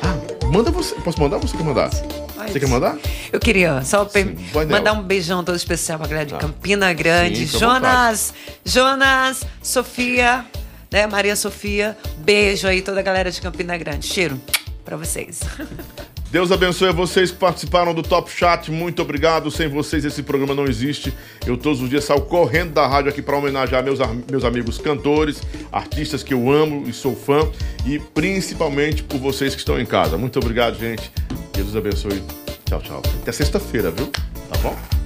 Ah, 0.02 0.46
manda 0.46 0.70
você. 0.70 0.94
Posso 0.96 1.20
mandar 1.20 1.36
ou 1.36 1.42
você 1.42 1.56
quer 1.56 1.64
mandar? 1.64 1.90
Você 1.90 2.60
quer 2.60 2.68
mandar? 2.68 2.96
Eu 3.32 3.40
queria 3.40 3.82
só 3.82 4.06
Sim, 4.08 4.36
mandar 4.68 4.92
um 4.92 5.02
beijão 5.02 5.42
todo 5.44 5.54
especial 5.56 5.98
pra 5.98 6.06
galera 6.08 6.26
de 6.26 6.32
Tá. 6.34 6.38
Campina 6.38 6.92
Grande. 6.92 7.46
Sim, 7.46 7.58
Jonas, 7.58 8.34
Jonas, 8.64 9.44
Sofia, 9.62 10.44
né? 10.90 11.06
Maria 11.06 11.34
Sofia. 11.36 11.96
Beijo 12.18 12.66
aí, 12.66 12.82
toda 12.82 13.00
a 13.00 13.02
galera 13.02 13.30
de 13.30 13.40
Campina 13.40 13.76
Grande. 13.78 14.06
Cheiro 14.06 14.40
pra 14.84 14.96
vocês. 14.96 15.40
Deus 16.32 16.50
abençoe 16.50 16.88
a 16.88 16.92
vocês 16.92 17.30
que 17.30 17.36
participaram 17.36 17.92
do 17.92 18.02
Top 18.02 18.32
Chat. 18.32 18.72
Muito 18.72 19.02
obrigado. 19.02 19.50
Sem 19.50 19.68
vocês 19.68 20.02
esse 20.02 20.22
programa 20.22 20.54
não 20.54 20.64
existe. 20.64 21.12
Eu 21.46 21.58
todos 21.58 21.82
os 21.82 21.90
dias 21.90 22.04
saio 22.04 22.22
correndo 22.22 22.72
da 22.72 22.86
rádio 22.86 23.10
aqui 23.10 23.20
para 23.20 23.36
homenagear 23.36 23.84
meus, 23.84 23.98
meus 24.30 24.42
amigos 24.42 24.78
cantores, 24.78 25.42
artistas 25.70 26.22
que 26.22 26.32
eu 26.32 26.50
amo 26.50 26.88
e 26.88 26.92
sou 26.94 27.14
fã 27.14 27.46
e 27.84 27.98
principalmente 27.98 29.02
por 29.02 29.20
vocês 29.20 29.54
que 29.54 29.60
estão 29.60 29.78
em 29.78 29.84
casa. 29.84 30.16
Muito 30.16 30.38
obrigado, 30.38 30.78
gente. 30.78 31.12
Deus 31.52 31.76
abençoe. 31.76 32.22
Tchau, 32.64 32.80
tchau. 32.80 33.02
Até 33.20 33.30
sexta-feira, 33.30 33.90
viu? 33.90 34.06
Tá 34.06 34.58
bom? 34.62 35.01